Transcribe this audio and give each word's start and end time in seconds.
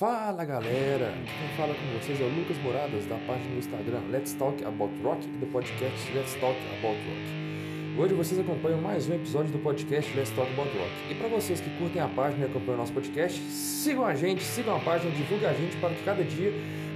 Fala 0.00 0.46
galera, 0.46 1.12
quem 1.12 1.48
fala 1.58 1.74
com 1.74 1.98
vocês 1.98 2.18
é 2.18 2.24
o 2.24 2.28
Lucas 2.34 2.56
Moradas 2.62 3.04
da 3.04 3.16
página 3.26 3.50
do 3.50 3.58
Instagram 3.58 4.00
Let's 4.08 4.32
Talk 4.32 4.64
About 4.64 4.94
Rock 5.02 5.28
e 5.28 5.32
do 5.32 5.46
podcast 5.52 6.10
Let's 6.14 6.32
Talk 6.36 6.58
About 6.78 6.96
Rock. 6.96 7.98
Hoje 7.98 8.14
vocês 8.14 8.40
acompanham 8.40 8.80
mais 8.80 9.06
um 9.10 9.14
episódio 9.14 9.52
do 9.52 9.58
podcast 9.58 10.10
Let's 10.16 10.30
Talk 10.30 10.50
About 10.54 10.70
Rock. 10.70 10.90
E 11.10 11.14
para 11.16 11.28
vocês 11.28 11.60
que 11.60 11.68
curtem 11.76 12.00
a 12.00 12.08
página 12.08 12.46
e 12.46 12.48
acompanham 12.48 12.76
o 12.76 12.78
nosso 12.78 12.94
podcast, 12.94 13.38
sigam 13.42 14.06
a 14.06 14.14
gente, 14.14 14.42
sigam 14.42 14.74
a 14.74 14.80
página, 14.80 15.10
divulguem 15.10 15.46
a 15.46 15.52
gente 15.52 15.76
para 15.76 15.90
que 15.90 16.02
cada 16.02 16.24
dia 16.24 16.50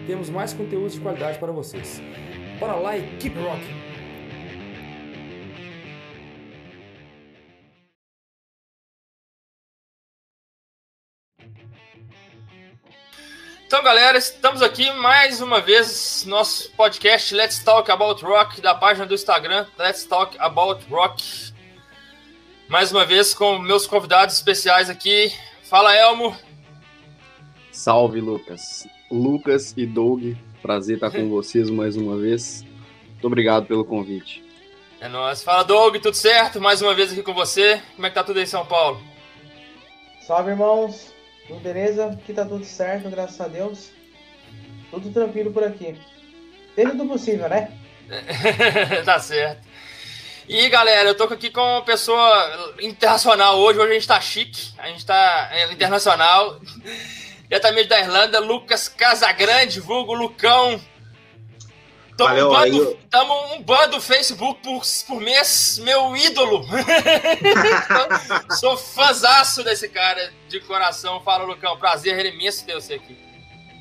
temos 0.06 0.30
mais 0.30 0.54
conteúdos 0.54 0.94
de 0.94 1.00
qualidade 1.00 1.38
para 1.38 1.52
vocês. 1.52 2.00
Bora 2.58 2.76
lá 2.76 2.96
e 2.96 3.02
keep 3.18 3.38
rocking! 3.38 3.93
Galera, 13.84 14.16
estamos 14.16 14.62
aqui 14.62 14.90
mais 14.92 15.42
uma 15.42 15.60
vez 15.60 16.24
no 16.24 16.30
nosso 16.30 16.70
podcast 16.70 17.34
Let's 17.34 17.62
Talk 17.62 17.90
About 17.90 18.24
Rock, 18.24 18.62
da 18.62 18.74
página 18.74 19.04
do 19.04 19.12
Instagram 19.12 19.66
Let's 19.78 20.06
Talk 20.06 20.38
About 20.40 20.82
Rock. 20.90 21.52
Mais 22.66 22.90
uma 22.90 23.04
vez 23.04 23.34
com 23.34 23.58
meus 23.58 23.86
convidados 23.86 24.36
especiais 24.36 24.88
aqui. 24.88 25.30
Fala, 25.64 25.94
Elmo. 25.94 26.34
Salve, 27.70 28.22
Lucas. 28.22 28.88
Lucas 29.10 29.74
e 29.76 29.84
Doug, 29.84 30.32
prazer 30.62 30.94
estar 30.94 31.10
com 31.10 31.28
vocês 31.28 31.68
mais 31.68 31.94
uma 31.94 32.16
vez. 32.16 32.64
Muito 33.10 33.26
obrigado 33.26 33.66
pelo 33.66 33.84
convite. 33.84 34.42
É 34.98 35.10
nóis. 35.10 35.42
Fala, 35.42 35.62
Doug, 35.62 35.96
tudo 35.96 36.14
certo? 36.16 36.58
Mais 36.58 36.80
uma 36.80 36.94
vez 36.94 37.12
aqui 37.12 37.22
com 37.22 37.34
você. 37.34 37.82
Como 37.94 38.06
é 38.06 38.08
que 38.08 38.14
tá 38.14 38.24
tudo 38.24 38.38
aí 38.38 38.44
em 38.44 38.46
São 38.46 38.64
Paulo? 38.64 38.98
Salve, 40.22 40.52
irmãos. 40.52 41.13
Tudo 41.46 41.60
beleza? 41.60 42.06
Aqui 42.06 42.32
tá 42.32 42.44
tudo 42.44 42.64
certo, 42.64 43.10
graças 43.10 43.40
a 43.40 43.48
Deus. 43.48 43.90
Tudo 44.90 45.10
tranquilo 45.10 45.52
por 45.52 45.62
aqui. 45.62 45.98
Dentro 46.74 46.96
do 46.96 47.06
possível, 47.06 47.48
né? 47.48 47.70
tá 49.04 49.18
certo. 49.18 49.66
E 50.48 50.68
galera, 50.68 51.08
eu 51.08 51.14
tô 51.14 51.24
aqui 51.24 51.50
com 51.50 51.60
uma 51.60 51.82
pessoa 51.82 52.74
internacional 52.80 53.58
hoje. 53.58 53.78
Hoje 53.78 53.90
a 53.90 53.94
gente 53.94 54.08
tá 54.08 54.20
chique, 54.20 54.72
a 54.78 54.88
gente 54.88 55.04
tá 55.04 55.48
é, 55.52 55.72
internacional. 55.72 56.60
Diretamente 57.48 57.88
da 57.88 58.00
Irlanda, 58.00 58.40
Lucas 58.40 58.88
Casagrande, 58.88 59.80
vulgo 59.80 60.14
Lucão. 60.14 60.80
Tamo 62.16 62.28
Valeu, 62.28 62.48
um 62.48 62.52
bando, 62.52 62.88
aí. 62.88 62.96
Tamo 63.10 63.54
um 63.54 63.62
bando 63.62 64.00
Facebook 64.00 64.60
por, 64.62 64.82
por 65.06 65.20
mês, 65.20 65.80
meu 65.82 66.16
ídolo. 66.16 66.64
Sou 68.58 68.76
fãzaço 68.76 69.64
desse 69.64 69.88
cara 69.88 70.32
de 70.48 70.60
coração. 70.60 71.20
Fala, 71.22 71.44
Lucão, 71.44 71.76
prazer 71.76 72.24
imenso 72.26 72.64
ter 72.64 72.74
você 72.74 72.94
aqui. 72.94 73.16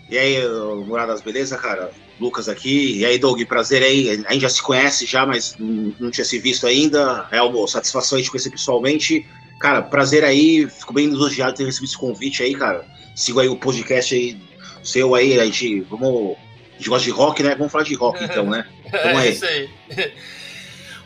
E 0.10 0.18
aí, 0.18 0.38
Moradas, 0.86 1.22
beleza, 1.22 1.58
cara? 1.58 1.92
Lucas 2.20 2.50
aqui. 2.50 2.98
E 3.00 3.06
aí, 3.06 3.20
Doug, 3.20 3.42
prazer 3.46 3.84
aí. 3.84 4.10
A 4.28 4.34
gente 4.34 4.42
já 4.42 4.50
se 4.50 4.62
conhece 4.62 5.06
já, 5.06 5.26
mas 5.26 5.56
não 5.60 6.10
tinha 6.10 6.26
se 6.26 6.40
visto 6.40 6.66
ainda. 6.66 7.28
É 7.32 7.42
uma 7.42 7.68
satisfação 7.68 8.18
de 8.18 8.24
te 8.24 8.32
conhecer 8.32 8.50
pessoalmente. 8.50 9.28
Cara, 9.60 9.82
prazer 9.82 10.24
aí. 10.24 10.68
Fico 10.68 10.94
bem 10.94 11.06
elogiado 11.06 11.52
de 11.52 11.58
ter 11.58 11.66
recebido 11.66 11.90
esse 11.90 11.98
convite 11.98 12.42
aí, 12.42 12.56
cara. 12.56 12.86
Sigo 13.16 13.40
aí 13.40 13.48
o 13.48 13.56
podcast 13.56 14.16
aí 14.16 14.38
seu 14.84 15.16
aí. 15.16 15.40
A 15.40 15.46
gente, 15.46 15.82
vamos 15.82 16.36
a 16.36 16.53
gente 16.84 16.90
gosta 16.90 17.06
de 17.06 17.12
rock, 17.12 17.42
né? 17.42 17.56
Vamos 17.56 17.72
falar 17.72 17.86
de 17.86 17.96
rock 17.96 18.22
então, 18.24 18.50
né? 18.50 18.68
Vamos 18.92 19.22
aí. 19.22 19.28
É 19.28 19.32
isso 19.32 19.46
aí. 19.46 19.70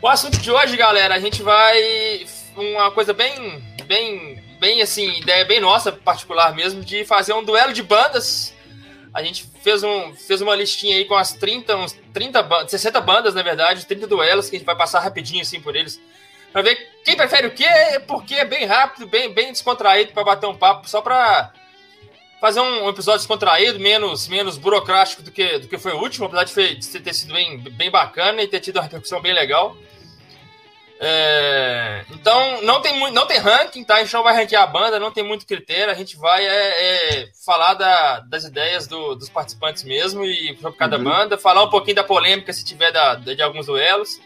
O 0.00 0.06
assunto 0.06 0.38
de 0.38 0.48
hoje, 0.48 0.76
galera, 0.76 1.16
a 1.16 1.18
gente 1.18 1.42
vai. 1.42 2.24
Uma 2.56 2.88
coisa 2.92 3.12
bem. 3.12 3.60
bem. 3.84 4.40
bem 4.60 4.80
assim, 4.80 5.18
ideia 5.18 5.44
bem 5.44 5.58
nossa, 5.58 5.90
particular 5.90 6.54
mesmo, 6.54 6.84
de 6.84 7.04
fazer 7.04 7.32
um 7.32 7.42
duelo 7.42 7.72
de 7.72 7.82
bandas. 7.82 8.54
A 9.12 9.24
gente 9.24 9.44
fez, 9.60 9.82
um, 9.82 10.14
fez 10.14 10.40
uma 10.40 10.54
listinha 10.54 10.94
aí 10.94 11.04
com 11.04 11.16
as 11.16 11.32
30, 11.32 11.76
uns 11.76 11.98
30 12.14 12.68
60 12.68 13.00
bandas, 13.00 13.34
na 13.34 13.42
verdade, 13.42 13.86
30 13.86 14.06
duelos, 14.06 14.48
que 14.48 14.54
a 14.54 14.58
gente 14.60 14.66
vai 14.66 14.76
passar 14.76 15.00
rapidinho 15.00 15.42
assim 15.42 15.60
por 15.60 15.74
eles. 15.74 16.00
Pra 16.52 16.62
ver 16.62 16.76
quem 17.04 17.16
prefere 17.16 17.48
o 17.48 17.50
quê, 17.50 17.66
porque 18.06 18.36
é 18.36 18.44
bem 18.44 18.66
rápido, 18.66 19.04
bem, 19.04 19.32
bem 19.32 19.50
descontraído 19.50 20.12
para 20.12 20.22
bater 20.22 20.46
um 20.46 20.54
papo, 20.54 20.88
só 20.88 21.00
pra 21.00 21.52
fazer 22.40 22.60
um 22.60 22.88
episódio 22.88 23.20
descontraído, 23.20 23.80
menos, 23.80 24.28
menos 24.28 24.56
burocrático 24.56 25.22
do 25.22 25.30
que, 25.30 25.58
do 25.58 25.68
que 25.68 25.78
foi 25.78 25.92
o 25.92 26.00
último, 26.00 26.26
apesar 26.26 26.44
de, 26.44 27.00
ter 27.00 27.14
sido 27.14 27.32
bem, 27.32 27.58
bem 27.58 27.90
bacana 27.90 28.42
e 28.42 28.48
ter 28.48 28.60
tido 28.60 28.76
uma 28.76 28.82
repercussão 28.82 29.20
bem 29.20 29.32
legal. 29.32 29.76
É, 31.00 32.04
então, 32.10 32.62
não 32.62 32.80
tem, 32.80 32.98
muito, 32.98 33.14
não 33.14 33.26
tem 33.26 33.38
ranking, 33.38 33.84
tá? 33.84 33.96
A 33.96 34.00
gente 34.00 34.12
não 34.12 34.22
vai 34.22 34.34
ranquear 34.34 34.64
a 34.64 34.66
banda, 34.66 34.98
não 34.98 35.12
tem 35.12 35.22
muito 35.22 35.46
critério, 35.46 35.92
a 35.92 35.96
gente 35.96 36.16
vai 36.16 36.44
é, 36.44 37.20
é, 37.20 37.28
falar 37.46 37.74
da, 37.74 38.20
das 38.20 38.44
ideias 38.44 38.88
do, 38.88 39.14
dos 39.14 39.28
participantes 39.28 39.84
mesmo 39.84 40.24
e 40.24 40.56
sobre 40.60 40.76
cada 40.76 40.96
uhum. 40.96 41.04
banda, 41.04 41.38
falar 41.38 41.62
um 41.62 41.70
pouquinho 41.70 41.96
da 41.96 42.04
polêmica 42.04 42.52
se 42.52 42.64
tiver 42.64 42.90
da, 42.90 43.14
de 43.14 43.40
alguns 43.40 43.66
duelos. 43.66 44.20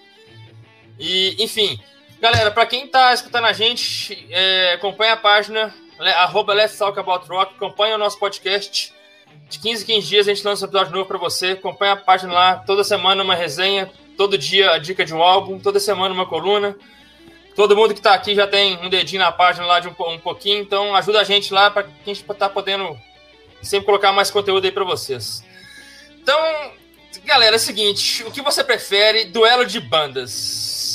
E, 0.98 1.36
enfim, 1.42 1.78
galera, 2.20 2.50
para 2.50 2.64
quem 2.64 2.86
tá 2.86 3.12
escutando 3.12 3.44
a 3.44 3.52
gente, 3.52 4.26
é, 4.30 4.72
acompanha 4.72 5.12
a 5.12 5.16
página 5.18 5.74
arroba 5.98 6.52
Let's 6.52 6.76
Talk 6.76 6.98
About 6.98 7.28
Rock, 7.28 7.54
acompanha 7.54 7.94
o 7.94 7.98
nosso 7.98 8.18
podcast. 8.18 8.92
De 9.48 9.58
15 9.58 9.82
em 9.82 9.86
15 9.86 10.08
dias 10.08 10.28
a 10.28 10.34
gente 10.34 10.44
lança 10.46 10.64
um 10.64 10.68
episódio 10.68 10.92
novo 10.92 11.06
para 11.06 11.18
você. 11.18 11.48
Acompanha 11.48 11.92
a 11.92 11.96
página 11.96 12.32
lá, 12.32 12.56
toda 12.56 12.82
semana 12.82 13.22
uma 13.22 13.34
resenha, 13.34 13.90
todo 14.16 14.38
dia 14.38 14.72
a 14.72 14.78
dica 14.78 15.04
de 15.04 15.14
um 15.14 15.22
álbum, 15.22 15.58
toda 15.58 15.78
semana 15.78 16.14
uma 16.14 16.26
coluna. 16.26 16.76
Todo 17.54 17.76
mundo 17.76 17.92
que 17.92 18.00
está 18.00 18.14
aqui 18.14 18.34
já 18.34 18.46
tem 18.46 18.78
um 18.78 18.88
dedinho 18.88 19.20
na 19.20 19.30
página 19.30 19.66
lá 19.66 19.78
de 19.78 19.88
um, 19.88 19.94
um 20.08 20.18
pouquinho, 20.18 20.62
então 20.62 20.96
ajuda 20.96 21.20
a 21.20 21.24
gente 21.24 21.52
lá 21.52 21.70
para 21.70 21.82
que 21.82 21.90
a 21.90 22.14
gente 22.14 22.24
tá 22.24 22.48
podendo 22.48 22.98
sempre 23.62 23.86
colocar 23.86 24.10
mais 24.12 24.30
conteúdo 24.30 24.64
aí 24.64 24.72
para 24.72 24.84
vocês. 24.84 25.44
Então, 26.22 26.38
galera, 27.24 27.56
é 27.56 27.58
o 27.58 27.60
seguinte, 27.60 28.24
o 28.24 28.30
que 28.30 28.40
você 28.40 28.64
prefere? 28.64 29.24
Duelo 29.26 29.66
de 29.66 29.80
bandas. 29.80 30.91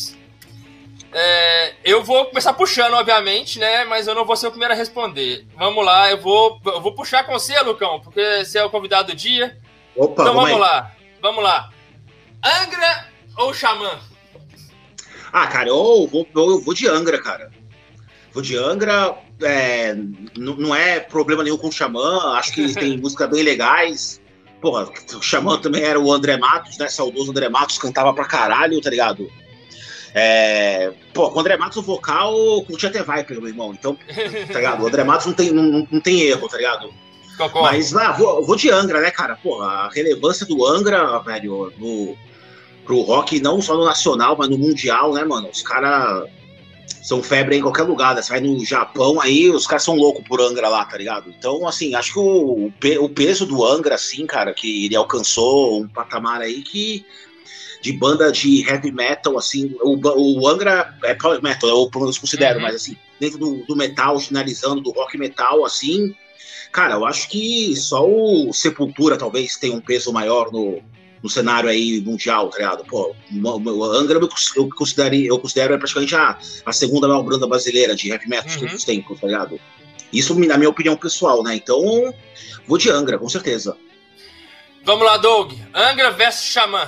É, 1.19 1.73
eu 1.83 2.03
vou 2.03 2.25
começar 2.25 2.53
puxando, 2.53 2.93
obviamente, 2.93 3.57
né? 3.57 3.83
Mas 3.85 4.05
eu 4.05 4.13
não 4.13 4.23
vou 4.23 4.35
ser 4.35 4.47
o 4.47 4.51
primeiro 4.51 4.75
a 4.75 4.77
responder. 4.77 5.47
Vamos 5.57 5.83
lá, 5.83 6.11
eu 6.11 6.21
vou, 6.21 6.61
eu 6.63 6.79
vou 6.79 6.93
puxar 6.93 7.23
com 7.23 7.31
você, 7.31 7.59
Lucão, 7.61 7.99
porque 7.99 8.45
você 8.45 8.59
é 8.59 8.63
o 8.63 8.69
convidado 8.69 9.07
do 9.07 9.15
dia. 9.15 9.57
Opa, 9.95 10.21
então 10.21 10.35
vamos, 10.35 10.59
lá, 10.59 10.91
vamos 11.19 11.43
lá. 11.43 11.71
Angra 12.45 13.07
ou 13.35 13.51
Xamã? 13.51 13.99
Ah, 15.33 15.47
cara, 15.47 15.69
eu 15.69 16.07
vou, 16.07 16.27
eu 16.35 16.61
vou 16.61 16.75
de 16.75 16.87
Angra, 16.87 17.19
cara. 17.19 17.51
Vou 18.31 18.43
de 18.43 18.55
Angra, 18.55 19.17
é, 19.41 19.95
não 20.37 20.75
é 20.75 20.99
problema 20.99 21.43
nenhum 21.43 21.57
com 21.57 21.69
o 21.69 21.71
Xamã, 21.71 22.35
acho 22.35 22.53
que 22.53 22.75
tem 22.75 22.95
músicas 23.01 23.27
bem 23.27 23.41
legais. 23.41 24.21
Porra, 24.61 24.87
o 25.15 25.21
Xamã 25.23 25.59
também 25.59 25.81
era 25.81 25.99
o 25.99 26.13
André 26.13 26.37
Matos, 26.37 26.77
né? 26.77 26.87
Saudoso 26.89 27.31
André 27.31 27.49
Matos, 27.49 27.79
cantava 27.79 28.13
pra 28.13 28.25
caralho, 28.25 28.79
tá 28.81 28.91
ligado? 28.91 29.27
É, 30.19 30.91
pô, 31.13 31.29
com 31.29 31.37
o 31.37 31.41
André 31.41 31.55
Matos 31.57 31.77
o 31.77 31.83
vocal 31.83 32.33
curti 32.63 32.87
até 32.87 33.03
Viper, 33.03 33.39
meu 33.39 33.49
irmão. 33.49 33.71
Então, 33.71 33.95
tá 34.51 34.55
ligado? 34.55 34.83
O 34.83 34.87
André 34.87 35.03
Matos 35.03 35.27
não 35.27 35.33
tem, 35.33 35.51
não, 35.51 35.87
não 35.91 36.01
tem 36.01 36.21
erro, 36.21 36.47
tá 36.47 36.57
ligado? 36.57 36.91
Concordo. 37.37 37.67
Mas 37.67 37.95
ah, 37.95 38.13
vou, 38.13 38.43
vou 38.43 38.55
de 38.55 38.71
Angra, 38.71 38.99
né, 38.99 39.11
cara? 39.11 39.35
Pô, 39.35 39.61
a 39.61 39.89
relevância 39.89 40.43
do 40.43 40.65
Angra, 40.65 41.19
velho, 41.19 41.71
no, 41.77 42.17
pro 42.83 43.01
rock, 43.01 43.39
não 43.39 43.61
só 43.61 43.75
no 43.77 43.85
nacional, 43.85 44.35
mas 44.35 44.49
no 44.49 44.57
mundial, 44.57 45.13
né, 45.13 45.23
mano? 45.23 45.49
Os 45.49 45.61
caras 45.61 46.27
são 47.03 47.21
febre 47.21 47.57
em 47.57 47.61
qualquer 47.61 47.83
lugar. 47.83 48.15
Né? 48.15 48.23
Você 48.23 48.31
vai 48.31 48.41
no 48.41 48.65
Japão 48.65 49.21
aí, 49.21 49.51
os 49.51 49.67
caras 49.67 49.83
são 49.83 49.93
loucos 49.93 50.27
por 50.27 50.41
Angra 50.41 50.67
lá, 50.67 50.83
tá 50.83 50.97
ligado? 50.97 51.29
Então, 51.37 51.67
assim, 51.67 51.93
acho 51.93 52.13
que 52.13 52.19
o, 52.19 52.71
o 53.01 53.09
peso 53.09 53.45
do 53.45 53.63
Angra, 53.63 53.93
assim, 53.93 54.25
cara, 54.25 54.51
que 54.51 54.85
ele 54.85 54.95
alcançou 54.95 55.79
um 55.79 55.87
patamar 55.87 56.41
aí 56.41 56.63
que 56.63 57.05
de 57.81 57.93
banda 57.93 58.31
de 58.31 58.67
heavy 58.67 58.91
metal, 58.91 59.37
assim, 59.37 59.75
o, 59.81 59.97
o 60.39 60.47
Angra 60.47 60.95
é 61.03 61.13
power 61.13 61.41
metal, 61.41 61.69
eu 61.69 61.89
pelo 61.89 62.05
menos 62.05 62.17
considero, 62.17 62.57
uhum. 62.57 62.63
mas 62.63 62.75
assim, 62.75 62.97
dentro 63.19 63.37
do, 63.37 63.65
do 63.65 63.75
metal, 63.75 64.19
finalizando, 64.19 64.81
do 64.81 64.91
rock 64.91 65.17
metal, 65.17 65.65
assim, 65.65 66.15
cara, 66.71 66.95
eu 66.95 67.05
acho 67.05 67.29
que 67.29 67.75
só 67.75 68.07
o 68.07 68.51
Sepultura 68.53 69.17
talvez 69.17 69.57
tenha 69.57 69.75
um 69.75 69.81
peso 69.81 70.11
maior 70.11 70.51
no, 70.51 70.81
no 71.21 71.29
cenário 71.29 71.69
aí 71.69 72.01
mundial, 72.01 72.49
tá 72.49 72.57
ligado? 72.57 72.85
Pô, 72.85 73.15
o 73.31 73.83
Angra 73.83 74.19
eu, 74.55 74.69
considero, 74.69 75.15
eu 75.15 75.39
considero 75.39 75.73
é 75.73 75.77
praticamente 75.77 76.15
a, 76.15 76.37
a 76.65 76.73
segunda 76.73 77.07
maior 77.07 77.23
banda 77.23 77.47
brasileira 77.47 77.95
de 77.95 78.09
heavy 78.09 78.27
metal 78.27 78.45
uhum. 78.45 78.53
de 78.53 78.59
todos 78.59 78.73
os 78.75 78.83
tempos, 78.83 79.19
tá 79.19 79.27
ligado? 79.27 79.59
Isso 80.11 80.37
na 80.39 80.57
minha 80.57 80.69
opinião 80.69 80.95
pessoal, 80.95 81.43
né? 81.43 81.55
Então, 81.55 82.13
vou 82.65 82.77
de 82.77 82.89
Angra, 82.89 83.17
com 83.17 83.27
certeza. 83.27 83.77
Vamos 84.83 85.05
lá, 85.05 85.17
Doug. 85.17 85.53
Angra 85.73 86.11
versus 86.11 86.49
Xamã. 86.49 86.87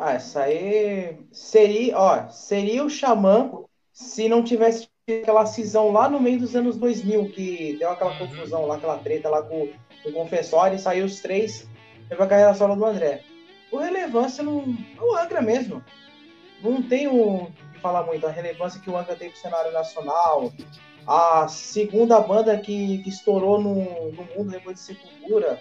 Ah, 0.00 0.12
essa 0.12 0.42
aí 0.42 1.18
seria, 1.32 1.98
ó, 1.98 2.28
seria 2.28 2.84
o 2.84 2.88
Xamã 2.88 3.50
se 3.92 4.28
não 4.28 4.44
tivesse 4.44 4.88
aquela 5.08 5.44
cisão 5.44 5.90
lá 5.90 6.08
no 6.08 6.20
meio 6.20 6.38
dos 6.38 6.54
anos 6.54 6.76
2000, 6.76 7.32
que 7.32 7.76
deu 7.80 7.90
aquela 7.90 8.12
uhum. 8.12 8.18
confusão 8.18 8.64
lá, 8.64 8.76
aquela 8.76 8.98
treta 8.98 9.28
lá 9.28 9.42
com, 9.42 9.68
com 10.04 10.10
o 10.10 10.12
Confessório, 10.12 10.76
e 10.76 10.78
saiu 10.78 11.04
os 11.04 11.18
três, 11.18 11.68
teve 12.08 12.22
a 12.22 12.26
carreira 12.28 12.54
solo 12.54 12.76
do 12.76 12.84
André. 12.84 13.22
O 13.72 13.76
relevância 13.76 14.44
não. 14.44 14.60
É 14.96 15.02
o 15.02 15.16
Angra 15.16 15.42
mesmo. 15.42 15.82
Não 16.62 16.80
tem 16.80 17.08
o 17.08 17.48
que 17.72 17.80
falar 17.80 18.04
muito. 18.04 18.24
A 18.24 18.30
relevância 18.30 18.80
que 18.80 18.88
o 18.88 18.96
Angra 18.96 19.16
tem 19.16 19.30
pro 19.30 19.40
cenário 19.40 19.72
nacional, 19.72 20.52
a 21.08 21.48
segunda 21.48 22.20
banda 22.20 22.56
que, 22.56 22.98
que 22.98 23.08
estourou 23.08 23.60
no, 23.60 23.74
no 24.12 24.24
mundo 24.36 24.52
depois 24.52 24.76
de 24.76 24.82
Sepultura 24.82 25.60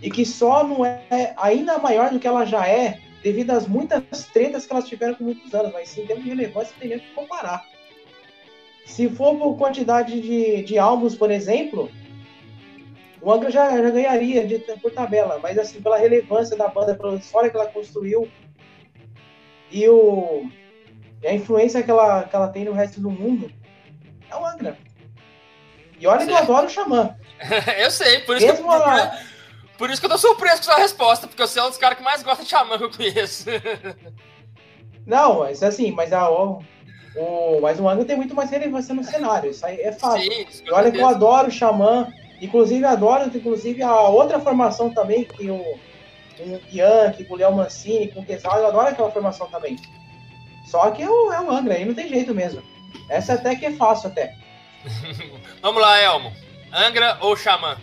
e 0.00 0.10
que 0.10 0.24
só 0.24 0.64
não 0.64 0.82
é 0.82 1.34
ainda 1.36 1.78
maior 1.78 2.10
do 2.10 2.18
que 2.18 2.26
ela 2.26 2.46
já 2.46 2.66
é 2.66 3.03
devido 3.24 3.52
às 3.52 3.66
muitas 3.66 4.26
tretas 4.26 4.66
que 4.66 4.72
elas 4.72 4.86
tiveram 4.86 5.14
por 5.14 5.24
muitos 5.24 5.52
anos, 5.54 5.72
mas 5.72 5.88
sim, 5.88 6.02
em 6.02 6.06
termos 6.06 6.24
de 6.24 6.30
relevância, 6.30 6.76
tem 6.78 6.90
nem 6.90 6.98
que 6.98 7.10
comparar. 7.14 7.64
Se 8.84 9.08
for 9.08 9.38
por 9.38 9.56
quantidade 9.56 10.20
de, 10.20 10.62
de 10.62 10.78
álbuns, 10.78 11.16
por 11.16 11.30
exemplo, 11.30 11.90
o 13.22 13.32
Angra 13.32 13.50
já, 13.50 13.70
já 13.70 13.90
ganharia 13.90 14.46
de, 14.46 14.58
por 14.58 14.92
tabela, 14.92 15.40
mas 15.42 15.58
assim, 15.58 15.80
pela 15.80 15.96
relevância 15.96 16.54
da 16.54 16.68
banda, 16.68 16.94
pela 16.94 17.16
história 17.16 17.48
que 17.48 17.56
ela 17.56 17.66
construiu 17.66 18.30
e, 19.70 19.88
o, 19.88 20.46
e 21.22 21.26
a 21.26 21.32
influência 21.32 21.82
que 21.82 21.90
ela, 21.90 22.24
que 22.24 22.36
ela 22.36 22.48
tem 22.48 22.66
no 22.66 22.72
resto 22.72 23.00
do 23.00 23.10
mundo, 23.10 23.50
é 24.30 24.36
o 24.36 24.44
Angra. 24.44 24.76
E 25.98 26.06
olha 26.06 26.26
que 26.26 26.30
eu 26.30 26.36
adoro 26.36 26.66
o 26.66 26.70
Xamã. 26.70 27.16
eu 27.80 27.90
sei, 27.90 28.18
por 28.20 28.36
isso, 28.36 28.46
Mesmo 28.46 28.68
que, 28.68 28.74
a... 28.74 29.18
por 29.76 29.90
isso 29.90 30.00
que 30.00 30.06
eu 30.06 30.10
tô 30.10 30.18
surpreso 30.18 30.58
com 30.58 30.62
sua 30.64 30.76
resposta, 30.76 31.26
porque 31.26 31.46
você 31.46 31.58
é 31.58 31.64
um 31.64 31.68
dos 31.68 31.78
caras 31.78 31.98
que 31.98 32.04
mais 32.04 32.22
gosta 32.22 32.42
de 32.42 32.50
Xamã 32.50 32.78
que 32.78 32.84
eu 32.84 32.90
conheço. 32.90 33.46
Não, 35.06 35.40
mas 35.40 35.62
assim, 35.62 35.90
mas 35.90 36.12
a, 36.12 36.30
o, 36.30 36.62
o, 37.16 37.60
mas 37.60 37.78
o 37.78 37.88
Angra 37.88 38.04
tem 38.04 38.16
muito 38.16 38.34
mais 38.34 38.50
relevância 38.50 38.94
no 38.94 39.04
cenário, 39.04 39.50
isso 39.50 39.66
aí 39.66 39.80
é 39.80 39.92
fácil. 39.92 40.32
Sim, 40.32 40.46
e 40.64 40.70
olha 40.72 40.90
que 40.90 40.98
eu 40.98 41.06
adoro 41.06 41.48
o 41.48 41.50
Xamã, 41.50 42.08
Inclusive, 42.40 42.84
adoro, 42.84 43.30
inclusive, 43.34 43.82
a 43.82 44.00
outra 44.02 44.40
formação 44.40 44.90
também, 44.90 45.24
que 45.24 45.50
o, 45.50 45.56
o 45.56 46.60
Bianchi, 46.70 47.24
com 47.24 47.34
o 47.34 47.36
Léo 47.36 47.54
Mancini, 47.54 48.08
com 48.08 48.20
o 48.20 48.24
Quesal, 48.24 48.58
eu 48.58 48.66
adoro 48.66 48.88
aquela 48.88 49.10
formação 49.10 49.48
também. 49.48 49.78
Só 50.66 50.90
que 50.90 51.02
é 51.02 51.08
o, 51.08 51.32
é 51.32 51.40
o 51.40 51.50
Angra, 51.50 51.74
aí 51.74 51.84
não 51.84 51.94
tem 51.94 52.08
jeito 52.08 52.34
mesmo. 52.34 52.62
Essa 53.08 53.34
até 53.34 53.54
que 53.54 53.66
é 53.66 53.72
fácil 53.72 54.08
até. 54.08 54.34
Vamos 55.62 55.80
lá, 55.80 55.98
Elmo. 56.00 56.32
Angra 56.72 57.16
ou 57.20 57.36
Xamã? 57.36 57.78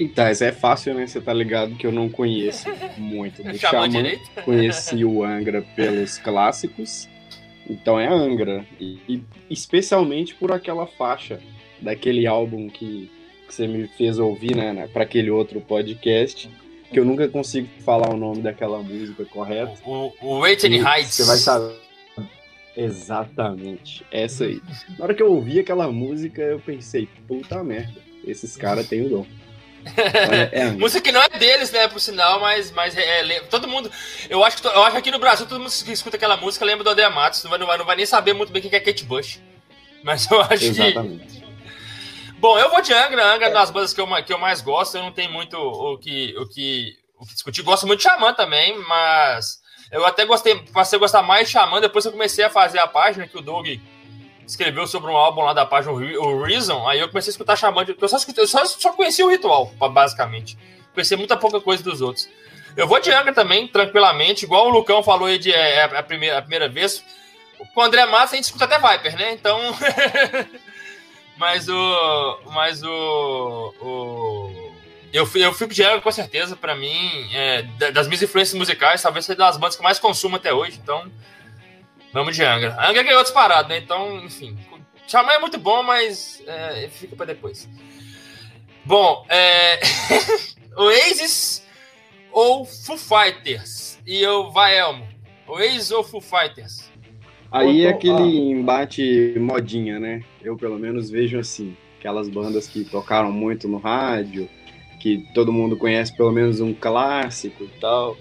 Então, 0.00 0.24
essa 0.24 0.46
é 0.46 0.52
fácil, 0.52 0.94
né? 0.94 1.06
Você 1.06 1.20
tá 1.20 1.30
ligado 1.30 1.74
que 1.74 1.86
eu 1.86 1.92
não 1.92 2.08
conheço 2.08 2.66
muito 2.96 3.42
do 3.42 3.52
Xamã. 3.58 3.88
Conheci 4.46 5.04
o 5.04 5.22
Angra 5.22 5.60
pelos 5.76 6.16
clássicos. 6.16 7.06
Então 7.68 8.00
é 8.00 8.08
Angra. 8.08 8.64
E, 8.80 8.98
e 9.06 9.22
especialmente 9.50 10.34
por 10.34 10.52
aquela 10.52 10.86
faixa 10.86 11.38
daquele 11.82 12.26
álbum 12.26 12.70
que, 12.70 13.10
que 13.46 13.54
você 13.54 13.68
me 13.68 13.86
fez 13.88 14.18
ouvir, 14.18 14.56
né, 14.56 14.72
né 14.72 14.88
para 14.90 15.02
aquele 15.02 15.30
outro 15.30 15.60
podcast, 15.60 16.50
que 16.90 16.98
eu 16.98 17.04
nunca 17.04 17.28
consigo 17.28 17.68
falar 17.84 18.08
o 18.08 18.16
nome 18.16 18.40
daquela 18.40 18.82
música 18.82 19.26
correto. 19.26 19.82
O, 19.84 20.12
o 20.22 20.38
Waiting 20.38 20.82
Heights. 20.82 21.12
Você 21.12 21.24
vai 21.24 21.36
saber. 21.36 21.76
Exatamente, 22.74 24.02
essa 24.10 24.44
aí. 24.44 24.62
Na 24.98 25.04
hora 25.04 25.14
que 25.14 25.22
eu 25.22 25.30
ouvi 25.30 25.58
aquela 25.58 25.92
música, 25.92 26.40
eu 26.40 26.58
pensei, 26.58 27.06
puta 27.28 27.62
merda, 27.62 28.00
esses 28.24 28.56
caras 28.56 28.88
têm 28.88 29.04
o 29.04 29.08
dom. 29.08 29.26
É, 29.84 30.60
é 30.60 30.64
música 30.72 31.00
que 31.00 31.12
não 31.12 31.22
é 31.22 31.28
deles, 31.28 31.70
né, 31.70 31.88
por 31.88 32.00
sinal, 32.00 32.40
mas, 32.40 32.70
mas 32.70 32.96
é, 32.96 33.36
é, 33.36 33.40
todo 33.40 33.68
mundo. 33.68 33.90
Eu 34.28 34.44
acho, 34.44 34.60
que, 34.60 34.66
eu 34.66 34.82
acho 34.82 34.92
que 34.92 34.98
aqui 34.98 35.10
no 35.10 35.18
Brasil 35.18 35.46
todo 35.46 35.60
mundo 35.60 35.72
que 35.84 35.92
escuta 35.92 36.16
aquela 36.16 36.36
música 36.36 36.64
lembra 36.64 36.84
do 36.84 36.90
André 36.90 37.08
Matos, 37.08 37.42
não 37.42 37.50
vai, 37.50 37.58
não 37.58 37.66
vai, 37.66 37.78
não 37.78 37.84
vai 37.84 37.96
nem 37.96 38.06
saber 38.06 38.32
muito 38.32 38.52
bem 38.52 38.62
o 38.62 38.68
que 38.68 38.76
é 38.76 38.80
Kate 38.80 39.04
Bush. 39.04 39.40
Mas 40.02 40.30
eu 40.30 40.40
acho 40.40 40.64
Exatamente. 40.64 41.38
que. 41.38 41.40
Bom, 42.38 42.58
eu 42.58 42.70
vou 42.70 42.80
de 42.80 42.92
Angra. 42.92 43.34
Angra 43.34 43.48
é 43.48 43.52
das 43.52 43.70
bandas 43.70 43.92
que 43.92 44.00
eu, 44.00 44.06
que 44.24 44.32
eu 44.32 44.38
mais 44.38 44.62
gosto. 44.62 44.96
Eu 44.96 45.02
não 45.02 45.12
tenho 45.12 45.30
muito 45.30 45.56
o 45.56 45.98
que, 45.98 46.34
o 46.38 46.48
que, 46.48 46.96
o 47.18 47.26
que 47.26 47.34
discutir. 47.34 47.62
Gosto 47.62 47.86
muito 47.86 48.00
de 48.00 48.04
Xamã 48.04 48.32
também, 48.32 48.78
mas 48.88 49.60
eu 49.92 50.06
até 50.06 50.24
gostei, 50.24 50.56
passei 50.72 50.96
a 50.96 51.00
gostar 51.00 51.22
mais 51.22 51.48
de 51.48 51.52
Xamã 51.52 51.80
depois 51.80 52.04
que 52.04 52.08
eu 52.08 52.12
comecei 52.12 52.44
a 52.44 52.50
fazer 52.50 52.78
a 52.78 52.86
página 52.86 53.28
que 53.28 53.36
o 53.36 53.42
Doug 53.42 53.68
escreveu 54.50 54.86
sobre 54.86 55.10
um 55.10 55.16
álbum 55.16 55.42
lá 55.42 55.52
da 55.52 55.64
página, 55.64 55.92
o 55.92 56.42
Reason. 56.42 56.86
Aí 56.88 56.98
eu 56.98 57.08
comecei 57.08 57.30
a 57.30 57.32
escutar 57.32 57.56
Xamã. 57.56 57.84
Eu 57.86 58.08
só, 58.08 58.16
eu 58.36 58.46
só, 58.46 58.64
só 58.64 58.92
conheci 58.92 59.22
o 59.22 59.30
ritual, 59.30 59.66
basicamente. 59.92 60.58
Conheci 60.92 61.14
muita 61.16 61.36
pouca 61.36 61.60
coisa 61.60 61.82
dos 61.82 62.00
outros. 62.00 62.28
Eu 62.76 62.86
vou 62.86 63.00
de 63.00 63.10
Angra 63.12 63.32
também, 63.32 63.68
tranquilamente. 63.68 64.44
Igual 64.44 64.66
o 64.66 64.70
Lucão 64.70 65.02
falou 65.02 65.26
aí 65.26 65.38
de 65.38 65.52
é, 65.52 65.76
é 65.76 65.84
a, 65.84 66.02
primeira, 66.02 66.38
a 66.38 66.42
primeira 66.42 66.68
vez. 66.68 67.04
Com 67.74 67.80
o 67.80 67.84
André 67.84 68.04
Matos 68.06 68.32
a 68.32 68.36
gente 68.36 68.44
escuta 68.44 68.64
até 68.64 68.78
Viper, 68.78 69.16
né? 69.16 69.32
Então. 69.32 69.58
Mas 71.38 71.68
o. 71.68 72.40
Mas 72.46 72.82
o. 72.82 73.74
o 73.80 74.70
eu, 75.12 75.28
eu 75.34 75.52
fico 75.52 75.74
de 75.74 75.82
Angra 75.82 76.00
com 76.00 76.12
certeza, 76.12 76.54
para 76.54 76.76
mim, 76.76 77.28
é, 77.34 77.62
das 77.92 78.06
minhas 78.06 78.22
influências 78.22 78.56
musicais, 78.56 79.02
talvez 79.02 79.24
seja 79.24 79.38
das 79.38 79.56
bandas 79.56 79.74
que 79.74 79.80
eu 79.80 79.84
mais 79.84 79.98
consumo 79.98 80.36
até 80.36 80.52
hoje, 80.52 80.78
então. 80.80 81.10
Vamos 82.12 82.34
de 82.34 82.42
Angra. 82.42 82.76
Angra 82.80 83.02
ganhou 83.02 83.22
disparado, 83.22 83.68
né? 83.68 83.78
Então, 83.78 84.24
enfim. 84.24 84.56
Xamã 85.06 85.32
é 85.32 85.38
muito 85.38 85.58
bom, 85.58 85.82
mas 85.82 86.42
é, 86.46 86.88
fica 86.88 87.14
para 87.16 87.26
depois. 87.26 87.68
Bom, 88.84 89.24
é... 89.28 89.80
Oasis 90.76 91.64
ou 92.32 92.64
Foo 92.64 92.96
Fighters? 92.96 93.98
E 94.06 94.20
eu, 94.20 94.50
vai, 94.50 94.78
Elmo. 94.78 95.06
Oasis 95.46 95.90
ou 95.90 96.02
Foo 96.02 96.20
Fighters? 96.20 96.90
Aí 97.50 97.84
é 97.84 97.90
aquele 97.90 98.50
embate 98.50 99.34
modinha, 99.36 99.98
né? 99.98 100.22
Eu 100.40 100.56
pelo 100.56 100.78
menos 100.78 101.10
vejo 101.10 101.38
assim, 101.38 101.76
aquelas 101.98 102.28
bandas 102.28 102.68
que 102.68 102.84
tocaram 102.84 103.32
muito 103.32 103.66
no 103.66 103.78
rádio, 103.78 104.48
que 105.00 105.26
todo 105.34 105.52
mundo 105.52 105.76
conhece 105.76 106.16
pelo 106.16 106.30
menos 106.30 106.60
um 106.60 106.72
clássico 106.72 107.64
e 107.64 107.80
tal. 107.80 108.16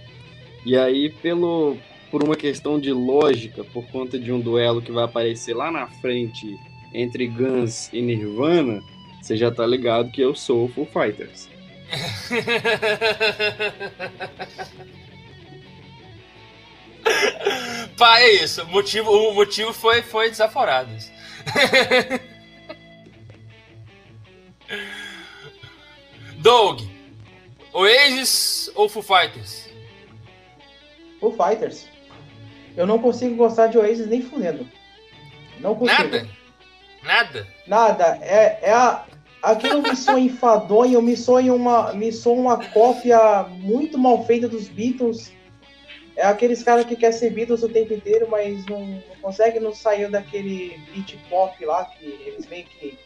E 0.66 0.76
aí 0.76 1.12
pelo 1.22 1.78
por 2.12 2.24
uma 2.24 2.36
questão 2.36 2.80
de 2.80 2.92
lógica, 2.92 3.64
por 3.64 3.86
conta 3.88 4.18
de 4.18 4.32
um 4.32 4.40
duelo 4.40 4.82
que 4.82 4.92
vai 4.92 5.04
aparecer 5.04 5.56
lá 5.56 5.72
na 5.72 5.88
frente 5.88 6.58
entre 6.94 7.28
Guns 7.28 7.90
e 7.94 8.02
Nirvana, 8.02 8.82
você 9.22 9.38
já 9.38 9.52
tá 9.52 9.66
ligado 9.66 10.12
que 10.12 10.22
eu 10.22 10.34
sou 10.34 10.66
o 10.66 10.70
Foo 10.70 10.86
Fighters. 10.86 11.50
Pá, 17.98 18.20
é 18.20 18.44
isso. 18.44 18.64
O 18.64 18.68
motivo, 18.68 19.12
o 19.12 19.34
motivo 19.34 19.74
foi, 19.74 20.02
foi 20.02 20.30
desaforado. 20.30 20.90
Doug, 26.38 26.82
Oasis 27.74 28.72
ou 28.76 28.88
Foo 28.88 29.04
Fighters? 29.04 29.68
Foo 31.20 31.36
Fighters. 31.36 31.88
Eu 32.80 32.88
não 32.88 32.98
consigo 32.98 33.36
gostar 33.36 33.68
de 33.68 33.78
Oasis 33.78 34.08
nem 34.08 34.22
fudendo. 34.22 34.66
Não 35.60 35.76
consigo. 35.76 36.02
Nada? 36.02 36.28
Nada? 37.04 37.48
Nada. 37.68 38.20
É, 38.22 38.60
é 38.70 38.72
a, 38.72 39.04
aquilo 39.44 39.82
me 39.82 39.96
soa 39.96 40.20
enfadonho, 40.20 41.02
me 41.02 41.18
soa 41.18 41.42
uma, 41.42 41.94
me 41.94 42.12
soa 42.12 42.36
uma 42.36 42.66
cópia 42.70 43.44
muito 43.50 43.98
mal 43.98 44.26
feita 44.26 44.48
dos 44.48 44.70
Beatles 44.70 45.34
é 46.20 46.26
aqueles 46.26 46.62
caras 46.62 46.86
que 46.86 46.98
quer 46.98 47.14
ser 47.14 47.30
Beatles 47.30 47.64
o 47.64 47.70
tempo 47.70 47.94
inteiro, 47.94 48.28
mas 48.30 48.66
não, 48.66 48.86
não 48.86 49.16
consegue 49.22 49.58
não 49.58 49.74
sair 49.74 50.10
daquele 50.12 50.78
beat 50.94 51.18
pop 51.30 51.64
lá, 51.64 51.86
que 51.86 52.06
eles 52.06 52.46
meio 52.48 52.66
que 52.66 53.00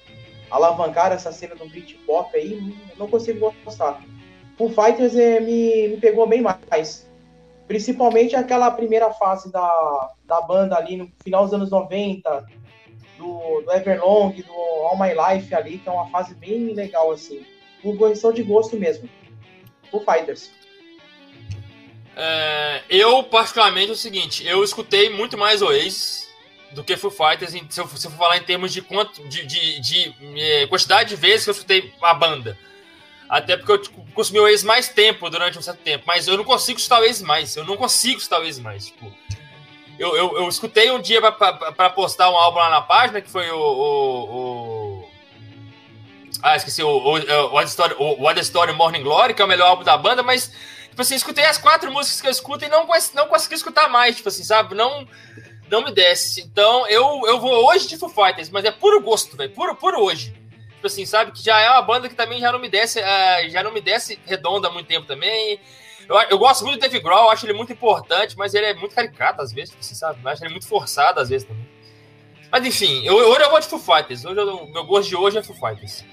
alavancaram 0.49 1.15
essa 1.15 1.31
cena 1.31 1.53
do 1.53 1.69
beat 1.69 1.95
pop 2.07 2.35
aí, 2.35 2.75
não 2.97 3.07
consigo 3.07 3.53
gostar. 3.63 4.03
Foo 4.57 4.67
Fighters 4.67 5.15
é, 5.15 5.39
me, 5.39 5.89
me 5.89 5.97
pegou 5.97 6.25
bem 6.25 6.41
mais. 6.41 7.07
Principalmente 7.67 8.35
aquela 8.35 8.69
primeira 8.71 9.11
fase 9.11 9.51
da, 9.51 10.11
da 10.25 10.41
banda 10.41 10.75
ali 10.75 10.97
no 10.97 11.11
final 11.23 11.45
dos 11.45 11.53
anos 11.53 11.71
90, 11.71 12.45
do, 13.17 13.61
do 13.61 13.71
Everlong, 13.71 14.33
do 14.41 14.53
All 14.53 14.97
My 14.97 15.13
Life 15.13 15.53
ali, 15.55 15.77
que 15.77 15.87
é 15.87 15.91
uma 15.91 16.09
fase 16.09 16.35
bem 16.35 16.73
legal, 16.73 17.11
assim. 17.11 17.45
Por 17.81 17.97
questão 17.97 18.33
de 18.33 18.43
gosto 18.43 18.75
mesmo. 18.77 19.09
Foo 19.89 20.03
Fighters. 20.03 20.51
É, 22.15 22.81
eu, 22.89 23.23
particularmente, 23.23 23.89
é 23.89 23.93
o 23.93 23.97
seguinte: 23.97 24.45
eu 24.45 24.63
escutei 24.63 25.09
muito 25.09 25.37
mais 25.37 25.61
Oasis 25.61 26.29
do 26.71 26.83
que 26.83 26.97
Foo 26.97 27.11
Fighters, 27.11 27.51
se 27.51 27.79
eu, 27.79 27.87
se 27.87 28.07
eu 28.07 28.11
falar 28.11 28.37
em 28.37 28.43
termos 28.43 28.73
de, 28.73 28.81
quanto, 28.81 29.27
de, 29.27 29.45
de, 29.45 29.79
de, 29.79 30.09
de 30.09 30.41
é, 30.41 30.67
quantidade 30.67 31.09
de 31.09 31.15
vezes 31.15 31.43
que 31.43 31.49
eu 31.49 31.53
escutei 31.53 31.93
a 32.01 32.13
banda. 32.13 32.57
Até 33.33 33.57
porque 33.57 33.71
eu 33.71 33.77
tipo, 33.79 34.05
consumi 34.13 34.39
o 34.39 34.43
Oasis 34.43 34.63
mais 34.63 34.87
tempo 34.89 35.27
durante 35.27 35.57
um 35.57 35.61
certo 35.61 35.79
tempo, 35.79 36.03
mas 36.05 36.27
eu 36.27 36.37
não 36.37 36.43
consigo 36.43 36.77
escutar 36.77 36.99
o 36.99 37.01
Oasis 37.01 37.23
mais. 37.23 37.55
Eu 37.55 37.65
não 37.65 37.75
consigo 37.75 38.19
escutar 38.19 38.37
o 38.37 38.43
Oasis 38.43 38.61
mais. 38.61 38.85
Tipo, 38.85 39.11
eu, 39.97 40.15
eu, 40.15 40.37
eu 40.37 40.47
escutei 40.47 40.91
um 40.91 41.01
dia 41.01 41.19
para 41.19 41.89
postar 41.89 42.29
um 42.29 42.37
álbum 42.37 42.59
lá 42.59 42.69
na 42.69 42.81
página, 42.81 43.21
que 43.21 43.29
foi 43.31 43.49
o. 43.49 43.57
o, 43.57 44.23
o... 44.35 45.09
Ah, 46.43 46.55
esqueci, 46.57 46.83
o, 46.83 46.89
o, 46.89 47.17
o, 47.17 47.53
What 47.53 47.69
Story, 47.69 47.95
o 47.97 48.21
What 48.21 48.39
Story 48.41 48.73
Morning 48.73 49.01
Glory, 49.01 49.33
que 49.33 49.41
é 49.41 49.45
o 49.45 49.47
melhor 49.47 49.69
álbum 49.69 49.83
da 49.83 49.97
banda, 49.97 50.21
mas 50.21 50.51
Tipo 50.93 51.01
assim, 51.01 51.15
escutei 51.15 51.43
as 51.45 51.57
quatro 51.57 51.91
músicas 51.91 52.21
que 52.21 52.27
eu 52.27 52.31
escuto 52.31 52.65
e 52.65 52.69
não, 52.69 52.87
não 53.15 53.27
consegui 53.27 53.55
escutar 53.55 53.89
mais, 53.89 54.15
tipo 54.15 54.29
assim, 54.29 54.43
sabe? 54.43 54.75
Não, 54.75 55.07
não 55.67 55.83
me 55.83 55.91
desce. 55.91 56.41
Então, 56.41 56.87
eu, 56.87 57.23
eu 57.25 57.39
vou 57.39 57.65
hoje 57.67 57.87
de 57.87 57.97
Foo 57.97 58.09
Fighters, 58.09 58.51
mas 58.51 58.63
é 58.63 58.69
puro 58.69 59.01
gosto, 59.01 59.35
velho. 59.35 59.51
Puro, 59.55 59.75
puro 59.75 59.99
hoje. 59.99 60.35
Tipo 60.83 60.87
assim, 60.87 61.05
sabe? 61.05 61.31
Que 61.31 61.41
já 61.41 61.57
é 61.61 61.69
uma 61.69 61.81
banda 61.81 62.09
que 62.09 62.15
também 62.15 62.41
já 62.41 62.51
não 62.51 62.59
me 62.59 62.67
desce, 62.67 62.99
uh, 62.99 63.49
já 63.49 63.63
não 63.63 63.71
me 63.71 63.79
desce 63.79 64.19
redonda 64.25 64.67
há 64.67 64.71
muito 64.71 64.85
tempo 64.85 65.07
também. 65.07 65.57
Eu, 66.09 66.17
eu 66.31 66.37
gosto 66.37 66.65
muito 66.65 66.77
do 66.77 66.81
Dave 66.81 66.99
Grohl, 66.99 67.29
acho 67.29 67.45
ele 67.45 67.53
muito 67.53 67.71
importante, 67.71 68.37
mas 68.37 68.53
ele 68.53 68.65
é 68.65 68.73
muito 68.73 68.93
caricato 68.93 69.41
às 69.41 69.53
vezes, 69.53 69.69
tipo 69.69 69.79
assim, 69.79 69.95
sabe? 69.95 70.19
Eu 70.21 70.29
acho 70.29 70.43
ele 70.43 70.51
muito 70.51 70.67
forçado 70.67 71.21
às 71.21 71.29
vezes 71.29 71.47
também. 71.47 71.65
Mas 72.51 72.65
enfim, 72.65 73.01
eu, 73.05 73.15
hoje 73.15 73.43
eu 73.43 73.49
vou 73.49 73.61
de 73.61 73.67
Foo 73.67 73.79
Fighters. 73.79 74.25
Hoje 74.25 74.41
eu, 74.41 74.67
meu 74.67 74.83
gosto 74.83 75.07
de 75.07 75.15
hoje 75.15 75.37
é 75.37 75.43
Foo 75.43 75.55
Fighters. 75.55 76.03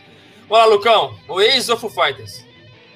Olá, 0.48 0.66
Lucão. 0.66 1.18
Oasis 1.26 1.68
ou 1.68 1.76
Foo 1.76 1.90
Fighters? 1.90 2.44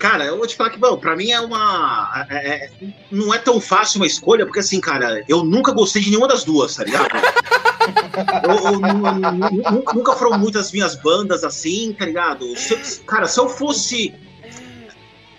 Cara, 0.04 0.26
eu 0.26 0.36
vou 0.36 0.46
te 0.46 0.54
falar 0.54 0.68
que, 0.68 0.78
bom, 0.78 0.98
pra 0.98 1.16
mim 1.16 1.30
é 1.30 1.40
uma. 1.40 2.26
É, 2.28 2.36
é, 2.36 2.70
não 3.10 3.32
é 3.32 3.38
tão 3.38 3.58
fácil 3.58 4.00
uma 4.00 4.06
escolha, 4.06 4.44
porque 4.44 4.60
assim, 4.60 4.78
cara, 4.78 5.24
eu 5.26 5.42
nunca 5.42 5.72
gostei 5.72 6.02
de 6.02 6.10
nenhuma 6.10 6.28
das 6.28 6.44
duas, 6.44 6.76
tá 6.76 6.84
ligado? 6.84 7.08
eu, 8.44 8.52
eu, 8.52 9.82
eu, 9.82 9.94
nunca 9.94 10.12
foram 10.12 10.38
muitas 10.38 10.72
minhas 10.72 10.94
bandas 10.94 11.42
assim, 11.42 11.96
tá 11.98 12.04
ligado? 12.04 12.54
Se, 12.54 13.00
cara, 13.06 13.26
se 13.26 13.40
eu 13.40 13.48
fosse. 13.48 14.14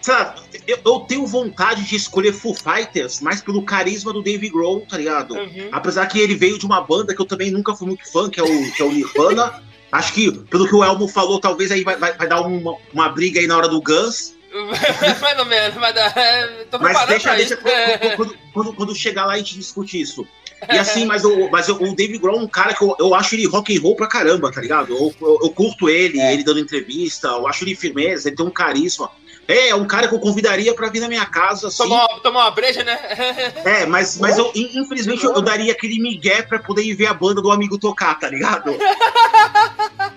Sabe, 0.01 0.41
eu, 0.65 0.99
tenho 1.01 1.27
vontade 1.27 1.83
de 1.83 1.95
escolher 1.95 2.33
Foo 2.33 2.55
Fighters, 2.55 3.21
mais 3.21 3.41
pelo 3.41 3.61
carisma 3.61 4.11
do 4.11 4.23
Dave 4.23 4.49
Grohl, 4.49 4.83
tá 4.89 4.97
ligado? 4.97 5.35
Uhum. 5.35 5.69
Apesar 5.71 6.07
que 6.07 6.17
ele 6.17 6.33
veio 6.33 6.57
de 6.57 6.65
uma 6.65 6.81
banda 6.81 7.13
que 7.13 7.21
eu 7.21 7.25
também 7.27 7.51
nunca 7.51 7.75
fui 7.75 7.85
muito 7.85 8.11
fã, 8.11 8.31
que 8.31 8.39
é 8.39 8.43
o, 8.43 8.71
que 8.71 8.81
é 8.81 8.85
o 8.85 8.91
Nirvana. 8.91 9.61
Acho 9.91 10.11
que, 10.11 10.31
pelo 10.31 10.67
que 10.67 10.75
o 10.75 10.83
Elmo 10.83 11.07
falou, 11.07 11.39
talvez 11.39 11.71
aí 11.71 11.83
vai, 11.83 11.95
vai, 11.97 12.13
vai 12.17 12.27
dar 12.27 12.41
uma, 12.41 12.75
uma 12.91 13.09
briga 13.09 13.39
aí 13.39 13.45
na 13.45 13.57
hora 13.57 13.69
do 13.69 13.79
Guns. 13.79 14.34
Mais 15.21 15.39
ou 15.39 15.45
menos, 15.45 15.75
mas, 15.77 15.95
é, 15.95 16.47
tô 16.71 16.79
mas 16.79 17.07
deixa, 17.07 17.35
deixa 17.35 17.57
quando, 17.57 18.15
quando, 18.15 18.37
quando, 18.53 18.73
quando, 18.73 18.95
chegar 18.95 19.25
lá 19.25 19.33
a 19.33 19.37
gente 19.37 19.55
discute 19.55 19.99
isso. 19.99 20.25
E 20.71 20.77
assim, 20.77 21.05
mas, 21.05 21.23
o, 21.25 21.49
mas 21.49 21.67
o 21.67 21.77
David 21.93 22.17
Grohl 22.17 22.39
é 22.39 22.41
um 22.41 22.47
cara 22.47 22.73
que 22.73 22.81
eu, 22.81 22.95
eu 22.97 23.13
acho 23.13 23.35
ele 23.35 23.45
rock 23.45 23.75
and 23.75 23.81
roll 23.81 23.95
pra 23.95 24.07
caramba, 24.07 24.51
tá 24.51 24.61
ligado? 24.61 24.93
Eu, 24.93 25.13
eu, 25.21 25.39
eu 25.43 25.49
curto 25.49 25.89
ele, 25.89 26.19
é. 26.19 26.33
ele 26.33 26.43
dando 26.43 26.59
entrevista, 26.59 27.27
eu 27.27 27.47
acho 27.47 27.63
ele 27.63 27.75
firmeza, 27.75 28.29
ele 28.29 28.37
tem 28.37 28.45
um 28.45 28.49
carisma. 28.49 29.11
É, 29.47 29.69
é 29.69 29.75
um 29.75 29.85
cara 29.85 30.07
que 30.07 30.15
eu 30.15 30.19
convidaria 30.19 30.73
pra 30.73 30.89
vir 30.89 31.01
na 31.01 31.07
minha 31.07 31.25
casa. 31.25 31.67
Assim. 31.67 31.83
Tomar, 31.83 32.07
tomar 32.21 32.45
uma 32.45 32.51
breja, 32.51 32.83
né? 32.83 32.97
É, 33.65 33.85
mas, 33.85 34.17
mas 34.17 34.37
eu, 34.37 34.51
infelizmente 34.55 35.23
eu, 35.23 35.33
eu 35.33 35.41
daria 35.41 35.71
aquele 35.71 35.99
migué 35.99 36.41
pra 36.41 36.59
poder 36.59 36.83
ir 36.83 36.93
ver 36.93 37.07
a 37.07 37.13
banda 37.13 37.41
do 37.41 37.51
amigo 37.51 37.77
tocar, 37.77 38.17
tá 38.17 38.29
ligado? 38.29 38.71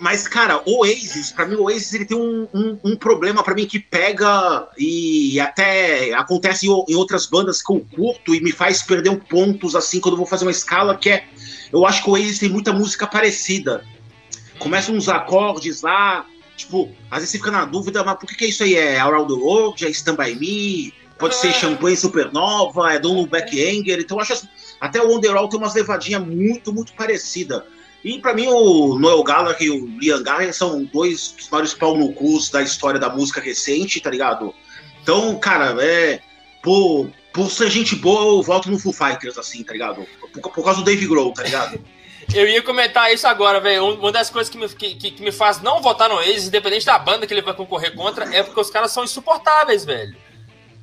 Mas, 0.00 0.26
cara, 0.26 0.62
o 0.64 0.80
Oasis, 0.80 1.30
pra 1.30 1.46
mim, 1.46 1.56
o 1.56 1.64
Oasis 1.64 1.92
ele 1.92 2.06
tem 2.06 2.16
um, 2.16 2.48
um, 2.54 2.78
um 2.82 2.96
problema 2.96 3.42
para 3.42 3.54
mim 3.54 3.66
que 3.66 3.78
pega 3.78 4.66
e 4.78 5.38
até 5.38 6.14
acontece 6.14 6.66
em, 6.66 6.84
em, 6.88 6.96
outras 6.96 7.26
bandas 7.26 7.62
que 7.62 7.70
eu 7.70 7.86
curto 7.94 8.34
e 8.34 8.40
me 8.40 8.50
faz 8.50 8.82
perder 8.82 9.10
um 9.10 9.16
pontos 9.16 9.76
assim 9.76 10.00
quando 10.00 10.14
eu 10.14 10.18
vou 10.18 10.26
fazer 10.26 10.46
uma 10.46 10.50
escala, 10.50 10.96
que 10.96 11.10
é. 11.10 11.24
Eu 11.70 11.84
acho 11.84 12.02
que 12.02 12.08
o 12.08 12.14
Oasis 12.14 12.38
tem 12.38 12.48
muita 12.48 12.72
música 12.72 13.06
parecida. 13.06 13.84
Começa 14.58 14.90
uns 14.90 15.06
acordes 15.06 15.82
lá, 15.82 16.24
tipo, 16.56 16.90
às 17.10 17.18
vezes 17.18 17.32
você 17.32 17.38
fica 17.38 17.50
na 17.50 17.66
dúvida, 17.66 18.02
mas 18.02 18.18
por 18.18 18.26
que, 18.26 18.34
que 18.36 18.44
é 18.46 18.48
isso 18.48 18.62
aí? 18.62 18.74
É 18.74 18.98
Around 18.98 19.34
the 19.34 19.38
World? 19.38 19.84
É 19.84 19.90
Stand 19.90 20.16
By 20.16 20.34
Me? 20.34 20.94
Pode 21.18 21.34
ser 21.34 21.52
Champagne 21.52 21.96
Supernova? 21.96 22.94
É 22.94 22.98
Don't 22.98 23.16
Look 23.16 23.30
Back 23.30 23.52
Anger? 23.62 24.00
Então 24.00 24.16
eu 24.16 24.22
acho 24.22 24.48
até 24.80 24.98
o 25.02 25.10
Wonderwall 25.10 25.46
tem 25.46 25.58
umas 25.58 25.74
levadinhas 25.74 26.26
muito, 26.26 26.72
muito 26.72 26.94
parecidas. 26.94 27.62
E 28.04 28.18
para 28.18 28.34
mim 28.34 28.46
o 28.48 28.98
Noel 28.98 29.22
Gallagher 29.22 29.62
e 29.62 29.70
o 29.70 29.86
Liam 29.98 30.22
Gallagher 30.22 30.54
são 30.54 30.84
dois 30.84 31.32
dos 31.32 31.50
maiores 31.50 31.74
pau 31.74 31.96
no 31.96 32.12
cus 32.12 32.48
da 32.50 32.62
história 32.62 32.98
da 32.98 33.10
música 33.10 33.40
recente, 33.40 34.00
tá 34.00 34.10
ligado? 34.10 34.54
Então, 35.02 35.38
cara, 35.38 35.76
é. 35.84 36.20
Por, 36.62 37.10
por 37.32 37.50
ser 37.50 37.70
gente 37.70 37.96
boa, 37.96 38.36
eu 38.36 38.42
volto 38.42 38.70
no 38.70 38.78
Foo 38.78 38.92
Fighters, 38.92 39.38
assim, 39.38 39.64
tá 39.64 39.72
ligado? 39.72 40.06
Por, 40.20 40.52
por 40.52 40.62
causa 40.62 40.80
do 40.80 40.84
Dave 40.84 41.06
Grohl, 41.06 41.32
tá 41.32 41.42
ligado? 41.42 41.82
Eu 42.34 42.46
ia 42.46 42.62
comentar 42.62 43.12
isso 43.12 43.26
agora, 43.26 43.58
velho. 43.60 43.94
Uma 43.94 44.12
das 44.12 44.30
coisas 44.30 44.48
que 44.48 44.56
me, 44.56 44.68
que, 44.68 44.94
que, 44.94 45.22
me 45.22 45.32
faz 45.32 45.60
não 45.60 45.80
votar 45.80 46.08
no 46.08 46.20
Ace, 46.20 46.46
independente 46.46 46.86
da 46.86 46.96
banda 46.96 47.26
que 47.26 47.34
ele 47.34 47.42
vai 47.42 47.54
concorrer 47.54 47.92
contra, 47.94 48.24
é 48.32 48.42
porque 48.42 48.60
os 48.60 48.70
caras 48.70 48.92
são 48.92 49.02
insuportáveis, 49.02 49.84
velho. 49.84 50.14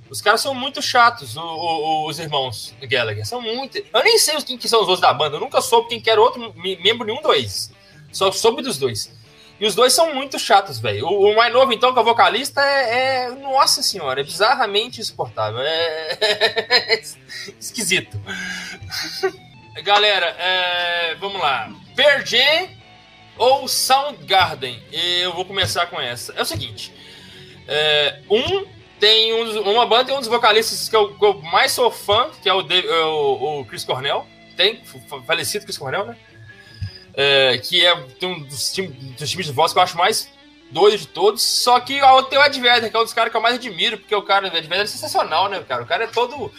Os 0.10 0.22
caras 0.22 0.42
são 0.42 0.54
muito 0.54 0.82
chatos, 0.82 1.36
o, 1.36 1.42
o, 1.42 2.08
os 2.08 2.20
irmãos 2.20 2.74
Gallagher. 2.82 3.26
São 3.26 3.42
muito. 3.42 3.78
Eu 3.78 4.04
nem 4.04 4.18
sei 4.18 4.42
quem 4.42 4.58
que 4.58 4.70
são 4.70 4.82
os 4.82 4.88
outros 4.88 5.02
da 5.02 5.14
banda. 5.14 5.36
Eu 5.36 5.42
nunca 5.42 5.62
soube 5.62 5.90
quem 5.90 6.00
que 6.00 6.10
era 6.10 6.22
outro 6.22 6.54
membro 6.56 7.06
nenhum 7.06 7.22
dois. 7.22 7.72
Só 8.12 8.32
soube 8.32 8.62
dos 8.62 8.78
dois. 8.78 9.12
E 9.60 9.66
os 9.66 9.74
dois 9.74 9.92
são 9.92 10.14
muito 10.14 10.38
chatos, 10.38 10.80
velho. 10.80 11.08
O, 11.08 11.32
o, 11.32 11.36
mais 11.36 11.52
novo, 11.52 11.74
então, 11.74 11.92
que 11.92 11.98
é 11.98 12.02
o 12.02 12.06
vocalista, 12.06 12.62
é, 12.62 13.26
é 13.26 13.30
Nossa 13.30 13.82
senhora, 13.82 14.22
é 14.22 14.24
bizarramente 14.24 15.02
insuportável. 15.02 15.60
É, 15.60 16.18
é 16.94 17.02
esquisito. 17.60 18.22
Galera, 19.84 20.28
é... 20.40 21.16
vamos 21.16 21.42
lá. 21.42 21.72
Pergen 21.96 22.78
ou 23.38 23.68
Soundgarden? 23.68 24.82
Eu 24.92 25.34
vou 25.34 25.44
começar 25.44 25.88
com 25.88 26.00
essa. 26.00 26.34
É 26.34 26.42
o 26.42 26.46
seguinte. 26.46 26.94
É, 27.68 28.22
um 28.30 28.77
tem 29.00 29.34
um, 29.34 29.72
uma 29.72 29.86
banda 29.86 30.06
tem 30.06 30.16
um 30.16 30.20
dos 30.20 30.28
vocalistas 30.28 30.90
que 30.90 30.96
eu, 30.96 31.14
que 31.14 31.24
eu 31.24 31.42
mais 31.42 31.72
sou 31.72 31.92
fã, 31.92 32.30
que 32.42 32.50
é 32.50 32.54
o, 32.54 32.62
é 32.62 33.06
o, 33.06 33.60
o, 33.60 33.66
Chris 33.66 33.84
Cornell. 33.84 34.26
Tem, 34.56 34.82
falecido 35.26 35.66
Chris 35.66 35.78
Cornell, 35.78 36.06
né? 36.06 36.18
É, 37.14 37.58
que 37.58 37.84
é 37.86 37.94
um 38.24 38.40
dos, 38.44 38.72
time, 38.72 38.88
dos, 38.88 39.30
times 39.30 39.48
de 39.48 39.52
voz 39.52 39.72
que 39.74 39.80
eu 39.80 39.84
acho 39.84 39.98
mais 39.98 40.32
doido 40.72 40.98
de 40.98 41.08
todos. 41.08 41.44
Só 41.44 41.80
que 41.80 42.00
tem 42.30 42.40
o 42.40 42.42
Adverter, 42.42 42.90
que 42.90 42.96
é 42.96 43.00
um 43.00 43.04
dos 43.04 43.14
caras 43.14 43.32
que 43.32 43.38
eu 43.38 43.42
mais 43.42 43.56
admiro, 43.56 43.98
porque 43.98 44.16
o 44.16 44.22
cara, 44.22 44.46
o 44.46 44.48
Adverter 44.56 44.86
é 44.86 44.88
sensacional, 44.88 45.48
né, 45.50 45.64
cara? 45.68 45.84
O 45.84 45.88
cara 45.88 46.04
é 46.04 46.08
todo. 46.08 46.52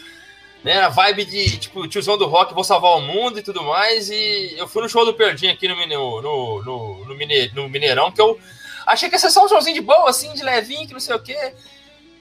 Né, 0.61 0.77
a 0.77 0.89
vibe 0.89 1.23
de, 1.23 1.57
tipo, 1.57 1.87
tiozão 1.87 2.17
do 2.17 2.27
rock, 2.27 2.53
vou 2.53 2.65
salvar 2.65 2.97
o 2.97 3.01
mundo 3.01 3.39
e 3.39 3.41
tudo 3.41 3.63
mais. 3.63 4.09
E 4.09 4.55
eu 4.57 4.67
fui 4.67 4.81
no 4.81 4.89
show 4.89 5.05
do 5.05 5.13
Perdinho 5.13 5.53
aqui 5.53 5.69
no, 5.69 5.75
no, 5.87 6.21
no, 6.21 6.63
no, 6.65 7.05
no 7.05 7.69
Mineirão, 7.69 8.11
que 8.11 8.19
eu 8.19 8.37
achei 8.85 9.07
que 9.07 9.15
ia 9.15 9.19
ser 9.19 9.29
só 9.29 9.45
um 9.45 9.47
showzinho 9.47 9.75
de 9.75 9.81
boa, 9.81 10.09
assim, 10.09 10.33
de 10.33 10.43
levinho, 10.43 10.85
que 10.85 10.91
não 10.91 10.99
sei 10.99 11.15
o 11.15 11.19
quê. 11.19 11.53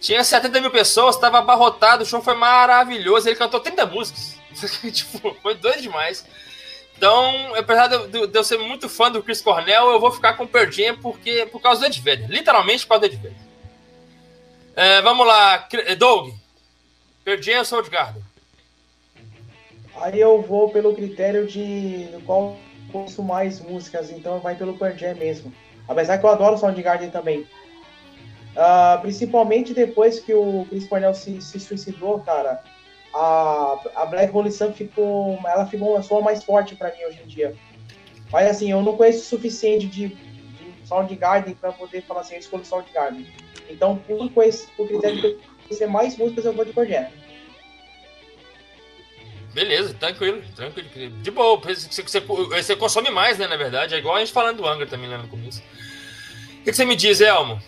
Tinha 0.01 0.23
70 0.23 0.61
mil 0.61 0.71
pessoas, 0.71 1.17
estava 1.17 1.39
abarrotado, 1.39 2.03
o 2.03 2.07
show 2.07 2.23
foi 2.23 2.35
maravilhoso. 2.35 3.29
Ele 3.29 3.37
cantou 3.37 3.61
30 3.61 3.87
músicas. 3.87 4.37
tipo, 4.93 5.35
foi 5.43 5.55
doido 5.55 5.83
demais. 5.83 6.25
Então, 6.97 7.55
apesar 7.55 7.87
de, 7.87 8.19
eu 8.33 8.45
ser 8.45 8.59
muito 8.59 8.89
fã 8.89 9.11
do 9.11 9.23
Chris 9.23 9.41
Cornell, 9.41 9.91
eu 9.91 10.01
vou 10.01 10.11
ficar 10.11 10.35
com 10.35 10.45
o 10.45 10.49
porque, 11.01 11.47
por 11.47 11.61
causa 11.61 11.81
do 11.81 11.87
Ed 11.87 12.01
Vedder. 12.01 12.29
Literalmente 12.29 12.85
por 12.85 12.91
causa 12.91 13.09
do 13.09 13.15
Ed 13.15 13.17
Vedder. 13.17 13.49
É, 14.75 15.01
vamos 15.03 15.27
lá, 15.27 15.69
Doug. 15.97 16.35
Pearl 17.25 17.41
ou 17.59 17.65
Soundgarden? 17.65 18.23
Aí 19.97 20.21
eu 20.21 20.41
vou 20.41 20.71
pelo 20.71 20.95
critério 20.95 21.47
de 21.47 22.09
qual 22.25 22.57
posso 22.91 23.23
mais 23.23 23.61
músicas, 23.61 24.11
então 24.11 24.41
vai 24.41 24.55
pelo 24.55 24.79
Pearl 24.79 24.97
Jam 24.97 25.15
mesmo. 25.17 25.53
Apesar 25.87 26.19
que 26.19 26.25
eu 26.25 26.31
adoro 26.31 26.57
Soundgarden 26.57 27.11
também. 27.11 27.47
Uh, 28.59 29.01
principalmente 29.01 29.73
depois 29.73 30.19
que 30.19 30.35
o 30.35 30.67
Chris 30.69 30.89
Cornell 30.89 31.15
se, 31.15 31.41
se 31.41 31.61
suicidou, 31.61 32.19
cara, 32.19 32.61
a, 33.15 33.79
a 33.95 34.07
Black 34.07 34.37
Hole 34.37 34.51
Sun 34.51 34.73
ficou, 34.73 35.39
ela 35.47 35.65
ficou 35.65 35.93
uma 35.93 36.03
soa 36.03 36.21
mais 36.21 36.43
forte 36.43 36.75
para 36.75 36.91
mim 36.91 37.05
hoje 37.05 37.21
em 37.23 37.29
dia. 37.29 37.55
Mas 38.33 38.49
assim, 38.49 38.69
eu 38.69 38.83
não 38.83 38.97
conheço 38.97 39.21
o 39.21 39.23
suficiente 39.23 39.87
de, 39.87 40.09
de 40.09 40.89
Soundgarden 40.89 41.55
para 41.55 41.71
poder 41.71 42.03
falar 42.03 42.23
assim, 42.23 42.35
eu 42.35 42.41
escolho 42.41 42.65
Soundgarden. 42.65 43.29
Então, 43.71 43.97
por, 43.97 44.29
por 44.29 44.89
critério 44.89 45.23
de 45.23 45.39
conhecer 45.63 45.87
mais 45.87 46.17
músicas, 46.17 46.45
eu 46.45 46.53
vou 46.53 46.65
de 46.65 46.73
Cornell. 46.73 47.07
Beleza, 49.55 49.95
tranquilo, 49.95 50.43
tranquilo. 50.57 50.89
De 51.23 51.31
boa, 51.31 51.57
você, 51.59 52.03
você, 52.03 52.21
você, 52.21 52.75
consome 52.75 53.11
mais, 53.11 53.39
né, 53.39 53.47
na 53.47 53.57
verdade. 53.57 53.95
É 53.95 53.99
igual 53.99 54.17
a 54.17 54.19
gente 54.19 54.33
falando 54.33 54.57
do 54.57 54.67
Angra 54.67 54.87
também, 54.87 55.09
né, 55.09 55.17
no 55.17 55.29
começo. 55.29 55.61
O 55.61 56.65
que, 56.65 56.71
que 56.71 56.73
você 56.73 56.85
me 56.85 56.97
diz, 56.97 57.21
Elmo? 57.21 57.63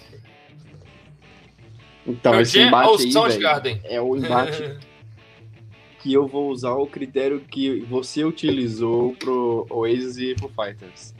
Então, 2.10 2.40
esse 2.40 2.60
embate 2.60 3.16
aí, 3.16 3.38
véio, 3.62 3.80
é 3.84 4.00
o 4.00 4.16
embate 4.16 4.62
que 6.02 6.12
eu 6.12 6.26
vou 6.26 6.50
usar 6.50 6.72
o 6.74 6.86
critério 6.86 7.40
que 7.40 7.80
você 7.80 8.24
utilizou 8.24 9.14
pro 9.14 9.66
Oasis 9.70 10.16
e 10.18 10.34
Foo 10.38 10.50
Fighters. 10.50 11.14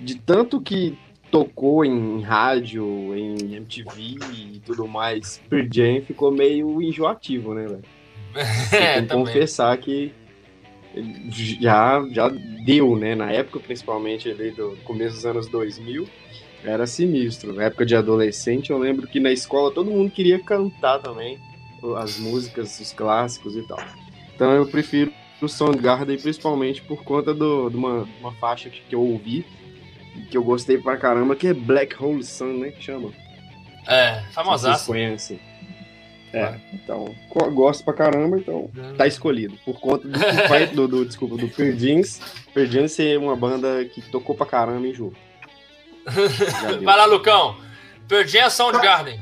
De 0.00 0.16
tanto 0.16 0.60
que 0.60 0.98
tocou 1.30 1.84
em 1.84 2.20
rádio, 2.20 2.84
em 3.16 3.54
MTV 3.54 4.18
e 4.54 4.62
tudo 4.64 4.86
mais, 4.86 5.40
Pearl 5.48 5.66
Jam 5.72 6.02
ficou 6.02 6.30
meio 6.30 6.82
enjoativo, 6.82 7.54
né, 7.54 7.66
velho? 7.66 7.82
É, 8.72 8.94
tem 8.94 9.06
que 9.06 9.14
confessar 9.14 9.76
que 9.76 10.12
já, 11.60 12.02
já 12.10 12.28
deu, 12.64 12.96
né? 12.96 13.14
Na 13.14 13.30
época, 13.30 13.60
principalmente 13.60 14.30
ali 14.30 14.50
do 14.50 14.76
começo 14.84 15.16
dos 15.16 15.26
anos 15.26 15.48
2000, 15.48 16.08
era 16.64 16.86
sinistro. 16.86 17.52
Na 17.52 17.64
época 17.64 17.84
de 17.84 17.96
adolescente, 17.96 18.70
eu 18.70 18.78
lembro 18.78 19.06
que 19.06 19.20
na 19.20 19.32
escola 19.32 19.72
todo 19.72 19.90
mundo 19.90 20.10
queria 20.10 20.38
cantar 20.38 20.98
também 20.98 21.38
as 21.96 22.18
músicas, 22.18 22.78
os 22.78 22.92
clássicos 22.92 23.56
e 23.56 23.62
tal. 23.62 23.80
Então 24.34 24.52
eu 24.52 24.66
prefiro 24.66 25.12
o 25.40 25.48
Soundgarden 25.48 26.16
principalmente 26.18 26.80
por 26.82 27.02
conta 27.02 27.34
do, 27.34 27.68
de 27.68 27.76
uma, 27.76 28.08
uma 28.20 28.32
faixa 28.34 28.70
que 28.70 28.94
eu 28.94 29.00
ouvi, 29.00 29.44
que 30.30 30.36
eu 30.36 30.44
gostei 30.44 30.78
pra 30.78 30.96
caramba, 30.96 31.34
que 31.34 31.48
é 31.48 31.54
Black 31.54 32.00
Hole 32.02 32.22
Sun, 32.22 32.58
né? 32.58 32.70
Que 32.70 32.82
chama. 32.82 33.10
É, 33.88 34.22
famosa. 34.32 34.72
Vocês 34.72 34.86
conhecem. 34.86 35.40
É, 36.32 36.54
então, 36.72 37.14
gosto 37.52 37.84
pra 37.84 37.92
caramba, 37.92 38.38
então 38.38 38.70
tá 38.96 39.06
escolhido. 39.06 39.54
Por 39.66 39.78
conta 39.78 40.08
do, 40.08 40.74
do, 40.74 40.88
do 40.88 41.04
desculpa, 41.04 41.36
do 41.36 41.46
Perdins, 41.48 42.20
Perdins 42.54 42.92
ser 42.92 43.18
uma 43.18 43.36
banda 43.36 43.84
que 43.84 44.00
tocou 44.00 44.34
pra 44.34 44.46
caramba 44.46 44.86
em 44.86 44.94
jogo. 44.94 45.14
Vai 46.82 46.96
lá, 46.96 47.04
Lucão. 47.04 47.56
Perdi 48.08 48.38
a 48.38 48.50
Soundgarden. 48.50 49.20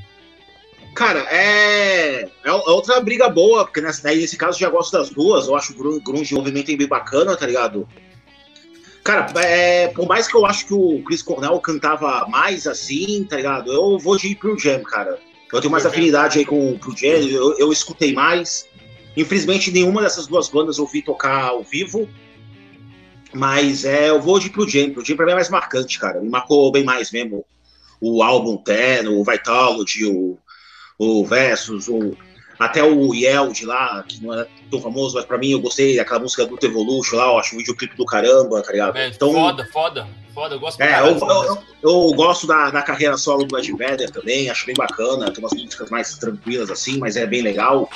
Cara, 0.95 1.21
é... 1.31 2.29
é 2.45 2.53
outra 2.53 3.01
briga 3.01 3.29
boa, 3.29 3.65
porque 3.65 3.81
nessa, 3.81 4.09
nesse 4.09 4.37
caso 4.37 4.59
já 4.59 4.69
gosto 4.69 4.93
das 4.93 5.11
duas. 5.11 5.47
Eu 5.47 5.57
acho 5.57 5.73
o 5.73 6.01
Grunge, 6.01 6.35
movimento 6.35 6.77
bem 6.77 6.87
bacana, 6.87 7.37
tá 7.37 7.47
ligado? 7.47 7.87
Cara, 9.03 9.33
é, 9.41 9.89
por 9.89 10.07
mais 10.07 10.29
que 10.29 10.37
eu 10.37 10.45
acho 10.45 10.67
que 10.67 10.75
o 10.75 11.03
Chris 11.05 11.23
Cornell 11.23 11.59
cantava 11.61 12.27
mais 12.29 12.67
assim, 12.67 13.25
tá 13.25 13.37
ligado? 13.37 13.73
Eu 13.73 13.99
vou 13.99 14.17
de 14.17 14.35
Pearl 14.35 14.59
Jam, 14.59 14.83
cara. 14.83 15.19
Eu 15.53 15.61
tenho 15.61 15.73
mais 15.73 15.87
afinidade 15.87 16.39
aí 16.39 16.45
com 16.45 16.73
o 16.73 16.79
Pearl 16.79 16.97
Jam, 16.97 17.29
eu, 17.29 17.59
eu 17.59 17.73
escutei 17.73 18.13
mais. 18.13 18.69
Infelizmente, 19.17 19.71
nenhuma 19.71 20.03
dessas 20.03 20.27
duas 20.27 20.49
bandas 20.49 20.79
eu 20.79 20.87
vi 20.87 21.03
tocar 21.03 21.45
ao 21.47 21.63
vivo. 21.63 22.09
Mas 23.33 23.85
é, 23.85 24.11
eu 24.11 24.21
vou 24.21 24.39
de 24.39 24.51
Pearl 24.51 24.69
Jam. 24.69 24.91
Pearl 24.91 25.05
Jam 25.05 25.17
pra 25.17 25.27
mim 25.27 25.33
é 25.33 25.37
mais 25.37 25.49
marcante, 25.49 25.99
cara. 25.99 26.21
Me 26.21 26.29
marcou 26.29 26.71
bem 26.73 26.85
mais 26.85 27.11
mesmo. 27.11 27.45
O 28.01 28.23
álbum 28.23 28.57
Ten, 28.57 29.09
o 29.09 29.23
Vitalogy, 29.25 30.07
o, 30.07 30.39
o 30.99 31.25
Versus, 31.25 31.87
o, 31.89 32.17
até 32.59 32.83
o 32.83 33.15
Yeld 33.15 33.65
lá, 33.65 34.05
que 34.07 34.23
não 34.23 34.39
é 34.39 34.47
tão 34.71 34.81
famoso, 34.83 35.15
mas 35.15 35.25
pra 35.25 35.39
mim 35.39 35.51
eu 35.51 35.61
gostei 35.61 35.97
daquela 35.97 36.21
música 36.21 36.45
do 36.45 36.59
Evolution 36.63 37.17
lá, 37.17 37.25
eu 37.25 37.39
acho 37.39 37.55
o 37.55 37.59
videoclipe 37.59 37.97
do 37.97 38.05
caramba, 38.05 38.63
tá 38.63 38.71
ligado? 38.71 38.97
É, 38.99 39.09
então, 39.09 39.33
foda, 39.33 39.67
foda, 39.73 40.09
foda, 40.35 40.55
eu 40.55 40.61
gosto 40.61 40.81
é, 40.81 41.01
eu, 41.01 41.07
eu, 41.07 41.29
eu, 41.29 41.59
eu, 41.83 42.15
gosto 42.15 42.47
da, 42.47 42.71
da 42.71 42.83
carreira 42.83 43.17
solo 43.17 43.45
do 43.45 43.59
Ed 43.59 43.73
Vedder 43.73 44.11
também, 44.11 44.51
acho 44.51 44.67
bem 44.67 44.75
bacana, 44.77 45.31
tem 45.31 45.43
umas 45.43 45.55
músicas 45.55 45.89
mais 45.89 46.19
tranquilas 46.19 46.71
assim, 46.71 46.99
mas 46.99 47.17
é 47.17 47.27
bem 47.27 47.41
legal. 47.43 47.89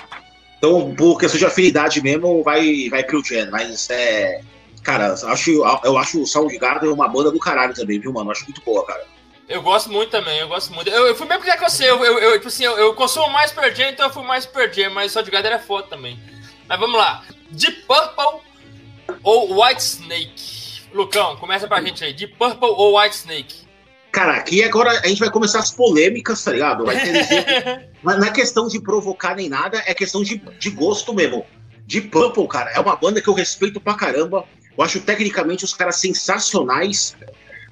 Então, 0.57 0.95
por 0.95 1.19
questão 1.19 1.39
de 1.39 1.45
afinidade 1.45 2.03
mesmo, 2.03 2.43
vai, 2.43 2.89
vai 2.89 3.05
pro 3.05 3.23
Jen, 3.23 3.51
mas 3.51 3.91
é. 3.91 4.41
Cara, 4.85 5.15
acho, 5.15 5.51
eu 5.83 5.97
acho 5.97 6.23
o 6.23 6.27
Soundgarden 6.27 6.91
uma 6.91 7.09
banda 7.09 7.33
do 7.33 7.39
caralho 7.39 7.75
também, 7.75 7.99
viu, 7.99 8.13
mano? 8.13 8.29
Eu 8.29 8.33
acho 8.33 8.45
muito 8.45 8.61
boa, 8.61 8.85
cara. 8.85 9.03
Eu 9.49 9.63
gosto 9.63 9.91
muito 9.91 10.11
também, 10.11 10.39
eu 10.39 10.49
gosto 10.49 10.73
muito. 10.75 10.91
Eu, 10.91 11.07
eu 11.07 11.15
fui 11.15 11.27
mesmo 11.27 11.43
que 11.43 11.59
você, 11.59 11.91
eu, 11.91 12.05
eu, 12.05 12.19
eu, 12.19 12.33
tipo 12.35 12.49
assim, 12.49 12.65
eu, 12.65 12.77
eu 12.77 12.95
consumo 12.95 13.31
mais 13.31 13.51
Pearl 13.51 13.75
Jam, 13.75 13.91
então 13.91 14.07
eu 14.07 14.13
fui 14.13 14.23
mais 14.23 14.45
Pearl 14.45 14.71
Jam, 14.71 14.91
mas 14.91 15.11
só 15.11 15.23
de 15.23 15.31
Garden 15.31 15.53
é 15.53 15.59
foda 15.59 15.89
também. 15.89 16.19
Mas 16.69 16.79
vamos 16.79 16.97
lá. 16.97 17.25
Deep 17.51 17.83
Purple 17.83 18.43
ou 19.23 19.63
White 19.63 19.83
Snake? 19.83 20.83
Lucão, 20.93 21.37
começa 21.37 21.67
pra 21.67 21.83
gente 21.83 22.05
aí. 22.05 22.13
Deep 22.13 22.37
Purple 22.37 22.69
ou 22.69 22.99
White 22.99 23.17
Snake? 23.17 23.65
Cara, 24.13 24.37
aqui 24.37 24.63
agora 24.63 24.91
a 25.01 25.09
gente 25.09 25.19
vai 25.19 25.31
começar 25.31 25.61
as 25.61 25.71
polêmicas, 25.71 26.45
tá 26.45 26.53
ligado? 26.53 26.85
Vai 26.85 27.01
ter 27.01 27.91
Mas 28.03 28.19
não 28.19 28.27
é 28.27 28.31
questão 28.31 28.69
de 28.69 28.81
provocar 28.81 29.35
nem 29.35 29.49
nada, 29.49 29.83
é 29.87 29.95
questão 29.95 30.23
de, 30.23 30.37
de 30.37 30.71
gosto 30.71 31.13
mesmo. 31.13 31.45
Deep 31.87 32.09
Purple, 32.09 32.47
cara, 32.49 32.71
é 32.71 32.81
uma 32.81 32.97
banda 32.97 33.21
que 33.21 33.29
eu 33.29 33.35
respeito 33.35 33.81
pra 33.81 33.95
caramba. 33.95 34.45
Eu 34.77 34.85
acho 34.85 35.01
tecnicamente 35.01 35.65
os 35.65 35.75
caras 35.75 35.97
sensacionais. 35.97 37.17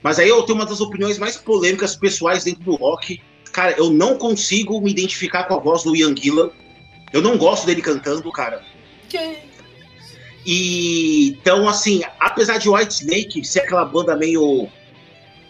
Mas 0.03 0.19
aí 0.19 0.29
eu 0.29 0.43
tenho 0.43 0.59
uma 0.59 0.67
das 0.67 0.81
opiniões 0.81 1.19
mais 1.19 1.37
polêmicas 1.37 1.95
pessoais 1.97 2.45
dentro 2.45 2.63
do 2.63 2.75
rock. 2.75 3.21
Cara, 3.53 3.73
eu 3.73 3.91
não 3.91 4.17
consigo 4.17 4.81
me 4.81 4.91
identificar 4.91 5.45
com 5.45 5.55
a 5.55 5.59
voz 5.59 5.83
do 5.83 5.95
Ian 5.95 6.15
Gillan. 6.17 6.51
Eu 7.13 7.21
não 7.21 7.37
gosto 7.37 7.67
dele 7.67 7.83
cantando, 7.83 8.31
cara. 8.33 8.65
Que? 9.09 9.37
E 10.45 11.29
então, 11.29 11.69
assim, 11.69 12.03
apesar 12.19 12.59
de 12.59 12.69
White 12.69 12.95
Snake 12.95 13.45
ser 13.45 13.61
aquela 13.61 13.85
banda 13.85 14.17
meio, 14.17 14.69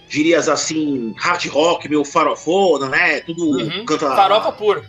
dirias 0.09 0.49
assim, 0.49 1.15
hard 1.17 1.47
rock, 1.47 1.89
meio 1.89 2.05
farofona, 2.05 2.89
né? 2.89 3.21
Tudo 3.21 3.45
uhum. 3.45 3.85
canta. 3.87 4.15
Farofa 4.15 4.53
puro. 4.53 4.85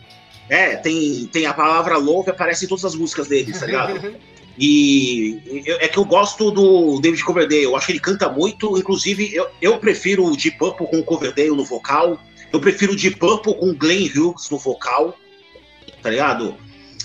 É, 0.54 0.76
tem, 0.76 1.28
tem 1.32 1.48
a 1.48 1.54
palavra 1.54 1.98
love, 1.98 2.30
aparece 2.30 2.66
em 2.66 2.68
todas 2.68 2.86
as 2.86 2.94
músicas 2.94 3.28
deles, 3.28 3.60
tá 3.60 3.66
ligado? 3.66 4.16
E 4.56 5.66
é 5.80 5.88
que 5.88 5.98
eu 5.98 6.06
gosto 6.06 6.52
do 6.52 7.00
David 7.02 7.24
Coverdale, 7.24 7.64
eu 7.64 7.76
acho 7.76 7.88
que 7.88 7.94
ele 7.94 8.00
canta 8.00 8.30
muito, 8.30 8.78
inclusive 8.78 9.34
eu, 9.34 9.48
eu 9.60 9.80
prefiro 9.80 10.24
o 10.24 10.38
Deep 10.38 10.60
Purple 10.60 10.86
com 10.86 11.00
o 11.00 11.04
Coverdale 11.04 11.50
no 11.50 11.66
vocal, 11.66 12.20
eu 12.52 12.60
prefiro 12.60 12.94
o 12.94 12.96
Deep 12.96 13.18
Purple 13.18 13.56
com 13.56 13.72
o 13.72 13.76
Glenn 13.76 14.08
Hughes 14.16 14.52
no 14.52 14.60
vocal, 14.60 15.18
tá 16.04 16.12
ligado? 16.12 16.56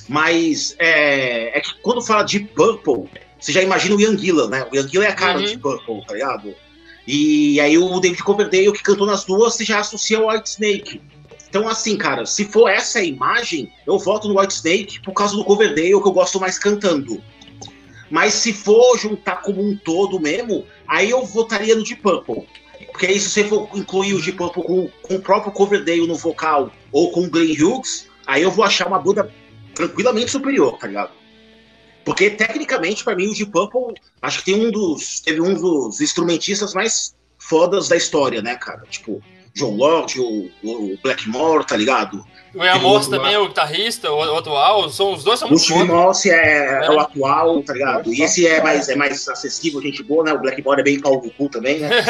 Mas 0.07 0.77
é, 0.79 1.57
é 1.57 1.61
que 1.63 1.71
quando 1.81 2.03
fala 2.03 2.23
Deep 2.23 2.49
Purple, 2.49 3.09
você 3.41 3.51
já 3.51 3.63
imagina 3.63 3.97
o 3.97 4.01
Ian 4.03 4.19
Gillan, 4.19 4.51
né? 4.51 4.69
O 4.71 4.77
Ian 4.77 4.87
Gillan 4.87 5.07
é 5.07 5.09
a 5.09 5.15
cara 5.15 5.39
uhum. 5.39 5.45
Deep 5.47 5.63
Purple, 5.63 6.05
tá 6.07 6.13
ligado? 6.13 6.55
E 7.07 7.59
aí 7.63 7.79
o 7.79 7.99
David 7.99 8.23
Coverdale 8.23 8.73
que 8.73 8.83
cantou 8.83 9.07
nas 9.07 9.25
duas, 9.25 9.55
você 9.55 9.65
já 9.65 9.79
associa 9.79 10.19
ao 10.19 10.29
White 10.29 10.51
Snake. 10.51 11.01
Então, 11.49 11.67
assim, 11.67 11.97
cara, 11.97 12.27
se 12.27 12.45
for 12.45 12.69
essa 12.69 12.99
a 12.99 13.05
imagem, 13.05 13.73
eu 13.87 13.99
voto 13.99 14.29
no 14.29 14.39
White 14.39 14.55
Snake 14.55 15.01
por 15.01 15.13
causa 15.13 15.35
do 15.35 15.45
Coverdale, 15.45 16.01
que 16.01 16.09
eu 16.09 16.13
gosto 16.13 16.39
mais 16.39 16.59
cantando. 16.59 17.23
Mas 18.11 18.35
se 18.35 18.53
for 18.53 18.99
juntar 18.99 19.43
como 19.43 19.63
um 19.63 19.77
todo 19.77 20.21
mesmo, 20.21 20.67
aí 20.87 21.11
eu 21.11 21.25
votaria 21.25 21.75
no 21.75 21.83
Deep 21.83 22.03
Purple. 22.03 22.47
Porque 22.91 23.07
aí 23.07 23.19
se 23.19 23.31
você 23.31 23.45
for 23.45 23.69
incluir 23.75 24.15
o 24.15 24.21
Deep 24.21 24.37
Purple 24.37 24.63
com, 24.63 24.91
com 25.03 25.15
o 25.17 25.21
próprio 25.21 25.53
Coverdale 25.53 26.07
no 26.07 26.15
vocal 26.15 26.71
ou 26.93 27.11
com 27.11 27.23
o 27.23 27.31
Glenn 27.31 27.53
Hughes, 27.53 28.09
aí 28.27 28.43
eu 28.43 28.51
vou 28.51 28.65
achar 28.65 28.87
uma 28.87 28.99
banda 28.99 29.33
tranquilamente 29.75 30.31
superior, 30.31 30.79
tá 30.79 30.87
ligado? 30.87 31.13
Porque 32.05 32.31
tecnicamente, 32.31 33.05
para 33.05 33.17
mim, 33.17 33.29
o 33.29 33.35
Deep 33.35 33.51
Purple, 33.51 33.95
acho 34.21 34.39
que 34.39 34.47
tem 34.47 34.67
um 34.67 34.71
dos. 34.71 35.21
Teve 35.21 35.41
um 35.41 35.55
dos 35.55 36.01
instrumentistas 36.01 36.73
mais 36.73 37.15
fodas 37.39 37.89
da 37.89 37.97
história, 37.97 38.43
né, 38.43 38.57
cara? 38.57 38.83
Tipo, 38.89 39.23
John 39.55 39.77
Lord, 39.77 40.21
o, 40.21 40.51
o 40.63 40.99
Blackmore, 41.03 41.67
tá 41.67 41.77
ligado? 41.77 42.25
O 42.55 42.65
Ian 42.65 42.79
Morse 42.79 43.11
também, 43.11 43.37
o 43.37 43.49
guitarrista, 43.49 44.11
o, 44.11 44.37
atual, 44.37 44.89
são, 44.89 45.13
os 45.13 45.23
dois 45.23 45.39
são 45.39 45.49
muito 45.49 45.69
bons. 45.69 45.83
O 45.83 45.87
Morse 45.87 46.31
é, 46.31 46.35
é, 46.35 46.87
é, 46.87 46.91
o 46.91 46.99
atual, 46.99 47.63
tá 47.63 47.75
ligado? 47.75 48.13
E 48.13 48.23
esse 48.23 48.47
é 48.47 48.63
mais, 48.63 48.89
é 48.89 48.97
mais 48.97 49.29
acessível, 49.29 49.83
gente 49.83 50.03
boa, 50.03 50.25
né? 50.25 50.33
O 50.33 50.39
Blackmore 50.41 50.81
é 50.81 50.83
bem 50.83 50.99
no 50.99 51.31
cu 51.31 51.49
também, 51.49 51.79
né? 51.81 51.89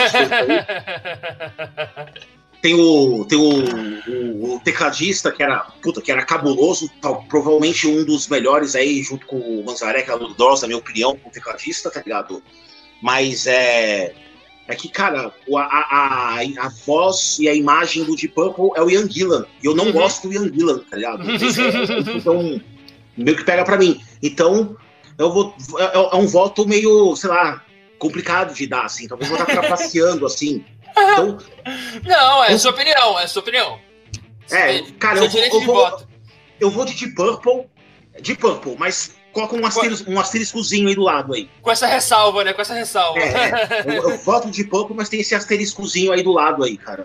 tem 2.63 2.75
o, 2.75 3.25
tem 3.25 3.37
o, 3.39 3.51
o, 3.51 4.55
o, 4.55 4.61
tecladista 4.61 5.33
que 5.33 5.43
era, 5.43 5.59
puta, 5.83 6.01
que 6.01 6.13
era 6.13 6.25
cabuloso, 6.25 6.89
tal, 7.01 7.25
provavelmente 7.25 7.87
um 7.89 8.05
dos 8.05 8.29
melhores 8.29 8.77
aí, 8.77 9.03
junto 9.03 9.27
com 9.27 9.39
o 9.39 9.65
Manzarek, 9.65 10.05
que 10.05 10.11
é 10.11 10.15
o 10.15 10.29
Dross, 10.35 10.63
na 10.63 10.69
minha 10.69 10.79
opinião, 10.79 11.19
o 11.25 11.31
tecladista, 11.31 11.91
tá 11.91 12.01
ligado? 12.01 12.43
Mas 13.03 13.47
é 13.47 14.15
é 14.69 14.75
que, 14.75 14.87
cara, 14.87 15.33
a, 15.57 15.61
a, 15.61 16.41
a, 16.41 16.69
voz 16.85 17.39
e 17.39 17.49
a 17.49 17.55
imagem 17.55 18.05
do 18.05 18.15
Deep 18.15 18.35
Purple 18.35 18.69
é 18.77 18.83
o 18.83 18.91
Ian 18.91 19.11
Gillan. 19.11 19.47
E 19.63 19.67
eu 19.67 19.75
não 19.75 19.87
uhum. 19.87 19.93
gosto 19.93 20.29
do 20.29 20.35
Ian 20.35 20.53
Gillan, 20.53 20.81
tá 20.81 20.95
ligado? 20.95 21.23
então, 22.15 22.61
meio 23.17 23.37
que 23.37 23.45
pega 23.45 23.65
pra 23.65 23.79
mim. 23.79 23.99
Então, 24.23 24.77
eu 25.17 25.33
vou. 25.33 25.55
É, 25.79 25.97
é, 25.97 26.17
um 26.17 26.27
voto 26.27 26.69
meio, 26.69 27.17
sei 27.17 27.31
lá, 27.31 27.65
complicado 27.99 28.55
de 28.55 28.67
dar, 28.67 28.85
assim. 28.85 29.09
Talvez 29.09 29.31
eu 29.31 29.39
vou 29.39 29.47
estar 29.47 29.59
trapaceando, 29.59 30.27
assim. 30.27 30.63
Então, 30.91 31.39
não, 32.05 32.45
é 32.45 32.53
eu... 32.53 32.59
sua 32.59 32.73
opinião, 32.73 33.19
é 33.19 33.27
sua 33.27 33.41
opinião. 33.41 33.79
É, 34.51 34.83
cara, 34.99 35.21
eu, 35.21 35.31
eu, 35.31 35.61
vou, 35.63 36.03
eu 36.61 36.71
vou 36.71 36.85
de 36.85 36.93
Deep 36.93 37.15
Purple, 37.15 37.65
Deep 38.21 38.39
Purple, 38.39 38.77
mas 38.79 39.15
coloca 39.47 39.57
um, 39.57 40.15
um 40.15 40.21
asteriscozinho 40.21 40.89
aí 40.89 40.95
do 40.95 41.03
lado 41.03 41.35
aí. 41.35 41.49
Com 41.63 41.71
essa 41.71 41.87
ressalva, 41.87 42.45
né? 42.45 42.53
Com 42.53 42.63
essa 42.63 42.75
ressalva. 42.75 43.19
É, 43.19 43.85
eu, 43.87 44.11
eu 44.11 44.19
voto 44.25 44.51
de 44.51 44.65
pouco, 44.65 44.95
mas 44.95 45.09
tem 45.09 45.21
esse 45.21 45.35
asteriscozinho 45.35 46.13
aí 46.13 46.23
do 46.23 46.33
lado 46.33 46.65
aí, 46.65 46.77
cara. 46.77 47.05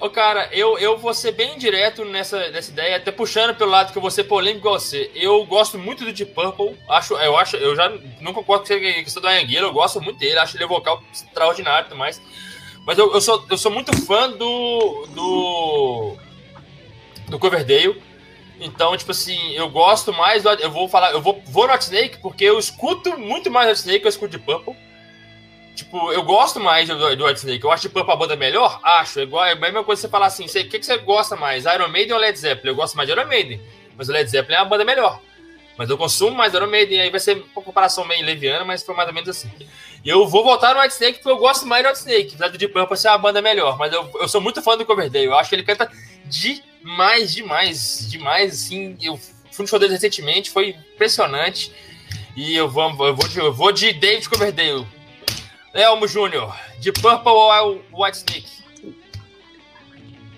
Ô, 0.00 0.08
cara, 0.08 0.48
eu, 0.50 0.78
eu 0.78 0.96
vou 0.96 1.12
ser 1.12 1.32
bem 1.32 1.58
direto 1.58 2.06
nessa, 2.06 2.48
nessa 2.50 2.70
ideia, 2.70 2.96
até 2.96 3.12
puxando 3.12 3.54
pelo 3.54 3.70
lado 3.70 3.92
que 3.92 3.98
eu 3.98 4.02
vou 4.02 4.10
ser 4.10 4.24
polêmico 4.24 4.60
igual 4.60 4.80
você. 4.80 5.10
Eu 5.14 5.44
gosto 5.44 5.78
muito 5.78 6.04
do 6.04 6.12
Deep 6.12 6.32
Purple, 6.32 6.74
acho, 6.88 7.14
eu 7.14 7.36
acho, 7.36 7.56
eu 7.56 7.76
já 7.76 7.92
não 8.18 8.32
concordo 8.32 8.62
com 8.62 8.68
você 8.68 8.80
questão 9.02 9.20
do 9.20 9.28
Anguila, 9.28 9.66
eu 9.66 9.72
gosto 9.74 10.00
muito 10.00 10.18
dele, 10.18 10.38
acho 10.38 10.56
ele 10.56 10.64
vocal 10.64 11.02
extraordinário 11.12 11.88
e 11.92 11.94
mais. 11.94 12.18
Mas 12.86 12.98
eu, 12.98 13.12
eu, 13.12 13.20
sou, 13.20 13.44
eu 13.50 13.58
sou 13.58 13.70
muito 13.70 13.94
fã 14.04 14.30
do. 14.30 15.06
do. 15.14 16.16
do 17.28 17.38
Coverdale. 17.38 18.02
Então, 18.60 18.94
tipo 18.94 19.10
assim, 19.10 19.52
eu 19.52 19.70
gosto 19.70 20.12
mais 20.12 20.42
do, 20.42 20.50
Eu 20.50 20.70
vou 20.70 20.86
falar, 20.86 21.12
eu 21.12 21.20
vou, 21.20 21.42
vou 21.46 21.66
no 21.66 21.74
Snake 21.76 22.18
porque 22.18 22.44
eu 22.44 22.58
escuto 22.58 23.18
muito 23.18 23.50
mais 23.50 23.78
Snake 23.78 24.00
que 24.00 24.06
eu 24.06 24.10
escuto 24.10 24.30
de 24.30 24.38
Purple. 24.38 24.76
Tipo, 25.74 26.12
eu 26.12 26.22
gosto 26.22 26.60
mais 26.60 26.86
do, 26.86 27.16
do 27.16 27.30
Snake. 27.30 27.64
Eu 27.64 27.72
acho 27.72 27.82
de 27.82 27.88
Purple 27.88 28.12
a 28.12 28.16
banda 28.16 28.36
melhor? 28.36 28.78
Acho. 28.82 29.20
É, 29.20 29.22
igual, 29.22 29.46
é 29.46 29.52
a 29.52 29.56
mesma 29.56 29.82
coisa 29.82 30.02
você 30.02 30.08
falar 30.08 30.26
assim: 30.26 30.44
o 30.44 30.48
que, 30.48 30.78
que 30.78 30.84
você 30.84 30.98
gosta 30.98 31.36
mais? 31.36 31.64
Iron 31.64 31.88
Maiden 31.88 32.12
ou 32.12 32.20
Led 32.20 32.38
Zeppelin? 32.38 32.72
Eu 32.72 32.76
gosto 32.76 32.96
mais 32.96 33.08
de 33.08 33.14
Iron 33.14 33.26
Maiden. 33.26 33.60
Mas 33.96 34.08
o 34.10 34.12
Led 34.12 34.28
Zeppelin 34.28 34.58
é 34.58 34.60
uma 34.60 34.68
banda 34.68 34.84
melhor. 34.84 35.20
Mas 35.78 35.88
eu 35.88 35.96
consumo 35.96 36.36
mais 36.36 36.52
Iron 36.52 36.66
Maiden. 36.66 37.00
Aí 37.00 37.08
vai 37.08 37.20
ser 37.20 37.42
uma 37.56 37.62
comparação 37.62 38.04
meio 38.04 38.26
leviana, 38.26 38.62
mas 38.62 38.82
foi 38.82 38.94
mais 38.94 39.08
ou 39.08 39.14
menos 39.14 39.30
assim. 39.30 39.50
E 40.04 40.08
eu 40.08 40.28
vou 40.28 40.44
voltar 40.44 40.74
no 40.74 40.82
White 40.82 40.92
Snake 40.92 41.18
porque 41.20 41.30
eu 41.30 41.38
gosto 41.38 41.66
mais 41.66 41.82
do 41.82 41.88
White 41.88 42.00
Snake. 42.00 42.28
Apesar 42.28 42.48
do 42.48 42.58
Deep 42.58 42.74
Purple 42.74 42.96
ser 42.98 43.08
uma 43.08 43.18
banda 43.18 43.40
melhor. 43.40 43.78
Mas 43.78 43.90
eu, 43.90 44.10
eu 44.20 44.28
sou 44.28 44.42
muito 44.42 44.60
fã 44.60 44.76
do 44.76 44.84
Coverdale. 44.84 45.24
Eu 45.24 45.38
acho 45.38 45.48
que 45.48 45.54
ele 45.54 45.62
canta 45.62 45.90
de 46.26 46.62
demais, 46.80 47.34
demais, 47.34 48.06
demais, 48.10 48.52
assim, 48.52 48.96
eu 49.02 49.16
fui 49.16 49.62
no 49.62 49.68
show 49.68 49.78
dele 49.78 49.92
recentemente, 49.92 50.50
foi 50.50 50.70
impressionante, 50.94 51.72
e 52.36 52.54
eu 52.54 52.68
vou, 52.68 52.90
eu 53.06 53.14
vou, 53.14 53.28
de, 53.28 53.38
eu 53.38 53.52
vou 53.52 53.72
de 53.72 53.92
David 53.92 54.28
Coverdale. 54.28 54.86
Elmo 55.72 56.08
Júnior, 56.08 56.56
de 56.80 56.90
Purple 56.92 57.30
ou 57.30 57.80
White 57.92 58.16
Snake? 58.18 58.60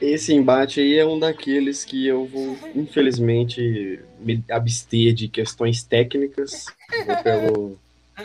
Esse 0.01 0.35
embate 0.35 0.81
aí 0.81 0.99
é 0.99 1.07
um 1.07 1.19
daqueles 1.19 1.85
que 1.85 2.07
eu 2.07 2.27
vou, 2.27 2.59
infelizmente, 2.75 4.01
me 4.19 4.43
abster 4.51 5.15
de 5.15 5.29
questões 5.29 5.83
técnicas, 5.83 6.67
pelo, 7.23 7.79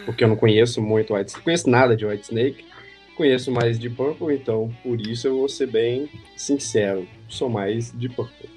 porque 0.05 0.23
eu 0.23 0.27
não 0.27 0.35
conheço 0.35 0.81
muito 0.81 1.13
White 1.13 1.29
Snake, 1.29 1.45
conheço 1.45 1.69
nada 1.69 1.95
de 1.95 2.05
White 2.05 2.23
Snake, 2.23 2.65
conheço 3.15 3.51
mais 3.51 3.79
de 3.79 3.89
Purple, 3.89 4.33
então 4.33 4.75
por 4.83 4.99
isso 4.99 5.27
eu 5.27 5.37
vou 5.37 5.47
ser 5.47 5.67
bem 5.67 6.09
sincero 6.35 7.07
sou 7.27 7.49
mais 7.49 7.91
de 7.91 8.09
Purple. 8.09 8.49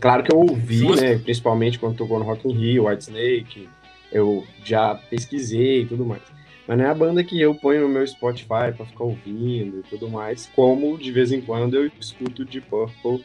Claro 0.00 0.22
que 0.22 0.32
eu 0.32 0.38
ouvi, 0.38 0.86
né? 1.00 1.18
Principalmente 1.18 1.78
quando 1.78 1.96
tocou 1.96 2.18
no 2.18 2.24
Rock 2.24 2.48
in 2.48 2.52
Rio, 2.52 2.86
White 2.86 3.04
Snake, 3.04 3.68
eu 4.12 4.46
já 4.64 4.94
pesquisei 4.94 5.82
e 5.82 5.86
tudo 5.86 6.04
mais. 6.04 6.22
Mas 6.66 6.78
não 6.78 6.84
é 6.84 6.88
a 6.88 6.94
banda 6.94 7.22
que 7.22 7.38
eu 7.40 7.54
ponho 7.54 7.82
no 7.82 7.88
meu 7.88 8.06
Spotify 8.06 8.72
pra 8.74 8.86
ficar 8.86 9.04
ouvindo 9.04 9.80
e 9.80 9.82
tudo 9.82 10.08
mais, 10.08 10.50
como 10.54 10.96
de 10.96 11.12
vez 11.12 11.30
em 11.30 11.40
quando 11.40 11.74
eu 11.74 11.90
escuto 12.00 12.44
de 12.44 12.60
Purple 12.60 13.24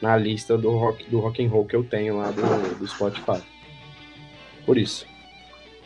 na 0.00 0.16
lista 0.16 0.56
do 0.56 0.70
rock, 0.70 1.08
do 1.08 1.20
rock 1.20 1.44
and 1.44 1.48
roll 1.48 1.66
que 1.66 1.76
eu 1.76 1.84
tenho 1.84 2.16
lá 2.16 2.30
do, 2.30 2.78
do 2.78 2.88
Spotify. 2.88 3.42
Por 4.64 4.78
isso. 4.78 5.06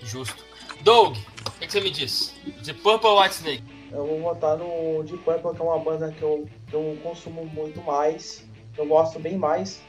Justo. 0.03 0.45
Doug, 0.83 1.17
o 1.17 1.51
que, 1.59 1.67
que 1.67 1.73
você 1.73 1.81
me 1.81 1.91
diz? 1.91 2.35
De 2.63 2.73
Purple 2.73 3.09
ou 3.09 3.21
White 3.21 3.35
Snake? 3.35 3.74
Eu 3.95 4.05
vou 4.05 4.21
votar 4.21 4.59
no 4.59 5.05
Deep 5.05 5.23
Purple, 5.23 5.55
que 5.55 5.63
é 5.63 5.65
uma 5.65 5.79
banda 5.79 6.11
que 6.11 6.21
eu, 6.21 6.49
que 6.67 6.75
eu 6.75 6.99
consumo 7.01 7.45
muito 7.45 7.81
mais, 7.81 8.45
eu 8.77 8.87
gosto 8.87 9.21
bem 9.21 9.37
mais. 9.37 9.81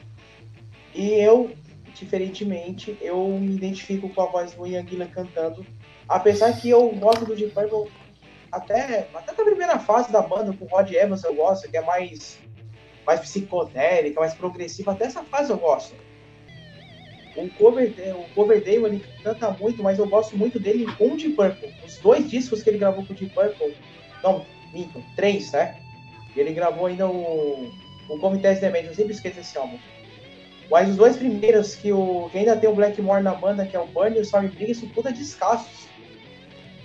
E 0.94 1.10
eu, 1.10 1.50
diferentemente, 1.92 2.96
eu 3.00 3.26
me 3.26 3.56
identifico 3.56 4.08
com 4.08 4.22
a 4.22 4.26
voz 4.26 4.52
do 4.52 4.64
Ian 4.64 4.86
Gillan 4.86 5.08
cantando. 5.08 5.66
Apesar 6.08 6.52
que 6.52 6.70
eu 6.70 6.88
gosto 6.90 7.24
do 7.24 7.34
Deep 7.34 7.52
Purple 7.52 7.90
até, 8.52 9.08
até 9.12 9.34
da 9.34 9.44
primeira 9.44 9.76
fase 9.80 10.12
da 10.12 10.22
banda, 10.22 10.52
com 10.52 10.64
o 10.66 10.68
Rod 10.68 10.88
Evans 10.92 11.24
eu 11.24 11.34
gosto, 11.34 11.68
que 11.68 11.76
é 11.76 11.82
mais, 11.82 12.38
mais 13.04 13.18
psicodélica, 13.20 14.20
mais 14.20 14.34
progressiva. 14.34 14.92
Até 14.92 15.06
essa 15.06 15.24
fase 15.24 15.50
eu 15.50 15.58
gosto. 15.58 15.96
O 17.34 17.50
cover, 17.50 17.92
o 18.16 18.34
cover 18.34 18.62
dele, 18.62 18.86
ele 18.86 19.04
canta 19.22 19.50
muito, 19.50 19.82
mas 19.82 19.98
eu 19.98 20.08
gosto 20.08 20.38
muito 20.38 20.60
dele 20.60 20.86
com 20.96 21.12
o 21.12 21.16
Deep 21.16 21.34
Purple. 21.34 21.74
Os 21.84 21.98
dois 21.98 22.30
discos 22.30 22.62
que 22.62 22.70
ele 22.70 22.78
gravou 22.78 23.04
com 23.04 23.12
o 23.12 23.16
Deep 23.16 23.34
Purple, 23.34 23.76
não, 24.26 24.44
minto, 24.72 25.02
três, 25.14 25.52
né? 25.52 25.76
Ele 26.36 26.52
gravou 26.52 26.86
ainda 26.86 27.08
o, 27.08 27.70
o 28.08 28.18
Comitês 28.18 28.60
Dementes, 28.60 28.90
eu 28.90 28.94
sempre 28.94 29.14
esqueço 29.14 29.40
esse 29.40 29.56
álbum. 29.56 29.78
Mas 30.70 30.90
os 30.90 30.96
dois 30.96 31.16
primeiros, 31.16 31.76
que, 31.76 31.92
o, 31.92 32.28
que 32.30 32.38
ainda 32.38 32.56
tem 32.56 32.68
o 32.68 32.74
Blackmore 32.74 33.22
na 33.22 33.34
banda, 33.34 33.64
que 33.64 33.76
é 33.76 33.80
o 33.80 33.86
Burn 33.86 34.16
e 34.16 34.18
o 34.18 34.22
Stormbringer, 34.22 34.76
são 34.76 34.88
puta 34.88 35.12
descassos. 35.12 35.86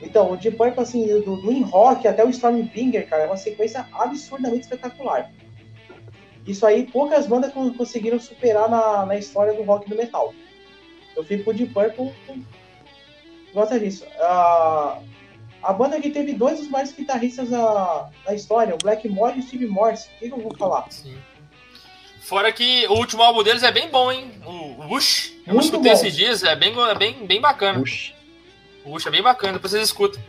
Então, 0.02 0.32
o 0.32 0.38
Deep 0.38 0.56
Purple, 0.56 0.82
assim, 0.82 1.06
do, 1.22 1.36
do 1.42 1.52
In 1.52 1.64
Rock 1.64 2.08
até 2.08 2.24
o 2.24 2.30
Stormbringer, 2.30 3.08
cara, 3.10 3.24
é 3.24 3.26
uma 3.26 3.38
sequência 3.38 3.88
absurdamente 3.92 4.62
espetacular. 4.62 5.32
Isso 6.46 6.66
aí, 6.66 6.86
poucas 6.86 7.28
bandas 7.28 7.52
conseguiram 7.54 8.20
superar 8.20 8.70
na, 8.70 9.06
na 9.06 9.18
história 9.18 9.54
do 9.54 9.64
rock 9.64 9.86
e 9.86 9.90
do 9.90 9.96
metal. 9.96 10.34
Eu 11.16 11.24
fico 11.24 11.44
com 11.44 11.52
o 11.52 11.54
Deep 11.54 11.74
Purple 11.74 12.12
gosta 13.54 13.80
disso. 13.80 14.06
Uh, 14.06 15.04
a 15.64 15.74
banda 15.74 16.00
que 16.02 16.10
teve 16.10 16.34
dois 16.34 16.60
dos 16.60 16.70
maiores 16.70 16.94
guitarristas 16.94 17.50
da, 17.50 18.10
da 18.26 18.34
história, 18.34 18.74
o 18.74 18.78
Blackmore 18.78 19.38
e 19.38 19.40
o 19.40 19.44
Steve 19.44 19.68
Morse. 19.68 20.08
O 20.16 20.20
que, 20.20 20.28
que 20.28 20.34
eu 20.34 20.42
vou 20.42 20.56
falar? 20.58 20.90
Sim. 20.90 21.18
Fora 22.22 22.52
que 22.52 22.88
o 22.88 22.94
último 22.94 23.22
álbum 23.22 23.44
deles 23.44 23.64
é 23.64 23.72
bem 23.72 23.90
bom, 23.90 24.12
hein? 24.12 24.32
O 24.46 24.94
Wush. 24.94 25.34
Eu 25.46 25.54
Muito 25.54 25.66
escutei 25.66 25.92
bom. 25.92 25.98
esses 25.98 26.16
dias, 26.16 26.44
é 26.44 26.56
bem, 26.56 26.74
é 26.80 26.96
bem, 26.96 27.26
bem 27.26 27.42
bacana. 27.42 27.80
Wush. 27.80 28.14
O 28.86 28.92
Wush 28.92 29.06
é 29.06 29.12
bem 29.12 29.22
bacana, 29.22 29.54
depois 29.54 29.72
vocês 29.72 29.84
escutam. 29.84 30.22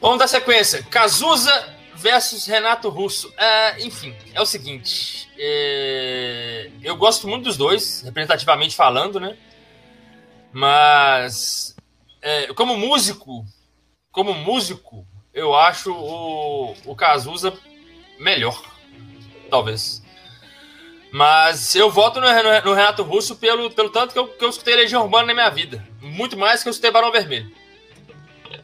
Vamos 0.00 0.18
dar 0.18 0.28
sequência. 0.28 0.82
Cazuza 0.84 1.74
versus 1.94 2.46
Renato 2.46 2.88
Russo. 2.88 3.32
É, 3.36 3.84
enfim, 3.84 4.14
é 4.32 4.40
o 4.40 4.46
seguinte. 4.46 5.28
É, 5.36 6.70
eu 6.82 6.96
gosto 6.96 7.26
muito 7.28 7.44
dos 7.44 7.56
dois, 7.56 8.02
representativamente 8.02 8.74
falando, 8.76 9.18
né? 9.18 9.36
Mas 10.52 11.76
é, 12.22 12.48
como 12.54 12.76
músico, 12.76 13.44
como 14.10 14.34
músico, 14.34 15.06
eu 15.32 15.54
acho 15.54 15.92
o, 15.92 16.74
o 16.84 16.96
Cazuza 16.96 17.52
melhor, 18.18 18.60
talvez. 19.50 20.02
Mas 21.10 21.74
eu 21.74 21.90
voto 21.90 22.20
no, 22.20 22.26
no, 22.26 22.60
no, 22.64 22.74
Renato 22.74 23.02
Russo 23.02 23.36
pelo, 23.36 23.70
pelo 23.70 23.90
tanto 23.90 24.12
que 24.12 24.18
eu, 24.18 24.28
que 24.28 24.44
eu 24.44 24.50
escutei 24.50 24.76
Legião 24.76 25.02
Urbana 25.02 25.28
na 25.28 25.34
minha 25.34 25.48
vida. 25.48 25.86
Muito 26.00 26.36
mais 26.36 26.62
que 26.62 26.68
eu 26.68 26.70
escutei 26.70 26.90
Barão 26.90 27.10
Vermelho. 27.10 27.50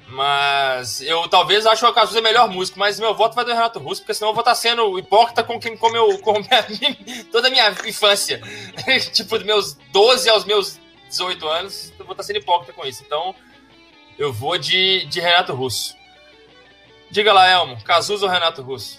Mas 0.08 1.00
eu 1.00 1.26
talvez 1.28 1.66
acho 1.66 1.86
o 1.86 1.92
Cazuza 1.92 2.20
melhor 2.20 2.48
músico, 2.48 2.78
mas 2.78 3.00
meu 3.00 3.14
voto 3.14 3.34
vai 3.34 3.44
do 3.44 3.50
Renato 3.50 3.78
Russo, 3.78 4.02
porque 4.02 4.14
senão 4.14 4.30
eu 4.30 4.34
vou 4.34 4.42
estar 4.42 4.54
sendo 4.54 4.98
hipócrita 4.98 5.42
com 5.42 5.58
quem 5.58 5.76
como 5.76 5.96
eu 5.96 6.18
com 6.22 6.34
minha, 6.34 7.24
toda 7.32 7.48
a 7.48 7.50
minha 7.50 7.70
infância. 7.86 8.40
tipo, 9.12 9.36
dos 9.36 9.46
meus 9.46 9.74
12 9.92 10.28
aos 10.28 10.44
meus 10.44 10.78
18 11.08 11.48
anos, 11.48 11.92
eu 11.98 12.04
vou 12.04 12.12
estar 12.12 12.22
sendo 12.22 12.36
hipócrita 12.36 12.72
com 12.72 12.86
isso. 12.86 13.02
Então, 13.04 13.34
eu 14.18 14.32
vou 14.32 14.58
de, 14.58 15.04
de 15.06 15.20
Renato 15.20 15.52
Russo. 15.54 15.96
Diga 17.10 17.32
lá, 17.32 17.48
Elmo, 17.48 17.82
Cazuza 17.82 18.26
ou 18.26 18.30
Renato 18.30 18.62
Russo? 18.62 18.98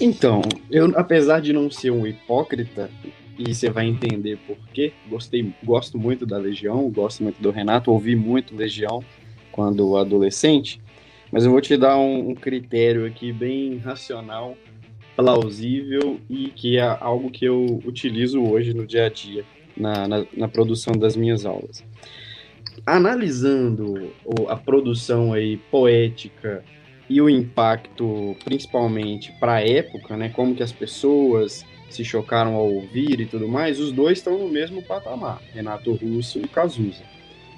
Então, 0.00 0.42
eu, 0.70 0.92
apesar 0.96 1.40
de 1.40 1.52
não 1.52 1.70
ser 1.70 1.90
um 1.90 2.06
hipócrita, 2.06 2.90
e 3.38 3.54
você 3.54 3.70
vai 3.70 3.86
entender 3.86 4.38
por 4.46 4.58
quê, 4.72 4.92
gostei, 5.08 5.54
gosto 5.62 5.98
muito 5.98 6.26
da 6.26 6.36
Legião, 6.36 6.90
gosto 6.90 7.22
muito 7.22 7.40
do 7.40 7.50
Renato, 7.50 7.90
ouvi 7.90 8.14
muito 8.14 8.54
Legião, 8.54 9.02
quando 9.50 9.96
adolescente, 9.96 10.80
mas 11.32 11.44
eu 11.44 11.50
vou 11.50 11.60
te 11.60 11.76
dar 11.76 11.96
um, 11.96 12.30
um 12.30 12.34
critério 12.34 13.06
aqui 13.06 13.32
bem 13.32 13.78
racional, 13.78 14.56
plausível 15.16 16.20
e 16.28 16.48
que 16.48 16.78
é 16.78 16.98
algo 17.00 17.30
que 17.30 17.44
eu 17.44 17.80
utilizo 17.84 18.42
hoje 18.42 18.74
no 18.74 18.86
dia 18.86 19.06
a 19.06 19.08
dia, 19.08 19.44
na, 19.76 20.06
na, 20.06 20.26
na 20.36 20.48
produção 20.48 20.94
das 20.94 21.16
minhas 21.16 21.46
aulas. 21.46 21.84
Analisando 22.86 24.12
a 24.48 24.56
produção 24.56 25.32
aí 25.32 25.56
poética 25.70 26.64
e 27.08 27.20
o 27.20 27.28
impacto, 27.28 28.36
principalmente 28.44 29.32
para 29.40 29.54
a 29.54 29.66
época, 29.66 30.16
né, 30.16 30.28
como 30.28 30.54
que 30.54 30.62
as 30.62 30.72
pessoas 30.72 31.64
se 31.90 32.04
chocaram 32.04 32.54
ao 32.54 32.72
ouvir 32.72 33.20
e 33.20 33.26
tudo 33.26 33.48
mais, 33.48 33.80
os 33.80 33.90
dois 33.90 34.18
estão 34.18 34.38
no 34.38 34.48
mesmo 34.48 34.80
patamar, 34.82 35.40
Renato 35.52 35.92
Russo 35.92 36.38
e 36.38 36.46
Cazuza. 36.46 37.02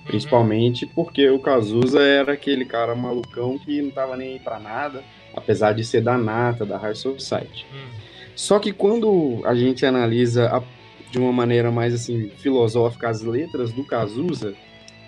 Principalmente 0.07 0.87
porque 0.87 1.29
o 1.29 1.39
Cazuza 1.39 2.01
era 2.01 2.33
aquele 2.33 2.65
cara 2.65 2.95
malucão 2.95 3.59
que 3.59 3.81
não 3.83 3.91
tava 3.91 4.17
nem 4.17 4.33
aí 4.33 4.41
pra 4.41 4.59
nada, 4.59 5.05
apesar 5.35 5.73
de 5.73 5.85
ser 5.85 6.01
da 6.01 6.17
nata, 6.17 6.65
da 6.65 6.77
High 6.79 6.95
Society. 6.95 7.67
Hum. 7.73 7.91
Só 8.35 8.59
que 8.59 8.73
quando 8.73 9.43
a 9.45 9.55
gente 9.55 9.85
analisa 9.85 10.49
a, 10.49 10.63
de 11.11 11.19
uma 11.19 11.33
maneira 11.33 11.71
mais 11.71 11.95
assim 11.95 12.31
filosófica 12.39 13.11
as 13.11 13.23
letras 13.23 13.71
do 13.73 13.85
Cazuza 13.85 14.55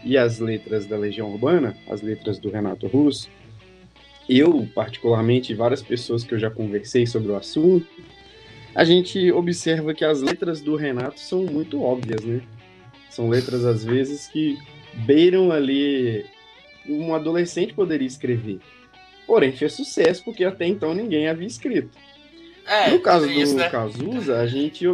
e 0.04 0.16
as 0.18 0.38
letras 0.38 0.86
da 0.86 0.96
Legião 0.96 1.30
Urbana, 1.30 1.76
as 1.88 2.02
letras 2.02 2.38
do 2.38 2.50
Renato 2.50 2.86
Russo, 2.86 3.28
eu, 4.28 4.68
particularmente, 4.74 5.54
várias 5.54 5.82
pessoas 5.82 6.24
que 6.24 6.34
eu 6.34 6.38
já 6.38 6.50
conversei 6.50 7.06
sobre 7.06 7.30
o 7.30 7.36
assunto, 7.36 7.86
a 8.74 8.84
gente 8.84 9.30
observa 9.32 9.94
que 9.94 10.04
as 10.04 10.20
letras 10.20 10.60
do 10.60 10.76
Renato 10.76 11.20
são 11.20 11.44
muito 11.44 11.82
óbvias, 11.82 12.24
né? 12.24 12.40
São 13.10 13.28
letras, 13.28 13.64
às 13.64 13.84
vezes, 13.84 14.26
que 14.26 14.58
beiram 15.06 15.52
ali 15.52 16.24
um 16.88 17.14
adolescente 17.14 17.72
poderia 17.72 18.06
escrever. 18.06 18.60
Porém, 19.26 19.52
fez 19.52 19.72
sucesso 19.72 20.22
porque 20.24 20.44
até 20.44 20.66
então 20.66 20.94
ninguém 20.94 21.28
havia 21.28 21.46
escrito. 21.46 21.90
É, 22.66 22.90
no 22.90 23.00
caso 23.00 23.30
é 23.30 23.44
do 23.44 23.54
né? 23.54 23.68
Cazuza, 23.68 24.38
a 24.40 24.46
gente, 24.46 24.84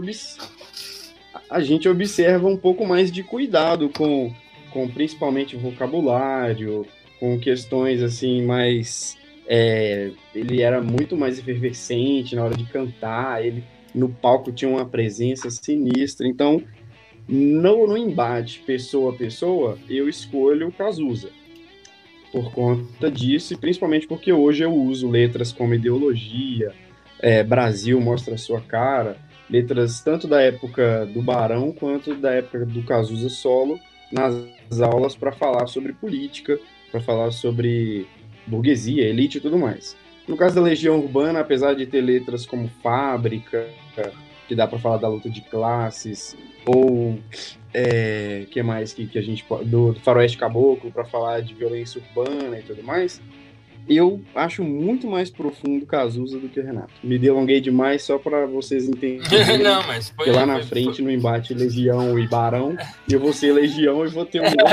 a 1.48 1.60
gente 1.60 1.88
observa 1.88 2.46
um 2.48 2.56
pouco 2.56 2.86
mais 2.86 3.10
de 3.10 3.22
cuidado 3.22 3.88
com, 3.88 4.34
com 4.72 4.88
principalmente 4.88 5.56
vocabulário, 5.56 6.86
com 7.18 7.38
questões 7.38 8.02
assim 8.02 8.42
mais. 8.42 9.18
É... 9.46 10.12
ele 10.34 10.62
era 10.62 10.80
muito 10.80 11.16
mais 11.16 11.38
efervescente 11.38 12.36
na 12.36 12.44
hora 12.44 12.56
de 12.56 12.64
cantar, 12.64 13.44
ele 13.44 13.64
no 13.94 14.08
palco 14.08 14.52
tinha 14.52 14.70
uma 14.70 14.86
presença 14.86 15.50
sinistra. 15.50 16.26
Então, 16.26 16.62
no, 17.28 17.86
no 17.86 17.96
embate 17.96 18.60
pessoa 18.60 19.12
a 19.12 19.16
pessoa, 19.16 19.78
eu 19.88 20.08
escolho 20.08 20.68
o 20.68 20.72
Cazuza. 20.72 21.30
Por 22.32 22.52
conta 22.52 23.10
disso, 23.10 23.54
e 23.54 23.56
principalmente 23.56 24.06
porque 24.06 24.32
hoje 24.32 24.62
eu 24.62 24.72
uso 24.72 25.10
letras 25.10 25.52
como 25.52 25.74
ideologia, 25.74 26.72
é, 27.20 27.42
Brasil 27.42 28.00
mostra 28.00 28.34
a 28.34 28.38
sua 28.38 28.60
cara, 28.60 29.16
letras 29.48 30.00
tanto 30.00 30.28
da 30.28 30.40
época 30.40 31.06
do 31.06 31.20
Barão 31.20 31.72
quanto 31.72 32.14
da 32.14 32.32
época 32.32 32.64
do 32.64 32.82
Cazuza 32.84 33.28
solo 33.28 33.78
nas 34.12 34.34
aulas 34.78 35.16
para 35.16 35.32
falar 35.32 35.66
sobre 35.66 35.92
política, 35.92 36.60
para 36.92 37.00
falar 37.00 37.30
sobre 37.32 38.06
burguesia, 38.46 39.08
elite 39.08 39.38
e 39.38 39.40
tudo 39.40 39.58
mais. 39.58 39.96
No 40.28 40.36
caso 40.36 40.54
da 40.54 40.60
Legião 40.60 41.00
Urbana, 41.00 41.40
apesar 41.40 41.74
de 41.74 41.86
ter 41.86 42.00
letras 42.00 42.46
como 42.46 42.68
Fábrica, 42.82 43.66
que 44.46 44.54
dá 44.54 44.66
para 44.66 44.78
falar 44.78 44.98
da 44.98 45.08
luta 45.08 45.28
de 45.28 45.40
classes, 45.40 46.36
ou 46.66 47.18
é, 47.72 48.46
que 48.50 48.62
mais 48.62 48.92
que, 48.92 49.06
que 49.06 49.18
a 49.18 49.22
gente 49.22 49.44
do, 49.64 49.92
do 49.92 50.00
faroeste 50.00 50.36
caboclo 50.36 50.90
para 50.90 51.04
falar 51.04 51.40
de 51.40 51.54
violência 51.54 52.00
urbana 52.00 52.58
e 52.58 52.62
tudo 52.62 52.82
mais. 52.82 53.20
Eu 53.88 54.20
acho 54.34 54.62
muito 54.62 55.06
mais 55.06 55.30
profundo 55.30 55.84
Cazuza 55.84 56.38
do 56.38 56.48
que 56.48 56.60
o 56.60 56.64
Renato. 56.64 56.92
Me 57.02 57.18
delonguei 57.18 57.60
demais 57.60 58.02
só 58.02 58.18
para 58.18 58.46
vocês 58.46 58.88
entenderem. 58.88 59.58
Não, 59.58 59.86
mas 59.86 60.10
foi, 60.10 60.30
lá 60.30 60.46
na 60.46 60.58
foi, 60.58 60.64
frente, 60.64 60.96
foi. 60.96 61.04
no 61.04 61.10
embate 61.10 61.54
Legião 61.54 62.18
e 62.18 62.26
Barão, 62.28 62.76
eu 63.10 63.18
vou 63.18 63.32
ser 63.32 63.52
Legião 63.52 64.04
e 64.04 64.08
vou 64.08 64.24
ter 64.24 64.40
um 64.40 64.44
outro 64.44 64.64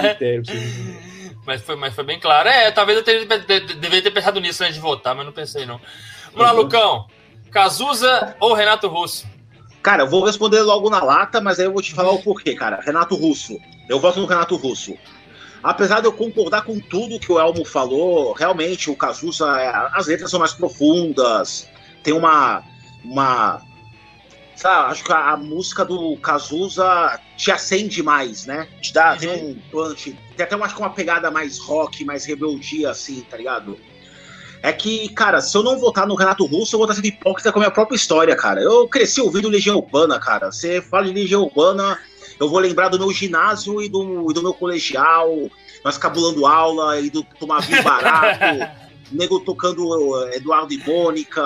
critério. 0.00 0.42
Mas 1.46 1.62
foi, 1.62 1.74
mas 1.74 1.94
foi 1.94 2.04
bem 2.04 2.20
claro. 2.20 2.48
É, 2.48 2.70
talvez 2.70 2.98
eu 2.98 3.02
teria, 3.02 3.26
deveria 3.26 4.02
ter 4.02 4.10
pensado 4.10 4.38
nisso 4.40 4.62
antes 4.62 4.74
de 4.74 4.80
votar, 4.80 5.16
mas 5.16 5.24
não 5.24 5.32
pensei 5.32 5.64
não. 5.64 5.80
Vamos 6.26 6.42
lá, 6.42 6.52
uhum. 6.52 6.60
Lucão. 6.60 7.06
Cazuza 7.50 8.36
ou 8.38 8.52
Renato 8.52 8.86
Russo? 8.86 9.26
Cara, 9.82 10.02
eu 10.02 10.08
vou 10.08 10.24
responder 10.24 10.60
logo 10.60 10.90
na 10.90 11.02
lata, 11.02 11.40
mas 11.40 11.58
aí 11.58 11.66
eu 11.66 11.72
vou 11.72 11.82
te 11.82 11.94
falar 11.94 12.12
o 12.12 12.22
porquê, 12.22 12.54
cara. 12.54 12.80
Renato 12.80 13.16
Russo. 13.16 13.58
Eu 13.88 13.98
voto 13.98 14.20
no 14.20 14.26
Renato 14.26 14.54
Russo. 14.56 14.94
Apesar 15.62 16.00
de 16.00 16.06
eu 16.06 16.12
concordar 16.12 16.62
com 16.62 16.78
tudo 16.78 17.18
que 17.18 17.30
o 17.30 17.38
Elmo 17.38 17.64
falou, 17.64 18.32
realmente 18.32 18.90
o 18.90 18.96
Cazuza, 18.96 19.46
é, 19.58 19.72
as 19.92 20.06
letras 20.06 20.30
são 20.30 20.40
mais 20.40 20.52
profundas, 20.52 21.68
tem 22.02 22.14
uma. 22.14 22.62
uma 23.04 23.62
sabe, 24.56 24.92
acho 24.92 25.04
que 25.04 25.12
a, 25.12 25.30
a 25.30 25.36
música 25.36 25.84
do 25.84 26.16
Cazuza 26.18 27.18
te 27.36 27.50
acende 27.50 28.02
mais, 28.02 28.46
né? 28.46 28.68
Te 28.80 28.92
dá, 28.92 29.16
tem 29.16 29.30
um 29.30 29.54
punch, 29.70 30.16
tem 30.36 30.44
até 30.44 30.54
acho 30.54 30.74
que 30.74 30.80
uma 30.80 30.90
pegada 30.90 31.30
mais 31.30 31.58
rock, 31.58 32.04
mais 32.04 32.24
rebeldia, 32.24 32.90
assim, 32.90 33.20
tá 33.28 33.36
ligado? 33.36 33.78
É 34.62 34.72
que, 34.72 35.08
cara, 35.10 35.40
se 35.40 35.56
eu 35.56 35.62
não 35.62 35.78
votar 35.78 36.06
no 36.06 36.14
Renato 36.14 36.44
Russo, 36.44 36.74
eu 36.74 36.78
vou 36.78 36.84
estar 36.84 36.94
sendo 36.94 37.06
hipócrita 37.06 37.50
com 37.50 37.58
a 37.58 37.62
minha 37.62 37.70
própria 37.70 37.96
história, 37.96 38.36
cara. 38.36 38.60
Eu 38.60 38.86
cresci 38.86 39.20
ouvindo 39.20 39.48
Legião 39.48 39.76
Urbana, 39.76 40.18
cara. 40.18 40.52
Você 40.52 40.82
fala 40.82 41.06
de 41.06 41.14
Legião 41.14 41.42
Urbana, 41.42 41.98
eu 42.40 42.48
vou 42.48 42.58
lembrar 42.58 42.88
do 42.88 42.98
meu 42.98 43.12
ginásio 43.12 43.82
e 43.82 43.88
do, 43.88 44.30
e 44.30 44.34
do 44.34 44.42
meu 44.42 44.54
colegial, 44.54 45.30
nós 45.84 45.98
cabulando 45.98 46.46
aula 46.46 46.98
e 46.98 47.10
do 47.10 47.22
tomar 47.38 47.60
vinho 47.60 47.82
barato, 47.82 48.66
nego 49.12 49.40
tocando 49.40 50.24
eh, 50.24 50.36
Eduardo 50.36 50.72
e 50.72 50.78
Mônica, 50.78 51.42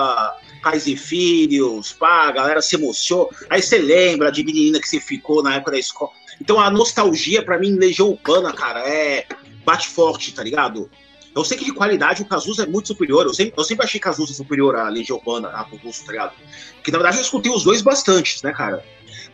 Pais 0.63 0.87
e 0.87 0.95
Filhos, 0.95 1.91
pá, 1.91 2.29
a 2.29 2.31
galera 2.31 2.61
se 2.61 2.75
emociona. 2.77 3.27
Aí 3.49 3.61
você 3.61 3.77
lembra 3.77 4.31
de 4.31 4.41
menina 4.41 4.79
que 4.79 4.87
você 4.87 5.01
ficou 5.01 5.43
na 5.43 5.55
época 5.55 5.71
da 5.71 5.79
escola. 5.79 6.11
Então 6.39 6.59
a 6.59 6.71
nostalgia, 6.71 7.43
para 7.43 7.59
mim, 7.59 7.75
Legião 7.75 8.09
Urbana, 8.09 8.53
cara, 8.53 8.79
é. 8.87 9.25
bate 9.65 9.89
forte, 9.89 10.33
tá 10.33 10.43
ligado? 10.43 10.89
Eu 11.35 11.43
sei 11.43 11.57
que 11.57 11.65
de 11.65 11.73
qualidade 11.73 12.21
o 12.21 12.25
Cazuza 12.25 12.63
é 12.63 12.65
muito 12.65 12.87
superior. 12.87 13.25
Eu 13.25 13.33
sempre, 13.33 13.53
eu 13.57 13.63
sempre 13.65 13.85
achei 13.85 13.99
Cazuza 13.99 14.33
superior 14.33 14.77
à 14.77 14.87
Legião 14.87 15.17
Urbana, 15.17 15.49
a 15.49 15.61
Russo, 15.61 16.05
tá 16.05 16.13
ligado? 16.13 16.33
Porque 16.75 16.91
na 16.91 16.97
verdade 16.97 17.17
eu 17.17 17.23
escutei 17.23 17.51
os 17.51 17.65
dois 17.65 17.81
bastante, 17.81 18.41
né, 18.41 18.53
cara? 18.53 18.81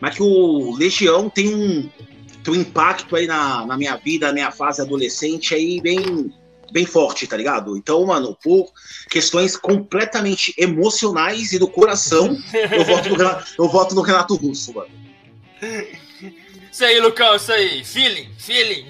Mas 0.02 0.16
que 0.16 0.22
o 0.24 0.74
Legião 0.76 1.30
tem 1.30 1.54
um, 1.54 1.88
tem 2.42 2.54
um 2.54 2.56
impacto 2.56 3.14
aí 3.14 3.24
na, 3.24 3.64
na 3.64 3.76
minha 3.76 3.94
vida, 3.94 4.26
na 4.26 4.32
minha 4.32 4.50
fase 4.50 4.82
adolescente 4.82 5.54
aí 5.54 5.80
bem, 5.80 6.34
bem 6.72 6.84
forte, 6.84 7.24
tá 7.24 7.36
ligado? 7.36 7.76
Então, 7.76 8.04
mano, 8.04 8.36
por 8.42 8.72
questões 9.08 9.56
completamente 9.56 10.52
emocionais 10.58 11.52
e 11.52 11.58
do 11.60 11.68
coração, 11.68 12.36
eu 12.72 12.84
voto 12.84 13.10
no 13.10 13.14
Renato, 13.14 13.54
eu 13.56 13.68
voto 13.68 13.94
no 13.94 14.02
Renato 14.02 14.34
Russo, 14.34 14.74
mano. 14.74 14.90
Isso 16.72 16.84
aí, 16.84 16.98
Lucão, 16.98 17.36
isso 17.36 17.52
aí. 17.52 17.84
Feeling, 17.84 18.28
feeling. 18.38 18.86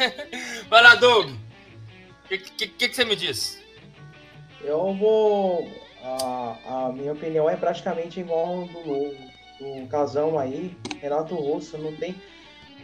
Vai 0.70 0.82
lá, 0.82 0.94
Doug. 0.94 1.28
O 1.28 2.28
que, 2.28 2.38
que, 2.38 2.88
que, 2.88 2.94
você 2.94 3.04
me 3.04 3.14
diz? 3.14 3.58
Eu 4.62 4.94
vou. 4.94 5.70
A, 6.02 6.86
a 6.86 6.92
minha 6.94 7.12
opinião 7.12 7.50
é 7.50 7.56
praticamente 7.56 8.20
igual 8.20 8.66
do, 8.66 9.27
do 9.60 9.86
casão 9.88 10.38
aí, 10.38 10.76
Renato 11.00 11.34
Russo. 11.34 11.78
Não 11.78 11.94
tem. 11.94 12.14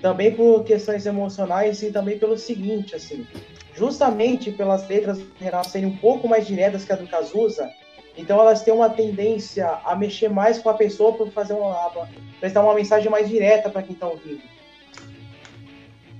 Também 0.00 0.34
por 0.34 0.64
questões 0.64 1.06
emocionais 1.06 1.82
e 1.82 1.90
também 1.90 2.18
pelo 2.18 2.36
seguinte, 2.36 2.94
assim. 2.94 3.26
Justamente 3.74 4.52
pelas 4.52 4.86
letras 4.88 5.18
do 5.18 5.32
Renato 5.38 5.70
serem 5.70 5.88
um 5.88 5.96
pouco 5.96 6.28
mais 6.28 6.46
diretas 6.46 6.84
que 6.84 6.92
a 6.92 6.96
do 6.96 7.06
Cazuza, 7.06 7.68
então 8.16 8.40
elas 8.40 8.62
têm 8.62 8.72
uma 8.72 8.88
tendência 8.88 9.68
a 9.84 9.96
mexer 9.96 10.28
mais 10.28 10.58
com 10.58 10.68
a 10.68 10.74
pessoa 10.74 11.12
para 11.16 11.26
fazer 11.30 11.54
uma 11.54 11.90
prestar 12.38 12.62
uma 12.62 12.74
mensagem 12.74 13.10
mais 13.10 13.28
direta 13.28 13.68
para 13.68 13.82
quem 13.82 13.94
está 13.94 14.06
ouvindo. 14.08 14.42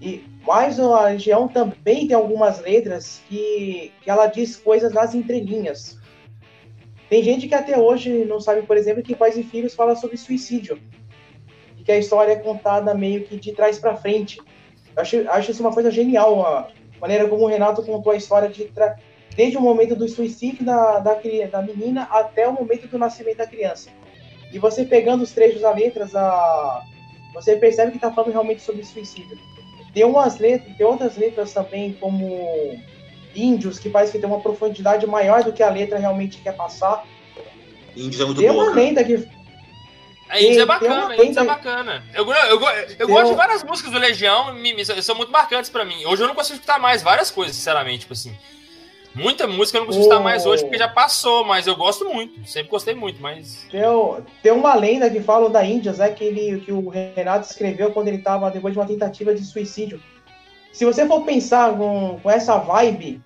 E 0.02 0.24
mas 0.46 0.78
a 0.78 1.04
Legião 1.04 1.48
também 1.48 2.06
tem 2.06 2.14
algumas 2.14 2.60
letras 2.60 3.22
que, 3.28 3.92
que 4.02 4.10
ela 4.10 4.26
diz 4.26 4.56
coisas 4.56 4.92
nas 4.92 5.14
entrelinhas. 5.14 5.98
Tem 7.08 7.22
gente 7.22 7.46
que 7.48 7.54
até 7.54 7.78
hoje 7.78 8.24
não 8.24 8.40
sabe, 8.40 8.62
por 8.62 8.76
exemplo, 8.76 9.02
que 9.02 9.14
Pais 9.14 9.36
e 9.36 9.42
Filhos 9.42 9.74
fala 9.74 9.94
sobre 9.94 10.16
suicídio. 10.16 10.80
E 11.78 11.82
que 11.82 11.92
a 11.92 11.98
história 11.98 12.32
é 12.32 12.36
contada 12.36 12.94
meio 12.94 13.24
que 13.24 13.36
de 13.36 13.52
trás 13.52 13.78
para 13.78 13.96
frente. 13.96 14.38
Eu 14.96 15.02
acho, 15.02 15.28
acho 15.28 15.50
isso 15.50 15.62
uma 15.62 15.72
coisa 15.72 15.90
genial, 15.90 16.46
a 16.46 16.68
maneira 17.00 17.28
como 17.28 17.44
o 17.44 17.48
Renato 17.48 17.82
contou 17.82 18.12
a 18.12 18.16
história 18.16 18.48
de 18.48 18.70
desde 19.36 19.56
o 19.56 19.60
momento 19.60 19.96
do 19.96 20.08
suicídio 20.08 20.64
da, 20.64 21.00
da, 21.00 21.20
da 21.50 21.62
menina 21.62 22.04
até 22.04 22.48
o 22.48 22.52
momento 22.52 22.86
do 22.86 22.98
nascimento 22.98 23.38
da 23.38 23.46
criança. 23.46 23.90
E 24.52 24.58
você 24.58 24.84
pegando 24.84 25.22
os 25.22 25.32
trechos 25.32 25.62
da 25.62 25.72
letras, 25.72 26.14
a, 26.14 26.84
você 27.34 27.56
percebe 27.56 27.90
que 27.90 27.96
está 27.96 28.12
falando 28.12 28.30
realmente 28.30 28.62
sobre 28.62 28.84
suicídio. 28.84 29.36
Tem 29.92 30.04
umas 30.04 30.38
letras, 30.38 30.76
tem 30.76 30.86
outras 30.86 31.16
letras 31.16 31.52
também, 31.52 31.92
como 31.94 32.78
Índios, 33.34 33.78
que 33.78 33.88
parece 33.88 34.12
que 34.12 34.18
tem 34.18 34.28
uma 34.28 34.40
profundidade 34.40 35.06
maior 35.06 35.42
do 35.42 35.52
que 35.52 35.62
a 35.62 35.70
letra 35.70 35.98
realmente 35.98 36.38
quer 36.38 36.52
passar. 36.52 37.04
Índios 37.96 38.20
é 38.20 38.24
muito 38.24 38.40
Tem 38.40 38.50
boa. 38.50 38.64
uma 38.64 38.74
lenda 38.74 39.04
que. 39.04 39.28
É, 40.30 40.42
Índios 40.42 40.58
é 40.58 40.66
bacana, 40.66 41.14
Índios 41.16 41.36
é 41.36 41.44
bacana. 41.44 42.04
Eu, 42.14 42.26
eu, 42.30 42.60
eu, 42.60 42.86
eu 42.98 43.08
gosto 43.08 43.30
de 43.30 43.36
várias 43.36 43.62
músicas 43.62 43.92
do 43.92 43.98
Legião, 43.98 44.54
me, 44.54 44.74
me, 44.74 44.84
são 44.84 45.14
muito 45.14 45.30
marcantes 45.30 45.70
pra 45.70 45.84
mim. 45.84 46.04
Hoje 46.06 46.22
eu 46.22 46.26
não 46.26 46.34
consigo 46.34 46.54
escutar 46.54 46.78
mais 46.78 47.02
várias 47.02 47.30
coisas, 47.30 47.54
sinceramente, 47.54 48.00
tipo 48.00 48.14
assim. 48.14 48.34
Muita 49.14 49.46
música 49.46 49.78
eu 49.78 49.82
não 49.82 49.86
consigo 49.86 50.02
escutar 50.02 50.20
mais 50.20 50.44
hoje 50.44 50.64
porque 50.64 50.76
já 50.76 50.88
passou, 50.88 51.44
mas 51.44 51.68
eu 51.68 51.76
gosto 51.76 52.04
muito. 52.04 52.48
Sempre 52.48 52.70
gostei 52.70 52.94
muito, 52.94 53.22
mas. 53.22 53.64
Tem, 53.70 53.80
tem 54.42 54.52
uma 54.52 54.74
lenda 54.74 55.08
que 55.08 55.20
fala 55.20 55.48
da 55.48 55.64
Índias, 55.64 56.00
é 56.00 56.10
que, 56.10 56.24
ele, 56.24 56.60
que 56.60 56.72
o 56.72 56.88
Renato 56.88 57.48
escreveu 57.48 57.92
quando 57.92 58.08
ele 58.08 58.16
estava 58.16 58.50
depois 58.50 58.74
de 58.74 58.80
uma 58.80 58.86
tentativa 58.86 59.32
de 59.32 59.44
suicídio. 59.44 60.02
Se 60.74 60.84
você 60.84 61.06
for 61.06 61.24
pensar 61.24 61.78
com, 61.78 62.18
com 62.20 62.28
essa 62.28 62.58
vibe, 62.58 63.22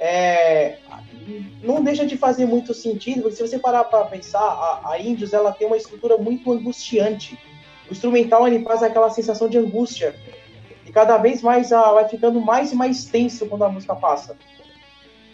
é, 0.00 0.78
não 1.62 1.80
deixa 1.80 2.04
de 2.04 2.16
fazer 2.16 2.44
muito 2.44 2.74
sentido, 2.74 3.22
porque 3.22 3.36
se 3.36 3.46
você 3.46 3.56
parar 3.56 3.84
para 3.84 4.04
pensar, 4.06 4.40
a, 4.40 4.90
a 4.90 4.98
Índios 4.98 5.32
ela 5.32 5.52
tem 5.52 5.64
uma 5.64 5.76
estrutura 5.76 6.18
muito 6.18 6.50
angustiante. 6.50 7.38
O 7.88 7.92
instrumental 7.92 8.48
ele 8.48 8.64
faz 8.64 8.82
aquela 8.82 9.10
sensação 9.10 9.48
de 9.48 9.56
angústia. 9.58 10.16
E 10.84 10.90
cada 10.90 11.18
vez 11.18 11.40
mais 11.40 11.72
a, 11.72 11.92
vai 11.92 12.08
ficando 12.08 12.40
mais 12.40 12.72
e 12.72 12.74
mais 12.74 13.04
tenso 13.04 13.46
quando 13.46 13.62
a 13.62 13.68
música 13.68 13.94
passa. 13.94 14.36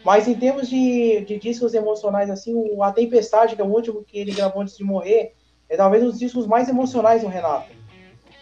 Mas 0.05 0.29
em 0.29 0.35
termos 0.35 0.69
de, 0.69 1.23
de 1.23 1.39
discos 1.39 1.73
emocionais, 1.73 2.29
assim, 2.29 2.53
o 2.55 2.83
A 2.83 2.93
Tempestade, 2.93 3.57
que 3.57 3.63
é 3.63 3.65
o 3.65 3.75
último 3.75 4.05
que 4.05 4.19
ele 4.19 4.33
gravou 4.33 4.61
antes 4.61 4.77
de 4.77 4.85
morrer, 4.85 5.33
é 5.67 5.79
talvez 5.79 6.03
um 6.03 6.09
dos 6.09 6.19
discos 6.19 6.47
mais 6.47 6.69
emocionais 6.69 7.23
do 7.23 7.29
Renato. 7.29 7.71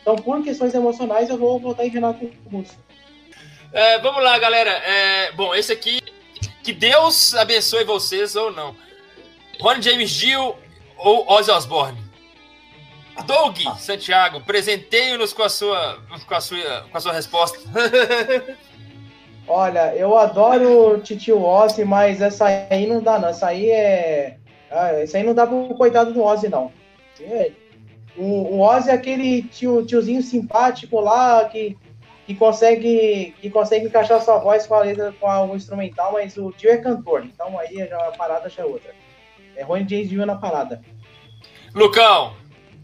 Então, 0.02 0.16
por 0.16 0.42
questões 0.42 0.74
emocionais, 0.74 1.30
eu 1.30 1.38
vou 1.38 1.60
votar 1.60 1.86
em 1.86 1.90
Renato 1.90 2.28
Russo. 2.50 2.85
É, 3.76 3.98
vamos 3.98 4.24
lá, 4.24 4.38
galera. 4.38 4.70
É, 4.70 5.32
bom, 5.32 5.54
esse 5.54 5.70
aqui, 5.70 6.00
que 6.62 6.72
Deus 6.72 7.34
abençoe 7.34 7.84
vocês 7.84 8.34
ou 8.34 8.50
não. 8.50 8.74
Ron 9.60 9.82
James 9.82 10.12
Dio 10.12 10.54
ou 10.96 11.30
Ozzy 11.30 11.50
Osbourne? 11.50 11.98
Doug 13.26 13.58
Santiago, 13.78 14.40
presenteie-nos 14.40 15.34
com 15.34 15.42
a 15.42 15.50
sua 15.50 16.00
com 16.26 16.34
a 16.34 16.40
sua 16.40 16.86
com 16.90 16.96
a 16.96 17.00
sua 17.02 17.12
resposta. 17.12 17.58
Olha, 19.46 19.94
eu 19.94 20.16
adoro 20.16 20.98
Titio 21.02 21.44
Ozzy, 21.44 21.84
mas 21.84 22.22
essa 22.22 22.46
aí 22.70 22.86
não 22.86 23.02
dá, 23.02 23.18
não. 23.18 23.28
Essa 23.28 23.48
aí 23.48 23.70
é. 23.70 24.38
Ah, 24.70 25.02
isso 25.02 25.18
aí 25.18 25.22
não 25.22 25.34
dá 25.34 25.46
pro 25.46 25.74
coitado 25.74 26.14
do 26.14 26.22
Ozzy, 26.22 26.48
não. 26.48 26.72
É, 27.20 27.52
o, 28.16 28.56
o 28.56 28.60
Ozzy 28.60 28.88
é 28.88 28.94
aquele 28.94 29.42
tio, 29.42 29.84
tiozinho 29.84 30.22
simpático 30.22 30.98
lá 30.98 31.44
que, 31.44 31.76
que, 32.26 32.34
consegue, 32.34 33.34
que 33.40 33.48
consegue 33.48 33.86
encaixar 33.86 34.20
sua 34.20 34.38
voz 34.38 34.66
com 34.66 34.74
a 34.74 34.80
letra, 34.80 35.14
com 35.18 35.28
o 35.28 35.56
instrumental, 35.56 36.12
mas 36.12 36.36
o 36.36 36.50
tio 36.52 36.70
é 36.70 36.76
cantor, 36.78 37.24
então 37.24 37.58
aí 37.58 37.76
já, 37.88 38.08
a 38.08 38.12
parada 38.12 38.48
já 38.48 38.62
é 38.62 38.66
outra. 38.66 38.94
É 39.54 39.62
Ronnie 39.62 39.88
James 39.88 40.08
Dio 40.08 40.26
na 40.26 40.36
parada. 40.36 40.82
Lucão, 41.74 42.34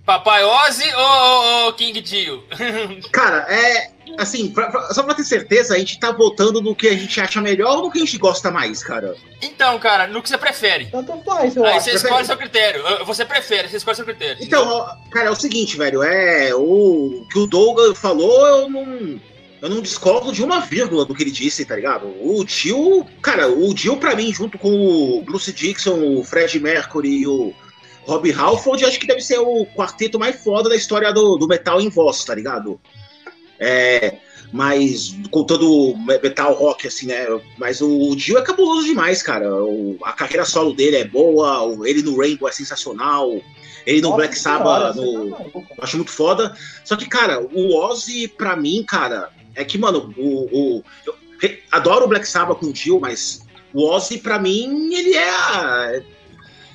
Papai 0.05 0.44
Ozzy 0.44 0.90
ou, 0.94 1.64
ou 1.66 1.72
King 1.74 2.00
Dio? 2.00 2.42
Cara, 3.12 3.46
é. 3.48 3.90
Assim, 4.18 4.50
pra, 4.50 4.68
pra, 4.68 4.92
só 4.92 5.02
pra 5.05 5.14
ter 5.14 5.24
certeza, 5.24 5.74
a 5.74 5.78
gente 5.78 5.98
tá 5.98 6.11
votando 6.11 6.61
no 6.61 6.74
que 6.74 6.88
a 6.88 6.92
gente 6.92 7.18
acha 7.20 7.40
melhor 7.40 7.76
ou 7.76 7.85
no 7.85 7.90
que 7.90 7.98
a 7.98 8.05
gente 8.05 8.18
gosta 8.18 8.50
mais, 8.50 8.83
cara? 8.83 9.16
Então, 9.40 9.78
cara, 9.78 10.07
no 10.07 10.20
que 10.20 10.28
você 10.28 10.37
prefere. 10.37 10.87
Tanto 10.87 11.16
faz, 11.24 11.57
eu 11.57 11.64
Aí 11.64 11.76
acho. 11.76 11.85
você 11.85 11.92
escolhe 11.92 12.26
seu 12.26 12.37
critério. 12.37 12.83
Você 13.07 13.24
prefere, 13.24 13.68
você 13.68 13.76
escolhe 13.78 13.96
seu 13.96 14.05
critério. 14.05 14.37
Então, 14.44 14.68
ó, 14.68 14.96
cara, 15.11 15.28
é 15.28 15.31
o 15.31 15.37
seguinte, 15.37 15.78
velho, 15.78 16.02
é. 16.02 16.55
O 16.55 17.24
que 17.31 17.38
o 17.38 17.46
Douglas 17.46 17.96
falou, 17.98 18.46
eu 18.46 18.68
não. 18.68 19.20
Eu 19.62 19.70
não 19.70 19.81
discordo 19.81 20.33
de 20.33 20.42
uma 20.42 20.59
vírgula 20.59 21.05
do 21.05 21.14
que 21.14 21.22
ele 21.22 21.31
disse, 21.31 21.64
tá 21.64 21.77
ligado? 21.77 22.07
O 22.20 22.44
Dio, 22.44 23.07
cara, 23.22 23.48
o 23.48 23.72
Dio 23.72 23.96
pra 23.96 24.16
mim, 24.16 24.35
junto 24.35 24.59
com 24.59 24.68
o 24.68 25.22
Bruce 25.22 25.53
Dixon, 25.53 26.18
o 26.18 26.25
Fred 26.25 26.59
Mercury 26.59 27.20
e 27.20 27.27
o 27.29 27.55
Rob 28.03 28.33
Halford, 28.33 28.85
acho 28.85 28.98
que 28.98 29.07
deve 29.07 29.20
ser 29.20 29.38
o 29.38 29.64
quarteto 29.66 30.18
mais 30.18 30.42
foda 30.42 30.68
da 30.68 30.75
história 30.75 31.12
do, 31.12 31.37
do 31.37 31.46
metal 31.46 31.81
em 31.81 31.88
voz, 31.88 32.25
tá 32.25 32.35
ligado? 32.35 32.81
É, 33.61 34.16
mas 34.53 35.14
contando 35.31 35.94
metal 35.96 36.55
rock, 36.55 36.88
assim, 36.88 37.07
né? 37.07 37.25
Mas 37.57 37.81
o 37.81 38.16
Dio 38.16 38.38
é 38.38 38.42
cabuloso 38.42 38.85
demais, 38.85 39.22
cara. 39.22 39.48
O, 39.55 39.96
a 40.03 40.12
carreira 40.12 40.44
solo 40.44 40.75
dele 40.75 40.96
é 40.96 41.05
boa, 41.05 41.72
ele 41.88 42.03
no 42.03 42.18
Rainbow 42.18 42.48
é 42.48 42.53
sensacional, 42.53 43.40
ele 43.87 44.01
no 44.01 44.09
Nossa 44.09 44.16
Black 44.16 44.37
Sabbath, 44.37 44.96
no, 44.96 45.64
acho 45.81 45.96
muito 45.96 46.11
foda. 46.11 46.53
Só 46.85 46.96
que, 46.96 47.07
cara, 47.07 47.40
o 47.40 47.77
Ozzy, 47.77 48.27
pra 48.27 48.57
mim, 48.57 48.85
cara, 48.85 49.31
é 49.54 49.64
que, 49.64 49.78
mano, 49.78 50.12
o, 50.16 50.76
o- 50.78 50.84
eu 51.06 51.14
adoro 51.70 52.04
o 52.04 52.08
Black 52.08 52.26
Sabbath 52.28 52.58
com 52.58 52.66
o 52.66 52.72
Dio, 52.72 53.00
mas 53.00 53.42
o 53.72 53.84
Ozzy, 53.88 54.18
pra 54.18 54.38
mim, 54.38 54.92
ele 54.94 55.14
é. 55.14 55.30
a- 55.30 56.02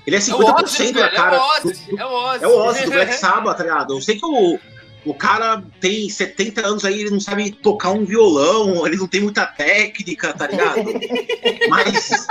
Ele 0.06 0.16
é 0.16 0.20
É 0.20 0.34
o 0.34 0.38
Ozzy, 0.38 0.84
50% 0.84 0.94
da 0.94 1.10
cara. 1.10 1.36
é 1.36 1.40
o 1.40 1.44
Ozzy, 1.44 1.86
do- 1.92 2.00
é 2.00 2.06
o 2.06 2.10
Ozzy. 2.14 2.44
é 2.44 2.48
o 2.48 2.58
Ozzy 2.58 2.84
do 2.86 2.92
Black 2.92 3.14
Sabbath, 3.16 3.58
tá 3.58 3.64
ligado? 3.64 3.94
Eu 3.94 4.02
sei 4.02 4.18
que 4.18 4.26
o, 4.26 4.58
o 5.06 5.14
cara 5.14 5.64
tem 5.82 6.10
70 6.10 6.66
anos 6.66 6.86
aí, 6.86 7.02
ele 7.02 7.10
não 7.12 7.20
sabe 7.20 7.52
tocar 7.52 7.92
um 7.92 8.06
violão, 8.06 8.86
ele 8.88 8.96
não 8.98 9.08
tem 9.08 9.22
muita 9.22 9.46
técnica, 9.46 10.34
tá 10.34 10.48
ligado? 10.48 10.82
mas, 11.70 12.28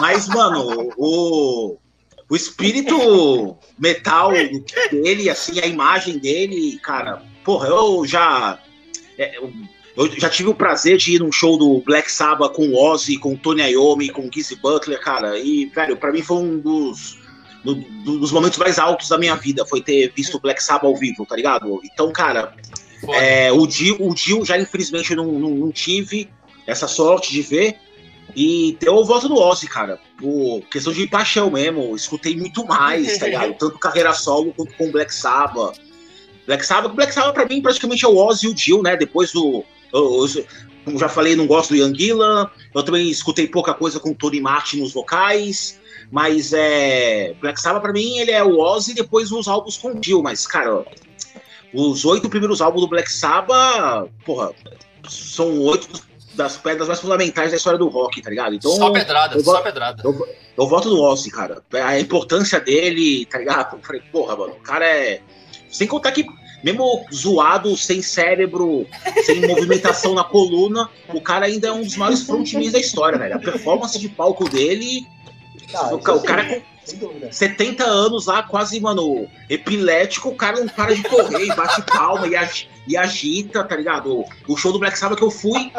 mas 0.00 0.28
mano, 0.28 0.92
o, 0.96 1.76
o 2.28 2.36
espírito 2.36 3.56
metal 3.78 4.32
dele, 4.90 5.28
assim, 5.30 5.60
a 5.60 5.66
imagem 5.66 6.18
dele, 6.18 6.78
cara, 6.82 7.22
porra, 7.44 7.68
eu 7.68 8.04
já. 8.06 8.58
É, 9.18 9.36
eu 9.36 9.52
já 10.18 10.28
tive 10.28 10.48
o 10.48 10.54
prazer 10.54 10.96
de 10.96 11.14
ir 11.14 11.18
num 11.18 11.32
show 11.32 11.58
do 11.58 11.82
Black 11.84 12.10
Sabbath 12.10 12.52
com 12.52 12.68
o 12.68 12.76
Ozzy, 12.76 13.16
com 13.18 13.34
o 13.34 13.36
Tony 13.36 13.62
Iommi, 13.62 14.08
com 14.08 14.22
o 14.22 14.30
Gizzy 14.32 14.56
Butler, 14.56 15.00
cara, 15.00 15.38
e, 15.38 15.66
velho, 15.66 15.96
pra 15.96 16.12
mim 16.12 16.22
foi 16.22 16.36
um 16.36 16.58
dos 16.58 17.18
do, 17.64 17.74
do, 17.74 18.18
dos 18.18 18.32
momentos 18.32 18.58
mais 18.58 18.78
altos 18.78 19.08
da 19.08 19.18
minha 19.18 19.34
vida 19.36 19.66
foi 19.66 19.82
ter 19.82 20.12
visto 20.14 20.36
o 20.36 20.40
Black 20.40 20.62
Sabbath 20.62 20.84
ao 20.84 20.96
vivo, 20.96 21.26
tá 21.26 21.36
ligado? 21.36 21.80
Então, 21.84 22.10
cara, 22.12 22.54
é, 23.08 23.50
o 23.52 23.66
Dio, 23.66 23.96
o 24.00 24.14
Dio 24.14 24.44
já 24.44 24.58
infelizmente 24.58 25.14
não, 25.14 25.26
não, 25.32 25.50
não, 25.50 25.72
tive 25.72 26.28
essa 26.66 26.86
sorte 26.86 27.32
de 27.32 27.42
ver. 27.42 27.76
E 28.36 28.76
deu 28.78 28.94
o 28.94 29.04
voto 29.04 29.28
do 29.28 29.34
Ozzy, 29.34 29.66
cara. 29.66 29.98
Por 30.16 30.62
questão 30.70 30.92
de 30.92 31.06
paixão 31.08 31.50
mesmo. 31.50 31.96
Escutei 31.96 32.36
muito 32.36 32.64
mais, 32.64 33.18
tá 33.18 33.26
ligado? 33.26 33.54
Tanto 33.54 33.78
carreira 33.78 34.14
solo 34.14 34.54
quanto 34.54 34.72
com 34.74 34.90
Black 34.92 35.12
Sabbath. 35.12 35.80
Black 36.46 36.64
Sabbath, 36.64 36.94
Black 36.94 37.12
Sabbath 37.12 37.34
pra 37.34 37.46
mim 37.46 37.60
praticamente 37.60 38.04
é 38.04 38.08
o 38.08 38.16
Ozzy 38.16 38.46
e 38.46 38.50
o 38.50 38.54
Dio, 38.54 38.82
né? 38.82 38.96
Depois 38.96 39.32
do. 39.32 39.64
Eu, 39.92 40.26
eu, 40.26 40.44
como 40.84 40.98
já 40.98 41.08
falei, 41.08 41.36
não 41.36 41.46
gosto 41.46 41.70
do 41.70 41.76
Ian 41.76 41.94
Gillan. 41.94 42.50
Eu 42.74 42.82
também 42.82 43.08
escutei 43.08 43.46
pouca 43.46 43.74
coisa 43.74 44.00
com 44.00 44.10
o 44.10 44.14
Tony 44.14 44.40
Martin 44.40 44.80
nos 44.80 44.92
vocais. 44.92 45.78
Mas 46.10 46.52
é. 46.52 47.34
Black 47.40 47.60
Sabbath, 47.60 47.82
pra 47.82 47.92
mim, 47.92 48.18
ele 48.18 48.32
é 48.32 48.42
o 48.42 48.58
Ozzy 48.58 48.92
e 48.92 48.94
depois 48.94 49.30
os 49.30 49.46
álbuns 49.46 49.76
com 49.76 49.88
o 49.88 50.00
Dio. 50.00 50.22
Mas, 50.22 50.46
cara, 50.46 50.84
os 51.72 52.04
oito 52.04 52.28
primeiros 52.28 52.60
álbuns 52.60 52.82
do 52.82 52.88
Black 52.88 53.10
Sabbath, 53.12 54.10
porra, 54.24 54.52
são 55.08 55.60
oito 55.60 56.02
das 56.34 56.56
pedras 56.56 56.88
mais 56.88 57.00
fundamentais 57.00 57.50
da 57.50 57.56
história 57.56 57.78
do 57.78 57.88
rock, 57.88 58.22
tá 58.22 58.30
ligado? 58.30 58.54
Então, 58.54 58.70
só 58.72 58.90
pedrada, 58.90 59.36
eu, 59.36 59.44
só 59.44 59.60
pedrada. 59.60 60.02
Eu, 60.04 60.28
eu, 60.56 60.66
voto 60.66 60.88
no 60.88 61.02
Ozzy, 61.02 61.30
cara. 61.30 61.62
A 61.72 62.00
importância 62.00 62.60
dele, 62.60 63.26
tá 63.26 63.38
ligado? 63.38 63.76
Eu 63.76 63.82
falei, 63.82 64.02
porra, 64.12 64.36
mano, 64.36 64.54
o 64.54 64.60
cara 64.60 64.86
é. 64.86 65.20
Sem 65.70 65.86
contar 65.86 66.10
que, 66.12 66.26
mesmo 66.62 67.04
zoado, 67.12 67.76
sem 67.76 68.02
cérebro, 68.02 68.86
sem 69.24 69.46
movimentação 69.46 70.14
na 70.14 70.24
coluna, 70.24 70.88
o 71.12 71.20
cara 71.20 71.46
ainda 71.46 71.68
é 71.68 71.72
um 71.72 71.82
dos 71.82 71.96
maiores 71.96 72.22
frontmans 72.22 72.72
da 72.72 72.78
história, 72.78 73.18
velho. 73.18 73.36
A 73.36 73.38
performance 73.38 73.98
de 73.98 74.08
palco 74.08 74.48
dele 74.48 75.06
o, 75.90 75.94
o 75.94 76.22
cara 76.22 76.44
com 76.44 77.30
70 77.30 77.84
anos 77.84 78.26
lá, 78.26 78.42
quase, 78.42 78.80
mano, 78.80 79.28
epilético, 79.48 80.30
o 80.30 80.34
cara 80.34 80.60
não 80.60 80.68
para 80.68 80.94
de 80.94 81.02
correr, 81.02 81.44
e 81.44 81.54
bate 81.54 81.82
palma 81.82 82.26
e, 82.26 82.34
ag 82.34 82.66
e 82.86 82.96
agita, 82.96 83.62
tá 83.62 83.76
ligado? 83.76 84.24
O 84.48 84.56
show 84.56 84.72
do 84.72 84.78
Black 84.78 84.98
Sabbath 84.98 85.18
que 85.18 85.24
eu 85.24 85.30
fui, 85.30 85.70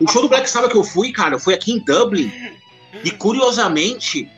o 0.00 0.08
show 0.08 0.22
do 0.22 0.28
Black 0.28 0.48
Sabbath 0.48 0.70
que 0.70 0.76
eu 0.76 0.84
fui, 0.84 1.12
cara, 1.12 1.38
foi 1.38 1.54
aqui 1.54 1.72
em 1.72 1.78
Dublin, 1.78 2.30
e 3.04 3.10
curiosamente, 3.10 4.30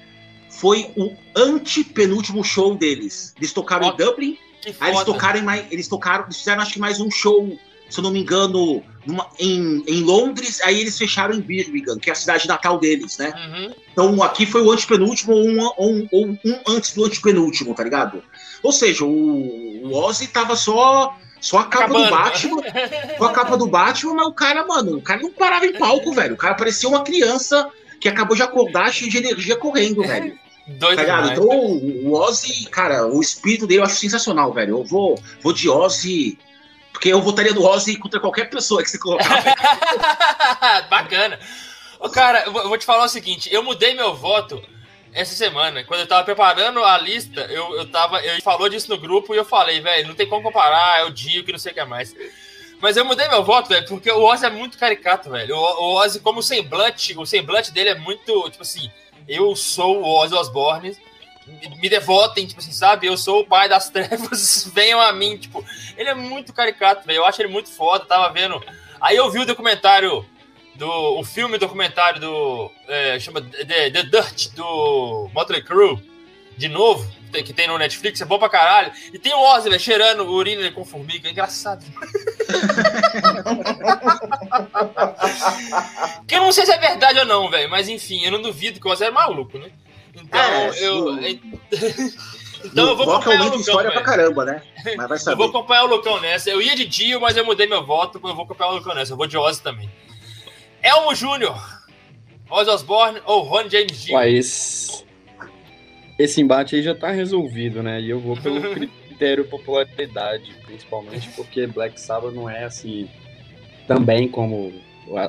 foi 0.48 0.90
o 0.96 1.12
antepenúltimo 1.36 2.44
show 2.44 2.74
deles. 2.74 3.34
Eles 3.36 3.52
tocaram 3.52 3.88
em 3.88 3.96
Dublin, 3.96 4.38
aí 4.80 4.90
eles 4.90 5.04
tocaram 5.04 5.42
mais, 5.42 5.64
eles 5.70 5.88
tocaram, 5.88 6.24
eles 6.24 6.38
fizeram 6.38 6.62
acho 6.62 6.72
que 6.72 6.78
mais 6.78 7.00
um 7.00 7.10
show 7.10 7.58
se 7.92 8.00
eu 8.00 8.04
não 8.04 8.10
me 8.10 8.20
engano, 8.20 8.82
numa, 9.06 9.28
em, 9.38 9.84
em 9.86 10.00
Londres, 10.00 10.60
aí 10.62 10.80
eles 10.80 10.96
fecharam 10.96 11.34
em 11.34 11.40
Birmingham, 11.40 11.98
que 11.98 12.08
é 12.08 12.12
a 12.12 12.16
cidade 12.16 12.48
natal 12.48 12.78
deles, 12.78 13.18
né? 13.18 13.32
Uhum. 13.36 13.74
Então 13.92 14.22
aqui 14.22 14.46
foi 14.46 14.62
o 14.62 14.70
antepenúltimo 14.70 15.34
ou 15.34 15.46
um, 15.46 15.60
um, 15.78 16.08
um, 16.12 16.38
um, 16.44 16.60
antes 16.66 16.94
do 16.94 17.04
antepenúltimo, 17.04 17.74
tá 17.74 17.84
ligado? 17.84 18.22
Ou 18.62 18.72
seja, 18.72 19.04
o, 19.04 19.86
o 19.86 19.94
Ozzy 19.94 20.26
tava 20.28 20.56
só. 20.56 21.16
Só 21.38 21.58
a 21.58 21.64
capa 21.64 21.86
Acabando. 21.86 22.04
do 22.04 22.10
Batman. 22.10 22.62
Só 23.18 23.24
a 23.24 23.32
capa 23.32 23.56
do 23.56 23.66
Batman, 23.66 24.14
mas 24.14 24.26
o 24.28 24.32
cara, 24.32 24.64
mano, 24.64 24.98
o 24.98 25.02
cara 25.02 25.20
não 25.20 25.32
parava 25.32 25.66
em 25.66 25.76
palco, 25.76 26.12
velho. 26.12 26.34
O 26.34 26.38
cara 26.38 26.54
parecia 26.54 26.88
uma 26.88 27.02
criança 27.02 27.68
que 28.00 28.08
acabou 28.08 28.36
de 28.36 28.44
acordar 28.44 28.92
cheio 28.92 29.10
de 29.10 29.18
energia 29.18 29.56
correndo, 29.56 30.02
velho. 30.02 30.38
Doido 30.66 31.04
tá? 31.04 31.32
Então, 31.32 31.44
o 31.44 32.12
Ozzy, 32.12 32.66
cara, 32.66 33.06
o 33.06 33.20
espírito 33.20 33.66
dele 33.66 33.80
eu 33.80 33.84
acho 33.84 33.96
sensacional, 33.96 34.52
velho. 34.52 34.78
Eu 34.78 34.84
vou, 34.84 35.20
vou 35.40 35.52
de 35.52 35.68
Ozzy 35.68 36.38
porque 36.92 37.08
eu 37.08 37.20
votaria 37.20 37.52
no 37.52 37.64
Ozzy 37.64 37.96
contra 37.96 38.20
qualquer 38.20 38.48
pessoa 38.48 38.82
que 38.82 38.90
se 38.90 38.98
colocar. 38.98 39.42
Bacana. 40.88 41.38
Ô, 41.98 42.08
cara, 42.08 42.44
eu 42.44 42.52
vou 42.52 42.78
te 42.78 42.84
falar 42.84 43.04
o 43.04 43.08
seguinte: 43.08 43.52
eu 43.52 43.62
mudei 43.62 43.94
meu 43.94 44.14
voto 44.14 44.62
essa 45.12 45.34
semana. 45.34 45.82
Quando 45.84 46.00
eu 46.00 46.06
tava 46.06 46.24
preparando 46.24 46.84
a 46.84 46.96
lista, 46.98 47.40
eu, 47.50 47.74
eu 47.76 47.90
tava. 47.90 48.20
Eu 48.20 48.40
falou 48.42 48.68
disso 48.68 48.88
no 48.88 48.98
grupo 48.98 49.34
e 49.34 49.38
eu 49.38 49.44
falei, 49.44 49.80
velho, 49.80 50.08
não 50.08 50.14
tem 50.14 50.28
como 50.28 50.42
comparar, 50.42 51.00
é 51.00 51.04
o 51.04 51.10
Dio 51.10 51.44
que 51.44 51.52
não 51.52 51.58
sei 51.58 51.72
o 51.72 51.74
que 51.74 51.80
é 51.80 51.84
mais. 51.84 52.14
Mas 52.80 52.96
eu 52.96 53.04
mudei 53.04 53.28
meu 53.28 53.44
voto, 53.44 53.68
velho, 53.68 53.86
porque 53.86 54.10
o 54.10 54.22
Ozzy 54.24 54.44
é 54.44 54.50
muito 54.50 54.76
caricato, 54.76 55.30
velho. 55.30 55.56
O, 55.56 55.60
o 55.60 55.94
Ozzy, 56.00 56.20
como 56.20 56.40
o 56.40 56.42
semblante, 56.42 57.16
o 57.16 57.24
semblante 57.24 57.72
dele 57.72 57.90
é 57.90 57.94
muito, 57.94 58.50
tipo 58.50 58.62
assim, 58.62 58.90
eu 59.28 59.54
sou 59.56 60.00
o 60.02 60.08
Ozzy 60.08 60.34
Osbourne 60.34 60.96
me 61.80 61.88
devotem, 61.88 62.46
tipo 62.46 62.60
assim, 62.60 62.72
sabe? 62.72 63.06
Eu 63.06 63.16
sou 63.16 63.40
o 63.40 63.46
pai 63.46 63.68
das 63.68 63.88
trevas, 63.90 64.70
venham 64.72 65.00
a 65.00 65.12
mim, 65.12 65.36
tipo, 65.36 65.64
ele 65.96 66.08
é 66.08 66.14
muito 66.14 66.52
caricato, 66.52 67.06
velho. 67.06 67.18
Eu 67.18 67.24
acho 67.24 67.42
ele 67.42 67.52
muito 67.52 67.68
foda, 67.68 68.04
tava 68.04 68.32
vendo. 68.32 68.62
Aí 69.00 69.16
eu 69.16 69.30
vi 69.30 69.40
o 69.40 69.46
documentário 69.46 70.24
do 70.74 70.88
o 71.18 71.24
filme 71.24 71.58
documentário 71.58 72.20
do 72.20 72.70
é, 72.88 73.18
chama 73.20 73.40
The, 73.42 73.90
The 73.90 74.02
Dirt 74.04 74.54
do 74.54 75.28
Motley 75.34 75.62
Crue 75.62 75.98
de 76.56 76.68
novo, 76.68 77.10
que 77.40 77.52
tem 77.52 77.68
no 77.68 77.78
Netflix, 77.78 78.20
é 78.20 78.24
bom 78.24 78.38
pra 78.38 78.48
caralho. 78.48 78.92
E 79.12 79.18
tem 79.18 79.32
o 79.32 79.40
Ozzy, 79.40 79.68
velho, 79.68 79.80
cheirando 79.80 80.28
urina 80.28 80.70
com 80.72 80.84
formiga, 80.84 81.28
é 81.28 81.30
engraçado. 81.30 81.84
que 86.26 86.34
eu 86.34 86.40
não 86.40 86.52
sei 86.52 86.66
se 86.66 86.72
é 86.72 86.78
verdade 86.78 87.20
ou 87.20 87.24
não, 87.24 87.48
velho, 87.48 87.70
mas 87.70 87.88
enfim, 87.88 88.24
eu 88.24 88.32
não 88.32 88.42
duvido 88.42 88.80
que 88.80 88.86
o 88.86 88.90
Ozzy 88.90 89.04
é 89.04 89.10
maluco, 89.10 89.58
né? 89.58 89.70
Então, 90.14 90.40
é, 90.40 90.70
eu. 90.80 91.18
então 92.64 92.88
eu 92.88 92.96
vou 92.96 93.12
acompanhar 93.12 93.40
o 93.40 93.44
Lucão. 93.44 93.60
história 93.60 93.90
pra 93.90 94.02
caramba, 94.02 94.44
né? 94.44 94.62
Mas 94.96 95.08
vai 95.08 95.18
saber. 95.18 95.32
eu 95.32 95.38
vou 95.38 95.48
acompanhar 95.48 95.84
o 95.84 95.88
Lucão 95.88 96.20
nessa. 96.20 96.50
Eu 96.50 96.60
ia 96.60 96.76
de 96.76 96.84
Dio, 96.84 97.20
mas 97.20 97.36
eu 97.36 97.44
mudei 97.44 97.66
meu 97.66 97.84
voto. 97.84 98.20
Eu 98.22 98.34
vou 98.34 98.44
acompanhar 98.44 98.72
o 98.72 98.76
Lucão 98.76 98.94
nessa. 98.94 99.12
Eu 99.12 99.16
vou 99.16 99.26
de 99.26 99.36
Ozzy 99.36 99.62
também. 99.62 99.90
Elmo 100.82 101.14
Júnior. 101.14 101.82
Ozzy 102.50 102.70
Osbourne 102.70 103.22
ou 103.24 103.42
Ron 103.42 103.70
James 103.70 104.02
Dio? 104.02 104.16
Ué, 104.16 104.30
esse... 106.24 106.40
embate 106.40 106.76
aí 106.76 106.82
já 106.82 106.94
tá 106.94 107.10
resolvido, 107.10 107.82
né? 107.82 108.00
E 108.00 108.10
eu 108.10 108.20
vou 108.20 108.36
pelo 108.36 108.60
critério 108.74 109.44
popularidade, 109.44 110.52
principalmente 110.64 111.28
porque 111.30 111.66
Black 111.66 112.00
Sabbath 112.00 112.34
não 112.34 112.48
é 112.48 112.64
assim 112.64 113.08
também 113.86 114.28
como 114.28 114.72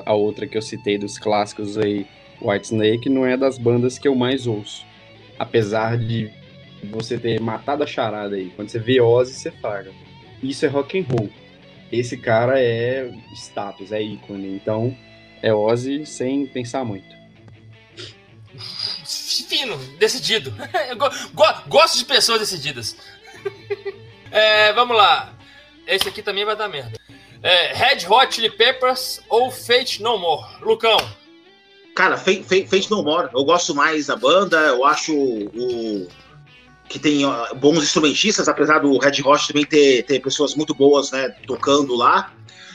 a 0.06 0.14
outra 0.14 0.46
que 0.46 0.56
eu 0.56 0.62
citei 0.62 0.96
dos 0.96 1.18
clássicos 1.18 1.76
aí 1.76 2.06
Whitesnake 2.40 3.08
não 3.08 3.26
é 3.26 3.36
das 3.36 3.58
bandas 3.58 3.98
que 3.98 4.06
eu 4.06 4.14
mais 4.14 4.46
ouço. 4.46 4.84
Apesar 5.38 5.98
de 5.98 6.30
você 6.90 7.18
ter 7.18 7.40
matado 7.40 7.82
a 7.82 7.86
charada 7.86 8.36
aí. 8.36 8.50
Quando 8.54 8.68
você 8.68 8.78
vê 8.78 9.00
Ozzy, 9.00 9.34
você 9.34 9.50
fala. 9.50 9.86
Isso 10.42 10.64
é 10.64 10.68
rock 10.68 10.98
and 10.98 11.04
roll. 11.10 11.30
Esse 11.90 12.16
cara 12.16 12.60
é 12.60 13.10
status, 13.34 13.92
é 13.92 14.02
ícone. 14.02 14.54
Então, 14.54 14.96
é 15.42 15.52
Ozzy 15.52 16.04
sem 16.04 16.46
pensar 16.46 16.84
muito. 16.84 17.14
Fino, 19.46 19.76
decidido. 19.98 20.54
Gosto 21.68 21.98
de 21.98 22.04
pessoas 22.04 22.40
decididas. 22.40 22.96
É, 24.36 24.72
vamos 24.72 24.96
lá. 24.96 25.32
Esse 25.86 26.08
aqui 26.08 26.20
também 26.20 26.44
vai 26.44 26.56
dar 26.56 26.66
merda. 26.66 26.98
É, 27.40 27.72
Red 27.72 28.04
Hot 28.08 28.34
Chili 28.34 28.50
Peppers 28.50 29.20
ou 29.28 29.48
Fate 29.48 30.02
No 30.02 30.18
More? 30.18 30.44
Lucão. 30.60 30.96
Cara, 31.94 32.16
Fate, 32.16 32.90
No 32.90 33.04
More, 33.04 33.28
eu 33.32 33.44
gosto 33.44 33.76
mais 33.76 34.06
da 34.06 34.16
banda, 34.16 34.58
eu 34.58 34.84
acho 34.84 35.14
o, 35.14 36.08
que 36.88 36.98
tem 36.98 37.22
bons 37.56 37.84
instrumentistas, 37.84 38.48
apesar 38.48 38.80
do 38.80 38.98
Red 38.98 39.22
Hot 39.24 39.46
também 39.46 39.64
ter, 39.64 40.02
ter 40.02 40.20
pessoas 40.20 40.54
muito 40.56 40.74
boas, 40.74 41.12
né, 41.12 41.28
tocando 41.46 41.94
lá. 41.94 42.32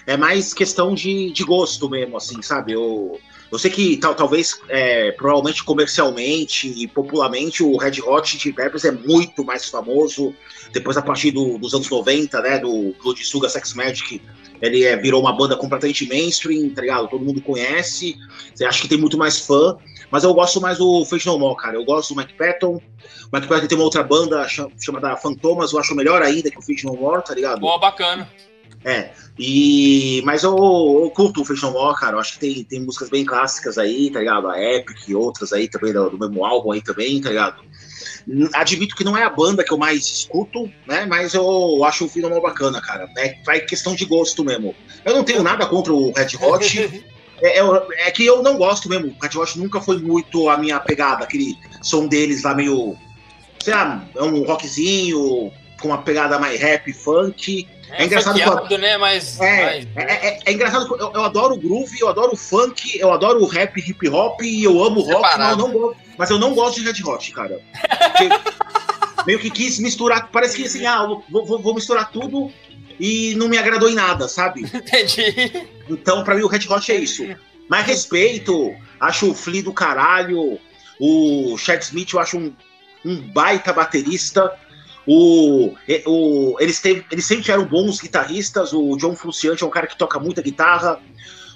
É 0.08 0.16
mais 0.16 0.54
questão 0.54 0.94
de, 0.94 1.32
de 1.32 1.44
gosto 1.44 1.90
mesmo, 1.90 2.16
assim, 2.16 2.42
sabe? 2.42 2.72
Eu, 2.74 3.20
eu 3.52 3.58
sei 3.58 3.72
que 3.72 3.98
tal, 3.98 4.14
talvez, 4.14 4.62
é, 4.70 5.12
provavelmente 5.14 5.64
comercialmente 5.64 6.68
e 6.68 6.88
popularmente, 6.88 7.64
o 7.64 7.78
Red 7.78 8.02
Hot 8.02 8.38
Chili 8.38 8.54
Peppers 8.54 8.86
é 8.86 8.92
muito 8.92 9.44
mais 9.44 9.68
famoso. 9.68 10.34
Depois, 10.72 10.98
a 10.98 11.02
partir 11.02 11.32
do, 11.32 11.58
dos 11.58 11.74
anos 11.74 11.90
90, 11.90 12.42
né, 12.42 12.60
do 12.60 12.94
Blood 13.02 13.24
Sugar 13.24 13.50
Sex 13.50 13.74
Magic, 13.74 14.22
ele 14.62 14.84
é, 14.84 14.96
virou 14.96 15.22
uma 15.22 15.34
banda 15.34 15.56
completamente 15.56 16.08
mainstream, 16.08 16.70
tá 16.70 16.82
ligado? 16.82 17.08
Todo 17.08 17.26
mundo 17.26 17.42
conhece. 17.42 18.16
Acha 18.62 18.82
que 18.82 18.88
tem 18.88 18.98
muito 18.98 19.18
mais 19.18 19.40
fã. 19.40 19.78
Mas 20.12 20.24
eu 20.24 20.34
gosto 20.34 20.60
mais 20.60 20.78
do 20.78 21.06
Fate 21.06 21.26
No 21.28 21.40
More, 21.40 21.56
cara. 21.56 21.76
Eu 21.76 21.86
gosto 21.86 22.14
do 22.14 22.18
Mike 22.18 22.34
Patton. 22.34 22.76
O 22.76 22.82
Mike 23.32 23.48
Patton 23.48 23.68
tem 23.68 23.78
uma 23.78 23.86
outra 23.86 24.04
banda 24.04 24.48
chamada 24.48 25.16
Fantomas, 25.16 25.72
eu 25.72 25.80
acho 25.80 25.96
melhor 25.96 26.22
ainda 26.22 26.50
que 26.50 26.58
o 26.58 26.62
Fate 26.62 26.86
No 26.86 26.96
More, 26.96 27.24
tá 27.24 27.34
ligado? 27.34 27.60
Boa, 27.60 27.78
bacana. 27.78 28.28
É, 28.84 29.12
e... 29.38 30.22
mas 30.24 30.44
eu, 30.44 30.56
eu 31.04 31.12
curto 31.12 31.42
o 31.42 31.56
No 31.62 31.72
More, 31.72 32.00
cara. 32.00 32.16
Eu 32.16 32.20
acho 32.20 32.34
que 32.34 32.40
tem, 32.40 32.64
tem 32.64 32.80
músicas 32.80 33.10
bem 33.10 33.26
clássicas 33.26 33.78
aí, 33.78 34.10
tá 34.10 34.20
ligado? 34.20 34.48
A 34.48 34.62
Epic 34.62 35.08
e 35.08 35.16
outras 35.16 35.52
aí 35.52 35.68
também 35.68 35.92
do, 35.92 36.10
do 36.10 36.18
mesmo 36.18 36.46
álbum 36.46 36.72
aí 36.72 36.82
também, 36.82 37.20
tá 37.22 37.30
ligado? 37.30 37.62
Admito 38.54 38.96
que 38.96 39.04
não 39.04 39.18
é 39.18 39.24
a 39.24 39.30
banda 39.30 39.64
que 39.64 39.74
eu 39.74 39.78
mais 39.78 40.06
escuto, 40.06 40.72
né? 40.88 41.06
Mas 41.06 41.34
eu 41.34 41.84
acho 41.84 42.06
o 42.06 42.10
Finomore 42.10 42.42
bacana, 42.42 42.82
cara. 42.82 43.10
É, 43.18 43.36
vai 43.46 43.60
questão 43.62 43.96
de 43.96 44.06
gosto 44.06 44.44
mesmo. 44.44 44.74
Eu 45.04 45.16
não 45.16 45.24
tenho 45.24 45.44
nada 45.44 45.66
contra 45.66 45.94
o 45.94 46.12
Red 46.12 46.38
Hot. 46.42 47.04
É, 47.42 47.58
é, 47.58 48.08
é, 48.08 48.12
que 48.12 48.26
eu 48.26 48.44
não 48.44 48.58
gosto 48.58 48.90
mesmo. 48.90 49.08
O 49.08 49.24
Red 49.24 49.38
Hot 49.38 49.58
nunca 49.58 49.80
foi 49.80 49.98
muito 49.98 50.50
a 50.50 50.58
minha 50.58 50.78
pegada, 50.78 51.24
aquele 51.24 51.58
som 51.82 52.06
deles 52.06 52.44
lá 52.44 52.54
meio. 52.54 52.98
Sei 53.64 53.74
lá, 53.74 54.06
é 54.14 54.22
um 54.22 54.44
rockzinho, 54.44 55.50
com 55.80 55.88
uma 55.88 56.00
pegada 56.00 56.38
mais 56.38 56.60
rap, 56.60 56.92
funk. 56.92 57.66
É, 57.92 58.04
é 58.04 58.06
engraçado 58.06 58.38
né? 58.78 58.98
Mas, 58.98 59.40
é, 59.40 59.80
é, 59.80 59.88
é, 59.96 60.40
é, 60.46 60.52
engraçado 60.52 60.96
eu, 60.96 61.12
eu 61.14 61.24
adoro 61.24 61.56
o 61.56 61.58
groove, 61.58 62.00
eu 62.00 62.08
adoro 62.08 62.34
o 62.34 62.38
funk, 62.38 62.98
eu 63.00 63.12
adoro 63.12 63.42
o 63.42 63.48
rap, 63.48 63.78
hip 63.80 64.10
hop 64.10 64.42
e 64.42 64.64
eu 64.64 64.84
amo 64.84 65.02
rock, 65.02 65.38
mas 65.38 65.50
eu, 65.52 65.58
não 65.58 65.72
gosto, 65.72 65.98
mas 66.18 66.30
eu 66.30 66.40
não 66.40 66.54
gosto 66.54 66.80
de 66.80 66.86
Red 66.86 67.04
Hot, 67.04 67.32
cara. 67.32 67.60
meio 69.26 69.40
que 69.40 69.50
quis 69.50 69.80
misturar, 69.80 70.30
parece 70.32 70.56
que 70.56 70.66
assim, 70.66 70.86
ah, 70.86 71.06
vou, 71.30 71.46
vou, 71.46 71.60
vou, 71.60 71.76
misturar 71.76 72.12
tudo 72.12 72.52
e 73.00 73.34
não 73.36 73.48
me 73.48 73.58
agradou 73.58 73.90
em 73.90 73.96
nada, 73.96 74.28
sabe? 74.28 74.62
Entendi. 74.62 75.68
Então, 75.90 76.24
pra 76.24 76.36
mim, 76.36 76.44
o 76.44 76.48
Red 76.48 76.68
Hot 76.70 76.92
é 76.92 76.96
isso. 76.96 77.24
Mas 77.70 77.86
respeito, 77.86 78.74
acho 79.00 79.32
o 79.32 79.34
Flea 79.36 79.64
do 79.64 79.74
caralho, 79.74 80.60
o 81.00 81.58
Chad 81.58 81.82
Smith 81.82 82.14
eu 82.14 82.20
acho 82.20 82.38
um, 82.38 82.54
um 83.06 83.22
baita 83.32 83.72
baterista. 83.72 84.52
O, 85.12 85.74
o, 86.06 86.56
eles, 86.60 86.80
teve, 86.80 87.04
eles 87.12 87.26
sempre 87.26 87.44
tiveram 87.44 87.66
bons 87.66 88.00
guitarristas. 88.00 88.74
O 88.74 88.96
John 88.96 89.16
Frusciante 89.16 89.64
é 89.64 89.66
um 89.66 89.72
cara 89.72 89.88
que 89.88 89.98
toca 89.98 90.20
muita 90.20 90.40
guitarra. 90.40 91.02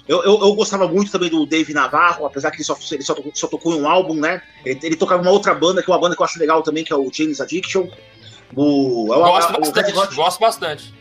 Eu, 0.08 0.24
eu, 0.24 0.40
eu, 0.40 0.54
gostava 0.56 0.88
muito 0.88 1.12
também 1.12 1.30
do 1.30 1.46
Dave 1.46 1.72
Navarro, 1.72 2.26
apesar 2.26 2.50
que 2.50 2.56
ele 2.56 2.64
só, 2.64 2.76
ele 2.90 3.04
só, 3.04 3.14
tocou, 3.14 3.30
só 3.32 3.46
tocou 3.46 3.72
em 3.72 3.80
um 3.80 3.88
álbum, 3.88 4.14
né? 4.14 4.42
Ele, 4.64 4.80
ele, 4.82 4.96
tocava 4.96 5.22
uma 5.22 5.30
outra 5.30 5.54
banda, 5.54 5.80
que 5.84 5.88
é 5.88 5.94
uma 5.94 6.00
banda 6.00 6.16
que 6.16 6.20
eu 6.20 6.24
acho 6.24 6.36
legal 6.36 6.64
também, 6.64 6.82
que 6.82 6.92
é 6.92 6.96
o 6.96 7.08
James 7.12 7.40
Addiction. 7.40 7.88
O, 8.56 9.14
é 9.14 9.16
gosto, 9.16 9.54
a, 9.54 9.60
bastante, 9.60 9.92
o 9.92 9.98
Hot, 10.00 10.14
gosto 10.16 10.40
bastante. 10.40 10.94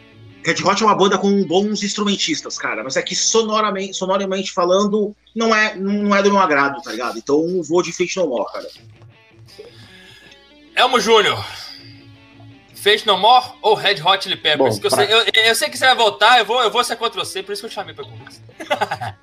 Red 0.45 0.63
Hot 0.63 0.83
é 0.83 0.85
uma 0.85 0.95
banda 0.95 1.17
com 1.17 1.43
bons 1.45 1.81
instrumentistas, 1.81 2.55
cara, 2.55 2.83
mas 2.83 2.95
é 2.95 3.01
que 3.01 3.15
sonoramente, 3.15 3.95
sonoramente 3.95 4.51
falando, 4.51 5.15
não 5.35 5.55
é, 5.55 5.75
não 5.75 6.15
é 6.15 6.21
do 6.21 6.29
meu 6.29 6.39
agrado, 6.39 6.83
tá 6.83 6.91
ligado? 6.91 7.17
Então 7.17 7.63
vou 7.63 7.81
de 7.81 7.91
Fate 7.91 8.17
No 8.17 8.27
More, 8.27 8.45
cara. 8.53 8.67
Elmo 10.75 10.99
Júnior, 10.99 11.43
Fate 12.83 13.07
No 13.07 13.17
More 13.17 13.45
ou 13.61 13.75
Red 13.75 14.01
Hot 14.05 14.21
Chili 14.21 14.35
Peppers? 14.35 14.77
Bom, 14.77 14.89
pra... 14.89 15.05
eu, 15.05 15.21
sei, 15.21 15.41
eu, 15.41 15.45
eu, 15.45 15.55
sei 15.55 15.69
que 15.69 15.77
você 15.77 15.85
vai 15.85 15.95
voltar, 15.95 16.39
eu 16.39 16.45
vou, 16.45 16.61
eu 16.61 16.69
vou 16.69 16.83
ser 16.83 16.97
contra 16.97 17.23
você, 17.23 17.41
por 17.41 17.53
isso 17.53 17.61
que 17.61 17.67
eu 17.67 17.71
chamei 17.71 17.95
pra 17.95 18.03
conversa. 18.03 18.41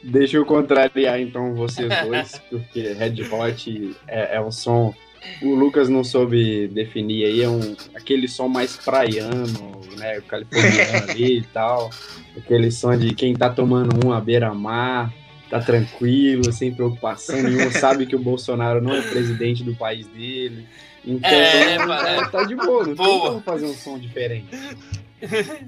Deixa 0.00 0.36
eu 0.36 0.46
contrariar 0.46 1.18
então 1.18 1.54
vocês 1.54 1.88
dois, 2.04 2.40
porque 2.48 2.92
Red 2.92 3.20
Hot 3.32 3.96
é, 4.06 4.36
é 4.36 4.40
um 4.40 4.52
som. 4.52 4.94
O 5.42 5.54
Lucas 5.54 5.88
não 5.88 6.04
soube 6.04 6.68
definir 6.68 7.24
aí, 7.24 7.42
é 7.42 7.48
um, 7.48 7.74
aquele 7.94 8.28
som 8.28 8.46
mais 8.46 8.76
praiano, 8.76 9.80
né? 9.96 10.20
Californiano 10.20 11.10
ali 11.10 11.38
e 11.38 11.42
tal. 11.42 11.90
Aquele 12.36 12.70
som 12.70 12.96
de 12.96 13.12
quem 13.14 13.34
tá 13.34 13.50
tomando 13.50 14.06
um 14.06 14.12
à 14.12 14.20
beira-mar, 14.20 15.12
tá 15.50 15.58
tranquilo, 15.58 16.52
sem 16.52 16.72
preocupação 16.72 17.42
nenhuma, 17.42 17.70
sabe 17.72 18.06
que 18.06 18.14
o 18.14 18.18
Bolsonaro 18.18 18.80
não 18.80 18.94
é 18.94 19.02
presidente 19.02 19.64
do 19.64 19.74
país 19.74 20.06
dele. 20.08 20.64
Então, 21.06 21.30
é, 21.30 21.76
tá, 21.76 22.28
tá 22.30 22.44
de 22.44 22.56
boa, 22.56 22.86
não 22.86 22.94
boa. 22.94 23.08
tem 23.08 23.20
como 23.20 23.40
fazer 23.40 23.66
um 23.66 23.74
som 23.74 23.98
diferente. 23.98 24.48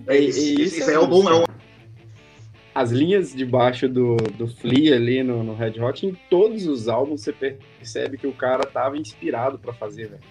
É, 0.06 0.18
isso, 0.18 0.38
isso, 0.38 0.80
isso 0.80 0.90
é, 0.90 0.94
é 0.94 0.98
um 0.98 1.06
bom. 1.06 1.28
É. 1.30 1.44
As 2.74 2.90
linhas 2.90 3.34
de 3.34 3.44
baixo 3.44 3.88
do, 3.88 4.16
do 4.16 4.46
Flea 4.46 4.96
ali 4.96 5.22
no, 5.22 5.42
no 5.42 5.54
Red 5.54 5.80
Hot, 5.80 6.04
em 6.04 6.14
todos 6.28 6.66
os 6.66 6.88
álbuns 6.88 7.22
você 7.22 7.32
percebe 7.32 8.18
que 8.18 8.26
o 8.26 8.32
cara 8.32 8.64
tava 8.64 8.98
inspirado 8.98 9.58
para 9.58 9.72
fazer, 9.72 10.08
velho. 10.08 10.22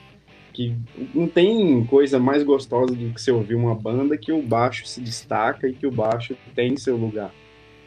Que 0.53 0.75
não 1.13 1.27
tem 1.27 1.83
coisa 1.85 2.19
mais 2.19 2.43
gostosa 2.43 2.93
do 2.93 3.11
que 3.13 3.19
você 3.19 3.31
ouvir 3.31 3.55
uma 3.55 3.73
banda 3.73 4.15
que 4.15 4.31
o 4.31 4.41
baixo 4.41 4.85
se 4.87 5.01
destaca 5.01 5.67
e 5.67 5.73
que 5.73 5.87
o 5.87 5.91
baixo 5.91 6.37
tem 6.53 6.77
seu 6.77 6.95
lugar. 6.95 7.33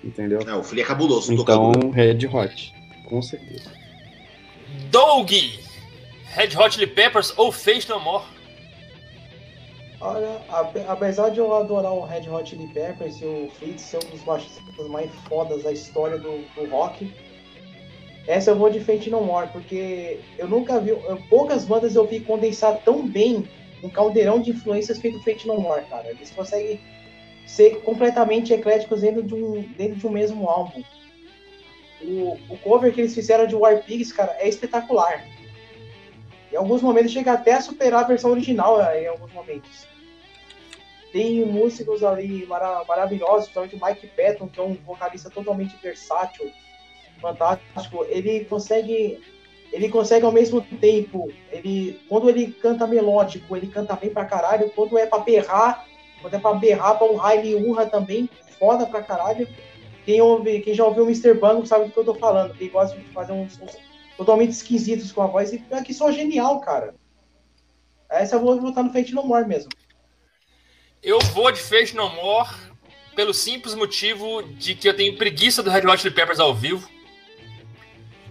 Entendeu? 0.02 0.40
É, 0.46 0.54
o 0.54 0.62
Flea 0.62 0.82
é 0.82 0.86
cabuloso. 0.86 1.32
Então, 1.32 1.72
Red 1.90 2.26
Hot, 2.26 2.74
com 3.08 3.22
certeza. 3.22 3.70
Doug! 4.90 5.30
Red 6.30 6.56
Hot 6.56 6.74
Chili 6.74 6.86
Peppers 6.86 7.32
ou 7.36 7.50
Face 7.50 7.88
No 7.88 7.98
More? 8.00 8.24
Olha, 10.00 10.40
apesar 10.86 11.30
de 11.30 11.38
eu 11.38 11.52
adorar 11.54 11.92
o 11.92 12.04
Red 12.04 12.28
Hot 12.28 12.48
Chili 12.48 12.68
Peppers 12.68 13.20
e 13.20 13.24
o 13.24 13.50
Fritz 13.58 13.82
ser 13.82 13.96
um 13.96 14.10
dos 14.10 14.20
baixistas 14.22 14.86
mais 14.88 15.10
fodas 15.28 15.64
da 15.64 15.72
história 15.72 16.18
do, 16.18 16.44
do, 16.54 16.70
rock, 16.70 17.12
essa 18.26 18.52
eu 18.52 18.56
vou 18.56 18.70
de 18.70 18.78
Fate 18.78 19.10
No 19.10 19.22
More, 19.22 19.48
porque 19.48 20.20
eu 20.38 20.46
nunca 20.46 20.78
vi, 20.78 20.92
poucas 21.28 21.64
bandas 21.64 21.96
eu 21.96 22.06
vi 22.06 22.20
condensar 22.20 22.78
tão 22.84 23.08
bem 23.08 23.48
um 23.82 23.88
caldeirão 23.88 24.40
de 24.40 24.50
influências 24.50 24.98
feito 24.98 25.22
Fate 25.24 25.48
No 25.48 25.60
More, 25.60 25.84
cara. 25.86 26.10
Eles 26.10 26.30
conseguem 26.30 26.78
ser 27.46 27.80
completamente 27.80 28.52
ecléticos 28.52 29.00
dentro 29.00 29.22
de 29.22 29.34
um, 29.34 29.62
dentro 29.76 29.96
de 29.96 30.06
um 30.06 30.10
mesmo 30.10 30.48
álbum. 30.48 30.84
O, 32.02 32.38
o 32.50 32.58
cover 32.58 32.92
que 32.92 33.00
eles 33.00 33.14
fizeram 33.14 33.46
de 33.46 33.56
War 33.56 33.82
Pigs, 33.82 34.12
cara, 34.12 34.36
é 34.38 34.48
espetacular. 34.48 35.24
Em 36.52 36.56
alguns 36.56 36.82
momentos 36.82 37.12
chega 37.12 37.32
até 37.32 37.54
a 37.54 37.60
superar 37.60 38.04
a 38.04 38.08
versão 38.08 38.30
original 38.30 38.78
né, 38.78 39.02
em 39.02 39.06
alguns 39.06 39.32
momentos. 39.32 39.86
Tem 41.12 41.44
músicos 41.44 42.02
ali 42.02 42.46
mara 42.46 42.84
maravilhosos, 42.86 43.48
principalmente 43.48 43.76
o 43.76 43.84
Mike 43.84 44.06
Patton, 44.08 44.48
que 44.48 44.60
é 44.60 44.62
um 44.62 44.74
vocalista 44.74 45.30
totalmente 45.30 45.76
versátil, 45.82 46.50
fantástico. 47.20 48.04
Ele 48.08 48.44
consegue 48.44 49.20
ele 49.70 49.88
consegue 49.90 50.24
ao 50.24 50.32
mesmo 50.32 50.62
tempo, 50.80 51.30
ele 51.52 52.00
quando 52.08 52.28
ele 52.30 52.52
canta 52.52 52.86
melódico, 52.86 53.54
ele 53.54 53.66
canta 53.66 53.94
bem 53.94 54.10
pra 54.10 54.24
caralho, 54.24 54.70
quando 54.70 54.96
é 54.96 55.06
pra 55.06 55.18
berrar, 55.18 55.86
quando 56.22 56.34
é 56.34 56.38
pra 56.38 56.54
berrar 56.54 56.96
pra 56.96 57.06
um 57.06 57.16
raio 57.16 57.40
ele 57.40 57.68
urra 57.68 57.86
também, 57.86 58.28
foda 58.58 58.86
pra 58.86 59.02
caralho. 59.02 59.46
Quem, 60.04 60.22
ouve, 60.22 60.60
quem 60.60 60.72
já 60.72 60.86
ouviu 60.86 61.04
o 61.04 61.06
Mr. 61.06 61.34
Bango 61.34 61.66
sabe 61.66 61.84
do 61.84 61.90
que 61.90 61.98
eu 61.98 62.04
tô 62.04 62.14
falando, 62.14 62.54
ele 62.58 62.70
gosta 62.70 62.96
de 62.96 63.04
fazer 63.10 63.32
uns, 63.32 63.60
uns 63.60 63.76
totalmente 64.18 64.50
esquisitos 64.50 65.12
com 65.12 65.22
a 65.22 65.28
voz 65.28 65.52
e 65.52 65.62
que 65.84 65.94
só 65.94 66.10
genial, 66.10 66.60
cara. 66.60 66.94
Essa 68.10 68.34
eu 68.34 68.40
vou 68.40 68.60
votar 68.60 68.82
no 68.82 68.92
Fate 68.92 69.14
No 69.14 69.24
More 69.24 69.46
mesmo. 69.46 69.70
Eu 71.00 71.20
vou 71.32 71.52
de 71.52 71.60
Fate 71.60 71.94
No 71.94 72.10
More 72.10 72.50
pelo 73.14 73.32
simples 73.32 73.74
motivo 73.74 74.42
de 74.42 74.74
que 74.74 74.88
eu 74.88 74.96
tenho 74.96 75.16
preguiça 75.16 75.62
do 75.62 75.70
Red 75.70 75.86
Hot 75.86 76.02
Chili 76.02 76.14
Peppers 76.14 76.40
ao 76.40 76.52
vivo. 76.52 76.88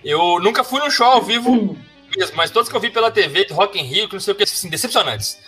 Eu 0.04 0.40
nunca 0.42 0.64
fui 0.64 0.80
num 0.82 0.92
show 0.92 1.08
ao 1.08 1.22
vivo 1.22 1.78
mesmo, 2.16 2.36
mas 2.36 2.52
todos 2.52 2.70
que 2.70 2.76
eu 2.76 2.82
vi 2.82 2.90
pela 2.90 3.10
TV, 3.10 3.48
Rock 3.52 3.80
in 3.80 3.84
Rio, 3.84 4.08
que 4.08 4.14
não 4.14 4.20
sei 4.20 4.34
o 4.34 4.36
que, 4.36 4.44
assim, 4.44 4.70
decepcionantes. 4.70 5.40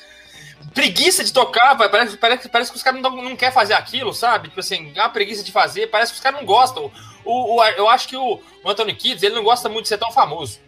Preguiça 0.74 1.24
de 1.24 1.34
tocar, 1.34 1.78
parece, 1.78 2.18
parece, 2.18 2.50
parece 2.50 2.72
que 2.72 2.78
os 2.78 2.84
caras 2.84 3.02
não, 3.02 3.12
não 3.24 3.36
querem 3.36 3.54
fazer 3.54 3.74
aquilo, 3.74 4.14
sabe? 4.14 4.50
Tipo 4.50 4.60
assim, 4.62 4.94
a 4.98 5.10
preguiça 5.10 5.44
de 5.44 5.52
fazer, 5.52 5.88
parece 5.88 6.12
que 6.12 6.18
os 6.18 6.24
caras 6.24 6.40
não 6.40 6.46
gostam. 6.46 6.92
O, 7.26 7.56
o, 7.56 7.64
eu 7.64 7.88
acho 7.90 8.08
que 8.08 8.18
o, 8.18 8.40
o 8.64 8.70
Anthony 8.70 8.96
Kids, 8.96 9.24
ele 9.24 9.36
não 9.36 9.44
gosta 9.44 9.70
muito 9.70 9.84
de 9.84 9.90
ser 9.90 9.98
tão 9.98 10.12
famoso. 10.12 10.60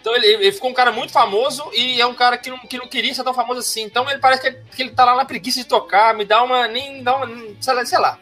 Então 0.00 0.14
ele, 0.14 0.26
ele, 0.26 0.52
ficou 0.52 0.70
um 0.70 0.74
cara 0.74 0.92
muito 0.92 1.12
famoso 1.12 1.68
e 1.72 2.00
é 2.00 2.06
um 2.06 2.14
cara 2.14 2.38
que 2.38 2.48
não, 2.48 2.58
que 2.58 2.78
não 2.78 2.86
queria 2.86 3.12
ser 3.12 3.24
tão 3.24 3.34
famoso 3.34 3.58
assim. 3.58 3.82
Então 3.82 4.08
ele 4.08 4.20
parece 4.20 4.40
que 4.40 4.48
ele, 4.48 4.58
que 4.76 4.82
ele 4.82 4.90
tá 4.90 5.04
lá 5.04 5.16
na 5.16 5.24
preguiça 5.24 5.58
de 5.58 5.66
tocar, 5.66 6.14
me 6.14 6.24
dá 6.24 6.44
uma. 6.44 6.68
Nem 6.68 7.02
dá 7.02 7.16
uma. 7.16 7.26
Sei 7.60 7.74
lá. 7.74 7.84
Sei 7.84 7.98
lá. 7.98 8.18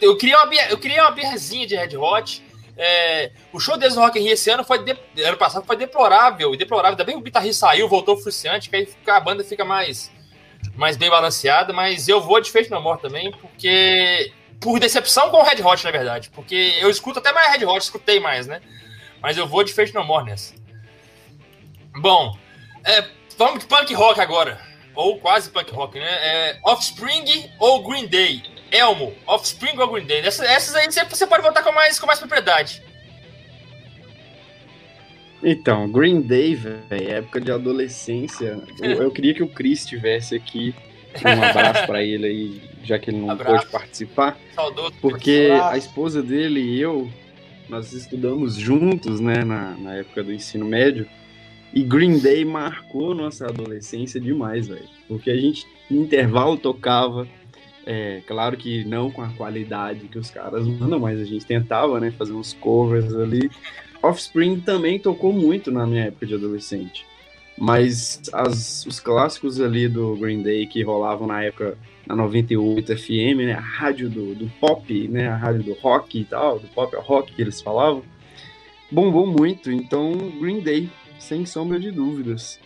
Eu 0.00 0.16
queria 0.16 0.42
uma, 0.42 0.54
eu 0.68 0.76
queria 0.76 1.02
uma 1.02 1.12
birrazinha 1.12 1.64
de 1.64 1.76
Red 1.76 1.96
Hot. 1.96 2.42
É, 2.76 3.30
o 3.52 3.60
show 3.60 3.76
deles 3.76 3.94
no 3.94 4.02
Rock 4.02 4.18
in 4.18 4.22
Rio 4.22 4.32
esse 4.32 4.50
ano 4.50 4.64
foi 4.64 4.82
de, 4.82 4.96
ano 5.22 5.36
passado 5.36 5.64
foi 5.64 5.76
deplorável 5.76 6.52
e 6.52 6.56
deplorável. 6.56 7.04
Que 7.04 7.14
o 7.14 7.20
guitarrista 7.20 7.68
saiu, 7.68 7.88
voltou 7.88 8.16
frustrante, 8.16 8.68
que 8.68 8.74
aí 8.74 8.88
a 9.06 9.20
banda 9.20 9.44
fica 9.44 9.64
mais, 9.64 10.10
mais 10.74 10.96
bem 10.96 11.08
balanceada. 11.08 11.72
Mas 11.72 12.08
eu 12.08 12.20
vou 12.20 12.40
de 12.40 12.50
Fate 12.50 12.70
No 12.70 12.80
More 12.80 13.00
também, 13.00 13.30
porque 13.30 14.32
por 14.64 14.80
decepção 14.80 15.28
com 15.30 15.36
o 15.36 15.42
Red 15.42 15.62
Hot, 15.62 15.84
na 15.84 15.90
verdade. 15.90 16.30
Porque 16.30 16.74
eu 16.80 16.88
escuto 16.88 17.18
até 17.18 17.30
mais 17.32 17.52
Red 17.52 17.66
Hot, 17.66 17.84
escutei 17.84 18.18
mais, 18.18 18.46
né? 18.46 18.62
Mas 19.20 19.36
eu 19.36 19.46
vou 19.46 19.62
de 19.62 19.74
Fate 19.74 19.92
No 19.92 20.02
More 20.02 20.24
nessa. 20.24 20.54
Bom, 22.00 22.36
é, 22.82 23.04
vamos 23.36 23.60
de 23.60 23.66
punk 23.66 23.92
rock 23.92 24.18
agora. 24.20 24.58
Ou 24.94 25.18
quase 25.18 25.50
punk 25.50 25.70
rock, 25.70 25.98
né? 25.98 26.06
É, 26.06 26.58
Offspring 26.64 27.50
ou 27.58 27.86
Green 27.86 28.06
Day? 28.06 28.42
Elmo, 28.70 29.14
Offspring 29.26 29.78
ou 29.78 29.92
Green 29.92 30.06
Day? 30.06 30.20
Essas, 30.20 30.48
essas 30.48 30.74
aí 30.74 30.88
você 30.90 31.26
pode 31.26 31.42
votar 31.42 31.62
com 31.62 31.70
mais, 31.70 32.00
com 32.00 32.06
mais 32.06 32.18
propriedade. 32.18 32.82
Então, 35.42 35.90
Green 35.92 36.22
Day, 36.22 36.54
velho, 36.54 36.80
época 36.90 37.38
de 37.38 37.52
adolescência. 37.52 38.58
Eu, 38.80 39.02
eu, 39.02 39.10
queria 39.10 39.34
que 39.34 39.42
o 39.42 39.48
Chris 39.48 39.80
estivesse 39.80 40.34
aqui. 40.34 40.74
Um 41.22 41.42
abraço 41.42 41.86
para 41.86 42.02
ele 42.02 42.26
aí, 42.26 42.73
já 42.84 42.98
que 42.98 43.10
ele 43.10 43.18
não 43.18 43.30
abraço. 43.30 43.62
pôde 43.62 43.72
participar. 43.72 44.38
Saudoso. 44.54 44.92
Porque 45.00 45.50
a 45.62 45.76
esposa 45.76 46.22
dele 46.22 46.60
e 46.60 46.80
eu, 46.80 47.10
nós 47.68 47.92
estudamos 47.92 48.54
juntos, 48.54 49.20
né, 49.20 49.44
na, 49.44 49.76
na 49.76 49.94
época 49.96 50.22
do 50.22 50.32
ensino 50.32 50.64
médio. 50.64 51.06
E 51.72 51.82
Green 51.82 52.18
Day 52.20 52.44
marcou 52.44 53.14
nossa 53.14 53.46
adolescência 53.46 54.20
demais, 54.20 54.68
velho. 54.68 54.88
Porque 55.08 55.30
a 55.30 55.36
gente, 55.36 55.66
no 55.90 56.02
intervalo, 56.02 56.56
tocava. 56.56 57.26
É, 57.86 58.22
claro 58.26 58.56
que 58.56 58.84
não 58.84 59.10
com 59.10 59.20
a 59.20 59.28
qualidade 59.30 60.08
que 60.08 60.18
os 60.18 60.30
caras 60.30 60.66
mandam, 60.66 61.00
mas 61.00 61.20
a 61.20 61.24
gente 61.24 61.44
tentava, 61.44 61.98
né? 61.98 62.12
Fazer 62.12 62.32
uns 62.32 62.52
covers 62.52 63.12
ali. 63.14 63.50
Offspring 64.00 64.60
também 64.60 64.98
tocou 64.98 65.32
muito 65.32 65.72
na 65.72 65.84
minha 65.86 66.04
época 66.04 66.26
de 66.26 66.34
adolescente. 66.34 67.04
Mas 67.58 68.22
as, 68.32 68.86
os 68.86 69.00
clássicos 69.00 69.60
ali 69.60 69.88
do 69.88 70.16
Green 70.16 70.42
Day 70.42 70.66
que 70.66 70.82
rolavam 70.82 71.26
na 71.26 71.42
época 71.42 71.76
na 72.06 72.14
98 72.14 72.96
FM, 72.96 73.38
né, 73.38 73.54
a 73.54 73.60
rádio 73.60 74.08
do, 74.08 74.34
do 74.34 74.46
pop, 74.60 75.08
né, 75.08 75.28
a 75.28 75.36
rádio 75.36 75.62
do 75.62 75.72
rock 75.74 76.20
e 76.20 76.24
tal, 76.24 76.58
do 76.58 76.68
pop 76.68 76.94
ao 76.94 77.02
rock 77.02 77.32
que 77.32 77.42
eles 77.42 77.60
falavam, 77.60 78.02
bombou 78.90 79.26
muito. 79.26 79.70
Então, 79.70 80.12
Green 80.40 80.60
Day, 80.60 80.90
sem 81.18 81.46
sombra 81.46 81.78
de 81.78 81.90
dúvidas. 81.90 82.60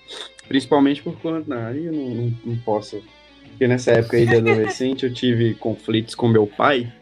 Principalmente 0.47 1.03
por 1.03 1.19
conta. 1.21 1.45
Não, 1.47 1.71
eu 1.71 1.93
não, 1.93 2.09
não, 2.09 2.35
não 2.45 2.57
posso. 2.59 3.03
Porque 3.51 3.67
nessa 3.67 3.93
época 3.93 4.17
aí 4.17 4.27
de 4.27 4.37
adolescente 4.37 5.05
eu 5.05 5.13
tive 5.13 5.55
conflitos 5.55 6.15
com 6.15 6.29
meu 6.29 6.47
pai. 6.47 6.93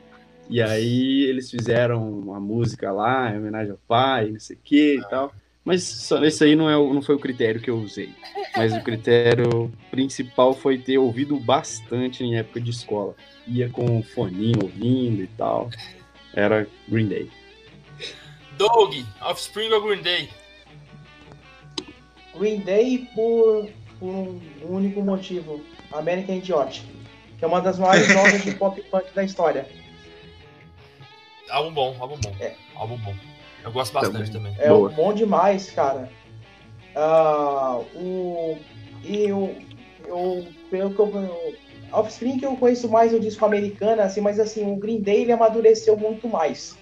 E 0.49 0.63
aí 0.63 1.25
eles 1.25 1.51
fizeram 1.51 2.09
uma 2.09 2.39
música 2.39 2.93
lá, 2.93 3.33
em 3.33 3.39
homenagem 3.39 3.73
ao 3.73 3.79
pai, 3.89 4.31
não 4.31 4.41
sei 4.41 4.57
o 4.57 4.61
que 4.63 4.97
e 4.97 5.09
tal. 5.09 5.33
Mas 5.67 5.83
só, 5.83 6.25
esse 6.25 6.45
aí 6.45 6.55
não, 6.55 6.71
é, 6.71 6.75
não 6.75 7.03
foi 7.03 7.17
o 7.17 7.19
critério 7.19 7.61
que 7.61 7.69
eu 7.69 7.77
usei. 7.77 8.15
Mas 8.57 8.73
o 8.73 8.81
critério 8.85 9.69
principal 9.91 10.55
foi 10.55 10.79
ter 10.79 10.97
ouvido 10.97 11.37
bastante 11.41 12.23
em 12.23 12.37
época 12.37 12.61
de 12.61 12.71
escola. 12.71 13.17
Ia 13.49 13.69
com 13.69 13.99
o 13.99 14.03
foninho 14.05 14.63
ouvindo 14.63 15.25
e 15.25 15.27
tal. 15.27 15.69
Era 16.33 16.69
Green 16.89 17.09
Day. 17.09 17.29
Doug, 18.57 18.95
Offspring 19.21 19.73
ou 19.73 19.83
Green 19.83 20.03
Day? 20.03 20.29
Green 22.39 22.61
Day 22.61 23.09
por, 23.13 23.69
por 23.99 24.09
um 24.09 24.41
único 24.63 25.03
motivo. 25.03 25.61
American 25.91 26.37
Idiot. 26.37 26.85
Que 27.39 27.45
é 27.45 27.49
uma 27.49 27.61
das 27.61 27.77
maiores 27.77 28.09
obras 28.15 28.45
de 28.45 28.53
pop 28.53 28.81
punk 28.83 29.13
da 29.13 29.25
história. 29.25 29.69
Álbum 31.51 31.73
bom, 31.73 31.97
álbum 31.99 32.19
bom. 32.19 32.37
É. 32.39 32.55
Álbum 32.77 32.99
bom. 32.99 33.15
Eu 33.67 33.73
gosto 33.73 33.93
bastante 33.93 34.31
também. 34.31 34.55
também. 34.55 34.57
É 34.65 34.69
Boa. 34.69 34.89
bom 34.91 35.13
demais, 35.13 35.71
cara. 35.71 36.09
Uh, 36.95 37.85
o, 37.99 38.59
e 39.03 39.25
eu, 39.25 39.55
eu, 40.07 40.47
pelo 40.71 40.95
que 40.95 40.99
eu, 41.01 41.57
Offspring 41.93 42.39
que 42.39 42.47
eu 42.47 42.57
conheço 42.57 42.89
mais 42.89 43.13
o 43.13 43.19
disco 43.19 43.45
americano, 43.45 44.03
assim, 44.03 44.21
mas 44.21 44.39
assim, 44.39 44.71
o 44.71 44.77
Green 44.77 45.01
Day 45.01 45.23
ele 45.23 45.33
amadureceu 45.33 45.97
muito 45.97 46.29
mais. 46.29 46.79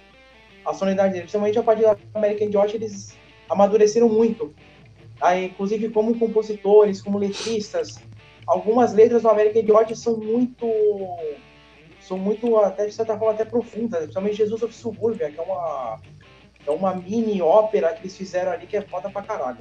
A 0.65 0.75
sonoridade 0.75 1.13
dele, 1.13 1.23
principalmente 1.23 1.59
a 1.59 1.63
partir 1.63 1.83
da 1.83 1.97
American 2.15 2.49
Idiot, 2.49 2.77
eles 2.77 3.17
amadureceram 3.49 4.09
muito. 4.09 4.55
Aí, 5.21 5.47
inclusive 5.47 5.89
como 5.89 6.19
compositores, 6.19 7.01
como 7.01 7.19
letristas, 7.19 7.99
algumas 8.47 8.93
letras 8.93 9.23
do 9.23 9.29
American 9.29 9.63
Idiot 9.63 9.97
são 9.97 10.17
muito 10.19 10.67
são 12.01 12.19
muito, 12.19 12.59
até 12.59 12.85
de 12.85 12.93
certa 12.93 13.17
forma, 13.17 13.33
até 13.33 13.47
profundas, 13.47 14.01
principalmente 14.01 14.37
Jesus 14.37 14.63
of 14.63 14.75
Suburbia, 14.75 15.31
que 15.31 15.41
é 15.41 15.43
uma, 15.43 15.99
é 16.67 16.71
uma 16.71 16.95
mini 16.95 17.41
ópera 17.43 17.93
que 17.93 18.03
eles 18.03 18.17
fizeram 18.17 18.53
ali 18.53 18.67
que 18.67 18.77
é 18.77 18.83
foda 18.83 19.11
pra 19.11 19.23
caralho. 19.23 19.59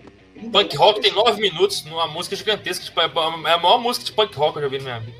Punk 0.51 0.75
rock 0.75 1.01
tem 1.01 1.11
nove 1.11 1.41
minutos 1.41 1.85
numa 1.85 2.07
música 2.07 2.35
gigantesca, 2.35 2.83
tipo, 2.83 2.99
é 2.99 3.05
a 3.05 3.57
maior 3.57 3.77
música 3.77 4.05
de 4.05 4.11
punk 4.11 4.35
rock 4.35 4.53
que 4.53 4.59
eu 4.59 4.63
já 4.63 4.69
vi 4.69 4.77
na 4.79 4.83
minha 4.83 4.99
vida. 4.99 5.17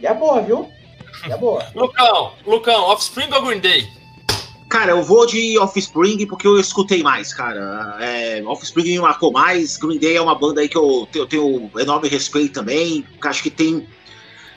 E 0.00 0.06
é 0.06 0.14
boa, 0.14 0.40
viu? 0.40 0.68
E 1.26 1.32
é 1.32 1.36
boa. 1.36 1.66
Lucão, 1.74 2.32
Lucão, 2.46 2.84
Offspring 2.84 3.32
ou 3.32 3.42
Green 3.42 3.60
Day? 3.60 3.88
Cara, 4.68 4.92
eu 4.92 5.02
vou 5.02 5.26
de 5.26 5.58
Offspring 5.58 6.26
porque 6.26 6.46
eu 6.46 6.58
escutei 6.58 7.02
mais, 7.02 7.32
cara. 7.32 7.96
É, 8.00 8.42
Offspring 8.44 8.84
me 8.84 8.98
marcou 8.98 9.30
mais. 9.30 9.76
Green 9.76 9.98
Day 9.98 10.16
é 10.16 10.20
uma 10.20 10.34
banda 10.34 10.60
aí 10.60 10.68
que 10.68 10.76
eu, 10.76 11.06
eu 11.14 11.26
tenho 11.26 11.70
enorme 11.78 12.08
respeito 12.08 12.54
também. 12.54 13.06
Acho 13.22 13.42
que 13.42 13.50
tem 13.50 13.86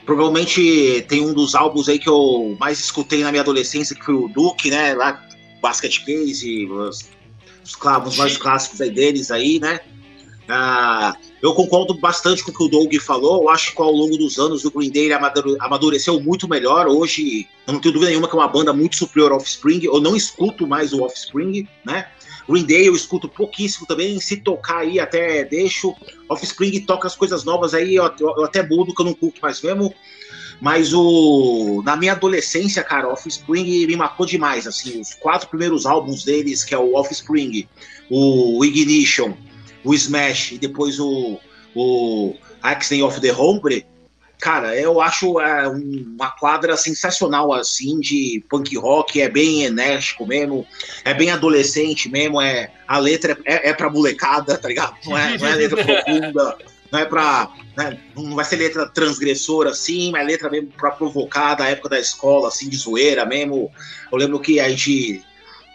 Provavelmente 0.08 1.06
tem 1.10 1.20
um 1.20 1.34
dos 1.34 1.54
álbuns 1.54 1.90
aí 1.90 2.00
que 2.00 2.08
eu 2.08 2.56
mais 2.58 2.80
escutei 2.80 3.24
na 3.24 3.30
minha 3.30 3.42
adolescência, 3.42 3.94
que 3.94 4.06
foi 4.06 4.14
o 4.14 4.30
Duke, 4.30 4.70
né? 4.70 4.94
Lá, 4.94 5.22
Basket 5.62 6.04
Case, 6.06 6.66
os, 6.66 7.10
os, 7.64 7.78
os 8.06 8.18
mais 8.18 8.38
clássicos 8.38 8.82
aí 8.82 8.92
deles 8.92 9.32
aí, 9.32 9.60
né? 9.60 9.80
Ah, 10.50 11.18
eu 11.42 11.54
concordo 11.54 11.94
bastante 11.96 12.42
com 12.44 12.52
o 12.52 12.54
que 12.54 12.64
o 12.64 12.68
Doug 12.70 12.94
falou. 13.02 13.44
Eu 13.44 13.50
acho 13.50 13.76
que 13.76 13.82
ao 13.82 13.92
longo 13.92 14.18
dos 14.18 14.40
anos 14.40 14.64
o 14.64 14.72
Green 14.72 14.90
Day 14.90 15.12
amadureceu 15.60 16.20
muito 16.22 16.48
melhor. 16.48 16.88
Hoje, 16.88 17.48
eu 17.68 17.74
não 17.74 17.82
tenho 17.82 17.94
dúvida 17.94 18.10
nenhuma 18.10 18.30
que 18.30 18.36
é 18.36 18.40
uma 18.40 18.48
banda 18.48 18.72
muito 18.72 18.96
superior 18.96 19.32
ao 19.32 19.38
Offspring. 19.38 19.84
Eu 19.84 20.00
não 20.00 20.16
escuto 20.16 20.66
mais 20.66 20.94
o 20.94 21.04
Offspring, 21.04 21.68
né? 21.86 22.08
Green 22.48 22.64
Day 22.64 22.88
eu 22.88 22.96
escuto 22.96 23.28
pouquíssimo 23.28 23.86
também. 23.86 24.20
Se 24.22 24.38
tocar 24.38 24.80
aí, 24.80 25.00
até 25.00 25.44
deixo. 25.44 25.94
Offspring 26.30 26.80
toca 26.82 27.08
as 27.08 27.16
coisas 27.16 27.44
novas 27.44 27.74
aí, 27.74 27.96
eu, 27.96 28.10
eu 28.20 28.46
até 28.46 28.66
mudo, 28.66 28.96
que 28.96 29.02
eu 29.02 29.06
não 29.06 29.14
curto 29.14 29.42
mais 29.42 29.62
mesmo. 29.62 29.94
Mas 30.60 30.94
o 30.94 31.82
na 31.86 31.96
minha 31.96 32.14
adolescência, 32.14 32.84
cara, 32.84 33.08
Offspring 33.08 33.86
me 33.86 33.96
marcou 33.96 34.26
demais. 34.26 34.66
Assim, 34.66 35.00
os 35.00 35.14
quatro 35.14 35.48
primeiros 35.48 35.86
álbuns 35.86 36.24
deles, 36.24 36.64
que 36.64 36.74
é 36.74 36.78
o 36.78 36.96
Offspring, 36.96 37.68
o 38.10 38.64
Ignition, 38.66 39.34
o 39.84 39.94
Smash 39.94 40.54
e 40.54 40.58
depois 40.58 41.00
o, 41.00 41.40
o 41.76 42.36
Accident 42.62 43.04
of 43.04 43.22
the 43.22 43.34
Hombre, 43.34 43.86
cara, 44.40 44.76
eu 44.76 45.02
acho 45.02 45.40
é, 45.40 45.68
uma 45.68 46.32
quadra 46.32 46.78
sensacional, 46.78 47.54
assim, 47.54 48.00
de 48.00 48.44
punk 48.50 48.76
rock, 48.78 49.20
é 49.22 49.30
bem 49.30 49.64
enérgico 49.64 50.26
mesmo, 50.26 50.66
é 51.04 51.14
bem 51.14 51.32
adolescente 51.32 52.10
mesmo, 52.10 52.42
é, 52.42 52.72
a 52.88 52.98
letra 52.98 53.38
é, 53.46 53.70
é 53.70 53.74
pra 53.74 53.90
molecada, 53.90 54.58
tá 54.58 54.68
ligado? 54.68 54.96
Não 55.06 55.18
é, 55.18 55.38
não 55.38 55.48
é 55.48 55.56
letra 55.56 55.84
profunda, 55.84 56.58
não 56.92 57.00
é 57.00 57.06
pra. 57.06 57.52
Né, 57.76 58.00
não 58.16 58.36
vai 58.36 58.46
ser 58.46 58.56
letra 58.58 58.88
transgressora, 58.88 59.70
assim, 59.70 60.12
mas 60.12 60.24
é 60.24 60.26
letra 60.26 60.50
mesmo 60.50 60.70
pra 60.78 60.92
provocar 60.92 61.56
da 61.56 61.68
época 61.68 61.90
da 61.90 62.00
escola, 62.00 62.48
assim, 62.48 62.70
de 62.70 62.78
zoeira 62.78 63.26
mesmo. 63.26 63.72
Eu 64.12 64.18
lembro 64.18 64.40
que 64.40 64.60
a 64.60 64.70
gente 64.70 65.24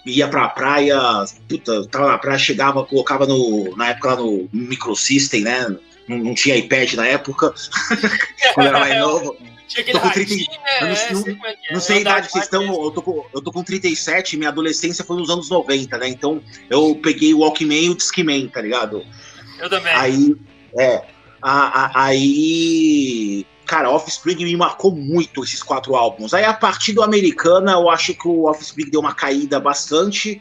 ia 0.05 0.27
pra 0.27 0.49
praia, 0.49 0.99
puta, 1.49 1.87
tava 1.87 2.09
na 2.09 2.19
praia, 2.19 2.39
chegava, 2.39 2.85
colocava 2.85 3.27
no, 3.27 3.77
na 3.77 3.91
época 3.91 4.11
lá 4.11 4.17
no 4.17 4.49
Microsystem, 4.53 5.43
né? 5.43 5.77
não, 6.09 6.19
não 6.19 6.35
tinha 6.35 6.57
iPad 6.57 6.95
na 6.95 7.07
época, 7.07 7.55
quando 8.55 8.67
era 8.67 8.81
mais 8.81 8.99
novo. 9.01 9.37
Tô 9.91 10.01
com 10.01 10.11
30, 10.11 10.35
né? 10.35 10.47
eu 10.83 10.87
não, 10.87 11.21
não, 11.21 11.35
não, 11.35 11.47
é 11.47 11.57
não 11.73 11.81
sei 11.81 11.97
a 11.97 12.01
idade 12.01 12.29
que 12.29 12.39
estão, 12.39 12.63
eu 12.63 12.91
tô, 12.91 13.01
com, 13.01 13.25
eu 13.33 13.41
tô 13.41 13.51
com 13.51 13.63
37, 13.63 14.37
minha 14.37 14.51
adolescência 14.51 15.03
foi 15.03 15.17
nos 15.17 15.31
anos 15.31 15.49
90, 15.49 15.97
né? 15.97 16.09
Então 16.09 16.43
eu 16.69 16.95
peguei 17.03 17.33
o 17.33 17.39
Walkman 17.39 17.87
e 17.87 17.89
o 17.89 17.95
Discman, 17.95 18.49
tá 18.49 18.61
ligado? 18.61 19.03
Eu 19.59 19.71
também. 19.71 19.95
Aí, 19.95 20.37
é, 20.79 21.03
a, 21.41 21.85
a, 21.85 22.05
aí, 22.05 23.47
cara, 23.67 23.91
Offspring 23.91 24.45
me 24.45 24.57
marcou 24.57 24.95
muito 24.95 25.43
esses 25.43 25.63
quatro 25.63 25.97
álbuns. 25.97 26.33
Aí 26.33 26.45
a 26.45 26.55
partir 26.55 26.93
do 26.93 27.03
Americana, 27.03 27.73
eu 27.73 27.91
acho 27.91 28.15
que 28.15 28.29
o 28.29 28.45
Offspring 28.45 28.91
deu 28.91 29.01
uma 29.01 29.15
caída 29.15 29.59
bastante. 29.59 30.41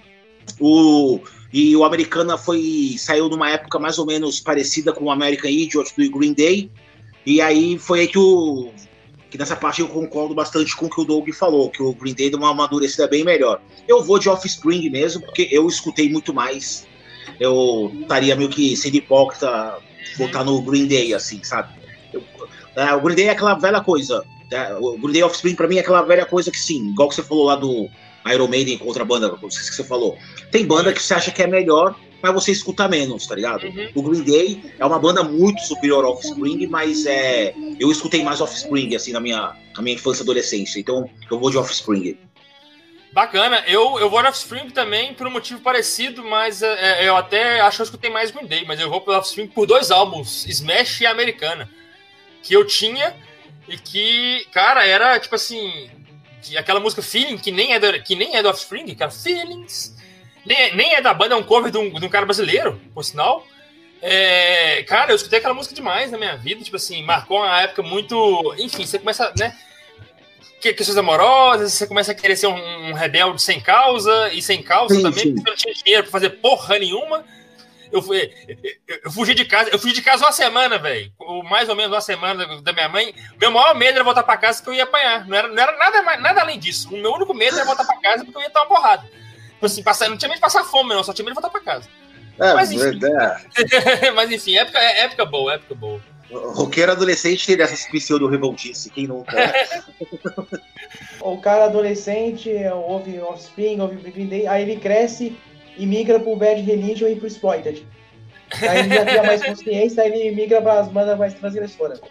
O 0.60 1.20
e 1.54 1.76
o 1.76 1.84
Americana 1.84 2.38
foi 2.38 2.96
saiu 2.98 3.28
numa 3.28 3.50
época 3.50 3.78
mais 3.78 4.00
ou 4.00 4.06
menos 4.06 4.40
parecida 4.40 4.94
com 4.94 5.06
o 5.06 5.12
American 5.12 5.50
Idiot 5.50 5.94
do 5.98 6.10
Green 6.10 6.34
Day. 6.34 6.72
E 7.26 7.42
aí 7.42 7.78
foi 7.78 8.02
aí 8.02 8.08
que 8.08 8.18
o 8.18 8.72
que 9.30 9.38
nessa 9.38 9.56
parte 9.56 9.80
eu 9.80 9.88
concordo 9.88 10.36
bastante 10.36 10.76
com 10.76 10.88
o 10.88 10.90
que 10.90 11.00
o 11.00 11.06
Doug 11.06 11.30
falou, 11.30 11.70
que 11.70 11.82
o 11.82 11.94
Green 11.94 12.14
Day 12.14 12.30
deu 12.30 12.38
uma 12.38 12.52
amadurecida 12.52 13.08
bem 13.08 13.24
melhor. 13.24 13.62
Eu 13.88 14.04
vou 14.04 14.20
de 14.20 14.28
Offspring 14.28 14.90
mesmo, 14.90 15.22
porque 15.22 15.48
eu 15.50 15.68
escutei 15.68 16.10
muito 16.10 16.34
mais. 16.34 16.86
Eu 17.40 17.92
estaria 18.02 18.36
meio 18.36 18.50
que 18.50 18.76
sendo 18.76 18.96
hipócrita 18.96 19.80
votar 20.18 20.44
no 20.46 20.62
Green 20.62 20.88
Day, 20.88 21.14
assim, 21.14 21.44
sabe? 21.44 21.74
Eu, 22.14 22.24
é, 22.76 22.94
o 22.94 23.02
Green 23.02 23.16
Day 23.16 23.28
é 23.28 23.32
aquela 23.32 23.56
velha 23.56 23.82
coisa. 23.82 24.24
É, 24.52 24.74
o 24.76 24.98
Green 24.98 25.14
Day 25.14 25.24
Offspring 25.24 25.56
pra 25.56 25.68
mim 25.68 25.78
é 25.78 25.80
aquela 25.80 26.02
velha 26.02 26.26
coisa 26.26 26.52
que 26.52 26.60
sim, 26.60 26.90
igual 26.90 27.10
que 27.10 27.16
você 27.16 27.24
falou 27.24 27.46
lá 27.46 27.56
do 27.56 27.90
Iron 28.32 28.48
Maiden 28.48 28.78
contra 28.78 29.04
a 29.04 29.06
banda, 29.06 29.30
não 29.42 29.50
sei 29.50 29.64
se 29.64 29.74
você 29.74 29.84
falou. 29.84 30.18
Tem 30.52 30.66
banda 30.66 30.94
que 30.94 31.02
você 31.02 31.14
acha 31.14 31.32
que 31.32 31.42
é 31.42 31.48
melhor, 31.48 31.96
mas 32.22 32.34
você 32.34 32.52
escuta 32.52 32.88
menos, 32.88 33.26
tá 33.26 33.36
ligado? 33.36 33.66
Uhum. 33.66 33.90
O 33.96 34.02
Green 34.04 34.24
Day 34.24 34.62
é 34.78 34.86
uma 34.86 35.00
banda 35.00 35.24
muito 35.24 35.62
superior 35.62 36.06
ao 36.06 36.14
Offspring, 36.14 36.68
mas 36.68 37.06
é, 37.06 37.54
eu 37.80 37.92
escutei 37.92 38.24
mais 38.24 38.42
Offspring, 38.42 38.96
assim, 38.96 39.12
na 39.12 39.20
minha, 39.20 39.56
na 39.76 39.82
minha 39.82 39.96
infância 39.96 40.22
e 40.22 40.24
adolescência. 40.24 40.80
Então, 40.80 41.10
eu 41.30 41.40
vou 41.40 41.50
de 41.50 41.58
Offspring. 41.58 42.18
Bacana, 43.12 43.62
eu, 43.68 44.00
eu 44.00 44.10
vou 44.10 44.22
no 44.24 44.30
Offspring 44.30 44.70
também 44.70 45.14
por 45.14 45.28
um 45.28 45.32
motivo 45.32 45.60
parecido, 45.60 46.24
mas 46.24 46.62
é, 46.62 47.04
é 47.04 47.10
eu 47.10 47.18
até 47.18 47.60
acho 47.60 47.78
que 47.78 47.82
eu 47.82 47.86
escutei 47.86 48.10
mais 48.10 48.32
Green 48.32 48.46
Day, 48.46 48.64
mas 48.66 48.80
eu 48.80 48.90
vou 48.90 49.02
pelo 49.02 49.18
Offspring 49.18 49.48
por 49.48 49.66
dois 49.66 49.92
álbuns, 49.92 50.46
Smash 50.48 51.02
e 51.02 51.06
Americana, 51.06 51.70
que 52.42 52.54
eu 52.54 52.66
tinha 52.66 53.14
e 53.68 53.78
que, 53.78 54.48
cara, 54.54 54.88
era 54.88 55.20
tipo 55.20 55.36
assim, 55.36 55.90
aquela 56.58 56.80
música 56.80 57.02
Feeling, 57.02 57.38
que 57.38 57.52
nem 57.52 57.74
é 57.74 57.80
do, 57.80 58.02
que 58.02 58.16
nem 58.16 58.38
é 58.38 58.42
do 58.42 58.50
Offspring, 58.50 58.96
cara, 58.96 59.12
Feelings, 59.12 59.94
nem, 60.46 60.58
é, 60.58 60.76
nem 60.76 60.96
é 60.96 61.02
da 61.02 61.14
banda, 61.14 61.36
é 61.36 61.38
um 61.38 61.44
cover 61.44 61.70
de 61.70 61.78
um, 61.78 61.90
de 61.90 62.06
um 62.06 62.10
cara 62.10 62.26
brasileiro, 62.26 62.80
por 62.94 63.04
sinal. 63.04 63.46
É, 64.02 64.84
cara, 64.84 65.12
eu 65.12 65.16
escutei 65.16 65.40
aquela 65.40 65.54
música 65.54 65.76
demais 65.76 66.12
na 66.12 66.18
minha 66.18 66.36
vida, 66.38 66.64
tipo 66.64 66.78
assim, 66.78 67.04
marcou 67.04 67.38
uma 67.38 67.62
época 67.62 67.84
muito. 67.84 68.56
Enfim, 68.58 68.86
você 68.86 68.98
começa, 68.98 69.32
né? 69.38 69.56
Questões 70.62 70.98
amorosas, 70.98 71.74
você 71.74 71.88
começa 71.88 72.12
a 72.12 72.16
querer 72.16 72.36
ser 72.36 72.48
um, 72.48 72.90
um 72.90 72.94
rebelde 72.94 73.42
sem 73.42 73.60
causa 73.60 74.30
e 74.32 74.42
sem 74.42 74.62
causa 74.62 74.94
sim, 74.94 75.02
também, 75.02 75.24
sim. 75.24 75.34
porque 75.34 75.42
você 75.42 75.50
não 75.50 75.58
tinha 75.58 75.74
dinheiro 75.74 76.04
pra 76.04 76.12
fazer 76.12 76.30
porra 76.30 76.78
nenhuma. 76.78 77.26
Eu, 77.92 78.02
fui, 78.02 78.32
eu 79.04 79.12
fugi 79.12 79.34
de 79.34 79.44
casa, 79.44 79.70
eu 79.70 79.78
fugi 79.78 79.94
de 79.94 80.02
casa 80.02 80.24
uma 80.24 80.32
semana, 80.32 80.78
velho. 80.78 81.12
Mais 81.50 81.68
ou 81.68 81.76
menos 81.76 81.92
uma 81.92 82.00
semana 82.00 82.62
da 82.62 82.72
minha 82.72 82.88
mãe. 82.88 83.14
Meu 83.40 83.52
maior 83.52 83.76
medo 83.76 83.96
era 83.96 84.04
voltar 84.04 84.24
pra 84.24 84.38
casa 84.38 84.60
porque 84.60 84.70
eu 84.70 84.76
ia 84.76 84.84
apanhar. 84.84 85.28
Não 85.28 85.36
era, 85.36 85.48
não 85.50 85.62
era 85.62 85.78
nada, 85.78 86.18
nada 86.18 86.42
além 86.42 86.58
disso. 86.58 86.88
O 86.90 86.98
meu 86.98 87.12
único 87.12 87.34
medo 87.34 87.58
era 87.58 87.66
voltar 87.66 87.84
pra 87.84 88.00
casa 88.00 88.24
porque 88.24 88.38
eu 88.38 88.44
ia 88.44 88.50
tomar 88.50 88.66
uma 88.66 88.76
porrada. 88.76 89.04
Tipo 89.04 89.66
assim, 89.66 89.84
passar, 89.84 90.10
não 90.10 90.18
tinha 90.18 90.30
medo 90.30 90.38
de 90.38 90.42
passar 90.42 90.64
fome, 90.64 90.94
não, 90.94 91.04
só 91.04 91.14
tinha 91.14 91.26
medo 91.26 91.36
de 91.36 91.42
voltar 91.42 91.50
pra 91.50 91.62
casa. 91.62 91.90
É, 92.40 92.54
Mas 92.54 92.72
enfim. 92.72 93.00
é. 94.04 94.12
Mas 94.16 94.32
enfim, 94.32 94.58
época, 94.58 94.80
é 94.80 95.02
época 95.02 95.26
boa, 95.26 95.54
época 95.54 95.76
boa. 95.76 96.02
Roqueiro 96.32 96.92
adolescente 96.92 97.46
tem 97.46 97.62
essa 97.62 97.90
pseudo 97.90 98.28
revoltice, 98.28 98.90
quem 98.90 99.08
nunca? 99.08 99.32
O 101.22 101.38
cara 101.38 101.66
adolescente 101.66 102.50
ouve 102.74 103.20
Offspring, 103.20 103.80
ouve 103.80 103.96
Green 104.12 104.26
Day, 104.26 104.48
aí 104.48 104.64
ele 104.64 104.78
cresce 104.78 105.38
e 105.78 105.86
migra 105.86 106.20
pro 106.20 106.36
Bad 106.36 106.62
Religion 106.62 107.08
e 107.08 107.16
pro 107.16 107.28
Exploited. 107.28 107.86
Aí 108.62 108.80
ele 108.80 108.90
já 108.90 109.06
cria 109.06 109.24
mais 109.24 109.44
consciência, 109.46 110.04
aí 110.04 110.12
ele 110.12 110.36
migra 110.36 110.62
para 110.62 110.82
as 110.82 110.88
bandas 110.88 111.18
mais 111.18 111.34
transgressoras. 111.36 112.02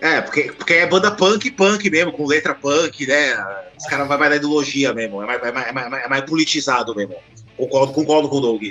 É, 0.00 0.20
porque, 0.20 0.52
porque 0.52 0.74
é 0.74 0.86
banda 0.86 1.12
punk 1.12 1.50
punk 1.52 1.88
mesmo, 1.90 2.12
com 2.12 2.26
letra 2.26 2.54
punk, 2.54 3.06
né? 3.06 3.36
Os 3.78 3.86
caras 3.86 4.08
vão 4.08 4.18
mais 4.18 4.30
da 4.30 4.36
ideologia 4.36 4.92
mesmo, 4.92 5.22
é 5.22 5.26
mais, 5.26 5.42
é 5.42 5.52
mais, 5.52 5.66
é 5.68 5.72
mais, 5.72 6.04
é 6.04 6.08
mais 6.08 6.24
politizado 6.24 6.94
mesmo. 6.94 7.14
Concordo, 7.56 7.92
concordo 7.92 8.28
com 8.28 8.36
o 8.36 8.40
Doug. 8.40 8.62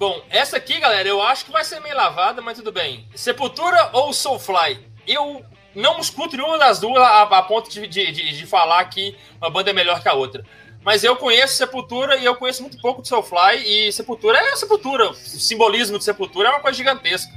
Bom, 0.00 0.22
essa 0.30 0.56
aqui, 0.56 0.80
galera, 0.80 1.06
eu 1.06 1.20
acho 1.20 1.44
que 1.44 1.52
vai 1.52 1.62
ser 1.62 1.78
meio 1.78 1.94
lavada, 1.94 2.40
mas 2.40 2.56
tudo 2.56 2.72
bem. 2.72 3.06
Sepultura 3.14 3.90
ou 3.92 4.14
Soulfly? 4.14 4.80
Eu 5.06 5.44
não 5.74 6.00
escuto 6.00 6.38
nenhuma 6.38 6.56
das 6.56 6.80
duas 6.80 6.96
a, 6.96 7.20
a 7.20 7.42
ponto 7.42 7.68
de, 7.68 7.86
de, 7.86 8.10
de, 8.10 8.38
de 8.38 8.46
falar 8.46 8.82
que 8.86 9.14
uma 9.38 9.50
banda 9.50 9.68
é 9.68 9.74
melhor 9.74 10.00
que 10.00 10.08
a 10.08 10.14
outra. 10.14 10.42
Mas 10.82 11.04
eu 11.04 11.16
conheço 11.16 11.54
Sepultura 11.54 12.16
e 12.16 12.24
eu 12.24 12.34
conheço 12.34 12.62
muito 12.62 12.80
pouco 12.80 13.02
de 13.02 13.08
Soulfly. 13.08 13.62
E 13.66 13.92
Sepultura 13.92 14.38
é 14.38 14.56
Sepultura. 14.56 15.10
O 15.10 15.14
simbolismo 15.14 15.98
de 15.98 16.04
Sepultura 16.04 16.48
é 16.48 16.52
uma 16.52 16.60
coisa 16.60 16.78
gigantesca. 16.78 17.30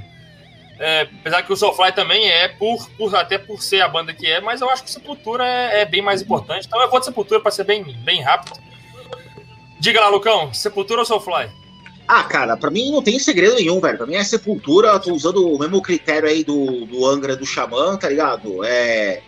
É, 0.80 1.02
apesar 1.20 1.42
que 1.42 1.52
o 1.52 1.56
Soulfly 1.56 1.92
também 1.92 2.30
é, 2.30 2.48
por, 2.48 2.88
por, 2.92 3.14
até 3.14 3.36
por 3.36 3.60
ser 3.60 3.82
a 3.82 3.88
banda 3.88 4.14
que 4.14 4.26
é, 4.26 4.40
mas 4.40 4.62
eu 4.62 4.70
acho 4.70 4.82
que 4.82 4.90
Sepultura 4.90 5.46
é, 5.46 5.82
é 5.82 5.84
bem 5.84 6.00
mais 6.00 6.22
importante. 6.22 6.66
Então 6.66 6.80
eu 6.80 6.88
vou 6.88 6.98
de 6.98 7.04
Sepultura 7.04 7.42
para 7.42 7.50
ser 7.50 7.64
bem, 7.64 7.84
bem 7.84 8.22
rápido. 8.22 8.58
Diga 9.78 10.00
lá, 10.00 10.08
Lucão, 10.08 10.54
Sepultura 10.54 11.02
ou 11.02 11.04
Soulfly? 11.04 11.62
Ah, 12.06 12.24
cara, 12.24 12.56
pra 12.56 12.70
mim 12.70 12.90
não 12.90 13.02
tem 13.02 13.18
segredo 13.18 13.54
nenhum, 13.54 13.80
velho. 13.80 13.96
Pra 13.96 14.06
mim 14.06 14.14
é 14.14 14.24
Sepultura, 14.24 14.98
tô 15.00 15.12
usando 15.12 15.46
o 15.48 15.58
mesmo 15.58 15.80
critério 15.80 16.28
aí 16.28 16.44
do, 16.44 16.84
do 16.84 17.06
Angra 17.06 17.34
do 17.34 17.46
Xamã, 17.46 17.96
tá 17.96 18.08
ligado? 18.08 18.62
É, 18.62 19.22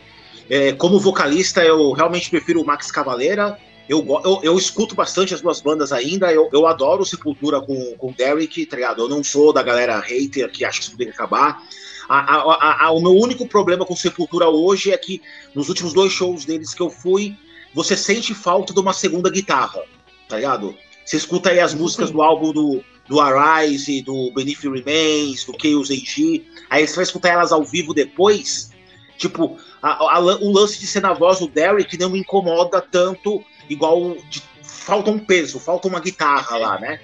é, 0.49 0.73
como 0.73 1.01
vocalista, 1.01 1.65
eu 1.65 1.93
realmente 1.93 2.29
prefiro 2.29 2.61
o 2.61 2.67
Max 2.67 2.91
Cavaleira. 2.91 3.59
Eu, 3.89 4.05
eu, 4.25 4.41
eu, 4.43 4.59
escuto 4.59 4.95
bastante 4.95 5.33
as 5.33 5.41
duas 5.41 5.61
bandas 5.61 5.91
ainda. 5.91 6.31
Eu, 6.33 6.51
eu 6.53 6.67
adoro 6.67 7.05
Sepultura 7.05 7.61
com, 7.61 7.95
com 7.97 8.09
o 8.09 8.13
Derek, 8.13 8.67
tá 8.67 8.77
ligado? 8.77 9.03
Eu 9.03 9.09
não 9.09 9.25
sou 9.25 9.53
da 9.53 9.63
galera 9.63 9.99
hater 10.01 10.51
que 10.51 10.65
acha 10.65 10.81
que 10.81 10.87
isso 10.87 10.97
tem 10.97 11.07
que 11.07 11.13
acabar. 11.15 11.63
A, 12.09 12.19
a, 12.19 12.87
a, 12.87 12.91
o 12.91 13.01
meu 13.01 13.13
único 13.13 13.47
problema 13.49 13.87
com 13.87 13.97
Sepultura 13.97 14.49
hoje 14.49 14.93
é 14.93 14.99
que 14.99 15.23
nos 15.55 15.69
últimos 15.69 15.93
dois 15.93 16.13
shows 16.13 16.45
deles 16.45 16.75
que 16.75 16.83
eu 16.83 16.91
fui, 16.91 17.37
você 17.73 17.97
sente 17.97 18.35
falta 18.35 18.75
de 18.75 18.81
uma 18.81 18.93
segunda 18.93 19.31
guitarra, 19.31 19.83
tá 20.29 20.37
ligado? 20.37 20.77
Você 21.07 21.17
escuta 21.17 21.51
aí 21.51 21.61
as 21.61 21.73
músicas 21.73 22.11
do 22.11 22.21
álbum 22.21 22.53
do, 22.53 22.83
do 23.09 23.21
Arise, 23.21 24.03
do 24.03 24.33
Beneath 24.33 24.65
Remains, 24.65 25.45
do 25.45 25.55
Chaos 25.57 25.89
AG, 25.89 26.45
aí 26.69 26.87
você 26.87 26.97
vai 26.97 27.05
escutar 27.05 27.29
elas 27.29 27.53
ao 27.53 27.63
vivo 27.63 27.95
depois. 27.95 28.73
Tipo, 29.17 29.57
a, 29.81 30.17
a, 30.17 30.19
o 30.19 30.53
lance 30.53 30.81
de 30.81 30.87
ser 30.87 31.01
na 31.01 31.13
voz 31.13 31.39
do 31.39 31.47
Derek 31.47 31.97
não 31.97 32.11
me 32.11 32.19
incomoda 32.19 32.81
tanto, 32.81 33.43
igual. 33.71 34.17
De, 34.29 34.43
falta 34.65 35.11
um 35.11 35.19
peso, 35.19 35.61
falta 35.61 35.87
uma 35.87 36.01
guitarra 36.01 36.57
lá, 36.57 36.81
né? 36.81 37.01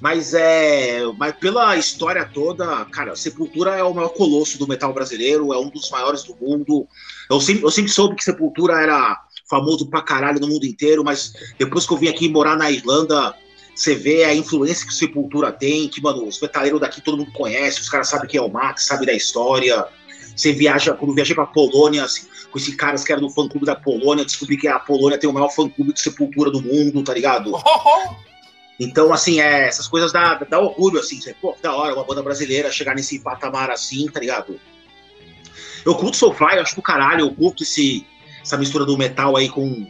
Mas 0.00 0.34
é. 0.34 1.00
Mas 1.16 1.32
pela 1.32 1.76
história 1.76 2.28
toda, 2.32 2.84
cara, 2.86 3.16
Sepultura 3.16 3.74
é 3.74 3.82
o 3.82 3.94
maior 3.94 4.10
colosso 4.10 4.58
do 4.58 4.68
metal 4.68 4.92
brasileiro, 4.92 5.52
é 5.52 5.58
um 5.58 5.70
dos 5.70 5.90
maiores 5.90 6.22
do 6.24 6.36
mundo. 6.36 6.86
Eu 7.30 7.40
sempre, 7.40 7.64
eu 7.64 7.70
sempre 7.70 7.90
soube 7.90 8.16
que 8.16 8.24
Sepultura 8.24 8.80
era 8.80 9.18
famoso 9.50 9.86
pra 9.86 10.00
caralho 10.00 10.38
no 10.38 10.46
mundo 10.46 10.64
inteiro, 10.64 11.02
mas 11.02 11.34
depois 11.58 11.84
que 11.84 11.92
eu 11.92 11.96
vim 11.96 12.08
aqui 12.08 12.28
morar 12.28 12.56
na 12.56 12.70
Irlanda, 12.70 13.34
você 13.74 13.94
vê 13.94 14.24
a 14.24 14.34
influência 14.34 14.86
que 14.86 14.92
o 14.92 14.96
Sepultura 14.96 15.50
tem, 15.50 15.88
que, 15.88 16.00
mano, 16.00 16.26
os 16.26 16.40
metaleiros 16.40 16.80
daqui 16.80 17.00
todo 17.00 17.18
mundo 17.18 17.32
conhece, 17.32 17.80
os 17.80 17.88
caras 17.88 18.08
sabem 18.08 18.28
quem 18.28 18.38
é 18.38 18.42
o 18.42 18.48
Max, 18.48 18.86
sabe 18.86 19.04
da 19.04 19.12
história. 19.12 19.86
Você 20.36 20.52
viaja, 20.52 20.94
quando 20.94 21.10
eu 21.10 21.14
viajei 21.14 21.34
pra 21.34 21.46
Polônia, 21.46 22.04
assim, 22.04 22.26
com 22.50 22.58
esses 22.58 22.74
caras 22.74 23.02
que 23.04 23.12
eram 23.12 23.22
do 23.22 23.30
fã 23.30 23.48
clube 23.48 23.66
da 23.66 23.74
Polônia, 23.74 24.24
descobri 24.24 24.56
que 24.56 24.68
a 24.68 24.78
Polônia 24.78 25.18
tem 25.18 25.28
o 25.28 25.32
maior 25.32 25.48
fã 25.48 25.68
clube 25.68 25.92
de 25.92 26.00
Sepultura 26.00 26.50
do 26.50 26.62
mundo, 26.62 27.02
tá 27.02 27.12
ligado? 27.12 27.52
Então, 28.82 29.12
assim, 29.12 29.42
é, 29.42 29.68
essas 29.68 29.86
coisas 29.86 30.10
dá, 30.10 30.36
dá 30.36 30.58
orgulho, 30.58 30.98
assim, 30.98 31.20
você, 31.20 31.34
pô, 31.34 31.54
da 31.60 31.76
hora 31.76 31.92
uma 31.92 32.02
banda 32.02 32.22
brasileira 32.22 32.72
chegar 32.72 32.94
nesse 32.94 33.18
patamar 33.18 33.70
assim, 33.70 34.06
tá 34.06 34.18
ligado? 34.18 34.58
Eu 35.84 35.94
curto 35.94 36.16
Soulfly, 36.16 36.56
eu 36.56 36.62
acho 36.62 36.76
do 36.76 36.80
caralho, 36.80 37.26
eu 37.26 37.34
curto 37.34 37.62
esse, 37.62 38.06
essa 38.42 38.56
mistura 38.56 38.84
do 38.84 38.96
metal 38.98 39.36
aí 39.36 39.48
com 39.48 39.86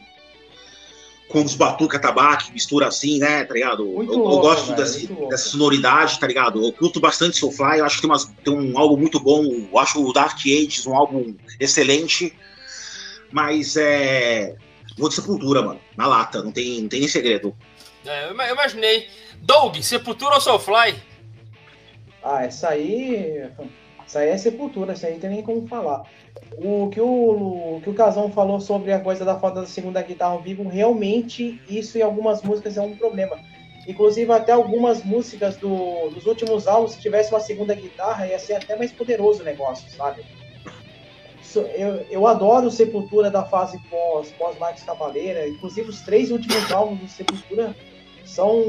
com 1.28 1.44
os 1.44 1.54
batuca 1.54 1.96
tabaco, 1.96 2.50
mistura 2.52 2.88
assim, 2.88 3.20
né, 3.20 3.44
tá 3.44 3.54
ligado? 3.54 3.86
Muito 3.86 4.12
eu, 4.12 4.18
eu 4.18 4.24
louco, 4.24 4.42
gosto 4.48 4.64
velho, 4.74 4.76
desse, 4.78 5.06
dessa 5.28 5.48
sonoridade, 5.50 6.18
tá 6.18 6.26
ligado? 6.26 6.60
Eu 6.60 6.72
curto 6.72 6.98
bastante 6.98 7.36
Soulfly, 7.36 7.78
eu 7.78 7.84
acho 7.84 7.96
que 7.96 8.02
tem, 8.02 8.10
umas, 8.10 8.24
tem 8.44 8.52
um 8.52 8.76
álbum 8.76 8.96
muito 8.96 9.20
bom, 9.20 9.44
eu 9.44 9.78
acho 9.78 10.04
o 10.04 10.12
Dark 10.12 10.36
Ages 10.40 10.84
um 10.88 10.96
álbum 10.96 11.36
excelente, 11.60 12.36
mas 13.30 13.76
é... 13.76 14.56
Vou 14.98 15.08
de 15.08 15.14
Sepultura, 15.14 15.62
mano, 15.62 15.80
na 15.96 16.08
lata, 16.08 16.42
não 16.42 16.50
tem, 16.50 16.80
não 16.82 16.88
tem 16.88 16.98
nem 16.98 17.08
segredo. 17.08 17.54
É, 18.04 18.26
eu 18.26 18.32
ima- 18.32 18.48
eu 18.48 18.54
imaginei. 18.54 19.08
Doug, 19.40 19.76
Sepultura 19.82 20.34
ou 20.34 20.40
Soulfly? 20.40 20.96
Ah, 22.24 22.42
essa 22.44 22.70
aí. 22.70 23.48
Essa 24.10 24.18
aí 24.18 24.30
é 24.30 24.36
sepultura, 24.36 24.92
essa 24.92 25.06
aí 25.06 25.12
não 25.12 25.20
tem 25.20 25.30
nem 25.30 25.42
como 25.42 25.68
falar. 25.68 26.02
O 26.58 26.88
que 26.90 27.00
o, 27.00 27.76
o 27.76 27.80
que 27.80 27.88
o 27.90 27.94
Casão 27.94 28.28
falou 28.28 28.60
sobre 28.60 28.92
a 28.92 28.98
coisa 28.98 29.24
da 29.24 29.38
falta 29.38 29.60
da 29.60 29.66
segunda 29.68 30.02
guitarra 30.02 30.32
ao 30.32 30.42
vivo, 30.42 30.68
realmente 30.68 31.60
isso 31.68 31.96
em 31.96 32.02
algumas 32.02 32.42
músicas 32.42 32.76
é 32.76 32.80
um 32.80 32.96
problema. 32.96 33.38
Inclusive, 33.86 34.32
até 34.32 34.50
algumas 34.50 35.04
músicas 35.04 35.56
do, 35.58 36.10
dos 36.10 36.26
últimos 36.26 36.66
álbuns, 36.66 36.94
se 36.94 37.00
tivesse 37.00 37.32
uma 37.32 37.38
segunda 37.38 37.72
guitarra, 37.72 38.26
ia 38.26 38.38
ser 38.40 38.54
até 38.54 38.74
mais 38.74 38.90
poderoso 38.90 39.42
o 39.42 39.44
negócio, 39.44 39.88
sabe? 39.90 40.24
Isso- 41.40 41.60
Eu, 41.60 42.04
eu 42.10 42.26
adoro 42.26 42.68
Sepultura 42.68 43.30
da 43.30 43.44
fase 43.44 43.78
pós, 43.88 44.32
pós 44.32 44.82
Cavaleira. 44.82 45.46
Inclusive, 45.46 45.88
os 45.88 46.00
três 46.00 46.32
últimos 46.32 46.68
álbuns 46.72 46.98
do 46.98 47.08
Sepultura 47.08 47.76
são 48.24 48.60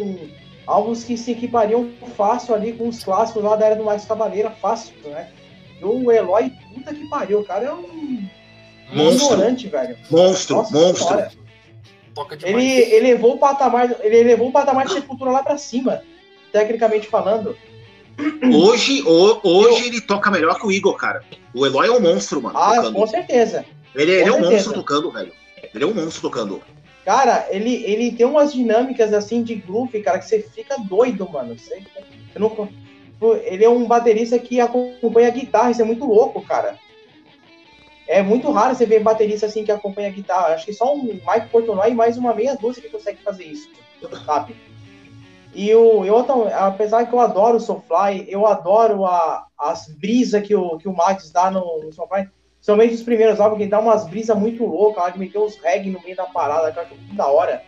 álbuns 0.67 1.03
que 1.03 1.17
se 1.17 1.31
equipariam 1.31 1.89
fácil 2.15 2.53
ali 2.55 2.73
com 2.73 2.87
os 2.87 3.03
clássicos 3.03 3.43
lá 3.43 3.55
da 3.55 3.65
era 3.67 3.75
do 3.75 3.83
Max 3.83 4.05
Cavaleira, 4.05 4.51
fácil, 4.51 4.93
né? 5.05 5.29
E 5.81 5.83
o 5.85 6.11
Eloy, 6.11 6.51
puta 6.73 6.93
que 6.93 7.07
pariu, 7.09 7.39
o 7.39 7.43
cara 7.45 7.65
é 7.65 7.73
um 7.73 8.27
Monstro. 8.93 9.33
ignorante, 9.33 9.67
velho. 9.67 9.97
Monstro, 10.09 10.55
Nossa 10.57 10.73
monstro. 10.77 11.07
senhora. 11.07 11.31
Toca 12.13 12.35
demais. 12.37 12.55
Ele 12.55 12.95
elevou 12.95 13.35
o 13.35 13.37
patamar, 13.37 13.95
ele 14.01 14.17
elevou 14.17 14.49
o 14.49 14.51
patamar 14.51 14.85
de 14.85 14.93
Sepultura 14.93 15.31
lá 15.31 15.41
pra 15.43 15.57
cima, 15.57 16.01
tecnicamente 16.51 17.07
falando. 17.07 17.55
Hoje, 18.53 19.01
ho- 19.03 19.39
hoje 19.43 19.87
ele 19.87 20.01
toca 20.01 20.29
melhor 20.29 20.59
que 20.59 20.65
o 20.67 20.71
Igor, 20.71 20.95
cara. 20.95 21.23
O 21.53 21.65
Eloy 21.65 21.87
é 21.87 21.91
um 21.91 21.99
monstro, 22.01 22.41
mano. 22.41 22.57
Ah, 22.57 22.75
tocando. 22.75 22.93
com 22.95 23.07
certeza. 23.07 23.65
Ele, 23.95 24.11
ele 24.11 24.21
com 24.23 24.27
é 24.27 24.31
um 24.31 24.33
certeza. 24.35 24.51
monstro 24.53 24.73
tocando, 24.73 25.11
velho. 25.11 25.31
Ele 25.73 25.83
é 25.83 25.87
um 25.87 25.93
monstro 25.93 26.21
tocando. 26.21 26.61
Cara, 27.05 27.47
ele, 27.49 27.83
ele 27.83 28.11
tem 28.11 28.25
umas 28.25 28.53
dinâmicas 28.53 29.11
assim 29.13 29.41
de 29.43 29.55
groove, 29.55 30.01
cara, 30.03 30.19
que 30.19 30.25
você 30.25 30.41
fica 30.41 30.77
doido, 30.77 31.27
mano. 31.29 31.57
Você, 31.57 31.81
eu 32.35 32.39
não- 32.41 32.69
ele 33.43 33.63
é 33.63 33.69
um 33.69 33.85
baterista 33.85 34.37
que 34.39 34.59
acompanha 34.59 35.27
a 35.27 35.31
guitarra, 35.31 35.71
isso 35.71 35.81
é 35.81 35.85
muito 35.85 36.05
louco, 36.05 36.41
cara. 36.41 36.77
É 38.07 38.21
muito 38.21 38.51
raro 38.51 38.75
você 38.75 38.85
ver 38.85 39.01
baterista 39.01 39.45
assim 39.45 39.63
que 39.63 39.71
acompanha 39.71 40.09
a 40.09 40.11
guitarra. 40.11 40.47
Acho 40.53 40.65
que 40.65 40.73
só 40.73 40.93
um 40.93 41.03
Mike 41.03 41.49
Portnoy 41.51 41.91
e 41.91 41.95
mais 41.95 42.17
uma 42.17 42.33
meia 42.33 42.55
dúzia 42.55 42.81
que 42.81 42.89
consegue 42.89 43.21
fazer 43.23 43.45
isso, 43.45 43.69
sabe? 44.25 44.55
E 45.53 45.69
eu, 45.69 46.05
tam- 46.23 46.47
apesar 46.47 47.05
que 47.05 47.13
eu 47.13 47.19
adoro 47.19 47.57
o 47.57 47.59
Soulfly, 47.59 48.25
eu 48.27 48.45
adoro 48.47 49.05
a, 49.05 49.45
as 49.57 49.87
brisas 49.87 50.45
que 50.45 50.55
o, 50.55 50.77
que 50.77 50.87
o 50.87 50.95
Max 50.95 51.31
dá 51.31 51.51
no, 51.51 51.83
no 51.83 51.91
Soulfly. 51.93 52.27
Somente 52.61 52.93
os 52.93 53.01
primeiros 53.01 53.39
álbuns, 53.39 53.57
que 53.59 53.65
dá 53.65 53.79
umas 53.79 54.07
brisas 54.07 54.37
muito 54.37 54.63
loucas, 54.63 55.03
lá 55.03 55.09
de 55.09 55.19
meter 55.19 55.39
uns 55.39 55.55
reggae 55.57 55.89
no 55.89 55.99
meio 56.01 56.15
da 56.15 56.25
parada, 56.25 56.71
que 56.71 56.77
eu 56.77 56.83
acho 56.83 56.95
muito 56.95 57.15
da 57.15 57.27
hora. 57.27 57.63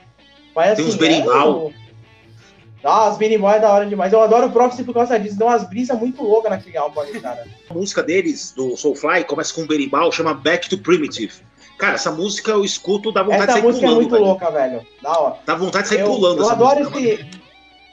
Mas, 0.55 0.75
Tem 0.75 0.85
assim, 0.85 0.93
uns 0.93 0.95
berimbau. 0.95 1.71
é, 1.71 2.87
ah, 2.87 3.07
as 3.07 3.17
berimbau 3.17 3.51
é 3.51 3.59
da 3.59 3.71
hora 3.71 3.85
demais. 3.87 4.13
Eu 4.13 4.21
adoro 4.21 4.47
o 4.47 4.51
Prophecy 4.51 4.83
por 4.83 4.93
causa 4.93 5.17
disso. 5.19 5.37
Dá 5.39 5.45
umas 5.45 5.67
brisas 5.67 5.97
muito 5.97 6.21
loucas 6.21 6.51
naquele 6.51 6.77
álbum 6.77 6.99
ali, 6.99 7.19
cara. 7.19 7.43
A 7.69 7.73
música 7.73 8.03
deles, 8.03 8.53
do 8.55 8.77
Soulfly, 8.77 9.23
começa 9.23 9.51
com 9.53 9.61
um 9.61 9.67
berimbau, 9.67 10.11
chama 10.11 10.33
Back 10.35 10.69
to 10.69 10.77
Primitive. 10.77 11.33
Cara, 11.79 11.95
essa 11.95 12.11
música 12.11 12.51
eu 12.51 12.63
escuto, 12.63 13.11
dá 13.11 13.23
vontade 13.23 13.45
de 13.45 13.49
Essa 13.49 13.53
sair 13.53 13.63
música 13.63 13.85
é 13.85 13.89
pulando, 13.89 14.01
muito 14.01 14.11
velho. 14.11 14.25
louca, 14.25 14.51
velho. 14.51 14.85
Da 15.01 15.19
hora. 15.19 15.35
Dá 15.43 15.55
vontade 15.55 15.83
de 15.85 15.89
sair 15.89 16.01
Eu, 16.01 16.07
pulando 16.07 16.37
eu 16.37 16.43
essa 16.43 16.53
adoro 16.53 16.79
música, 16.81 16.99
esse, 16.99 17.29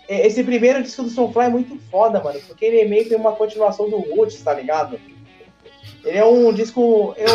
esse 0.06 0.44
primeiro 0.44 0.82
disco 0.82 1.02
do 1.02 1.08
Soulfly 1.08 1.46
é 1.46 1.48
muito 1.48 1.78
foda, 1.90 2.22
mano. 2.22 2.38
Porque 2.46 2.64
ele 2.64 2.80
é 2.80 2.84
meio 2.84 3.08
que 3.08 3.14
uma 3.14 3.32
continuação 3.32 3.88
do 3.88 3.96
Roots, 3.96 4.42
tá 4.42 4.52
ligado? 4.52 5.00
Ele 6.04 6.18
é 6.18 6.24
um 6.24 6.52
disco. 6.52 7.14
Eu, 7.16 7.28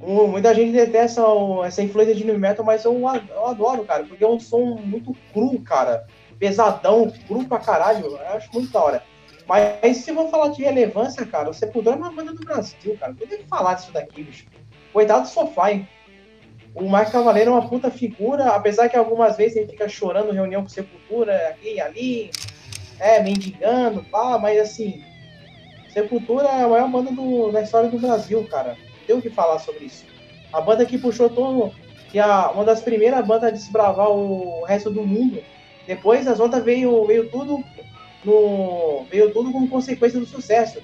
um- 0.00 0.26
muita 0.28 0.54
gente 0.54 0.72
detesta 0.72 1.22
essa 1.66 1.82
influência 1.82 2.14
de 2.14 2.24
new 2.24 2.38
metal, 2.38 2.64
mas 2.64 2.84
eu, 2.84 2.92
eu 3.30 3.46
adoro, 3.46 3.84
cara. 3.84 4.04
Porque 4.04 4.24
é 4.24 4.28
um 4.28 4.40
som 4.40 4.76
muito 4.84 5.14
cru, 5.32 5.58
cara. 5.60 6.06
Pesadão, 6.38 7.12
cru 7.26 7.44
pra 7.46 7.58
caralho. 7.58 8.06
Eu 8.06 8.18
acho 8.36 8.50
muito 8.52 8.70
da 8.70 8.82
hora. 8.82 9.02
Mas 9.46 9.98
se 9.98 10.10
eu 10.10 10.14
vou 10.14 10.28
falar 10.30 10.48
de 10.48 10.62
relevância, 10.62 11.24
cara, 11.26 11.50
o 11.50 11.54
Sepultura 11.54 11.96
é 11.96 11.98
uma 11.98 12.10
banda 12.12 12.32
do 12.32 12.44
Brasil, 12.44 12.96
cara. 12.98 13.14
Eu 13.20 13.26
tenho 13.28 13.42
que 13.42 13.48
falar 13.48 13.74
disso 13.74 13.92
daqui, 13.92 14.22
bicho. 14.22 14.46
Coitado 14.92 15.22
do 15.22 15.28
Soulfly. 15.28 15.86
o 16.74 16.82
Mike 16.90 17.12
Cavaleiro 17.12 17.50
é 17.50 17.52
uma 17.52 17.68
puta 17.68 17.90
figura, 17.90 18.46
apesar 18.50 18.88
que 18.88 18.96
algumas 18.96 19.36
vezes 19.36 19.56
ele 19.56 19.70
fica 19.70 19.88
chorando 19.88 20.32
reunião 20.32 20.62
com 20.62 20.68
Sepultura, 20.68 21.48
aqui 21.48 21.74
e 21.74 21.80
ali, 21.80 22.30
é, 22.98 23.22
mendigando, 23.22 24.02
pá, 24.04 24.38
mas 24.38 24.58
assim, 24.58 25.04
Sepultura 25.94 26.48
é 26.48 26.62
a 26.64 26.68
maior 26.68 26.90
banda 26.90 27.12
do, 27.12 27.52
da 27.52 27.62
história 27.62 27.88
do 27.88 28.00
Brasil, 28.00 28.44
cara. 28.50 28.76
Tem 29.06 29.14
o 29.14 29.22
que 29.22 29.30
falar 29.30 29.60
sobre 29.60 29.84
isso. 29.84 30.04
A 30.52 30.60
banda 30.60 30.84
que 30.84 30.98
puxou 30.98 31.30
todo. 31.30 31.72
Que 32.10 32.18
é 32.18 32.26
uma 32.26 32.64
das 32.64 32.82
primeiras 32.82 33.24
bandas 33.24 33.48
a 33.48 33.52
desbravar 33.52 34.10
o 34.10 34.64
resto 34.64 34.90
do 34.90 35.06
mundo. 35.06 35.40
Depois 35.86 36.26
as 36.26 36.40
outras 36.40 36.64
veio, 36.64 37.04
veio 37.06 37.30
tudo 37.30 37.62
no. 38.24 39.04
Veio 39.08 39.32
tudo 39.32 39.52
como 39.52 39.68
consequência 39.68 40.18
do 40.18 40.26
sucesso. 40.26 40.82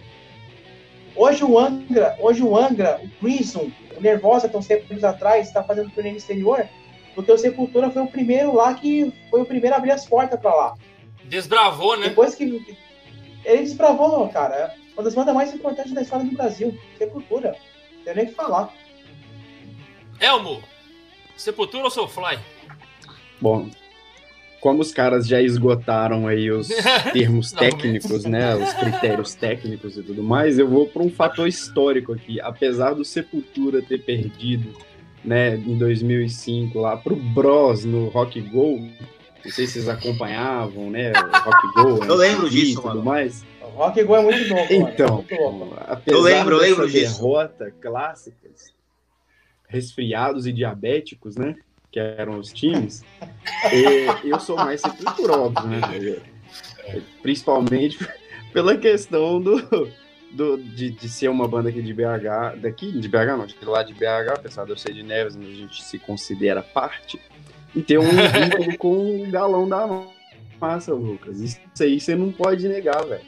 Hoje 1.16 1.44
o 1.44 1.58
Angra, 1.58 2.16
hoje 2.20 2.42
o 2.42 2.56
Angra, 2.56 3.00
o 3.02 3.08
Crimson, 3.18 3.68
o 3.96 4.00
Nervosa, 4.00 4.46
estão 4.46 4.62
sempre 4.62 5.04
atrás, 5.04 5.48
está 5.48 5.62
fazendo 5.62 5.90
turnê 5.90 6.12
no 6.12 6.16
exterior, 6.18 6.68
porque 7.16 7.32
o 7.32 7.36
Sepultura 7.36 7.90
foi 7.90 8.02
o 8.02 8.06
primeiro 8.06 8.54
lá 8.54 8.74
que 8.74 9.12
foi 9.28 9.42
o 9.42 9.44
primeiro 9.44 9.74
a 9.74 9.78
abrir 9.78 9.90
as 9.90 10.06
portas 10.06 10.38
para 10.38 10.54
lá. 10.54 10.74
Desbravou, 11.24 11.96
né? 11.96 12.08
Depois 12.08 12.36
que 12.36 12.44
ele 13.44 13.64
desbravou, 13.64 14.28
cara 14.28 14.72
uma 15.01 15.05
das 15.05 15.14
bandas 15.14 15.34
mais 15.34 15.55
importantes 15.55 15.92
da 15.92 16.03
história 16.03 16.26
do 16.26 16.36
Brasil. 16.36 16.78
Sepultura. 16.98 17.57
Não 17.96 18.05
tem 18.05 18.14
nem 18.14 18.24
o 18.26 18.28
que 18.28 18.34
falar. 18.34 18.72
Elmo, 20.20 20.62
Sepultura 21.36 21.84
ou 21.84 21.90
Soulfly? 21.90 22.38
Bom, 23.40 23.70
como 24.61 24.82
os 24.82 24.92
caras 24.92 25.26
já 25.26 25.40
esgotaram 25.40 26.26
aí 26.26 26.51
os 26.51 26.68
termos 27.14 27.51
técnicos, 27.51 28.24
né, 28.24 28.55
os 28.55 28.74
critérios 28.74 29.34
técnicos 29.34 29.96
e 29.96 30.03
tudo 30.03 30.22
mais, 30.22 30.59
eu 30.59 30.68
vou 30.68 30.86
para 30.86 31.03
um 31.03 31.11
fator 31.11 31.48
histórico 31.48 32.12
aqui. 32.12 32.38
Apesar 32.42 32.92
do 32.92 33.03
Sepultura 33.03 33.80
ter 33.80 34.05
perdido, 34.05 34.76
né, 35.24 35.55
em 35.55 35.78
2005 35.78 36.78
lá 36.78 36.98
pro 36.98 37.16
Bros 37.16 37.86
no 37.86 38.09
Rock 38.09 38.38
Go, 38.42 38.78
não 38.78 39.51
sei 39.51 39.66
se 39.66 39.72
vocês 39.72 39.88
acompanhavam, 39.88 40.90
né, 40.90 41.12
Rock 41.14 41.72
Go, 41.74 42.05
eu 42.05 42.14
lembro 42.14 42.51
disso, 42.51 42.72
e 42.72 42.74
tudo 42.74 42.88
mano. 42.88 43.03
mais. 43.03 43.42
Rock 43.75 44.03
Go 44.05 44.16
é 44.16 44.23
muito 44.23 44.55
louco. 44.55 44.73
Então, 44.73 45.25
é 45.29 45.51
muito 45.51 45.75
apesar 45.87 46.16
eu 46.16 46.21
lembro, 46.21 46.57
eu 46.57 46.61
lembro 46.61 46.91
disso. 46.91 47.16
derrota 47.16 47.73
clássicas, 47.81 48.73
resfriados 49.68 50.47
e 50.47 50.53
diabéticos, 50.53 51.37
né? 51.37 51.57
Que 51.91 51.99
eram 51.99 52.39
os 52.39 52.53
times. 52.53 53.03
eu 54.25 54.39
sou 54.41 54.57
mais 54.57 54.81
sepultura, 54.81 55.39
óbvio, 55.39 55.68
né? 55.68 55.81
Principalmente 57.23 57.99
pela 58.53 58.77
questão 58.77 59.41
do, 59.41 59.91
do, 60.31 60.57
de, 60.59 60.91
de, 60.91 61.09
ser 61.09 61.29
uma 61.29 61.47
banda 61.49 61.68
aqui 61.68 61.83
de 61.83 61.93
BH, 61.93 62.61
daqui, 62.61 62.93
de 62.93 63.09
BH 63.09 63.37
não, 63.37 63.47
de 63.47 63.57
lá 63.64 63.83
de 63.83 63.95
BH, 63.95 64.35
apesar 64.35 64.64
de 64.64 64.71
eu 64.71 64.77
ser 64.77 64.93
de 64.93 65.03
Neves, 65.03 65.37
mas 65.37 65.49
a 65.49 65.53
gente 65.53 65.83
se 65.83 65.99
considera 65.99 66.62
parte, 66.62 67.21
e 67.75 67.83
ter 67.83 67.99
um 67.99 68.09
vínculo 68.09 68.79
com 68.79 69.23
o 69.23 69.31
galão 69.31 69.68
da 69.68 69.87
massa, 70.61 70.93
Lucas. 70.93 71.41
Isso 71.41 71.61
aí 71.81 72.01
você 72.01 72.14
não 72.14 72.31
pode 72.31 72.68
negar, 72.68 73.05
velho. 73.05 73.25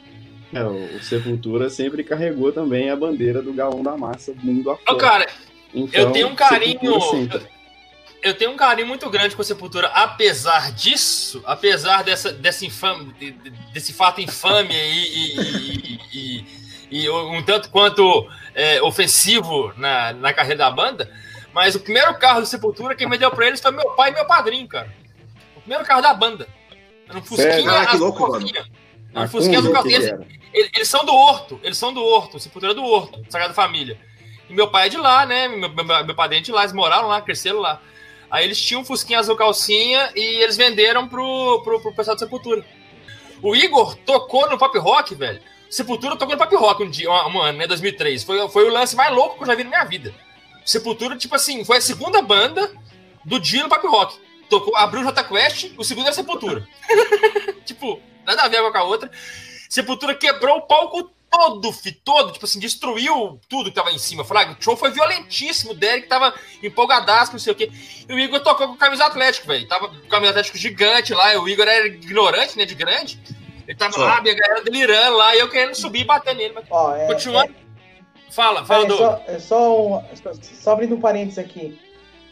É, 0.53 0.63
o 0.63 1.01
Sepultura 1.01 1.69
sempre 1.69 2.03
carregou 2.03 2.51
também 2.51 2.89
a 2.89 2.95
bandeira 2.95 3.41
do 3.41 3.53
galão 3.53 3.81
da 3.81 3.97
massa 3.97 4.33
mundo 4.43 4.69
afora. 4.69 4.93
Ô, 4.93 4.97
cara, 4.97 5.27
então, 5.73 6.01
eu 6.01 6.11
tenho 6.11 6.27
um 6.27 6.35
carinho. 6.35 6.79
Eu 8.21 8.33
tenho 8.33 8.51
um 8.51 8.55
carinho 8.55 8.87
muito 8.87 9.09
grande 9.09 9.35
com 9.35 9.41
a 9.41 9.45
Sepultura, 9.45 9.87
apesar 9.87 10.71
disso, 10.71 11.43
apesar 11.45 12.03
dessa, 12.03 12.31
dessa 12.31 12.65
infame, 12.65 13.13
desse 13.73 13.91
fato 13.91 14.21
infame 14.21 14.73
e, 14.73 15.35
e, 15.35 15.99
e, 16.13 16.45
e, 16.89 17.09
um 17.09 17.43
tanto 17.43 17.69
quanto 17.69 18.25
é, 18.55 18.81
ofensivo 18.81 19.73
na, 19.75 20.13
na 20.13 20.31
carreira 20.31 20.59
da 20.59 20.71
banda, 20.71 21.11
mas 21.53 21.75
o 21.75 21.81
primeiro 21.81 22.17
carro 22.17 22.39
do 22.39 22.45
Sepultura, 22.45 22.95
quem 22.95 23.09
me 23.09 23.17
deu 23.17 23.29
pra 23.29 23.45
eles 23.45 23.59
foi 23.59 23.71
meu 23.71 23.89
pai 23.91 24.11
e 24.11 24.13
meu 24.13 24.25
padrinho, 24.25 24.69
cara. 24.69 24.89
O 25.57 25.59
primeiro 25.59 25.83
carro 25.83 26.01
da 26.01 26.13
banda. 26.13 26.47
Era 27.09 27.17
um 27.17 27.23
Fusquinha. 27.23 27.71
Ah, 27.71 27.85
que 27.87 27.97
louco, 27.97 28.31
mano. 28.31 28.47
Um 29.15 29.27
Fusquinha 29.27 29.61
do 29.61 29.75
Eles, 29.89 30.11
eles, 30.53 30.87
são 30.87 31.05
do 31.05 31.13
Horto, 31.13 31.59
eles 31.63 31.77
são 31.77 31.93
do 31.93 32.03
Horto, 32.03 32.39
Sepultura 32.39 32.73
do 32.73 32.83
Horto, 32.83 33.23
Sagrada 33.29 33.53
Família. 33.53 33.99
E 34.49 34.53
meu 34.53 34.69
pai 34.69 34.87
é 34.87 34.89
de 34.89 34.97
lá, 34.97 35.25
né? 35.25 35.47
Meu, 35.47 35.69
meu, 35.69 36.05
meu 36.05 36.15
padrinho 36.15 36.41
é 36.41 36.43
de 36.43 36.51
lá, 36.51 36.61
eles 36.61 36.73
moraram 36.73 37.07
lá, 37.07 37.21
cresceram 37.21 37.59
lá. 37.59 37.81
Aí 38.29 38.45
eles 38.45 38.59
tinham 38.59 38.81
um 38.81 38.85
Fusquinha 38.85 39.19
azul 39.19 39.35
calcinha 39.35 40.11
e 40.15 40.41
eles 40.41 40.57
venderam 40.57 41.07
pro, 41.07 41.61
pro, 41.63 41.79
pro 41.79 41.93
pessoal 41.93 42.15
do 42.15 42.19
Sepultura. 42.19 42.65
O 43.41 43.55
Igor 43.55 43.95
tocou 43.97 44.49
no 44.49 44.57
pop 44.57 44.77
rock, 44.79 45.13
velho. 45.13 45.39
Sepultura 45.69 46.15
tocou 46.15 46.35
no 46.35 46.41
pop 46.41 46.55
rock 46.55 46.83
um 46.83 46.89
dia, 46.89 47.11
um, 47.11 47.37
um 47.37 47.41
ano, 47.41 47.59
né? 47.59 47.67
2003. 47.67 48.23
Foi, 48.23 48.49
foi 48.49 48.67
o 48.67 48.71
lance 48.71 48.95
mais 48.95 49.13
louco 49.13 49.37
que 49.37 49.43
eu 49.43 49.47
já 49.47 49.55
vi 49.55 49.63
na 49.63 49.69
minha 49.69 49.83
vida. 49.83 50.13
Sepultura, 50.65 51.17
tipo 51.17 51.35
assim, 51.35 51.63
foi 51.63 51.77
a 51.77 51.81
segunda 51.81 52.21
banda 52.21 52.71
do 53.23 53.39
dia 53.39 53.63
no 53.63 53.69
pop 53.69 53.85
rock. 53.85 54.17
Tocou, 54.49 54.75
abriu 54.75 55.01
o 55.01 55.05
J 55.05 55.23
Quest, 55.23 55.71
o 55.77 55.83
segundo 55.83 56.05
era 56.05 56.13
Sepultura. 56.13 56.67
tipo, 57.65 58.01
nada 58.25 58.43
a 58.43 58.47
ver 58.47 58.71
com 58.71 58.77
a 58.77 58.83
outra. 58.83 59.11
Sepultura 59.69 60.13
quebrou 60.13 60.57
o 60.57 60.61
palco 60.61 61.11
todo, 61.33 61.71
fi, 61.71 61.91
todo, 61.91 62.31
tipo 62.31 62.45
assim, 62.45 62.59
destruiu 62.59 63.39
tudo 63.49 63.69
que 63.69 63.75
tava 63.75 63.91
em 63.91 63.97
cima. 63.97 64.23
Fraga, 64.23 64.55
o 64.59 64.63
show 64.63 64.77
foi 64.77 64.91
violentíssimo, 64.91 65.71
o 65.71 65.75
Derek 65.75 66.07
tava 66.07 66.33
empolgadaço, 66.61 67.31
não 67.31 67.39
sei 67.39 67.53
o 67.53 67.55
quê. 67.55 67.71
E 68.07 68.13
o 68.13 68.19
Igor 68.19 68.39
tocou 68.41 68.67
com 68.67 68.77
camisa 68.77 69.05
atlético, 69.05 69.47
velho. 69.47 69.67
Tava 69.67 69.87
com 69.87 70.07
camisa 70.07 70.29
atlético 70.31 70.57
gigante 70.57 71.13
lá, 71.13 71.35
o 71.39 71.49
Igor 71.49 71.67
era 71.67 71.87
ignorante, 71.87 72.57
né, 72.57 72.65
de 72.65 72.75
grande. 72.75 73.19
Ele 73.67 73.77
tava 73.77 73.97
lá, 73.97 74.21
minha 74.21 74.35
galera 74.35 74.63
delirando 74.63 75.17
lá, 75.17 75.35
e 75.35 75.39
eu 75.39 75.49
querendo 75.49 75.73
subir 75.73 76.01
e 76.01 76.05
bater 76.05 76.35
nele. 76.35 76.53
Mas... 76.53 76.65
Ó, 76.69 76.95
é, 76.95 77.07
Continuando. 77.07 77.51
É... 77.51 78.31
Fala, 78.31 78.65
fala, 78.65 78.83
é, 78.83 78.87
do... 78.87 78.97
Só, 78.97 79.23
é 79.27 79.39
só, 79.39 79.87
um, 79.87 80.03
só 80.41 80.71
abrindo 80.73 80.95
um 80.95 80.99
parênteses 80.99 81.39
aqui. 81.39 81.79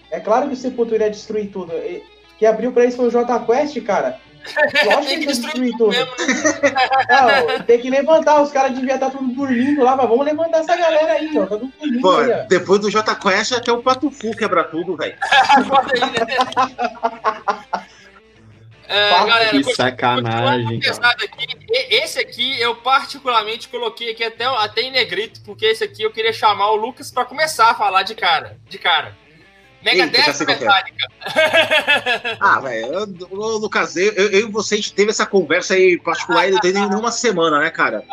É 0.09 0.19
claro 0.19 0.47
que 0.47 0.53
o 0.53 0.57
Sepultura 0.57 1.05
ia 1.05 1.11
destruir 1.11 1.51
tudo. 1.51 1.73
Que 2.37 2.45
abriu 2.45 2.71
pra 2.71 2.83
eles 2.83 2.95
foi 2.95 3.07
o 3.07 3.11
J 3.11 3.39
Quest, 3.45 3.79
cara. 3.83 4.19
Lógico 4.85 5.05
tem 5.05 5.19
que 5.19 5.25
destruir 5.27 5.71
tudo. 5.77 5.89
Mesmo, 5.89 6.05
né? 6.05 7.47
Não, 7.57 7.63
tem 7.63 7.79
que 7.79 7.89
levantar. 7.89 8.41
Os 8.41 8.51
caras 8.51 8.73
deviam 8.73 8.95
estar 8.95 9.09
tudo 9.09 9.33
dormindo 9.33 9.83
lá, 9.83 9.95
mas 9.95 10.09
vamos 10.09 10.25
levantar 10.25 10.59
essa 10.59 10.75
galera 10.75 11.13
aí, 11.13 11.37
ó. 11.37 11.45
Tá 11.45 11.57
tudo 11.57 11.71
dormindo 11.79 12.01
Pô, 12.01 12.17
aí, 12.17 12.47
depois 12.47 12.79
do 12.79 12.89
J 12.89 13.15
Quest 13.15 13.53
até 13.53 13.71
o 13.71 13.81
Pato 13.81 14.09
Fu 14.09 14.31
quebra 14.31 14.63
tudo, 14.63 14.97
velho. 14.97 15.15
É, 18.91 19.09
galera, 19.09 19.51
que 19.51 19.73
sacanagem. 19.73 20.81
Aqui, 20.83 21.47
esse 21.89 22.19
aqui 22.19 22.59
eu 22.59 22.75
particularmente 22.75 23.69
coloquei 23.69 24.11
aqui 24.11 24.21
até, 24.21 24.43
até 24.43 24.81
em 24.81 24.91
negrito, 24.91 25.39
porque 25.45 25.65
esse 25.65 25.81
aqui 25.81 26.03
eu 26.03 26.11
queria 26.11 26.33
chamar 26.33 26.71
o 26.71 26.75
Lucas 26.75 27.09
para 27.09 27.23
começar 27.23 27.71
a 27.71 27.73
falar 27.73 28.03
de 28.03 28.15
cara. 28.15 28.59
De 28.67 28.77
cara. 28.77 29.15
Megadeth 29.83 30.45
Metallica. 30.45 31.07
ah, 32.39 32.59
velho, 32.59 33.05
Lucas, 33.31 33.95
eu, 33.95 34.11
eu, 34.13 34.29
eu 34.31 34.47
e 34.47 34.51
você, 34.51 34.75
a 34.75 34.77
gente 34.77 34.93
teve 34.93 35.09
essa 35.09 35.25
conversa 35.25 35.73
aí 35.73 35.99
particular 35.99 36.47
e 36.47 36.51
não 36.51 36.59
tem 36.59 36.73
nenhuma 36.73 37.11
semana, 37.11 37.59
né, 37.59 37.69
cara? 37.69 38.03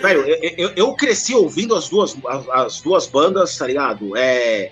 Velho, 0.00 0.20
eu, 0.22 0.54
eu, 0.56 0.72
eu, 0.76 0.94
cresci 0.94 1.34
ouvindo 1.34 1.74
as 1.74 1.88
duas, 1.88 2.16
as, 2.26 2.48
as, 2.48 2.80
duas 2.80 3.06
bandas, 3.06 3.56
tá 3.56 3.66
ligado? 3.66 4.16
É, 4.16 4.70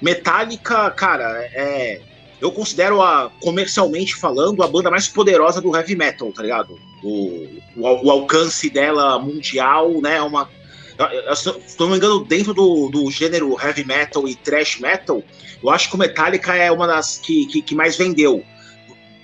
Metallica, 0.00 0.90
cara, 0.90 1.48
é, 1.52 2.00
eu 2.40 2.52
considero 2.52 3.02
a, 3.02 3.30
comercialmente 3.40 4.14
falando, 4.14 4.62
a 4.62 4.68
banda 4.68 4.90
mais 4.90 5.08
poderosa 5.08 5.60
do 5.60 5.74
heavy 5.74 5.96
metal, 5.96 6.32
tá 6.32 6.42
ligado? 6.42 6.78
O, 7.02 7.48
o, 7.76 8.06
o 8.06 8.10
alcance 8.10 8.70
dela 8.70 9.18
mundial, 9.18 10.00
né? 10.00 10.16
É 10.16 10.22
uma, 10.22 10.48
se 11.36 11.78
não 11.78 11.90
me 11.90 11.96
engano, 11.96 12.24
dentro 12.24 12.52
do, 12.52 12.88
do 12.88 13.10
gênero 13.10 13.56
heavy 13.60 13.84
metal 13.84 14.26
e 14.26 14.34
thrash 14.34 14.80
metal, 14.80 15.22
eu 15.62 15.70
acho 15.70 15.88
que 15.88 15.94
o 15.94 15.98
Metallica 15.98 16.54
é 16.54 16.70
uma 16.70 16.86
das 16.86 17.18
que, 17.18 17.46
que, 17.46 17.62
que 17.62 17.74
mais 17.74 17.96
vendeu. 17.96 18.44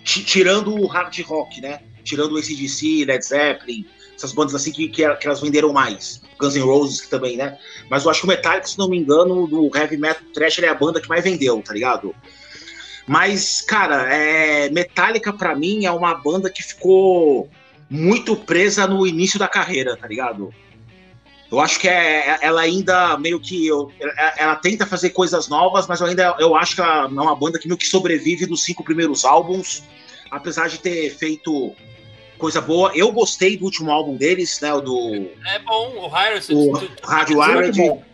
Tirando 0.04 0.74
o 0.74 0.86
hard 0.86 1.18
rock, 1.22 1.60
né? 1.60 1.80
Tirando 2.04 2.32
o 2.32 2.38
ACDC, 2.38 3.04
Led 3.06 3.24
Zeppelin, 3.24 3.86
essas 4.14 4.32
bandas 4.32 4.54
assim 4.54 4.70
que, 4.70 4.88
que, 4.88 5.14
que, 5.16 5.26
elas 5.26 5.40
venderam 5.40 5.72
mais. 5.72 6.22
Guns 6.38 6.54
N' 6.54 6.62
Roses 6.62 7.08
também, 7.08 7.36
né? 7.36 7.58
Mas 7.88 8.04
eu 8.04 8.10
acho 8.10 8.20
que 8.20 8.26
o 8.26 8.28
Metallica, 8.28 8.66
se 8.66 8.78
não 8.78 8.88
me 8.88 8.98
engano, 8.98 9.46
do 9.46 9.70
heavy 9.74 9.96
metal 9.96 10.22
thrash, 10.32 10.58
é 10.58 10.68
a 10.68 10.74
banda 10.74 11.00
que 11.00 11.08
mais 11.08 11.24
vendeu, 11.24 11.60
tá 11.62 11.72
ligado? 11.72 12.14
Mas, 13.06 13.60
cara, 13.62 14.14
é... 14.14 14.70
Metallica 14.70 15.32
para 15.32 15.54
mim 15.54 15.86
é 15.86 15.90
uma 15.90 16.14
banda 16.14 16.50
que 16.50 16.62
ficou 16.62 17.48
muito 17.88 18.36
presa 18.36 18.86
no 18.86 19.06
início 19.06 19.38
da 19.38 19.48
carreira, 19.48 19.96
tá 19.96 20.06
ligado? 20.06 20.52
Eu 21.50 21.60
acho 21.60 21.78
que 21.78 21.88
é, 21.88 22.30
é, 22.30 22.38
ela 22.42 22.62
ainda 22.62 23.16
meio 23.18 23.38
que. 23.38 23.66
Eu, 23.66 23.90
é, 24.00 24.42
ela 24.42 24.56
tenta 24.56 24.86
fazer 24.86 25.10
coisas 25.10 25.48
novas, 25.48 25.86
mas 25.86 26.00
eu 26.00 26.06
ainda 26.06 26.36
eu 26.38 26.56
acho 26.56 26.74
que 26.74 26.80
ela 26.80 27.04
é 27.04 27.06
uma 27.06 27.36
banda 27.36 27.58
que 27.58 27.68
meio 27.68 27.78
que 27.78 27.86
sobrevive 27.86 28.46
dos 28.46 28.62
cinco 28.62 28.82
primeiros 28.82 29.24
álbuns, 29.24 29.82
apesar 30.30 30.68
de 30.68 30.78
ter 30.78 31.10
feito 31.10 31.74
coisa 32.38 32.60
boa. 32.60 32.90
Eu 32.94 33.12
gostei 33.12 33.56
do 33.56 33.64
último 33.64 33.90
álbum 33.90 34.16
deles, 34.16 34.60
né? 34.60 34.72
O 34.72 34.80
do. 34.80 35.30
É 35.46 35.58
bom, 35.60 35.94
o 35.96 36.08
Higher. 36.08 36.42
O 36.50 36.72
Rádio 37.06 37.38
Wired. 37.38 38.04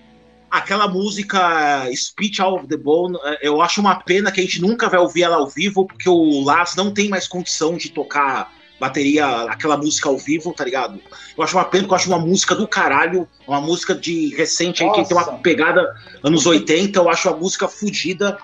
Aquela 0.50 0.88
música 0.88 1.88
Speech 1.94 2.42
Out 2.42 2.58
of 2.58 2.66
the 2.66 2.76
Bone, 2.76 3.16
eu 3.40 3.62
acho 3.62 3.80
uma 3.80 4.00
pena 4.00 4.32
que 4.32 4.40
a 4.40 4.42
gente 4.42 4.60
nunca 4.60 4.88
vai 4.88 4.98
ouvir 4.98 5.22
ela 5.22 5.36
ao 5.36 5.46
vivo, 5.46 5.86
porque 5.86 6.08
o 6.08 6.42
Lars 6.42 6.74
não 6.74 6.92
tem 6.92 7.08
mais 7.08 7.28
condição 7.28 7.76
de 7.76 7.88
tocar 7.88 8.52
bateria, 8.80 9.26
aquela 9.42 9.76
música 9.76 10.08
ao 10.08 10.16
vivo, 10.16 10.54
tá 10.54 10.64
ligado? 10.64 10.98
Eu 11.36 11.44
acho 11.44 11.54
uma 11.56 11.64
pena, 11.66 11.84
porque 11.84 11.92
eu 11.92 11.96
acho 11.96 12.08
uma 12.08 12.18
música 12.18 12.54
do 12.54 12.66
caralho, 12.66 13.28
uma 13.46 13.60
música 13.60 13.94
de 13.94 14.34
recente 14.34 14.82
aí, 14.82 14.90
que 14.90 15.06
tem 15.06 15.16
uma 15.16 15.38
pegada 15.38 15.94
anos 16.24 16.46
80, 16.46 16.98
eu 16.98 17.08
acho 17.10 17.28
uma 17.28 17.36
música 17.36 17.68
fodida. 17.68 18.38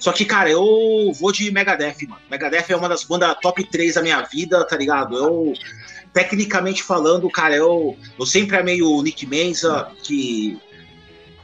Só 0.00 0.10
que, 0.10 0.24
cara, 0.24 0.50
eu 0.50 1.12
vou 1.14 1.30
de 1.30 1.48
Megadeth, 1.52 2.08
mano. 2.08 2.20
Megadeth 2.28 2.64
é 2.70 2.76
uma 2.76 2.88
das 2.88 3.04
bandas 3.04 3.36
top 3.40 3.62
3 3.62 3.94
da 3.94 4.02
minha 4.02 4.20
vida, 4.22 4.66
tá 4.66 4.76
ligado? 4.76 5.16
Eu, 5.16 5.52
tecnicamente 6.12 6.82
falando, 6.82 7.30
cara, 7.30 7.54
eu, 7.54 7.96
eu 8.18 8.26
sempre 8.26 8.56
amei 8.56 8.82
o 8.82 9.00
Nick 9.00 9.24
Menza, 9.26 9.88
que 10.02 10.58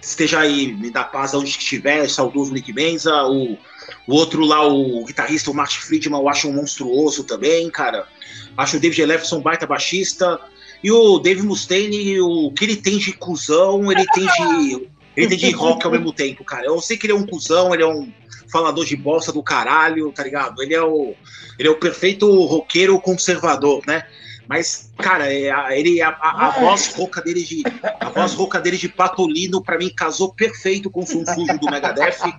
esteja 0.02 0.40
aí, 0.40 0.72
me 0.72 0.90
dá 0.90 1.04
paz 1.04 1.34
onde 1.34 1.50
estiver, 1.50 2.08
saudoso 2.08 2.52
Nick 2.52 2.72
Menza, 2.72 3.24
o, 3.26 3.56
o 4.09 4.14
outro 4.14 4.42
lá, 4.46 4.66
o 4.66 5.04
guitarrista, 5.04 5.50
o 5.50 5.54
Martin 5.54 5.80
Friedman, 5.80 6.18
eu 6.18 6.28
acho 6.30 6.48
um 6.48 6.54
monstruoso 6.54 7.24
também, 7.24 7.68
cara. 7.68 8.09
Acho 8.56 8.78
o 8.78 8.80
David 8.80 8.96
Jefferson 8.96 9.42
baita 9.42 9.66
baixista. 9.66 10.40
E 10.82 10.90
o 10.90 11.18
Dave 11.18 11.42
Mustaine, 11.42 12.18
o 12.20 12.50
que 12.52 12.64
ele 12.64 12.76
tem 12.76 12.96
de 12.96 13.12
cuzão, 13.12 13.92
ele 13.92 14.06
tem 14.06 14.24
de. 14.24 14.88
Ele 15.14 15.28
tem 15.28 15.36
de 15.36 15.50
rock 15.50 15.84
ao 15.84 15.92
mesmo 15.92 16.11
tempo, 16.12 16.42
cara. 16.42 16.64
Eu 16.64 16.80
sei 16.80 16.96
que 16.96 17.04
ele 17.04 17.12
é 17.12 17.16
um 17.16 17.26
cuzão, 17.26 17.74
ele 17.74 17.82
é 17.82 17.86
um 17.86 18.11
falador 18.50 18.84
de 18.86 18.96
bosta 18.96 19.30
do 19.30 19.42
caralho, 19.42 20.11
tá 20.12 20.24
ligado? 20.24 20.62
Ele 20.62 20.74
é 20.74 20.82
o, 20.82 21.14
ele 21.59 21.68
é 21.68 21.70
o 21.70 21.76
perfeito 21.76 22.30
roqueiro 22.46 22.98
conservador, 23.00 23.82
né? 23.86 24.06
Mas, 24.48 24.90
cara, 24.96 25.30
é 25.30 25.78
ele, 25.78 26.00
a, 26.00 26.09
a, 26.09 26.46
a 26.46 26.50
voz 26.52 26.94
rouca 26.94 27.20
dele 27.20 27.44
de. 27.44 27.62
A 28.00 28.09
voz 28.09 28.32
rouca 28.32 28.59
dele 28.59 28.78
de 28.78 28.88
patolino, 28.88 29.62
pra 29.62 29.76
mim, 29.76 29.92
casou 29.94 30.32
perfeito 30.32 30.88
com 30.88 31.02
o 31.02 31.06
Funfujo 31.06 31.59
do 31.59 31.70
Megadeth. 31.70 32.32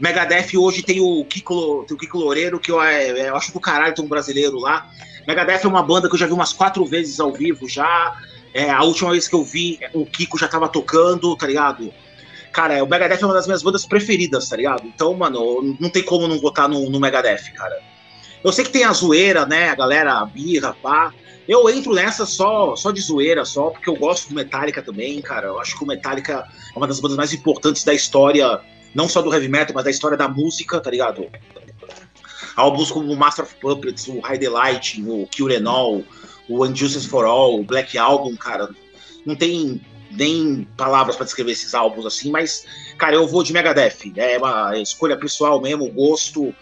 Megadeth 0.00 0.56
hoje 0.56 0.82
tem 0.82 1.00
o 1.00 1.24
Kiko, 1.24 1.84
tem 1.86 1.96
o 1.96 1.98
Kiko 1.98 2.18
Loureiro, 2.18 2.60
que 2.60 2.70
eu, 2.70 2.80
é, 2.80 3.28
eu 3.28 3.36
acho 3.36 3.52
do 3.52 3.60
caralho, 3.60 3.94
tem 3.94 4.04
um 4.04 4.08
brasileiro 4.08 4.58
lá. 4.58 4.88
Megadeth 5.26 5.64
é 5.64 5.68
uma 5.68 5.82
banda 5.82 6.08
que 6.08 6.14
eu 6.14 6.18
já 6.18 6.26
vi 6.26 6.32
umas 6.32 6.52
quatro 6.52 6.84
vezes 6.84 7.18
ao 7.20 7.32
vivo 7.32 7.68
já. 7.68 8.16
É, 8.54 8.70
a 8.70 8.82
última 8.82 9.10
vez 9.10 9.28
que 9.28 9.34
eu 9.34 9.42
vi, 9.42 9.78
o 9.92 10.06
Kiko 10.06 10.38
já 10.38 10.48
tava 10.48 10.68
tocando, 10.68 11.36
tá 11.36 11.46
ligado? 11.46 11.92
Cara, 12.52 12.82
o 12.82 12.88
Megadeth 12.88 13.20
é 13.20 13.24
uma 13.24 13.34
das 13.34 13.46
minhas 13.46 13.62
bandas 13.62 13.84
preferidas, 13.84 14.48
tá 14.48 14.56
ligado? 14.56 14.86
Então, 14.86 15.12
mano, 15.14 15.76
não 15.78 15.90
tem 15.90 16.02
como 16.02 16.26
não 16.26 16.38
votar 16.38 16.68
no, 16.68 16.88
no 16.88 16.98
Megadeth, 16.98 17.52
cara. 17.54 17.78
Eu 18.42 18.52
sei 18.52 18.64
que 18.64 18.70
tem 18.70 18.84
a 18.84 18.92
zoeira, 18.92 19.44
né? 19.44 19.68
A 19.68 19.74
galera, 19.74 20.14
a 20.14 20.24
birra, 20.24 20.74
pá. 20.80 21.12
Eu 21.46 21.68
entro 21.68 21.94
nessa 21.94 22.24
só, 22.24 22.76
só 22.76 22.90
de 22.90 23.00
zoeira, 23.00 23.44
só 23.44 23.70
porque 23.70 23.88
eu 23.88 23.96
gosto 23.96 24.28
do 24.28 24.34
Metallica 24.34 24.82
também, 24.82 25.20
cara. 25.20 25.48
Eu 25.48 25.60
acho 25.60 25.76
que 25.76 25.82
o 25.82 25.86
Metallica 25.86 26.46
é 26.74 26.78
uma 26.78 26.86
das 26.86 27.00
bandas 27.00 27.16
mais 27.16 27.32
importantes 27.32 27.84
da 27.84 27.94
história, 27.94 28.60
não 28.98 29.08
só 29.08 29.22
do 29.22 29.32
heavy 29.32 29.46
metal, 29.46 29.72
mas 29.76 29.84
da 29.84 29.92
história 29.92 30.16
da 30.16 30.26
música, 30.26 30.80
tá 30.80 30.90
ligado? 30.90 31.30
Álbuns 32.56 32.90
como 32.90 33.12
o 33.12 33.16
Master 33.16 33.44
of 33.44 33.54
Puppets, 33.60 34.08
o 34.08 34.18
High 34.18 34.38
Delight, 34.38 35.00
o 35.06 35.24
Kill 35.28 35.46
Them 35.46 35.68
All, 35.68 36.04
o 36.48 36.64
Unjustice 36.64 37.06
for 37.06 37.24
All, 37.24 37.60
o 37.60 37.62
Black 37.62 37.96
Album, 37.96 38.34
cara. 38.34 38.68
Não 39.24 39.36
tem 39.36 39.80
nem 40.10 40.66
palavras 40.76 41.14
para 41.14 41.26
descrever 41.26 41.52
esses 41.52 41.74
álbuns 41.74 42.06
assim, 42.06 42.32
mas, 42.32 42.66
cara, 42.98 43.14
eu 43.14 43.28
vou 43.28 43.44
de 43.44 43.52
Megadeth. 43.52 44.12
É 44.16 44.36
uma 44.36 44.76
escolha 44.76 45.16
pessoal 45.16 45.60
mesmo, 45.60 45.88
gosto. 45.92 46.52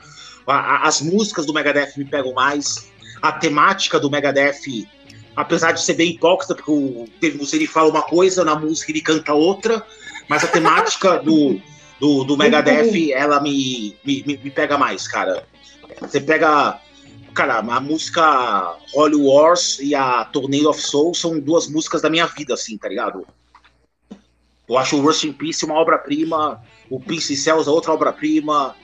as 0.46 1.00
músicas 1.00 1.46
do 1.46 1.54
Megadeth 1.54 1.92
me 1.96 2.04
pegam 2.04 2.34
mais. 2.34 2.90
A 3.22 3.32
temática 3.32 3.98
do 3.98 4.10
Megadeth, 4.10 4.86
apesar 5.34 5.72
de 5.72 5.82
ser 5.82 5.94
bem 5.94 6.10
hipócrita, 6.10 6.54
porque 6.54 6.70
o 6.70 7.08
Dave 7.18 7.38
Musseri 7.38 7.66
fala 7.66 7.88
uma 7.88 8.02
coisa, 8.02 8.44
na 8.44 8.54
música 8.54 8.92
ele 8.92 9.00
canta 9.00 9.32
outra, 9.32 9.82
mas 10.28 10.44
a 10.44 10.48
temática 10.48 11.16
do, 11.20 11.58
do, 12.00 12.24
do 12.24 12.36
Megadeth, 12.36 13.12
ela 13.12 13.40
me, 13.40 13.96
me, 14.04 14.22
me 14.24 14.50
pega 14.50 14.76
mais, 14.76 15.08
cara. 15.08 15.44
Você 16.00 16.20
pega. 16.20 16.80
Cara, 17.34 17.58
a 17.58 17.80
música 17.80 18.76
Holy 18.94 19.16
Wars 19.16 19.78
e 19.78 19.94
a 19.94 20.24
Tornado 20.24 20.70
of 20.70 20.80
Soul 20.80 21.14
são 21.14 21.38
duas 21.38 21.68
músicas 21.68 22.00
da 22.00 22.08
minha 22.08 22.26
vida, 22.26 22.54
assim, 22.54 22.78
tá 22.78 22.88
ligado? 22.88 23.26
Eu 24.66 24.78
acho 24.78 24.96
o 24.96 25.02
Rust 25.02 25.24
in 25.24 25.32
Peace 25.32 25.64
uma 25.64 25.74
obra-prima, 25.74 26.62
o 26.90 26.98
Peace 26.98 27.36
Cells 27.36 27.68
é 27.68 27.70
outra 27.70 27.92
obra-prima. 27.92 28.74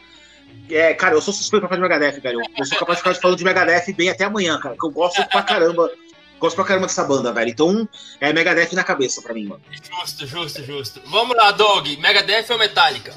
É, 0.70 0.92
cara, 0.94 1.14
eu 1.14 1.22
sou 1.22 1.32
suspeito 1.32 1.66
pra 1.66 1.68
falar 1.68 1.88
de 1.88 1.88
Megadeth, 1.88 2.20
velho. 2.20 2.40
Eu 2.56 2.64
sou 2.66 2.78
capaz 2.78 2.98
de 2.98 3.04
ficar 3.04 3.20
falando 3.20 3.38
de 3.38 3.44
Megadeth 3.44 3.92
bem 3.94 4.10
até 4.10 4.24
amanhã, 4.24 4.58
cara, 4.60 4.76
que 4.78 4.86
eu 4.86 4.90
gosto 4.90 5.26
pra 5.28 5.42
caramba. 5.42 5.90
Gosto 6.42 6.56
pra 6.56 6.64
caramba 6.64 6.88
dessa 6.88 7.04
banda, 7.04 7.32
velho. 7.32 7.50
Então, 7.50 7.88
é 8.20 8.32
Megadeth 8.32 8.72
na 8.72 8.82
cabeça 8.82 9.22
pra 9.22 9.32
mim, 9.32 9.44
mano. 9.44 9.62
Justo, 9.70 10.26
justo, 10.26 10.64
justo. 10.64 11.00
Vamos 11.06 11.36
lá, 11.36 11.52
Dog. 11.52 11.96
Megadeth 11.98 12.50
ou 12.50 12.58
Metallica? 12.58 13.14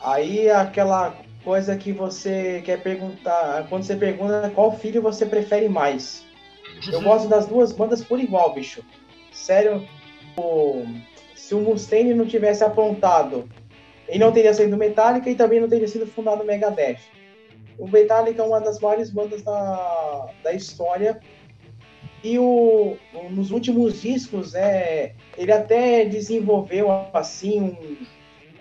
Aí 0.00 0.50
aquela 0.50 1.14
coisa 1.44 1.76
que 1.76 1.92
você 1.92 2.62
quer 2.64 2.82
perguntar, 2.82 3.64
quando 3.68 3.84
você 3.84 3.94
pergunta 3.94 4.50
qual 4.52 4.76
filho 4.76 5.00
você 5.00 5.24
prefere 5.24 5.68
mais. 5.68 6.24
Eu 6.88 6.98
uhum. 6.98 7.04
gosto 7.04 7.28
das 7.28 7.46
duas 7.46 7.70
bandas 7.70 8.02
por 8.02 8.18
igual, 8.18 8.52
bicho. 8.52 8.82
Sério, 9.32 9.88
o, 10.36 10.84
se 11.36 11.54
o 11.54 11.60
Mustaine 11.60 12.12
não 12.12 12.26
tivesse 12.26 12.64
apontado, 12.64 13.48
ele 14.08 14.18
não 14.18 14.32
teria 14.32 14.52
sido 14.52 14.76
Metallica 14.76 15.30
e 15.30 15.36
também 15.36 15.60
não 15.60 15.68
teria 15.68 15.86
sido 15.86 16.08
fundado 16.08 16.42
o 16.42 16.44
Megadeth. 16.44 16.98
O 17.78 17.86
Metallica 17.86 18.42
é 18.42 18.44
uma 18.44 18.60
das 18.60 18.80
maiores 18.80 19.10
bandas 19.10 19.42
da, 19.42 20.28
da 20.42 20.52
história 20.52 21.20
e 22.22 22.38
o, 22.38 22.96
nos 23.30 23.50
últimos 23.50 24.00
discos 24.00 24.54
é, 24.54 25.14
ele 25.36 25.50
até 25.50 26.04
desenvolveu 26.04 26.88
assim 27.12 27.60
um, 27.60 27.96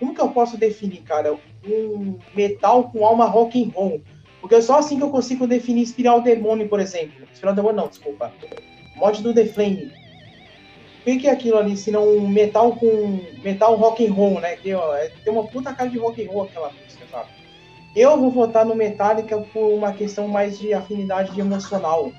como 0.01 0.15
que 0.15 0.21
eu 0.21 0.29
posso 0.29 0.57
definir, 0.57 1.03
cara? 1.03 1.37
Um 1.63 2.17
metal 2.33 2.89
com 2.89 3.05
alma 3.05 3.25
rock 3.25 3.63
and 3.63 3.69
roll. 3.71 4.01
Porque 4.41 4.55
é 4.55 4.61
só 4.61 4.79
assim 4.79 4.97
que 4.97 5.03
eu 5.03 5.11
consigo 5.11 5.45
definir 5.45 5.83
Espiral 5.83 6.21
Demônio, 6.21 6.67
por 6.67 6.79
exemplo. 6.79 7.23
Espiral 7.31 7.53
Demônio 7.53 7.77
não, 7.77 7.87
desculpa. 7.87 8.33
Mod 8.95 9.21
do 9.21 9.31
The 9.31 9.45
Flame. 9.45 9.91
O 11.01 11.03
que, 11.03 11.27
é 11.27 11.31
aquilo 11.31 11.57
ali, 11.59 11.77
se 11.77 11.91
não 11.91 12.17
um 12.17 12.27
metal 12.27 12.75
com 12.75 13.19
metal 13.43 13.75
rock 13.75 14.05
and 14.07 14.11
roll, 14.11 14.39
né? 14.39 14.55
Que 14.55 14.73
ó, 14.73 14.95
é, 14.95 15.09
tem 15.23 15.31
uma 15.31 15.45
puta 15.45 15.71
cara 15.71 15.87
de 15.87 15.99
rock 15.99 16.23
and 16.23 16.31
roll 16.31 16.43
aquela 16.45 16.71
música, 16.71 17.05
sabe? 17.11 17.29
Eu 17.95 18.19
vou 18.19 18.31
votar 18.31 18.65
no 18.65 18.73
Metallica 18.73 19.37
por 19.53 19.71
uma 19.71 19.93
questão 19.93 20.27
mais 20.27 20.57
de 20.57 20.73
afinidade 20.73 21.31
de 21.33 21.41
emocional. 21.41 22.11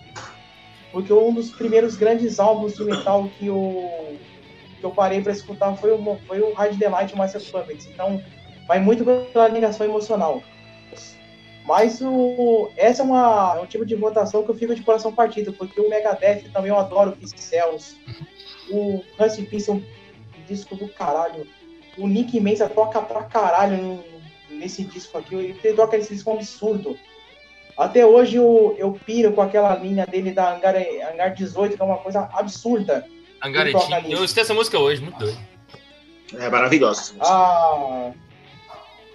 Porque 0.93 1.13
um 1.13 1.33
dos 1.33 1.51
primeiros 1.51 1.97
grandes 1.97 2.39
álbuns 2.39 2.75
de 2.75 2.85
metal 2.85 3.29
que 3.39 3.47
eu 3.47 4.19
que 4.79 4.85
eu 4.85 4.91
parei 4.91 5.23
para 5.23 5.33
escutar 5.33 5.75
foi 5.77 5.93
o, 5.93 6.19
foi 6.27 6.41
o 6.41 6.53
Hard 6.53 6.77
Delight 6.77 7.17
Master 7.17 7.41
Puppets. 7.41 7.87
Então, 7.87 8.21
vai 8.67 8.81
muito 8.81 9.05
pela 9.33 9.49
ligação 9.49 9.87
emocional. 9.87 10.43
Mas 11.65 12.01
o, 12.03 12.69
essa 12.77 13.03
é, 13.03 13.05
uma, 13.05 13.55
é 13.57 13.61
um 13.61 13.67
tipo 13.67 13.87
de 13.87 13.95
votação 13.95 14.43
que 14.43 14.51
eu 14.51 14.55
fico 14.57 14.75
de 14.75 14.83
coração 14.83 15.13
partido, 15.15 15.53
porque 15.53 15.81
o 15.81 15.89
Megadeth 15.89 16.51
também 16.53 16.71
eu 16.71 16.79
adoro, 16.79 17.17
o 17.23 17.27
Cells. 17.39 17.97
O 18.69 19.05
Rusty 19.17 19.43
Peace 19.43 19.71
é 19.71 19.75
um 19.75 19.83
disco 20.49 20.75
do 20.75 20.89
caralho. 20.89 21.47
O 21.97 22.09
Nick 22.09 22.39
Mensa 22.41 22.69
toca 22.69 23.01
pra 23.01 23.23
caralho 23.23 24.03
nesse 24.51 24.83
disco 24.85 25.17
aqui. 25.19 25.35
Ele 25.35 25.75
toca 25.75 25.97
esse 25.97 26.13
disco 26.13 26.33
absurdo. 26.33 26.99
Até 27.77 28.05
hoje 28.05 28.37
eu, 28.37 28.75
eu 28.79 28.93
piro 29.07 29.33
com 29.33 29.41
aquela 29.41 29.75
linha 29.77 30.07
dele 30.07 30.33
da 30.33 30.55
Hangar, 30.55 30.75
Hangar 30.77 31.35
18, 31.35 31.77
que 31.77 31.83
é 31.83 31.85
uma 31.85 31.99
coisa 31.99 32.29
absurda. 32.33 33.07
Angaretinho. 33.43 34.13
Eu 34.13 34.25
escutei 34.25 34.43
essa 34.43 34.55
música 34.55 34.79
hoje, 34.79 35.03
muito 35.03 35.19
doido. 35.19 35.39
É 36.39 36.49
maravilhosa. 36.49 37.15
Ah, 37.21 38.13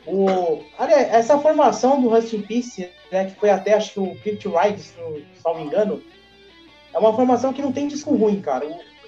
o, 0.05 0.63
aliás, 0.77 1.13
essa 1.13 1.37
formação 1.39 2.01
do 2.01 2.09
Rust 2.09 2.33
in 2.33 2.41
Peace, 2.41 2.89
né, 3.11 3.25
que 3.25 3.39
foi 3.39 3.49
até 3.49 3.73
acho 3.73 3.93
que 3.93 3.99
o 3.99 4.15
Picture 4.15 4.55
Rides, 4.55 4.85
se 4.85 5.43
não 5.43 5.55
me 5.55 5.63
engano, 5.63 6.01
é 6.93 6.97
uma 6.97 7.13
formação 7.13 7.53
que 7.53 7.61
não 7.61 7.71
tem 7.71 7.87
disco 7.87 8.15
ruim, 8.15 8.41
cara. 8.41 8.65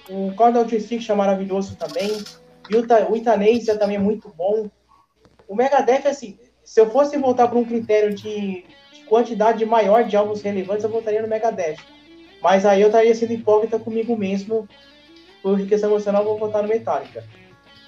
O, 0.08 0.28
o 0.28 0.34
Cordal 0.34 0.68
Stick 0.68 1.08
é 1.08 1.14
maravilhoso 1.14 1.76
também. 1.76 2.10
O 3.08 3.16
Itanesia 3.16 3.76
também 3.76 3.96
é 3.96 4.00
muito 4.00 4.28
bom. 4.28 4.70
O 5.48 5.56
Megadeth, 5.56 6.06
assim, 6.06 6.38
se 6.62 6.80
eu 6.80 6.90
fosse 6.90 7.18
voltar 7.18 7.48
para 7.48 7.58
um 7.58 7.64
critério 7.64 8.14
de, 8.14 8.64
quantidade 9.10 9.66
maior 9.66 10.04
de 10.04 10.16
álbuns 10.16 10.40
relevantes, 10.40 10.84
eu 10.84 10.90
votaria 10.90 11.20
no 11.20 11.26
Megadeth. 11.26 11.78
Mas 12.40 12.64
aí 12.64 12.80
eu 12.80 12.86
estaria 12.86 13.14
sendo 13.14 13.32
hipócrita 13.32 13.78
comigo 13.78 14.16
mesmo 14.16 14.68
por 15.42 15.60
questão 15.66 15.90
emocional, 15.90 16.24
vou 16.24 16.38
votar 16.38 16.62
no 16.62 16.68
Metallica. 16.68 17.24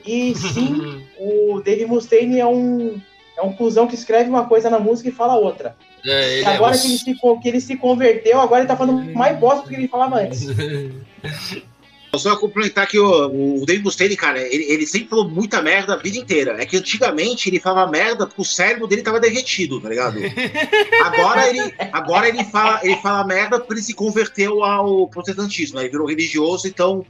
E 0.05 0.35
sim, 0.35 1.07
o 1.19 1.61
Dave 1.61 1.87
Mustaine 1.87 2.41
é 2.41 2.47
um, 2.47 3.01
é 3.39 3.43
um 3.43 3.53
cuzão 3.53 3.87
que 3.87 3.95
escreve 3.95 4.29
uma 4.29 4.47
coisa 4.47 4.69
na 4.69 4.81
música 4.81 5.09
e 5.09 5.13
fala 5.13 5.37
outra. 5.37 5.77
É, 6.05 6.41
é 6.41 6.47
agora 6.47 6.75
é 6.75 6.79
que, 6.79 6.89
ele 6.89 6.99
se, 6.99 7.15
que 7.15 7.49
ele 7.49 7.61
se 7.61 7.77
converteu, 7.77 8.41
agora 8.41 8.63
ele 8.63 8.69
tá 8.69 8.77
falando 8.77 9.05
mais 9.15 9.39
bosta 9.39 9.63
do 9.63 9.69
que 9.69 9.77
ele 9.77 9.89
falava 9.89 10.17
antes. 10.17 10.47
Só 12.17 12.37
complementar 12.37 12.87
que 12.87 12.99
o, 12.99 13.63
o 13.63 13.65
Dave 13.65 13.83
Mustaine, 13.83 14.17
cara, 14.17 14.39
ele, 14.39 14.65
ele, 14.65 14.87
sempre 14.87 15.09
falou 15.09 15.29
muita 15.29 15.63
merda 15.63 15.95
a 15.95 15.97
vida 15.97 16.19
inteira. 16.19 16.63
É 16.63 16.67
que 16.67 16.77
antigamente 16.77 17.49
ele 17.49 17.59
falava 17.59 17.91
merda 17.91 18.27
porque 18.27 18.43
o 18.43 18.45
cérebro 18.45 18.87
dele 18.87 19.03
tava 19.03 19.19
derretido, 19.19 19.81
tá 19.81 19.89
ligado? 19.89 20.19
Agora 21.05 21.49
ele, 21.49 21.75
agora 21.93 22.29
ele, 22.29 22.45
fala, 22.45 22.81
ele 22.83 22.97
fala 22.97 23.27
merda 23.27 23.59
porque 23.59 23.75
ele 23.75 23.83
se 23.83 23.95
converteu 23.95 24.63
ao 24.63 25.09
protestantismo, 25.09 25.77
né? 25.77 25.85
Ele 25.85 25.91
virou 25.91 26.07
religioso, 26.07 26.69
então 26.69 27.07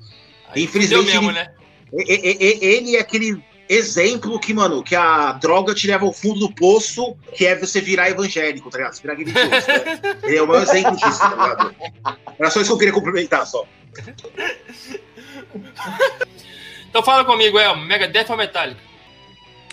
Infelizmente. 0.56 1.06
Mesmo, 1.06 1.30
ele, 1.30 1.32
né? 1.32 1.50
ele 1.92 2.96
é 2.96 3.00
aquele 3.00 3.42
exemplo 3.72 4.38
que, 4.38 4.52
mano, 4.52 4.82
que 4.82 4.94
a 4.94 5.32
droga 5.32 5.74
te 5.74 5.86
leva 5.86 6.04
ao 6.04 6.12
fundo 6.12 6.40
do 6.40 6.54
poço, 6.54 7.16
que 7.34 7.46
é 7.46 7.56
você 7.56 7.80
virar 7.80 8.10
evangélico, 8.10 8.70
tá 8.70 8.78
ligado? 8.78 8.94
Você 8.94 9.02
virar 9.02 9.14
religioso. 9.14 9.48
Né? 9.48 10.16
Ele 10.24 10.36
é 10.36 10.42
o 10.42 10.46
maior 10.46 10.62
exemplo 10.62 10.96
disso, 10.96 11.18
tá 11.18 11.30
ligado? 11.30 11.74
Era 12.38 12.50
só 12.50 12.60
isso 12.60 12.68
que 12.68 12.74
eu 12.74 12.78
queria 12.78 12.92
complementar 12.92 13.46
só. 13.46 13.66
então 16.88 17.02
fala 17.02 17.24
comigo, 17.24 17.58
é 17.58 17.74
Megadeth 17.76 18.26
ou 18.30 18.36
Metallica? 18.36 18.92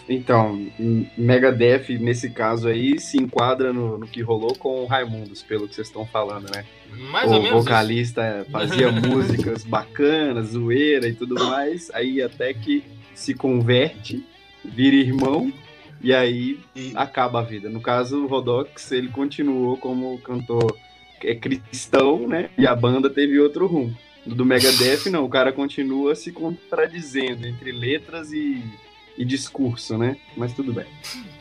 Então, 0.08 0.68
Megadeth, 1.16 2.00
nesse 2.00 2.32
caso 2.32 2.68
aí, 2.68 3.00
se 3.00 3.18
enquadra 3.18 3.72
no, 3.72 4.00
no 4.00 4.08
que 4.08 4.22
rolou 4.22 4.56
com 4.56 4.84
o 4.84 4.88
Raimundos, 4.88 5.44
pelo 5.44 5.68
que 5.68 5.76
vocês 5.76 5.88
estão 5.88 6.06
falando, 6.06 6.50
né? 6.52 6.66
Mais 7.12 7.30
o 7.30 7.36
ou 7.36 7.44
menos. 7.44 7.64
vocalista 7.64 8.46
fazia 8.52 8.90
músicas 8.92 9.64
bacanas, 9.64 10.48
zoeira 10.48 11.08
e 11.08 11.14
tudo 11.14 11.36
mais, 11.36 11.92
aí 11.92 12.24
até 12.24 12.52
que 12.56 12.84
se 13.20 13.34
converte, 13.34 14.26
vira 14.64 14.96
irmão, 14.96 15.52
e 16.02 16.14
aí 16.14 16.60
E- 16.76 16.94
acaba 16.96 17.40
a 17.40 17.44
vida. 17.44 17.70
No 17.70 17.82
caso, 17.82 18.24
o 18.24 18.28
Rodox, 18.28 18.92
ele 18.94 19.10
continuou 19.10 19.76
como 19.78 20.18
cantor 20.20 20.78
é, 21.22 21.36
cristão, 21.36 22.26
né? 22.28 22.50
E 22.58 22.66
a 22.66 22.74
banda 22.74 23.10
teve 23.10 23.38
outro 23.40 23.68
rumo. 23.68 23.94
Do 24.26 24.46
Megadeth, 24.46 25.10
não, 25.10 25.26
o 25.26 25.30
cara 25.30 25.52
continua 25.52 26.16
se 26.16 26.32
contradizendo 26.32 27.46
entre 27.46 27.72
letras 27.72 28.32
e, 28.32 28.64
e 29.18 29.26
discurso, 29.26 29.98
né? 29.98 30.16
Mas 30.38 30.54
tudo 30.54 30.72
bem. 30.72 30.86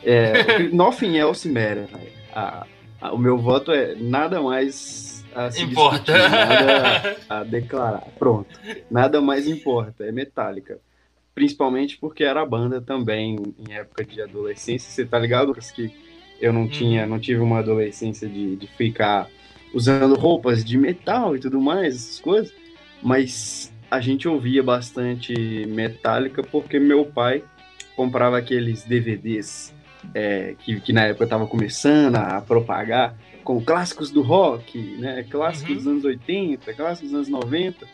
É, 0.03 0.59
nothing 0.73 1.15
else 1.17 1.47
matter. 1.47 1.87
velho. 1.87 2.11
A- 2.33 2.65
a- 2.99 3.13
o 3.13 3.17
meu 3.17 3.37
voto 3.37 3.71
é 3.71 3.95
nada 3.95 4.41
mais 4.41 5.23
a 5.33 5.49
se 5.51 5.61
Importa. 5.63 6.11
discutir, 6.11 6.29
nada 6.31 7.17
a 7.29 7.43
declarar. 7.43 8.03
Pronto. 8.17 8.59
Nada 8.91 9.21
mais 9.21 9.47
importa. 9.47 10.03
É 10.03 10.11
Metallica. 10.11 10.79
Principalmente 11.39 11.97
porque 11.97 12.25
era 12.25 12.45
banda 12.45 12.81
também 12.81 13.37
em 13.57 13.71
época 13.71 14.03
de 14.03 14.21
adolescência. 14.21 14.91
Você 14.91 15.05
tá 15.05 15.17
ligado, 15.17 15.47
Lucas, 15.47 15.71
que 15.71 15.89
eu 16.41 16.51
não 16.51 16.67
tinha, 16.67 17.07
não 17.07 17.17
tive 17.17 17.39
uma 17.39 17.59
adolescência 17.59 18.27
de, 18.27 18.57
de 18.57 18.67
ficar 18.67 19.29
usando 19.73 20.15
roupas 20.15 20.65
de 20.65 20.77
metal 20.77 21.37
e 21.37 21.39
tudo 21.39 21.61
mais, 21.61 21.95
essas 21.95 22.19
coisas. 22.19 22.53
Mas 23.01 23.71
a 23.89 24.01
gente 24.01 24.27
ouvia 24.27 24.61
bastante 24.61 25.33
Metallica 25.65 26.43
porque 26.43 26.77
meu 26.77 27.05
pai 27.05 27.41
comprava 27.95 28.37
aqueles 28.37 28.83
DVDs 28.83 29.73
é, 30.13 30.55
que, 30.59 30.81
que 30.81 30.91
na 30.91 31.05
época 31.05 31.23
estava 31.23 31.47
começando 31.47 32.17
a 32.17 32.41
propagar 32.41 33.15
com 33.45 33.63
clássicos 33.63 34.11
do 34.11 34.21
rock, 34.21 34.77
né? 34.97 35.25
Clássicos 35.29 35.69
Uhum. 35.69 35.77
dos 35.77 35.87
anos 35.87 36.03
80, 36.03 36.73
clássicos 36.73 37.11
dos 37.11 37.29
anos 37.29 37.29
90. 37.29 37.87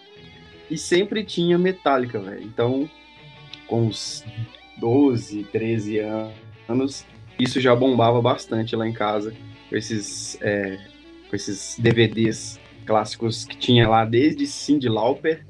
E 0.67 0.79
sempre 0.79 1.23
tinha 1.23 1.59
Metallica, 1.59 2.17
velho. 2.19 2.41
Então, 2.41 2.89
com 3.67 3.87
uns 3.87 4.23
12, 4.77 5.43
13 5.51 5.99
an- 5.99 6.31
anos, 6.67 7.05
isso 7.39 7.59
já 7.59 7.75
bombava 7.75 8.21
bastante 8.21 8.75
lá 8.75 8.87
em 8.87 8.93
casa, 8.93 9.33
com 9.69 9.75
esses, 9.75 10.37
é, 10.41 10.77
com 11.29 11.35
esses 11.35 11.77
DVDs 11.79 12.59
clássicos 12.85 13.45
que 13.45 13.57
tinha 13.57 13.87
lá 13.89 14.05
desde 14.05 14.45
Cyndi 14.45 14.87
Lauper, 14.89 15.45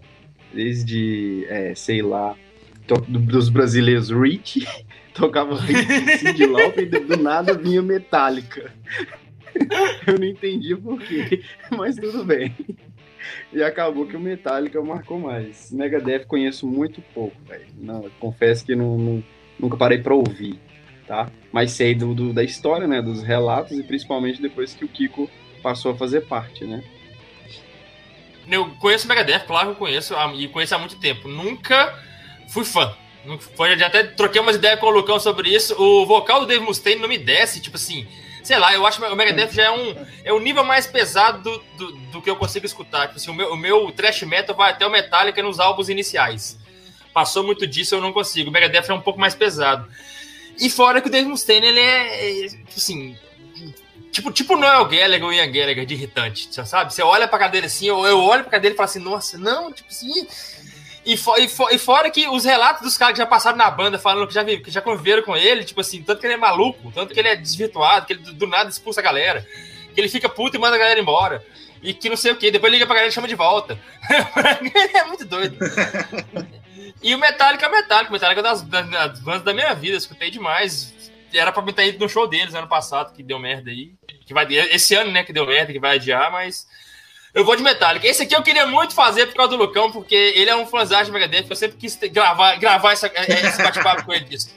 desde, 0.53 1.45
é, 1.49 1.75
sei 1.75 2.01
lá, 2.01 2.35
dos 3.07 3.49
brasileiros 3.49 4.09
Rich, 4.09 4.65
tocava 5.13 5.59
Rich, 5.59 6.17
Cyndi 6.19 6.45
Lauper 6.47 6.83
e 6.83 6.85
do, 6.87 6.99
do 7.01 7.17
nada 7.17 7.53
vinha 7.57 7.81
Metallica. 7.81 8.71
Eu 10.05 10.19
não 10.19 10.25
entendi 10.25 10.75
por 10.75 10.99
quê, 11.01 11.41
mas 11.71 11.95
tudo 11.95 12.25
bem. 12.25 12.53
E 13.53 13.61
acabou 13.63 14.05
que 14.05 14.15
o 14.15 14.19
Metallica 14.19 14.81
marcou 14.81 15.19
mais. 15.19 15.71
Megadeth 15.71 16.25
conheço 16.25 16.67
muito 16.67 17.01
pouco, 17.13 17.35
velho. 17.47 17.65
Confesso 18.19 18.65
que 18.65 18.75
não, 18.75 18.97
não- 18.97 19.23
nunca 19.59 19.77
parei 19.77 19.97
pra 19.99 20.13
ouvir, 20.13 20.59
tá? 21.07 21.29
Mas 21.51 21.71
sei 21.71 21.95
do, 21.95 22.13
do- 22.13 22.33
da 22.33 22.43
história, 22.43 22.87
né? 22.87 23.01
Dos 23.01 23.23
relatos 23.23 23.77
e 23.77 23.83
principalmente 23.83 24.41
depois 24.41 24.73
que 24.73 24.85
o 24.85 24.87
Kiko 24.89 25.29
passou 25.63 25.91
a 25.91 25.95
fazer 25.95 26.21
parte, 26.21 26.65
né? 26.65 26.83
Eu 28.49 28.69
conheço 28.79 29.05
o 29.05 29.09
Megadeth, 29.09 29.45
claro 29.47 29.67
que 29.69 29.71
eu 29.73 29.75
conheço, 29.87 30.15
ah, 30.15 30.31
e 30.35 30.47
conheço 30.47 30.75
há 30.75 30.77
muito 30.79 30.99
tempo. 30.99 31.27
Nunca 31.27 31.97
fui 32.49 32.63
fã. 32.63 32.93
Foi, 33.55 33.73
até 33.81 34.03
troquei 34.03 34.39
umas 34.39 34.55
ideias 34.55 34.79
com 34.79 34.85
o 34.85 34.91
Lucão 34.91 35.19
sobre 35.19 35.49
isso. 35.49 35.73
O 35.81 36.05
vocal 36.05 36.41
do 36.41 36.45
Dave 36.45 36.63
Mustaine 36.63 37.01
não 37.01 37.09
me 37.09 37.17
desce, 37.17 37.59
tipo 37.59 37.75
assim. 37.75 38.05
Sei 38.45 38.59
lá, 38.59 38.71
eu 38.75 38.85
acho 38.85 38.99
que 38.99 39.05
o 39.05 39.15
Megadeth 39.15 39.53
já 39.53 39.63
é 39.63 39.71
um, 39.71 40.05
é 40.23 40.31
um 40.31 40.39
nível 40.39 40.63
mais 40.63 40.85
pesado 40.85 41.41
do, 41.41 41.63
do, 41.77 41.91
do 42.11 42.21
que 42.21 42.29
eu 42.29 42.35
consigo 42.35 42.63
escutar. 42.63 43.07
Tipo 43.07 43.17
assim, 43.17 43.31
o, 43.31 43.33
meu, 43.33 43.51
o 43.53 43.57
meu 43.57 43.91
thrash 43.91 44.21
metal 44.21 44.55
vai 44.55 44.69
até 44.69 44.85
o 44.85 44.91
Metallica 44.91 45.41
nos 45.41 45.59
álbuns 45.59 45.89
iniciais. 45.89 46.55
Passou 47.11 47.43
muito 47.43 47.65
disso, 47.65 47.95
eu 47.95 48.01
não 48.01 48.13
consigo. 48.13 48.51
O 48.51 48.53
Megadeth 48.53 48.85
é 48.87 48.93
um 48.93 49.01
pouco 49.01 49.19
mais 49.19 49.33
pesado. 49.33 49.89
E 50.59 50.69
fora 50.69 51.01
que 51.01 51.07
o 51.07 51.11
Dave 51.11 51.27
Mustaine, 51.27 51.65
ele 51.65 51.79
é, 51.79 52.45
é, 52.45 52.49
assim, 52.77 53.17
tipo, 54.11 54.31
tipo 54.31 54.55
Noel 54.55 54.85
Gallagher 54.85 55.23
ou 55.23 55.33
Ian 55.33 55.51
Gallagher 55.51 55.83
de 55.83 55.95
irritante, 55.95 56.47
sabe? 56.67 56.93
Você 56.93 57.01
olha 57.01 57.27
pra 57.27 57.47
dele 57.47 57.65
assim, 57.65 57.87
eu, 57.87 58.05
eu 58.05 58.19
olho 58.19 58.43
pra 58.43 58.59
dele 58.59 58.75
e 58.75 58.77
falo 58.77 58.85
assim, 58.85 58.99
nossa, 58.99 59.39
não, 59.39 59.71
tipo 59.71 59.89
assim. 59.89 60.27
E, 61.05 61.15
fo- 61.15 61.37
e, 61.37 61.47
fo- 61.47 61.69
e 61.69 61.77
fora 61.77 62.09
que 62.09 62.27
os 62.27 62.43
relatos 62.45 62.81
dos 62.81 62.97
caras 62.97 63.13
que 63.13 63.19
já 63.19 63.25
passaram 63.27 63.57
na 63.57 63.69
banda 63.69 63.99
falando 63.99 64.27
que 64.27 64.33
já, 64.33 64.43
que 64.43 64.71
já 64.71 64.81
conviveram 64.81 65.21
com 65.21 65.35
ele, 65.37 65.63
tipo 65.63 65.79
assim, 65.81 66.01
tanto 66.01 66.19
que 66.19 66.25
ele 66.25 66.33
é 66.33 66.37
maluco, 66.37 66.91
tanto 66.93 67.13
que 67.13 67.19
ele 67.19 67.27
é 67.29 67.35
desvirtuado, 67.35 68.05
que 68.07 68.13
ele 68.13 68.21
do, 68.33 68.47
nada 68.47 68.69
expulsa 68.69 69.01
a 69.01 69.03
galera, 69.03 69.45
que 69.93 70.01
ele 70.01 70.09
fica 70.09 70.27
puto 70.27 70.55
e 70.57 70.59
manda 70.59 70.75
a 70.75 70.79
galera 70.79 70.99
embora. 70.99 71.45
E 71.83 71.93
que 71.93 72.09
não 72.09 72.17
sei 72.17 72.31
o 72.31 72.35
que, 72.35 72.49
depois 72.49 72.73
liga 72.73 72.85
pra 72.87 72.95
galera 72.95 73.11
e 73.11 73.13
chama 73.13 73.27
de 73.27 73.35
volta. 73.35 73.79
é 74.95 75.03
muito 75.03 75.23
doido. 75.25 75.55
E 77.03 77.13
o 77.13 77.19
Metallica 77.19 77.65
é 77.65 77.69
o 77.69 77.71
Metallica. 77.71 78.09
O 78.09 78.13
Metallica 78.13 78.39
é 78.39 78.43
das, 78.43 78.61
das, 78.63 78.89
das 78.89 79.19
bandas 79.19 79.43
da 79.43 79.53
minha 79.53 79.73
vida, 79.75 79.95
escutei 79.95 80.31
demais. 80.31 80.93
Era 81.31 81.51
pra 81.51 81.61
mim 81.61 81.73
ter 81.73 81.87
ido 81.87 81.99
no 81.99 82.09
show 82.09 82.27
deles 82.27 82.55
ano 82.55 82.67
passado, 82.67 83.13
que 83.13 83.21
deu 83.21 83.37
merda 83.37 83.69
aí. 83.69 83.91
Que 84.25 84.33
vai, 84.33 84.47
esse 84.51 84.95
ano, 84.95 85.11
né, 85.11 85.23
que 85.23 85.31
deu 85.33 85.45
merda, 85.45 85.71
que 85.71 85.79
vai 85.79 85.97
adiar, 85.97 86.31
mas. 86.31 86.65
Eu 87.35 87.43
vou 87.43 87.55
de 87.55 87.61
Metallica. 87.61 88.07
Esse 88.07 88.23
aqui 88.23 88.33
eu 88.35 88.41
queria 88.41 88.65
muito 88.65 88.95
fazer 88.95 89.27
por 89.27 89.35
causa 89.35 89.51
do 89.51 89.57
Lucão, 89.57 89.91
porque 89.91 90.15
ele 90.15 90.49
é 90.49 90.55
um 90.55 90.65
fãzão 90.65 91.03
de 91.03 91.11
Megadeth. 91.11 91.45
Eu 91.49 91.55
sempre 91.55 91.75
quis 91.77 91.95
gravar, 92.11 92.55
gravar 92.55 92.93
essa, 92.93 93.11
esse 93.27 93.61
bate-papo 93.61 94.05
com 94.05 94.13
ele 94.13 94.23
disso. 94.25 94.55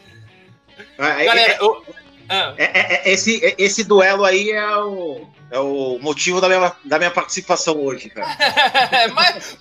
É, 0.97 1.24
Galera, 1.24 1.53
é- 1.55 1.59
eu. 1.61 1.85
Ah, 2.29 2.55
é- 2.57 2.64
é- 2.64 2.95
é- 3.09 3.12
esse, 3.12 3.45
é- 3.45 3.55
esse 3.59 3.83
duelo 3.83 4.24
aí 4.24 4.51
é 4.51 4.76
o, 4.76 5.26
é 5.51 5.59
o 5.59 5.99
motivo 6.01 6.41
da 6.41 6.49
minha, 6.49 6.72
da 6.85 6.99
minha 6.99 7.11
participação 7.11 7.76
hoje, 7.83 8.11
cara. 8.11 8.29
mas 9.12 9.57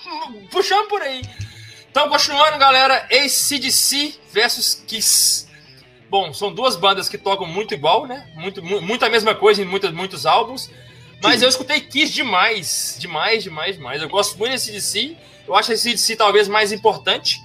puxando 0.51 0.87
por 0.87 1.01
aí. 1.01 1.21
Então, 1.89 2.07
continuando, 2.09 2.57
galera, 2.59 3.07
ACDC 3.11 4.19
versus 4.31 4.83
Kiss. 4.85 5.47
Bom, 6.09 6.31
são 6.33 6.53
duas 6.53 6.75
bandas 6.75 7.09
que 7.09 7.17
tocam 7.17 7.47
muito 7.47 7.73
igual, 7.73 8.05
né? 8.05 8.27
Muito, 8.35 8.63
mu- 8.63 8.81
muito 8.81 9.03
a 9.03 9.09
mesma 9.09 9.33
coisa 9.33 9.61
em 9.61 9.65
muitos, 9.65 9.91
muitos 9.91 10.25
álbuns. 10.25 10.69
Mas 11.21 11.41
eu 11.41 11.49
escutei 11.49 11.81
Kiss 11.81 12.13
demais. 12.13 12.97
Demais, 12.99 13.43
demais, 13.43 13.75
demais. 13.75 14.01
Eu 14.01 14.09
gosto 14.09 14.37
muito 14.37 14.51
desse 14.51 14.71
DC. 14.71 15.15
Eu 15.47 15.55
acho 15.55 15.71
esse 15.71 15.91
DC 15.91 16.15
talvez 16.15 16.47
mais 16.47 16.71
importante 16.71 17.41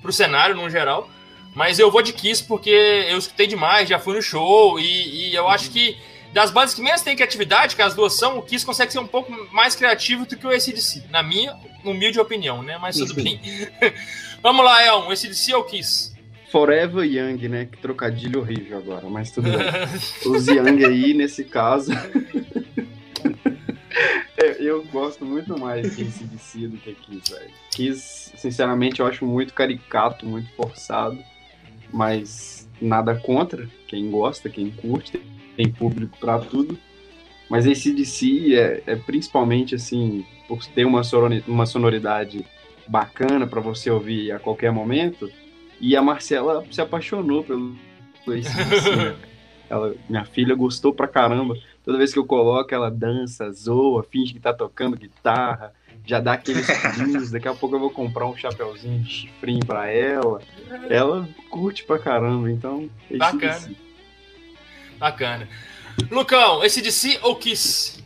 pro 0.00 0.12
cenário, 0.12 0.54
no 0.54 0.70
geral. 0.70 1.08
Mas 1.54 1.78
eu 1.78 1.90
vou 1.90 2.02
de 2.02 2.12
Kiss 2.12 2.42
porque 2.42 2.70
eu 2.70 3.18
escutei 3.18 3.46
demais, 3.46 3.88
já 3.88 3.98
fui 3.98 4.14
no 4.14 4.22
show. 4.22 4.78
E, 4.78 5.30
e 5.30 5.34
eu 5.34 5.48
acho 5.48 5.70
que 5.70 5.96
das 6.32 6.50
bandas 6.50 6.74
que 6.74 6.80
menos 6.80 7.02
têm 7.02 7.16
criatividade, 7.16 7.74
que 7.74 7.82
as 7.82 7.94
duas 7.94 8.14
são, 8.14 8.38
o 8.38 8.42
Kiss 8.42 8.64
consegue 8.64 8.92
ser 8.92 9.00
um 9.00 9.06
pouco 9.06 9.32
mais 9.52 9.74
criativo 9.74 10.24
do 10.24 10.36
que 10.36 10.46
o 10.46 10.50
ACDC. 10.50 11.04
Na 11.10 11.22
minha 11.22 11.56
humilde 11.84 12.20
opinião, 12.20 12.62
né? 12.62 12.78
Mas 12.78 12.96
tudo 12.96 13.14
bem. 13.14 13.40
Vamos 14.42 14.64
lá, 14.64 14.84
Elon. 14.84 15.10
ACDC 15.10 15.54
ou 15.54 15.64
Kiss? 15.64 16.12
Forever 16.50 17.04
Young, 17.04 17.48
né? 17.48 17.64
Que 17.66 17.78
trocadilho 17.78 18.40
horrível 18.40 18.78
agora, 18.78 19.08
mas 19.08 19.30
tudo 19.30 19.50
bem. 19.50 19.58
Os 20.26 20.46
Young 20.46 20.84
aí, 20.84 21.14
nesse 21.14 21.44
caso. 21.44 21.92
É, 24.36 24.56
eu 24.58 24.82
gosto 24.84 25.24
muito 25.24 25.58
mais 25.58 25.94
de 25.94 26.02
ACDC 26.02 26.68
do 26.68 26.78
que 26.78 26.94
Kiss, 26.94 27.30
velho. 27.30 27.50
Kiss, 27.70 28.32
sinceramente, 28.36 29.00
eu 29.00 29.06
acho 29.06 29.26
muito 29.26 29.52
caricato, 29.52 30.24
muito 30.24 30.50
forçado, 30.52 31.18
mas 31.92 32.68
nada 32.80 33.14
contra 33.14 33.68
quem 33.86 34.10
gosta, 34.10 34.48
quem 34.48 34.70
curte, 34.70 35.20
tem 35.56 35.70
público 35.70 36.16
pra 36.18 36.38
tudo. 36.38 36.78
Mas 37.50 37.66
ACDC 37.66 38.54
é, 38.54 38.82
é 38.86 38.96
principalmente 38.96 39.74
assim, 39.74 40.24
por 40.48 40.64
ter 40.64 40.86
uma, 40.86 41.02
uma 41.46 41.66
sonoridade 41.66 42.46
bacana 42.86 43.46
pra 43.46 43.60
você 43.60 43.90
ouvir 43.90 44.32
a 44.32 44.38
qualquer 44.38 44.72
momento. 44.72 45.30
E 45.80 45.96
a 45.96 46.02
Marcela 46.02 46.64
se 46.70 46.80
apaixonou 46.80 47.44
pelo, 47.44 47.76
pelo 48.24 48.36
ACDC, 48.36 48.96
né? 48.96 49.16
Ela, 49.68 49.94
minha 50.08 50.24
filha 50.24 50.54
gostou 50.54 50.92
pra 50.92 51.06
caramba. 51.06 51.56
Toda 51.90 51.98
vez 51.98 52.12
que 52.12 52.20
eu 52.20 52.24
coloco, 52.24 52.72
ela 52.72 52.88
dança, 52.88 53.50
zoa, 53.50 54.04
finge 54.04 54.32
que 54.32 54.38
tá 54.38 54.54
tocando 54.54 54.96
guitarra, 54.96 55.74
já 56.06 56.20
dá 56.20 56.34
aqueles 56.34 56.64
pulinhos. 56.64 57.32
Daqui 57.32 57.48
a 57.48 57.52
pouco 57.52 57.74
eu 57.74 57.80
vou 57.80 57.90
comprar 57.90 58.28
um 58.28 58.36
chapeuzinho 58.36 59.02
de 59.02 59.10
chifrinho 59.10 59.66
pra 59.66 59.90
ela. 59.90 60.40
Ela 60.88 61.28
curte 61.50 61.82
pra 61.82 61.98
caramba, 61.98 62.48
então. 62.48 62.88
é 63.10 63.16
Bacana. 63.16 63.70
Bacana. 65.00 65.48
Lucão, 66.12 66.62
ACDC 66.62 67.18
ou 67.22 67.34
Kiss? 67.34 67.98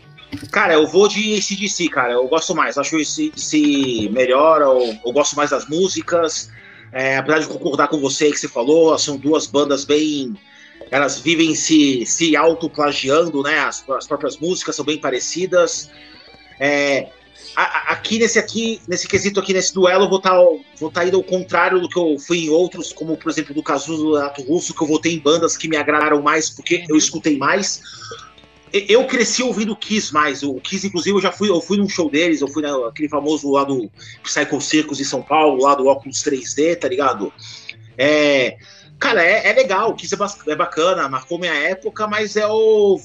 Cara, 0.51 0.72
eu 0.72 0.87
vou 0.87 1.07
de 1.07 1.35
ACDC, 1.35 1.91
cara. 1.91 2.14
Eu 2.14 2.26
gosto 2.26 2.55
mais. 2.55 2.78
Acho 2.78 2.97
esse 2.97 3.28
ACDC 3.28 4.09
melhor. 4.11 4.62
Eu, 4.62 4.99
eu 5.05 5.12
gosto 5.12 5.37
mais 5.37 5.51
das 5.51 5.68
músicas. 5.68 6.51
É, 6.91 7.18
apesar 7.18 7.41
de 7.41 7.49
concordar 7.49 7.89
com 7.89 7.99
você 7.99 8.30
que 8.30 8.39
você 8.39 8.49
falou, 8.49 8.97
são 8.99 9.18
duas 9.18 9.47
bandas 9.47 9.85
bem. 9.85 10.35
Elas 10.91 11.18
vivem 11.18 11.55
se, 11.55 12.05
se 12.07 12.37
autoplagiando, 12.37 13.43
né? 13.43 13.59
As, 13.59 13.89
as 13.91 14.07
próprias 14.07 14.37
músicas 14.37 14.76
são 14.76 14.85
bem 14.85 14.99
parecidas. 14.99 15.91
É, 16.59 17.09
aqui 17.57 18.18
nesse 18.18 18.39
aqui, 18.39 18.80
nesse 18.89 19.07
quesito 19.07 19.39
aqui, 19.39 19.53
nesse 19.53 19.74
duelo, 19.74 20.05
eu 20.05 20.09
vou 20.09 20.18
estar 20.18 20.30
tá, 20.30 20.45
vou 20.78 20.91
tá 20.91 21.05
indo 21.05 21.16
ao 21.16 21.22
contrário 21.22 21.80
do 21.80 21.89
que 21.89 21.99
eu 21.99 22.18
fui 22.18 22.45
em 22.45 22.51
outros, 22.51 22.93
como 22.93 23.16
por 23.16 23.30
exemplo 23.30 23.55
do 23.55 23.62
caso 23.62 23.97
do 23.97 24.16
Ato 24.16 24.43
Russo, 24.43 24.74
que 24.74 24.82
eu 24.82 24.87
votei 24.87 25.14
em 25.14 25.18
bandas 25.18 25.57
que 25.57 25.68
me 25.68 25.76
agradaram 25.76 26.22
mais 26.22 26.51
porque 26.51 26.85
eu 26.89 26.97
escutei 26.97 27.37
mais. 27.37 27.80
Eu 28.72 29.07
cresci 29.07 29.41
ouvindo 29.41 29.76
Kiss 29.76 30.12
mais. 30.12 30.43
O 30.43 30.55
Kiss, 30.55 30.85
inclusive, 30.85 31.16
eu 31.16 31.22
já 31.22 31.30
fui, 31.30 31.49
eu 31.49 31.61
fui 31.61 31.78
num 31.78 31.89
show 31.89 32.11
deles, 32.11 32.41
eu 32.41 32.49
fui 32.49 32.61
naquele 32.61 33.09
famoso 33.09 33.53
lá 33.53 33.62
do 33.62 33.89
Psycho 34.24 34.61
Circus 34.61 35.01
em 35.01 35.05
São 35.05 35.22
Paulo, 35.22 35.62
lá 35.62 35.76
do 35.76 35.87
óculos 35.87 36.24
3D, 36.24 36.76
tá 36.76 36.89
ligado? 36.89 37.32
É, 37.97 38.57
cara, 39.05 39.22
é, 39.22 39.48
é 39.48 39.52
legal, 39.52 39.90
o 39.90 39.94
Kiss 39.94 40.14
é, 40.14 40.52
é 40.52 40.57
bacana, 40.57 41.09
marcou 41.11 41.38
minha 41.38 41.52
época, 41.52 42.07
mas 42.07 42.36
é 42.36 42.46
o 42.46 42.98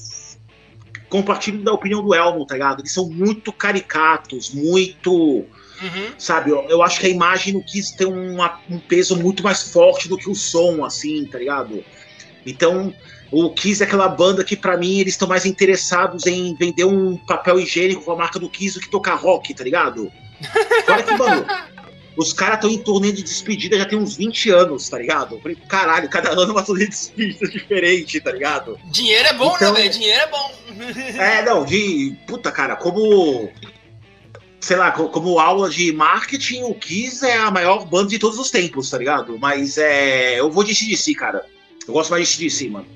compartilho 1.10 1.62
da 1.62 1.74
opinião 1.74 2.02
do 2.02 2.16
Elmo, 2.16 2.46
tá 2.46 2.54
ligado? 2.54 2.80
Eles 2.80 2.94
são 2.94 3.10
muito 3.10 3.52
caricatos, 3.52 4.52
muito. 4.52 5.12
Uhum. 5.12 6.12
Sabe, 6.18 6.52
eu, 6.52 6.62
eu, 6.70 6.82
acho 6.82 7.00
que 7.00 7.08
a 7.08 7.10
imagem 7.10 7.54
no 7.54 7.64
Kiss 7.64 7.96
tem 7.98 8.08
uma, 8.08 8.60
um 8.70 8.80
peso 8.80 9.18
muito 9.18 9.44
mais 9.44 9.72
forte 9.72 10.08
do 10.08 10.18
que 10.18 10.30
o 10.30 10.36
som, 10.36 10.86
assim, 10.86 11.26
tá 11.26 11.38
ligado? 11.38 11.84
Então, 12.46 12.94
o 13.32 13.50
Kiss 13.50 13.82
é 13.82 13.86
aquela 13.86 14.08
banda 14.08 14.44
que, 14.44 14.56
para 14.56 14.78
mim, 14.78 15.00
eles 15.00 15.14
estão 15.14 15.28
mais 15.28 15.46
interessados 15.46 16.26
em 16.26 16.56
vender 16.56 16.86
um 16.86 17.18
papel 17.18 17.60
higiênico 17.60 18.04
com 18.04 18.12
a 18.12 18.16
marca 18.16 18.40
do 18.40 18.50
Kiss 18.50 18.76
do 18.76 18.82
que 18.82 18.90
tocar 18.90 19.16
rock, 19.16 19.54
tá 19.54 19.64
ligado? 19.64 20.12
Olha 20.88 21.04
que, 21.04 21.16
mano, 21.16 21.46
os 22.20 22.34
caras 22.34 22.56
estão 22.56 22.70
em 22.70 22.78
turnê 22.78 23.14
de 23.14 23.24
despedida 23.24 23.78
já 23.78 23.86
tem 23.86 23.98
uns 23.98 24.18
20 24.18 24.50
anos, 24.50 24.90
tá 24.90 24.98
ligado? 24.98 25.36
Eu 25.36 25.42
falei, 25.42 25.58
caralho, 25.70 26.10
cada 26.10 26.32
ano 26.32 26.52
uma 26.52 26.62
turnê 26.62 26.84
de 26.84 26.92
despedida 26.92 27.48
diferente, 27.48 28.20
tá 28.20 28.32
ligado? 28.32 28.78
Dinheiro 28.92 29.26
é 29.30 29.34
bom, 29.34 29.52
né, 29.52 29.56
então, 29.56 29.74
né, 29.74 29.80
velho? 29.80 29.94
Dinheiro 29.94 30.22
é 30.22 30.28
bom. 30.28 30.52
é, 31.18 31.42
não, 31.44 31.64
de. 31.64 32.18
Puta, 32.28 32.52
cara, 32.52 32.76
como. 32.76 33.50
Sei 34.60 34.76
lá, 34.76 34.92
como 34.92 35.40
aula 35.40 35.70
de 35.70 35.94
marketing, 35.94 36.64
o 36.64 36.74
Kiss 36.76 37.26
é 37.26 37.38
a 37.38 37.50
maior 37.50 37.86
banda 37.86 38.10
de 38.10 38.20
todos 38.20 38.38
os 38.38 38.52
tempos, 38.52 38.90
tá 38.90 38.98
ligado? 38.98 39.40
Mas 39.40 39.78
é. 39.78 40.38
Eu 40.38 40.52
vou 40.52 40.66
de 40.66 40.76
CDC, 40.76 41.16
cara. 41.16 41.46
Eu 41.88 41.94
gosto 41.94 42.12
mais 42.12 42.28
de 42.28 42.36
CDC, 42.36 42.70
mano. 42.70 42.88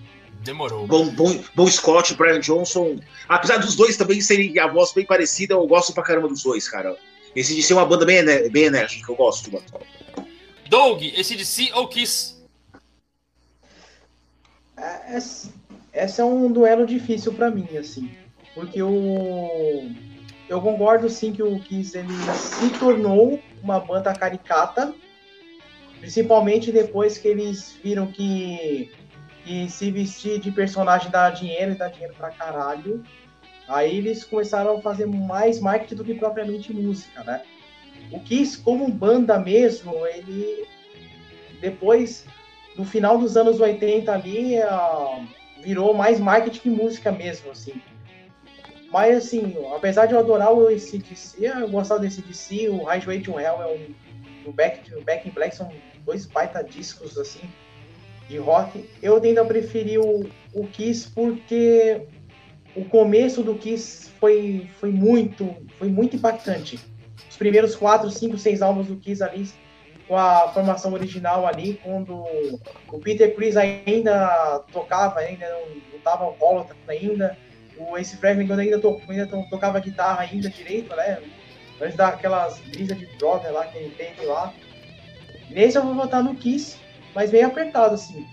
Demorou. 0.42 0.86
Bom, 0.86 1.08
bom, 1.12 1.42
bom 1.56 1.68
Scott, 1.68 2.14
Brian 2.16 2.42
Johnson. 2.42 3.00
Apesar 3.30 3.58
dos 3.58 3.76
dois 3.78 3.96
também 3.96 4.20
serem 4.20 4.60
a 4.60 4.68
voz 4.68 4.92
bem 4.92 5.06
parecida, 5.06 5.54
eu 5.54 5.66
gosto 5.66 5.94
pra 5.94 6.04
caramba 6.04 6.28
dos 6.28 6.44
dois, 6.44 6.68
cara. 6.68 6.98
Esse 7.36 7.56
de 7.56 7.64
ser 7.64 7.74
uma 7.74 7.86
banda 7.86 8.06
bem, 8.06 8.24
bem 8.52 8.66
enérgica, 8.66 9.12
eu 9.12 9.16
gosto, 9.16 9.52
mano. 9.52 9.66
Doug, 10.70 11.02
esse 11.04 11.36
de 11.36 11.46
si 11.46 11.72
ou 11.74 11.88
Kiss? 11.88 12.44
É, 14.78 15.18
esse 15.94 16.22
é 16.22 16.26
um 16.26 16.52
duelo 16.52 16.86
difícil 16.86 17.34
para 17.34 17.50
mim, 17.50 17.68
assim. 17.78 18.12
Porque 18.54 18.82
o. 18.82 19.92
Eu 20.50 20.62
concordo 20.62 21.10
sim 21.10 21.32
que 21.32 21.42
o 21.42 21.60
Kiss 21.60 21.98
ele 21.98 22.14
se 22.36 22.70
tornou 22.78 23.40
uma 23.62 23.80
banda 23.80 24.14
caricata, 24.14 24.94
principalmente 26.00 26.72
depois 26.72 27.18
que 27.18 27.28
eles 27.28 27.78
viram 27.84 28.08
que, 28.08 28.92
que 29.44 29.70
se 29.70 29.90
vestir 29.90 30.40
de 30.40 30.52
personagem 30.52 31.10
dá 31.10 31.30
dinheiro 31.30 31.72
e 31.72 31.76
dá 31.76 31.88
dinheiro 31.88 32.14
pra 32.16 32.30
caralho. 32.30 33.04
Aí 33.68 33.98
eles 33.98 34.24
começaram 34.24 34.78
a 34.78 34.82
fazer 34.82 35.06
mais 35.06 35.60
marketing 35.60 35.96
do 35.96 36.04
que 36.04 36.14
propriamente 36.14 36.74
música, 36.74 37.24
né? 37.24 37.42
O 38.12 38.20
Kiss, 38.20 38.58
como 38.58 38.88
banda 38.90 39.40
mesmo, 39.40 40.06
ele 40.06 40.68
depois, 41.62 42.26
no 42.76 42.84
final 42.84 43.18
dos 43.18 43.38
anos 43.38 43.60
80 43.62 44.12
ali, 44.12 44.56
virou 45.64 45.94
mais 45.94 46.20
marketing 46.20 46.60
que 46.60 46.70
música 46.70 47.12
mesmo, 47.12 47.52
assim. 47.52 47.82
Mas, 48.92 49.18
assim, 49.18 49.56
apesar 49.76 50.06
de 50.06 50.14
eu 50.14 50.20
adorar 50.20 50.54
o 50.54 50.68
ACDC, 50.68 51.38
eu 51.40 51.70
gostava 51.70 52.02
do 52.02 52.06
ACDC, 52.06 52.70
o 52.70 52.84
Highway 52.84 53.22
to 53.22 53.40
Hell 53.40 53.62
é 53.62 53.68
um, 53.68 53.96
o 54.46 54.52
Back, 54.52 54.94
o 54.94 55.02
Back 55.02 55.28
in 55.28 55.32
Black 55.32 55.56
são 55.56 55.74
dois 56.06 56.26
baita 56.26 56.64
discos, 56.64 57.18
assim, 57.18 57.42
de 58.28 58.38
rock. 58.38 58.88
Eu 59.02 59.24
ainda 59.24 59.44
preferi 59.46 59.98
o, 59.98 60.30
o 60.54 60.68
Kiss 60.68 61.10
porque 61.10 62.06
o 62.76 62.86
começo 62.86 63.44
do 63.44 63.56
Kiss 63.56 64.10
foi, 64.20 64.70
foi 64.80 64.92
muito 64.92 65.56
foi 65.78 65.90
muito 65.90 66.16
impactante. 66.16 66.80
Os 67.30 67.38
primeiros 67.38 67.76
quatro, 67.76 68.10
cinco, 68.10 68.38
seis 68.38 68.62
álbuns 68.62 68.88
do 68.88 68.96
Kiss 68.98 69.24
ali, 69.24 69.48
com 70.08 70.18
a 70.18 70.50
formação 70.50 70.94
original 70.94 71.46
ali, 71.48 71.80
quando 71.84 72.24
o 72.92 73.00
Peter 73.00 73.36
Chris 73.36 73.56
ainda 73.58 74.64
tocava, 74.72 75.20
ainda 75.20 75.48
não 75.50 75.98
estava 75.98 76.26
alcoólatra 76.26 76.76
ainda, 76.88 77.38
o 77.78 77.98
Ace 77.98 78.18
Frehley 78.18 78.50
ainda, 78.52 78.80
to, 78.80 79.02
ainda 79.10 79.26
to, 79.26 79.44
tocava 79.50 79.80
guitarra 79.80 80.22
ainda 80.22 80.50
direito, 80.50 80.96
né? 80.96 81.20
Antes 81.82 81.96
daquelas 81.96 82.60
brisas 82.60 82.98
de 82.98 83.06
droga 83.18 83.50
lá 83.50 83.66
que 83.66 83.78
ele 83.78 83.96
teve 83.96 84.26
lá. 84.26 84.54
Nesse 85.50 85.78
eu 85.78 85.84
vou 85.84 85.96
votar 85.96 86.24
no 86.24 86.36
Kiss, 86.36 86.78
mas 87.16 87.32
bem 87.32 87.44
apertado, 87.44 87.96
assim. 87.96 88.26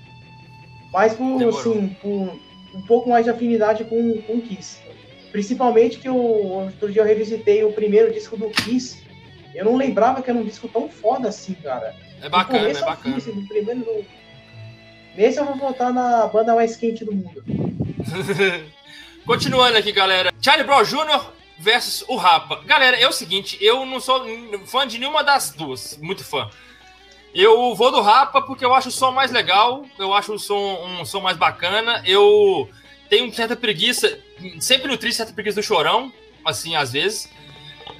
Mas 0.92 1.14
por, 1.14 1.38
Demorou. 1.38 1.58
assim, 1.58 1.96
por 2.00 2.38
um 2.74 2.82
pouco 2.82 3.08
mais 3.08 3.24
de 3.24 3.30
afinidade 3.30 3.84
com, 3.84 4.20
com 4.22 4.40
Kiss. 4.40 4.78
Principalmente 5.32 5.98
que 5.98 6.08
eu, 6.08 6.16
outro 6.16 6.90
dia 6.90 7.02
eu 7.02 7.06
revisitei 7.06 7.64
o 7.64 7.72
primeiro 7.72 8.12
disco 8.12 8.36
do 8.36 8.50
Kiss. 8.50 9.02
Eu 9.54 9.64
não 9.64 9.76
lembrava 9.76 10.22
que 10.22 10.30
era 10.30 10.38
um 10.38 10.44
disco 10.44 10.68
tão 10.68 10.88
foda 10.88 11.28
assim, 11.28 11.54
cara. 11.54 11.94
É 12.22 12.28
bacana, 12.28 12.68
é 12.68 12.74
bacana. 12.74 13.20
Fim, 13.20 13.30
assim, 13.30 13.46
primeiro, 13.46 13.80
no... 13.80 14.04
Nesse 15.16 15.38
eu 15.38 15.44
vou 15.44 15.56
votar 15.56 15.92
na 15.92 16.26
banda 16.26 16.54
mais 16.54 16.76
quente 16.76 17.04
do 17.04 17.12
mundo. 17.12 17.44
Continuando 19.26 19.76
aqui, 19.76 19.92
galera. 19.92 20.32
Charlie 20.40 20.66
Brown 20.66 20.82
Jr. 20.82 21.32
versus 21.58 22.04
o 22.08 22.16
Rapa. 22.16 22.62
Galera, 22.64 22.96
é 22.96 23.06
o 23.06 23.12
seguinte, 23.12 23.58
eu 23.60 23.84
não 23.84 24.00
sou 24.00 24.24
fã 24.66 24.86
de 24.86 24.98
nenhuma 24.98 25.22
das 25.22 25.50
duas. 25.50 25.98
Muito 25.98 26.24
fã. 26.24 26.48
Eu 27.34 27.74
vou 27.74 27.92
do 27.92 28.00
Rapa 28.00 28.42
porque 28.42 28.64
eu 28.64 28.74
acho 28.74 28.88
o 28.88 28.92
som 28.92 29.12
mais 29.12 29.30
legal, 29.30 29.84
eu 29.98 30.12
acho 30.12 30.34
o 30.34 30.38
som 30.38 31.00
um 31.00 31.04
som 31.04 31.20
mais 31.20 31.36
bacana. 31.36 32.02
Eu 32.04 32.68
tenho 33.08 33.32
certa 33.32 33.56
preguiça, 33.56 34.18
sempre 34.58 34.88
nutri 34.88 35.12
certa 35.12 35.32
preguiça 35.32 35.60
do 35.60 35.64
chorão, 35.64 36.12
assim, 36.44 36.74
às 36.74 36.92
vezes. 36.92 37.28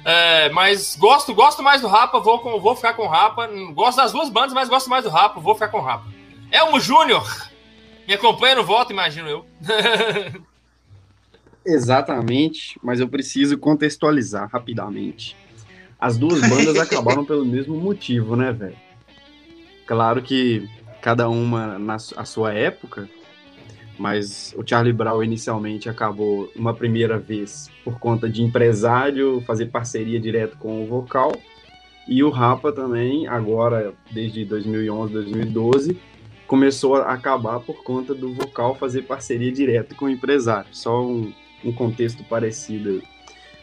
É, 0.03 0.49
mas 0.49 0.95
gosto, 0.97 1.33
gosto 1.33 1.61
mais 1.61 1.81
do 1.81 1.87
Rapa, 1.87 2.19
vou, 2.19 2.39
com, 2.39 2.59
vou 2.59 2.75
ficar 2.75 2.93
com 2.93 3.03
o 3.03 3.07
Rapa. 3.07 3.47
Gosto 3.73 3.97
das 3.97 4.11
duas 4.11 4.29
bandas, 4.29 4.53
mas 4.53 4.67
gosto 4.67 4.89
mais 4.89 5.03
do 5.03 5.09
Rapa, 5.09 5.39
vou 5.39 5.53
ficar 5.53 5.69
com 5.69 5.77
o 5.77 5.81
Rapa. 5.81 6.05
Elmo 6.51 6.79
Júnior, 6.79 7.25
me 8.07 8.13
acompanha 8.13 8.55
no 8.55 8.63
voto, 8.63 8.91
imagino 8.91 9.29
eu. 9.29 9.45
Exatamente, 11.65 12.77
mas 12.83 12.99
eu 12.99 13.07
preciso 13.07 13.57
contextualizar 13.57 14.49
rapidamente. 14.51 15.37
As 15.99 16.17
duas 16.17 16.41
bandas 16.41 16.75
acabaram 16.79 17.23
pelo 17.23 17.45
mesmo 17.45 17.77
motivo, 17.77 18.35
né, 18.35 18.51
velho? 18.51 18.90
Claro 19.85 20.21
que 20.21 20.67
cada 21.01 21.27
uma 21.29 21.79
na 21.79 21.95
a 21.95 22.25
sua 22.25 22.53
época, 22.53 23.09
mas 23.97 24.53
o 24.57 24.63
Charlie 24.67 24.93
Brown 24.93 25.23
inicialmente 25.23 25.89
acabou 25.89 26.51
uma 26.55 26.73
primeira 26.73 27.17
vez 27.17 27.69
por 27.83 27.99
conta 27.99 28.29
de 28.29 28.41
empresário 28.41 29.41
fazer 29.41 29.67
parceria 29.67 30.19
direto 30.19 30.57
com 30.57 30.83
o 30.83 30.87
vocal. 30.87 31.31
E 32.07 32.23
o 32.23 32.29
Rapa 32.29 32.71
também 32.71 33.27
agora 33.27 33.93
desde 34.11 34.43
2011 34.45 35.13
2012 35.13 35.99
começou 36.47 36.95
a 36.95 37.13
acabar 37.13 37.59
por 37.59 37.83
conta 37.83 38.13
do 38.13 38.33
vocal 38.33 38.75
fazer 38.75 39.03
parceria 39.03 39.51
direto 39.51 39.95
com 39.95 40.05
o 40.05 40.09
empresário. 40.09 40.67
Só 40.71 41.01
um, 41.01 41.31
um 41.63 41.71
contexto 41.71 42.23
parecido. 42.23 43.01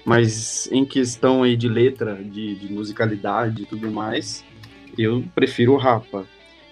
Mas 0.05 0.70
em 0.73 0.85
questão 0.86 1.43
aí 1.43 1.57
de 1.57 1.69
letra 1.69 2.15
de, 2.15 2.55
de 2.55 2.73
musicalidade 2.73 3.62
e 3.62 3.66
tudo 3.66 3.90
mais 3.90 4.43
eu 5.03 5.25
prefiro 5.35 5.75
o 5.75 5.77
Rapa. 5.77 6.27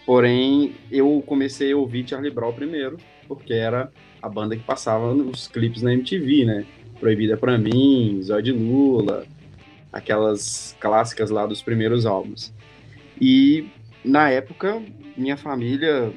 Porém, 0.04 0.74
eu 0.90 1.22
comecei 1.26 1.72
a 1.72 1.76
ouvir 1.76 2.08
Charlie 2.08 2.30
Brown 2.30 2.52
primeiro, 2.52 2.96
porque 3.26 3.52
era 3.52 3.90
a 4.22 4.28
banda 4.28 4.56
que 4.56 4.62
passava 4.62 5.14
nos 5.14 5.48
clipes 5.48 5.82
na 5.82 5.92
MTV, 5.92 6.44
né? 6.44 6.66
Proibida 7.00 7.36
para 7.36 7.58
mim, 7.58 8.20
Zóio 8.22 8.42
de 8.42 8.52
Lula, 8.52 9.26
aquelas 9.92 10.76
clássicas 10.80 11.30
lá 11.30 11.46
dos 11.46 11.60
primeiros 11.60 12.06
álbuns. 12.06 12.52
E 13.20 13.66
na 14.04 14.30
época, 14.30 14.80
minha 15.16 15.36
família, 15.36 16.12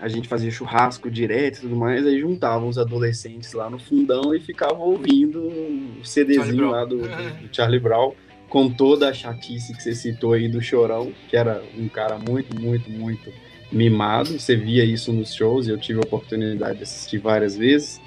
a 0.00 0.08
gente 0.08 0.28
fazia 0.28 0.50
churrasco 0.50 1.10
direto 1.10 1.58
e 1.58 1.60
tudo 1.62 1.76
mais, 1.76 2.06
aí 2.06 2.20
juntavam 2.20 2.68
os 2.68 2.78
adolescentes 2.78 3.52
lá 3.52 3.70
no 3.70 3.78
fundão 3.78 4.34
e 4.34 4.40
ficavam 4.40 4.80
ouvindo 4.80 5.40
o 5.40 6.04
CDzinho 6.04 6.70
lá 6.70 6.84
do, 6.84 6.98
do 6.98 7.48
Charlie 7.52 7.80
Brown 7.80 8.12
com 8.50 8.68
toda 8.68 9.08
a 9.08 9.14
chatice 9.14 9.72
que 9.72 9.82
você 9.82 9.94
citou 9.94 10.32
aí 10.32 10.48
do 10.48 10.60
Chorão, 10.60 11.12
que 11.28 11.36
era 11.36 11.62
um 11.78 11.88
cara 11.88 12.18
muito, 12.18 12.60
muito, 12.60 12.90
muito 12.90 13.32
mimado. 13.70 14.38
Você 14.38 14.56
via 14.56 14.84
isso 14.84 15.12
nos 15.12 15.32
shows 15.32 15.68
e 15.68 15.70
eu 15.70 15.78
tive 15.78 16.00
a 16.00 16.02
oportunidade 16.02 16.78
de 16.78 16.82
assistir 16.82 17.18
várias 17.18 17.56
vezes. 17.56 18.00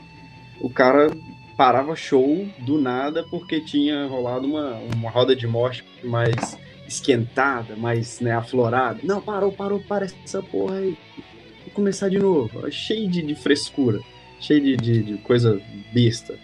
O 0.60 0.70
cara 0.70 1.10
parava 1.56 1.96
show 1.96 2.46
do 2.60 2.78
nada 2.78 3.24
porque 3.24 3.62
tinha 3.62 4.06
rolado 4.06 4.46
uma, 4.46 4.76
uma 4.94 5.10
roda 5.10 5.34
de 5.34 5.48
morte 5.48 5.84
mais 6.04 6.58
esquentada, 6.86 7.78
mais 7.78 8.20
né, 8.20 8.34
aflorada. 8.34 9.00
Não, 9.02 9.22
parou, 9.22 9.52
parou, 9.52 9.80
para 9.80 10.06
essa 10.06 10.44
porra 10.44 10.76
aí. 10.76 10.98
Vou 11.64 11.74
começar 11.74 12.10
de 12.10 12.20
novo. 12.20 12.70
Cheio 12.70 13.10
de, 13.10 13.22
de 13.22 13.34
frescura, 13.34 14.02
cheio 14.42 14.62
de, 14.62 14.76
de, 14.76 15.04
de 15.04 15.18
coisa 15.20 15.62
besta. 15.94 16.38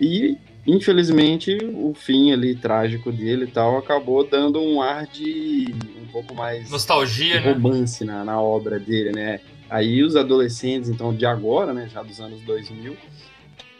E 0.00 0.36
infelizmente, 0.66 1.56
o 1.62 1.94
fim 1.94 2.32
ali 2.32 2.54
trágico 2.54 3.10
dele 3.10 3.44
e 3.44 3.50
tal 3.50 3.78
acabou 3.78 4.26
dando 4.26 4.60
um 4.60 4.80
ar 4.80 5.06
de 5.06 5.74
um 6.02 6.06
pouco 6.12 6.34
mais 6.34 6.70
nostalgia, 6.70 7.40
né? 7.40 7.52
romance 7.52 8.04
né? 8.04 8.12
na, 8.12 8.24
na 8.24 8.40
obra 8.40 8.78
dele, 8.78 9.12
né? 9.12 9.40
Aí 9.68 10.02
os 10.02 10.16
adolescentes, 10.16 10.90
então, 10.90 11.14
de 11.14 11.24
agora, 11.24 11.72
né, 11.72 11.88
já 11.92 12.02
dos 12.02 12.20
anos 12.20 12.40
2000, 12.42 12.96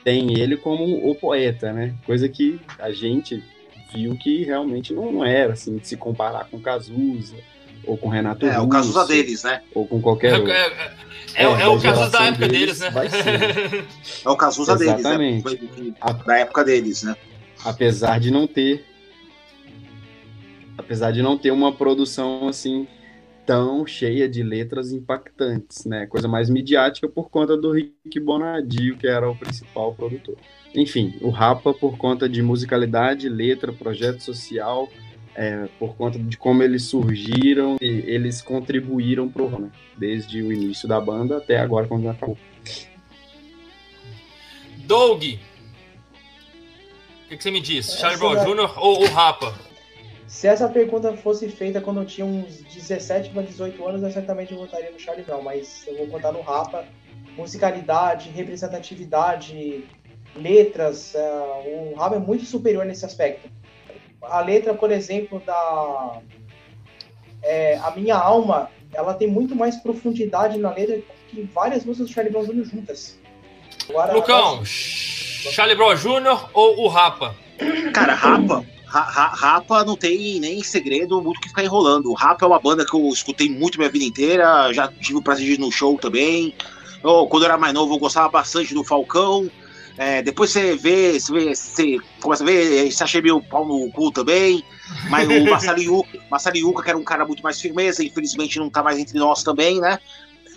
tem 0.05 0.39
ele 0.39 0.57
como 0.57 1.11
o 1.11 1.15
poeta, 1.16 1.73
né? 1.73 1.94
Coisa 2.07 2.28
que 2.28 2.61
a 2.78 2.93
gente 2.93 3.43
viu 3.93 4.16
que 4.16 4.44
realmente 4.44 4.94
não 4.94 5.24
era, 5.24 5.55
assim, 5.55 5.77
de 5.77 5.89
se 5.89 5.97
comparar 5.97 6.44
com 6.48 6.61
Cazuza 6.61 7.36
ou 7.85 7.97
com 7.97 8.09
Renato 8.09 8.47
É, 8.47 8.51
Russo, 8.51 8.66
o 8.66 8.69
Cazuza 8.69 9.07
deles, 9.07 9.43
né? 9.43 9.62
Ou 9.74 9.86
com 9.86 10.01
qualquer 10.01 10.32
é, 10.32 10.36
outro. 10.36 10.52
É, 10.52 10.66
é, 11.35 11.44
é, 11.44 11.44
é 11.62 11.69
o 11.69 11.81
Cazuza 11.81 12.11
da 12.11 12.27
época 12.27 12.48
deles, 12.48 12.78
deles 12.78 12.81
né? 12.81 13.86
é 14.24 14.28
o 14.28 14.36
Cazuza 14.36 14.77
deles, 14.77 15.02
né? 15.02 15.94
Da 16.27 16.39
época 16.39 16.65
deles, 16.65 17.02
né? 17.02 17.16
Apesar 17.65 18.19
de 18.19 18.31
não 18.31 18.47
ter 18.47 18.85
apesar 20.78 21.11
de 21.11 21.23
não 21.23 21.36
ter 21.36 21.51
uma 21.51 21.73
produção 21.73 22.48
assim 22.48 22.89
tão 23.47 23.86
cheia 23.86 24.28
de 24.28 24.43
letras 24.43 24.93
impactantes, 24.93 25.85
né? 25.85 26.07
Coisa 26.07 26.28
mais 26.28 26.48
midiática 26.48 27.09
por 27.09 27.31
conta 27.31 27.57
do 27.57 27.73
Rick 27.73 28.20
Bonadio, 28.20 28.97
que 28.97 29.07
era 29.07 29.28
o 29.28 29.36
principal 29.36 29.94
produtor. 29.94 30.36
Enfim, 30.74 31.15
o 31.20 31.31
Rapa 31.31 31.74
por 31.74 31.98
conta 31.98 32.28
de 32.28 32.43
musicalidade, 32.43 33.28
letra, 33.28 33.73
projeto 33.73 34.20
social, 34.20 34.89
é, 35.35 35.69
por 35.78 35.94
conta 35.97 36.19
de 36.19 36.36
como 36.36 36.62
eles 36.62 36.85
surgiram 36.85 37.77
e 37.81 37.86
eles 37.86 38.43
contribuíram 38.43 39.28
pro 39.28 39.48
né? 39.48 39.70
desde 39.97 40.43
o 40.43 40.52
início 40.52 40.89
da 40.89 41.01
banda 41.01 41.39
até 41.39 41.59
agora 41.59 41.86
quando 41.86 42.09
acabou. 42.09 42.36
Doug, 44.78 45.23
o 45.23 45.28
que, 47.28 47.36
que, 47.36 47.43
você 47.43 47.51
me 47.51 47.61
diz? 47.61 47.97
Charlie 47.97 48.19
Brown 48.19 48.44
Jr. 48.44 48.78
ou 48.78 49.02
o 49.02 49.07
Rapa? 49.07 49.55
Se 50.27 50.47
essa 50.47 50.69
pergunta 50.69 51.16
fosse 51.16 51.48
feita 51.48 51.81
quando 51.81 52.01
eu 52.01 52.07
tinha 52.07 52.27
uns 52.27 52.62
17 52.62 53.31
para 53.31 53.43
18 53.43 53.86
anos, 53.86 54.02
eu 54.02 54.11
certamente 54.11 54.55
votaria 54.55 54.90
no 54.90 54.98
Charlie 54.98 55.24
Brown, 55.24 55.43
mas 55.43 55.85
eu 55.86 55.97
vou 55.97 56.07
contar 56.09 56.32
no 56.32 56.40
Rapa. 56.40 56.85
Musicalidade, 57.36 58.31
representatividade, 58.31 59.85
letras, 60.35 61.15
uh, 61.15 61.93
o 61.93 61.94
Rapa 61.97 62.16
é 62.16 62.19
muito 62.19 62.44
superior 62.44 62.85
nesse 62.85 63.05
aspecto. 63.05 63.48
A 64.23 64.41
letra, 64.41 64.75
por 64.75 64.91
exemplo, 64.91 65.41
da 65.45 66.21
é, 67.43 67.79
A 67.79 67.91
Minha 67.93 68.17
Alma, 68.17 68.71
ela 68.93 69.15
tem 69.15 69.29
muito 69.29 69.55
mais 69.55 69.77
profundidade 69.77 70.59
na 70.59 70.73
letra 70.73 71.01
que 71.29 71.43
várias 71.55 71.85
músicas 71.85 72.09
do 72.09 72.13
Charlie 72.13 72.33
Brown 72.33 72.45
Jr. 72.45 72.65
juntas. 72.65 73.19
Agora, 73.89 74.13
Lucão, 74.15 74.65
Charlie 74.65 75.77
Brown 75.77 75.95
Jr. 75.95 76.51
ou 76.53 76.81
o 76.81 76.89
Rapa? 76.89 77.35
Cara, 77.93 78.15
Rapa 78.15 78.65
Rapa 78.91 79.85
não 79.85 79.97
tem 79.97 80.41
nem 80.41 80.63
segredo 80.65 81.23
muito 81.23 81.41
que 81.41 81.49
ficar 81.49 81.63
enrolando. 81.63 82.11
O 82.11 82.15
Rapa 82.15 82.45
é 82.45 82.49
uma 82.49 82.59
banda 82.59 82.85
que 82.85 82.95
eu 82.95 83.09
escutei 83.09 83.49
muito 83.49 83.79
minha 83.79 83.91
vida 83.91 84.05
inteira, 84.05 84.73
já 84.73 84.89
tive 84.89 85.19
o 85.19 85.23
prazer 85.23 85.47
de 85.47 85.53
ir 85.53 85.61
no 85.61 85.71
show 85.71 85.97
também. 85.97 86.53
Eu, 87.03 87.27
quando 87.29 87.45
eu 87.45 87.49
era 87.49 87.59
mais 87.59 87.73
novo, 87.73 87.95
eu 87.95 87.99
gostava 87.99 88.29
bastante 88.29 88.75
do 88.75 88.83
Falcão. 88.83 89.49
É, 90.02 90.22
depois 90.22 90.48
você 90.48 90.74
vê, 90.77 91.20
você 91.20 91.31
vê, 91.31 91.55
você 91.55 91.98
começa 92.22 92.43
a 92.43 92.47
ver, 92.47 92.90
você 92.90 93.05
achei 93.05 93.20
meio 93.20 93.39
pau 93.43 93.68
no 93.68 93.93
cu 93.93 94.10
também. 94.10 94.64
Mas 95.10 95.28
o 95.28 95.44
Marcelo 96.31 96.56
Yuca, 96.56 96.82
que 96.82 96.89
era 96.89 96.97
um 96.97 97.05
cara 97.05 97.27
muito 97.27 97.43
mais 97.43 97.60
firmeza, 97.60 98.02
infelizmente 98.02 98.59
não 98.59 98.70
tá 98.70 98.82
mais 98.82 98.98
entre 98.98 99.18
nós 99.18 99.43
também, 99.43 99.78
né? 99.78 99.98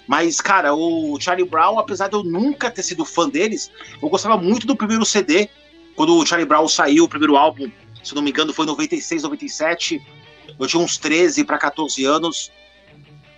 Mas, 0.07 0.39
cara, 0.39 0.73
o 0.73 1.19
Charlie 1.19 1.45
Brown, 1.45 1.77
apesar 1.77 2.07
de 2.07 2.15
eu 2.15 2.23
nunca 2.23 2.71
ter 2.71 2.83
sido 2.83 3.03
fã 3.03 3.27
deles, 3.27 3.69
eu 4.01 4.07
gostava 4.07 4.37
muito 4.37 4.65
do 4.65 4.77
primeiro 4.77 5.03
CD. 5.05 5.49
Quando 5.93 6.15
o 6.15 6.25
Charlie 6.25 6.47
Brown 6.47 6.65
saiu, 6.69 7.03
o 7.03 7.09
primeiro 7.09 7.35
álbum, 7.35 7.69
se 8.01 8.15
não 8.15 8.21
me 8.21 8.29
engano, 8.29 8.53
foi 8.53 8.63
em 8.63 8.69
96, 8.69 9.23
97. 9.23 10.01
Eu 10.57 10.67
tinha 10.67 10.81
uns 10.81 10.95
13 10.95 11.43
para 11.43 11.57
14 11.57 12.05
anos. 12.05 12.49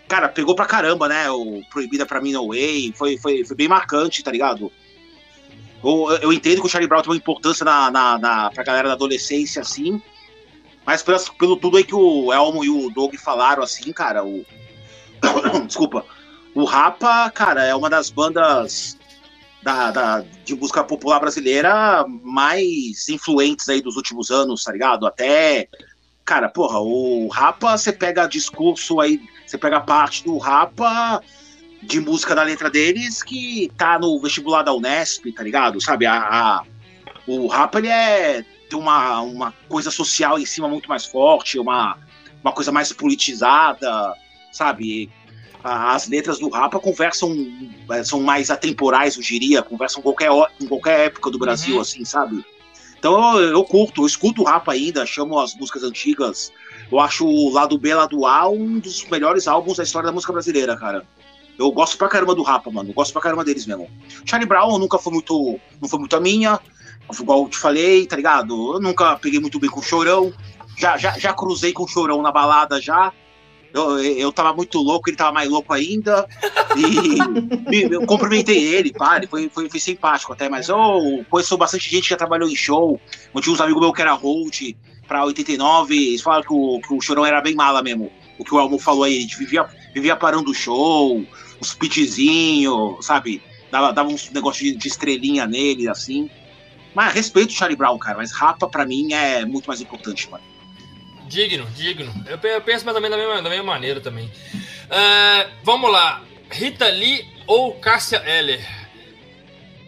Cara, 0.08 0.30
pegou 0.30 0.54
pra 0.54 0.68
caramba, 0.68 1.08
né? 1.10 1.32
O 1.32 1.64
Proibida 1.72 2.06
pra 2.06 2.22
mim 2.22 2.32
No 2.32 2.50
Way. 2.50 2.94
Foi, 2.96 3.18
foi, 3.18 3.44
foi 3.44 3.56
bem 3.56 3.68
marcante, 3.68 4.24
tá 4.24 4.32
ligado? 4.32 4.72
Eu, 5.86 6.18
eu 6.20 6.34
entendo 6.34 6.62
que 6.62 6.66
o 6.66 6.70
Charlie 6.70 6.88
Brown 6.88 7.04
tem 7.04 7.12
uma 7.12 7.18
importância 7.18 7.64
na, 7.64 7.92
na, 7.92 8.18
na, 8.18 8.50
pra 8.50 8.64
galera 8.64 8.88
da 8.88 8.96
adolescência, 8.96 9.62
assim. 9.62 10.02
Mas 10.84 11.04
pelo, 11.04 11.20
pelo 11.38 11.58
tudo 11.58 11.78
aí 11.78 11.84
que 11.84 11.94
o 11.94 12.34
Elmo 12.34 12.66
e 12.66 12.70
o 12.70 12.90
Doug 12.90 13.14
falaram, 13.16 13.62
assim, 13.62 13.94
cara, 13.94 14.26
o. 14.26 14.44
Desculpa. 15.68 16.04
O 16.56 16.64
Rapa, 16.64 17.30
cara, 17.30 17.66
é 17.66 17.76
uma 17.76 17.90
das 17.90 18.10
bandas 18.10 18.98
da, 19.62 19.92
da, 19.92 20.26
de 20.44 20.56
música 20.56 20.84
popular 20.84 21.20
brasileira 21.20 22.06
mais 22.24 23.08
influentes 23.10 23.68
aí 23.68 23.82
dos 23.82 23.96
últimos 23.98 24.32
anos, 24.32 24.64
tá 24.64 24.72
ligado? 24.72 25.06
Até, 25.06 25.68
cara, 26.24 26.48
porra, 26.48 26.80
o 26.80 27.28
Rapa, 27.28 27.78
você 27.78 27.92
pega 27.92 28.26
discurso 28.26 29.02
aí, 29.02 29.20
você 29.46 29.58
pega 29.58 29.82
parte 29.82 30.24
do 30.24 30.38
Rapa 30.38 31.22
de 31.82 32.00
música 32.00 32.34
da 32.34 32.44
letra 32.44 32.70
deles 32.70 33.22
que 33.22 33.72
tá 33.78 34.00
no 34.00 34.20
vestibular 34.20 34.64
da 34.64 34.74
Unesp, 34.74 35.32
tá 35.32 35.44
ligado? 35.44 35.82
Sabe, 35.82 36.06
a, 36.06 36.18
a 36.18 36.64
o 37.28 37.48
Rapa, 37.48 37.80
ele 37.80 37.88
é 37.88 38.46
tem 38.70 38.80
uma, 38.80 39.22
uma 39.22 39.54
coisa 39.70 39.92
social 39.92 40.40
em 40.40 40.46
cima 40.46 40.68
muito 40.68 40.90
mais 40.90 41.06
forte, 41.06 41.60
uma, 41.60 41.98
uma 42.44 42.52
coisa 42.52 42.72
mais 42.72 42.92
politizada, 42.92 44.14
sabe? 44.52 45.12
as 45.64 46.08
letras 46.08 46.38
do 46.38 46.48
Rapa 46.48 46.80
conversam, 46.80 47.36
é, 47.90 48.04
são 48.04 48.22
mais 48.22 48.52
atemporais, 48.52 49.16
eu 49.16 49.24
diria, 49.24 49.64
conversam 49.64 50.00
com 50.00 50.14
qualquer, 50.14 50.30
em 50.62 50.68
qualquer 50.68 51.08
época 51.08 51.32
do 51.32 51.40
Brasil, 51.40 51.76
uhum. 51.76 51.82
assim, 51.82 52.06
sabe? 52.06 52.46
Então 53.00 53.40
eu, 53.40 53.50
eu, 53.50 53.64
curto, 53.64 54.04
eu 54.04 54.06
escuto 54.06 54.44
o 54.44 54.46
Rapa 54.46 54.74
ainda, 54.74 55.06
chamo 55.08 55.40
as 55.40 55.56
músicas 55.56 55.82
antigas. 55.82 56.52
Eu 56.92 57.00
acho 57.00 57.26
o 57.26 57.50
lado 57.50 57.80
B, 57.80 57.96
lado 57.96 58.28
A 58.28 58.48
um 58.48 58.78
dos 58.78 59.04
melhores 59.06 59.48
álbuns 59.48 59.78
da 59.78 59.84
história 59.84 60.06
da 60.06 60.14
música 60.14 60.32
brasileira, 60.32 60.78
cara. 60.78 61.04
Eu 61.58 61.72
gosto 61.72 61.98
pra 61.98 62.08
caramba 62.08 62.36
do 62.36 62.44
Rapa, 62.44 62.70
mano. 62.70 62.90
Eu 62.90 62.94
gosto 62.94 63.14
pra 63.14 63.22
caramba 63.22 63.44
deles 63.44 63.66
mesmo. 63.66 63.90
Charlie 64.26 64.48
Brown 64.48 64.78
nunca 64.78 64.98
foi 64.98 65.14
muito. 65.14 65.60
Não 65.82 65.88
foi 65.88 66.00
muito 66.00 66.16
a 66.16 66.20
minha. 66.20 66.60
Igual 67.20 67.44
eu 67.44 67.50
te 67.50 67.58
falei, 67.58 68.06
tá 68.08 68.16
ligado? 68.16 68.74
Eu 68.74 68.80
nunca 68.80 69.16
peguei 69.18 69.40
muito 69.40 69.60
bem 69.60 69.70
com 69.70 69.80
o 69.80 69.84
Chorão. 69.84 70.34
Já, 70.78 70.98
já, 70.98 71.18
já 71.18 71.34
cruzei 71.34 71.72
com 71.72 71.84
o 71.84 71.88
Chorão 71.88 72.22
na 72.22 72.32
balada 72.32 72.82
já. 72.82 73.14
Eu, 73.74 74.00
eu 74.00 74.32
tava 74.32 74.54
muito 74.54 74.80
louco, 74.80 75.10
ele 75.10 75.18
tava 75.18 75.34
mais 75.34 75.50
louco 75.50 75.74
ainda. 75.74 76.26
E 76.78 77.82
eu 77.92 78.06
cumprimentei 78.06 78.58
ele, 78.74 78.94
pá, 78.94 79.18
ele 79.18 79.28
foi, 79.28 79.50
foi, 79.50 79.70
foi 79.70 79.80
simpático 79.82 80.32
até, 80.32 80.48
mas 80.48 80.70
eu 80.70 81.26
conheço 81.30 81.58
bastante 81.58 81.90
gente 81.90 82.04
que 82.04 82.10
já 82.12 82.16
trabalhou 82.16 82.48
em 82.48 82.56
show. 82.56 83.00
Eu 83.34 83.42
tinha 83.42 83.54
uns 83.54 83.60
amigos 83.60 83.82
meus 83.82 83.94
que 83.94 84.02
era 84.02 84.14
hold 84.14 84.62
pra 85.06 85.26
89, 85.26 85.94
eles 85.94 86.22
falaram 86.22 86.44
que 86.44 86.54
o, 86.54 86.80
que 86.80 86.94
o 86.94 87.02
Chorão 87.02 87.26
era 87.26 87.42
bem 87.42 87.54
mala 87.54 87.84
mesmo. 87.84 88.10
O 88.40 88.46
que 88.46 88.56
o 88.56 88.60
Elmo 88.60 88.80
falou 88.80 89.04
aí, 89.04 89.18
a 89.18 89.22
gente 89.22 89.38
vivia, 89.38 89.66
vivia 89.94 90.16
parando 90.16 90.52
o 90.52 90.54
show, 90.54 91.26
uns 91.66 91.74
pitzinhos, 91.74 93.06
sabe? 93.06 93.42
Dava, 93.72 93.92
dava 93.92 94.10
uns 94.10 94.30
negócios 94.30 94.72
de, 94.72 94.78
de 94.78 94.88
estrelinha 94.88 95.48
nele, 95.48 95.90
assim. 95.90 96.30
Mas 96.94 97.14
respeito 97.14 97.50
o 97.50 97.54
Charlie 97.54 97.76
Brown, 97.76 97.98
cara, 97.98 98.18
mas 98.18 98.32
rapa 98.32 98.68
pra 98.70 98.86
mim 98.86 99.12
é 99.14 99.44
muito 99.46 99.66
mais 99.66 99.82
importante, 99.82 100.30
mano. 100.30 100.44
Digno, 101.28 101.66
digno. 101.76 102.14
Eu, 102.28 102.38
eu 102.50 102.62
penso 102.62 102.86
mais 102.86 102.96
ou 102.96 103.02
menos 103.02 103.18
da 103.18 103.24
mesma, 103.24 103.42
da 103.42 103.50
mesma 103.50 103.66
maneira 103.66 104.00
também. 104.00 104.28
Uh, 104.28 105.52
vamos 105.64 105.92
lá. 105.92 106.24
Rita 106.50 106.88
Lee 106.88 107.26
ou 107.48 107.74
Cássia 107.74 108.22
Eller? 108.26 108.66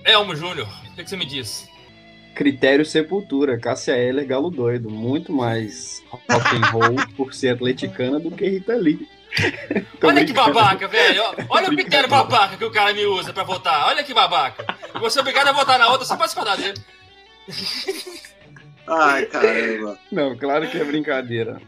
Elmo 0.03 0.35
Júnior, 0.35 0.67
o 0.67 0.95
que, 0.95 1.03
que, 1.03 1.09
você 1.09 1.15
me 1.15 1.25
diz? 1.25 1.69
Critério 2.33 2.85
Sepultura, 2.85 3.59
Cássia 3.59 3.95
Eller, 3.95 4.25
galo 4.25 4.49
doido. 4.49 4.89
Muito 4.89 5.31
mais 5.31 6.03
rock 6.09 6.55
and 6.55 6.65
roll 6.71 6.95
por 7.15 7.33
ser 7.33 7.49
atleticana 7.49 8.19
do 8.19 8.31
que 8.31 8.47
Rita 8.47 8.75
Lee. 8.75 9.07
Olha 10.03 10.25
que 10.25 10.33
babaca, 10.33 10.87
velho. 10.87 11.23
Olha 11.49 11.67
o 11.67 11.75
critério 11.75 12.09
babaca 12.09 12.57
que 12.57 12.65
o 12.65 12.71
cara 12.71 12.93
me 12.93 13.05
usa 13.05 13.33
pra 13.33 13.43
votar. 13.43 13.87
Olha 13.87 14.03
que 14.03 14.13
babaca. 14.13 14.65
Eu 14.93 14.99
vou 14.99 15.09
ser 15.09 15.19
obrigado 15.19 15.47
a 15.47 15.51
votar 15.51 15.77
na 15.77 15.89
outra 15.89 16.05
só 16.05 16.15
pra 16.15 16.25
discordar 16.25 16.57
dele. 16.57 16.79
Ai, 18.87 19.25
caramba. 19.25 19.99
Não, 20.11 20.37
claro 20.37 20.67
que 20.69 20.77
é 20.77 20.83
brincadeira. 20.83 21.61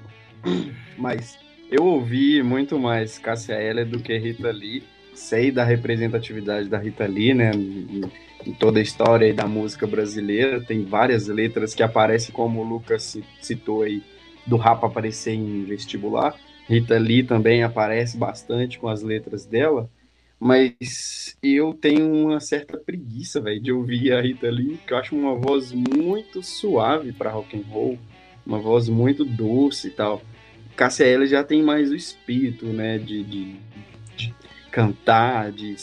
Mas 0.98 1.38
eu 1.70 1.84
ouvi 1.84 2.42
muito 2.42 2.80
mais 2.80 3.20
Cássia 3.20 3.62
Eller 3.62 3.86
do 3.86 4.00
que 4.00 4.18
Rita 4.18 4.52
Lee. 4.52 4.84
Sei 5.14 5.52
da 5.52 5.66
representatividade 5.66 6.70
da 6.70 6.78
Rita 6.78 7.06
Lee, 7.06 7.34
né? 7.34 7.52
Em, 7.54 8.10
toda 8.58 8.80
a 8.80 8.82
história 8.82 9.34
da 9.34 9.46
música 9.46 9.86
brasileira. 9.86 10.62
Tem 10.62 10.86
várias 10.86 11.28
letras 11.28 11.76
que 11.76 11.84
aparecem, 11.84 12.34
como 12.34 12.62
o 12.62 12.64
Lucas 12.64 13.18
citou 13.42 13.84
aí, 13.84 14.02
do 14.48 14.56
rap 14.56 14.84
aparecer 14.84 15.34
em 15.34 15.66
vestibular. 15.66 16.34
Rita 16.70 17.00
Lee 17.00 17.24
também 17.24 17.64
aparece 17.64 18.16
bastante 18.16 18.78
com 18.78 18.88
as 18.88 19.02
letras 19.02 19.44
dela. 19.44 19.90
Mas 20.40 21.36
eu 21.42 21.74
tenho 21.74 22.10
uma 22.14 22.40
certa 22.40 22.78
preguiça, 22.78 23.42
velho, 23.42 23.60
de 23.60 23.72
ouvir 23.72 24.14
a 24.14 24.22
Rita 24.22 24.50
Lee, 24.50 24.80
que 24.86 24.94
eu 24.94 24.98
acho 24.98 25.16
uma 25.16 25.36
voz 25.36 25.74
muito 25.74 26.44
suave 26.44 27.12
para 27.12 27.32
rock 27.32 27.58
and 27.58 27.64
roll, 27.70 27.98
uma 28.46 28.60
voz 28.60 28.88
muito 28.88 29.26
doce 29.26 29.88
e 29.88 29.92
tal. 29.92 30.22
Cássia 30.78 31.06
Eller 31.06 31.28
já 31.28 31.44
tem 31.44 31.62
mais 31.62 31.92
o 31.92 31.96
espírito, 31.96 32.68
né, 32.68 32.98
de, 33.00 33.24
de, 33.24 33.56
de 34.16 34.34
cantar, 34.72 35.52
de, 35.52 35.76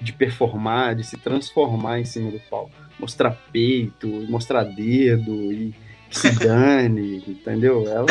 de, 0.00 0.12
performar, 0.12 0.96
de 0.96 1.04
se 1.04 1.16
transformar 1.18 2.00
em 2.00 2.04
cima 2.04 2.32
do 2.32 2.40
palco. 2.50 2.72
mostrar 2.98 3.30
peito, 3.52 4.08
mostrar 4.08 4.64
dedo 4.64 5.52
e 5.52 5.72
se 6.14 6.30
dane, 6.38 7.22
entendeu? 7.26 7.86
Ela 7.88 8.06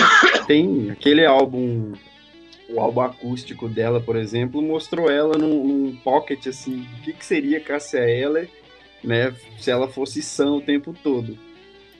tem 0.45 0.91
aquele 0.91 1.25
álbum, 1.25 1.93
o 2.69 2.79
álbum 2.79 3.01
acústico 3.01 3.67
dela, 3.67 3.99
por 3.99 4.15
exemplo, 4.15 4.61
mostrou 4.61 5.09
ela 5.09 5.37
num, 5.37 5.63
num 5.63 5.95
pocket 5.97 6.47
assim, 6.47 6.85
o 6.99 7.03
que, 7.03 7.13
que 7.13 7.25
seria 7.25 7.59
Cássia 7.59 8.09
Eller, 8.09 8.49
né, 9.03 9.33
se 9.59 9.69
ela 9.69 9.87
fosse 9.87 10.21
sã 10.21 10.51
o 10.51 10.61
tempo 10.61 10.93
todo. 11.03 11.37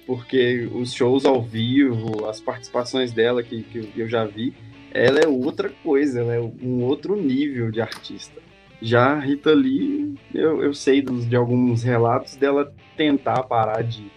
Porque 0.06 0.68
os 0.74 0.94
shows 0.94 1.26
ao 1.26 1.42
vivo, 1.42 2.26
as 2.28 2.42
participações 2.42 3.12
dela 3.14 3.42
que, 3.42 3.64
que 3.64 3.92
eu 3.96 4.10
já 4.10 4.26
vi, 4.26 4.54
ela 4.92 5.20
é 5.20 5.28
outra 5.28 5.70
coisa, 5.70 6.20
ela 6.20 6.36
é 6.36 6.40
um 6.40 6.84
outro 6.84 7.16
nível 7.16 7.72
de 7.72 7.82
artista. 7.82 8.42
Já 8.82 9.14
a 9.14 9.20
Rita 9.20 9.54
Lee, 9.54 10.14
eu, 10.34 10.62
eu 10.62 10.74
sei 10.74 11.02
dos, 11.02 11.28
de 11.28 11.36
alguns 11.36 11.84
relatos 11.84 12.36
dela 12.36 12.74
tentar 12.98 13.44
parar 13.44 13.82
de, 13.82 14.12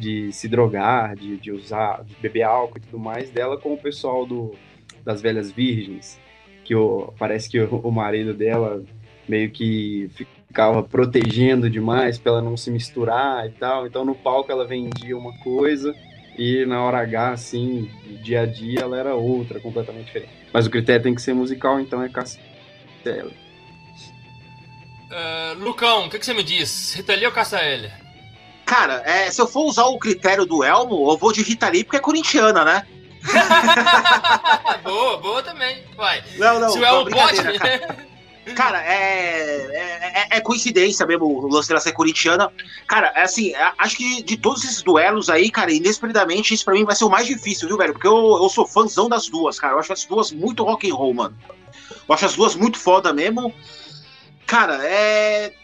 de 0.00 0.32
se 0.32 0.48
drogar, 0.48 1.14
de, 1.14 1.36
de 1.36 1.52
usar, 1.52 2.02
de 2.04 2.16
beber 2.16 2.42
álcool 2.42 2.78
e 2.78 2.80
tudo 2.80 2.98
mais, 2.98 3.30
dela 3.30 3.58
com 3.58 3.74
o 3.74 3.78
pessoal 3.78 4.26
do, 4.26 4.54
das 5.04 5.20
velhas 5.20 5.52
virgens, 5.52 6.18
que 6.64 6.74
o, 6.74 7.12
parece 7.18 7.48
que 7.48 7.60
o, 7.60 7.76
o 7.76 7.92
marido 7.92 8.34
dela 8.34 8.82
meio 9.28 9.50
que 9.50 10.10
ficava 10.14 10.82
protegendo 10.82 11.70
demais 11.70 12.18
para 12.18 12.32
ela 12.32 12.42
não 12.42 12.56
se 12.56 12.70
misturar 12.70 13.46
e 13.46 13.50
tal. 13.50 13.86
Então 13.86 14.04
no 14.04 14.14
palco 14.14 14.50
ela 14.50 14.66
vendia 14.66 15.16
uma 15.16 15.36
coisa 15.38 15.94
e 16.36 16.64
na 16.64 16.82
hora 16.82 17.00
H, 17.00 17.32
assim, 17.32 17.90
dia 18.22 18.42
a 18.42 18.46
dia, 18.46 18.80
ela 18.80 18.98
era 18.98 19.14
outra, 19.14 19.60
completamente 19.60 20.06
diferente. 20.06 20.32
Mas 20.52 20.66
o 20.66 20.70
critério 20.70 21.02
tem 21.02 21.14
que 21.14 21.20
ser 21.20 21.34
musical, 21.34 21.78
então 21.78 22.02
é 22.02 22.08
Castela. 22.08 23.30
Uh, 25.10 25.58
Lucão, 25.58 26.06
o 26.06 26.10
que, 26.10 26.18
que, 26.18 26.24
você 26.24 26.32
me 26.32 26.42
diz? 26.42 26.94
Rita 26.94 27.14
Lee 27.14 27.26
ou 27.26 27.32
Cassaelli? 27.32 27.90
Cara, 28.70 29.02
é, 29.04 29.28
se 29.32 29.42
eu 29.42 29.48
for 29.48 29.64
usar 29.64 29.86
o 29.86 29.98
critério 29.98 30.46
do 30.46 30.62
Elmo, 30.62 31.10
eu 31.10 31.16
vou 31.16 31.32
de 31.32 31.42
Rita 31.42 31.68
Lee 31.68 31.82
porque 31.82 31.96
é 31.96 32.00
corintiana, 32.00 32.64
né? 32.64 32.86
boa, 34.84 35.16
boa 35.16 35.42
também. 35.42 35.82
Vai. 35.96 36.22
Não, 36.38 36.60
não, 36.60 36.68
se 36.70 36.78
o 36.78 36.84
Elmo 36.84 37.10
pode. 37.10 37.36
Cara, 37.58 37.98
cara 38.54 38.84
é, 38.84 40.28
é, 40.30 40.36
é, 40.36 40.40
coincidência 40.40 41.04
mesmo 41.04 41.24
o 41.24 41.48
lance 41.48 41.66
dela 41.66 41.80
ser 41.80 41.90
corintiana. 41.90 42.48
Cara, 42.86 43.12
é 43.16 43.22
assim, 43.22 43.52
acho 43.76 43.96
que 43.96 44.22
de 44.22 44.36
todos 44.36 44.62
esses 44.62 44.82
duelos 44.82 45.28
aí, 45.28 45.50
cara, 45.50 45.72
inesperadamente, 45.72 46.54
isso 46.54 46.64
pra 46.64 46.74
mim 46.74 46.84
vai 46.84 46.94
ser 46.94 47.06
o 47.06 47.10
mais 47.10 47.26
difícil, 47.26 47.66
viu, 47.66 47.76
velho? 47.76 47.92
Porque 47.92 48.06
eu, 48.06 48.38
eu 48.40 48.48
sou 48.48 48.64
fãzão 48.64 49.08
das 49.08 49.28
duas, 49.28 49.58
cara. 49.58 49.74
Eu 49.74 49.80
acho 49.80 49.92
as 49.92 50.04
duas 50.04 50.30
muito 50.30 50.62
rock 50.62 50.88
and 50.88 50.94
roll, 50.94 51.12
mano. 51.12 51.36
Eu 52.08 52.14
acho 52.14 52.24
as 52.24 52.36
duas 52.36 52.54
muito 52.54 52.78
foda 52.78 53.12
mesmo. 53.12 53.52
Cara, 54.46 54.78
é. 54.86 55.54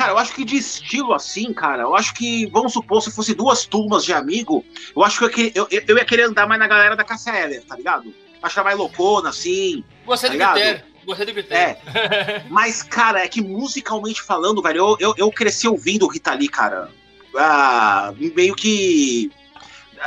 Cara, 0.00 0.12
eu 0.12 0.18
acho 0.18 0.34
que 0.34 0.46
de 0.46 0.56
estilo 0.56 1.12
assim, 1.12 1.52
cara, 1.52 1.82
eu 1.82 1.94
acho 1.94 2.14
que, 2.14 2.46
vamos 2.46 2.72
supor, 2.72 3.02
se 3.02 3.10
fosse 3.10 3.34
duas 3.34 3.66
turmas 3.66 4.02
de 4.02 4.14
amigo, 4.14 4.64
eu 4.96 5.04
acho 5.04 5.28
que 5.28 5.52
eu, 5.54 5.68
eu, 5.70 5.82
eu 5.86 5.98
ia 5.98 6.04
querer 6.06 6.22
andar 6.22 6.46
mais 6.46 6.58
na 6.58 6.66
galera 6.66 6.96
da 6.96 7.04
Cassia 7.04 7.38
Eller, 7.38 7.62
tá 7.62 7.76
ligado? 7.76 8.14
Achar 8.42 8.64
mais 8.64 8.78
loucona, 8.78 9.28
assim. 9.28 9.84
Você 10.06 10.22
tá 10.22 10.28
do 10.28 10.32
ligado? 10.32 10.54
critério. 10.54 10.82
Gostei 11.04 11.26
do 11.26 11.32
critério. 11.34 11.76
É. 11.92 12.44
Mas, 12.48 12.82
cara, 12.82 13.22
é 13.22 13.28
que 13.28 13.42
musicalmente 13.42 14.22
falando, 14.22 14.62
velho, 14.62 14.78
eu, 14.78 14.96
eu, 14.98 15.14
eu 15.18 15.30
cresci 15.30 15.68
ouvindo 15.68 16.08
Rita 16.08 16.32
Lee, 16.32 16.48
cara. 16.48 16.88
Ah, 17.36 18.14
meio 18.16 18.54
que. 18.54 19.30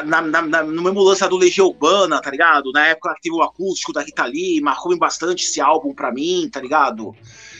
Na, 0.06 0.24
na, 0.24 0.41
na, 0.41 0.64
no 0.64 0.82
mesmo 0.82 1.03
lance 1.03 1.30
do 1.30 1.38
Legião 1.38 1.68
Urbana, 1.68 2.20
tá 2.20 2.32
ligado? 2.32 2.72
Na 2.72 2.88
época 2.88 3.14
que 3.14 3.22
teve 3.22 3.36
o 3.36 3.44
acústico 3.44 3.94
da 3.94 4.02
Rita 4.02 4.26
Lee, 4.26 4.60
marcou 4.60 4.98
bastante 4.98 5.45
esse 5.45 5.61
álbum 5.61 5.94
pra 5.94 6.11
mim, 6.11 6.49
tá 6.52 6.60
ligado? 6.60 7.15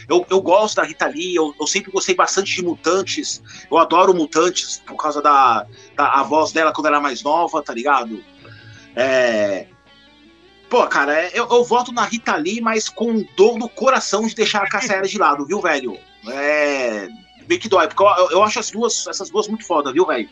Eu, 0.08 0.26
eu 0.30 0.40
gosto 0.40 0.76
da 0.76 0.82
Rita 0.82 1.06
Lee, 1.06 1.34
eu, 1.34 1.54
eu 1.58 1.66
sempre 1.66 1.90
gostei 1.90 2.14
bastante 2.14 2.54
de 2.54 2.62
Mutantes. 2.62 3.42
Eu 3.70 3.78
adoro 3.78 4.14
Mutantes 4.14 4.82
por 4.86 4.96
causa 4.96 5.22
da, 5.22 5.66
da 5.96 6.20
a 6.20 6.22
voz 6.22 6.52
dela 6.52 6.72
quando 6.72 6.86
ela 6.86 6.96
era 6.96 7.02
mais 7.02 7.22
nova, 7.22 7.62
tá 7.62 7.72
ligado? 7.72 8.22
É. 8.94 9.66
Pô, 10.68 10.86
cara, 10.86 11.14
é, 11.14 11.30
eu, 11.34 11.46
eu 11.48 11.64
voto 11.64 11.92
na 11.92 12.04
Rita 12.04 12.36
Lee, 12.36 12.60
mas 12.60 12.88
com 12.88 13.24
dor 13.36 13.58
no 13.58 13.68
coração 13.68 14.26
de 14.26 14.34
deixar 14.34 14.62
a 14.62 14.68
Cassia 14.68 15.02
de 15.02 15.18
lado, 15.18 15.46
viu, 15.46 15.60
velho? 15.60 15.98
É. 16.26 17.08
Bem 17.46 17.58
que 17.58 17.68
dói, 17.68 17.86
porque 17.86 18.02
eu, 18.02 18.30
eu 18.30 18.42
acho 18.42 18.58
as 18.58 18.70
duas, 18.70 19.06
essas 19.06 19.30
duas 19.30 19.46
muito 19.48 19.66
foda, 19.66 19.92
viu, 19.92 20.06
velho? 20.06 20.28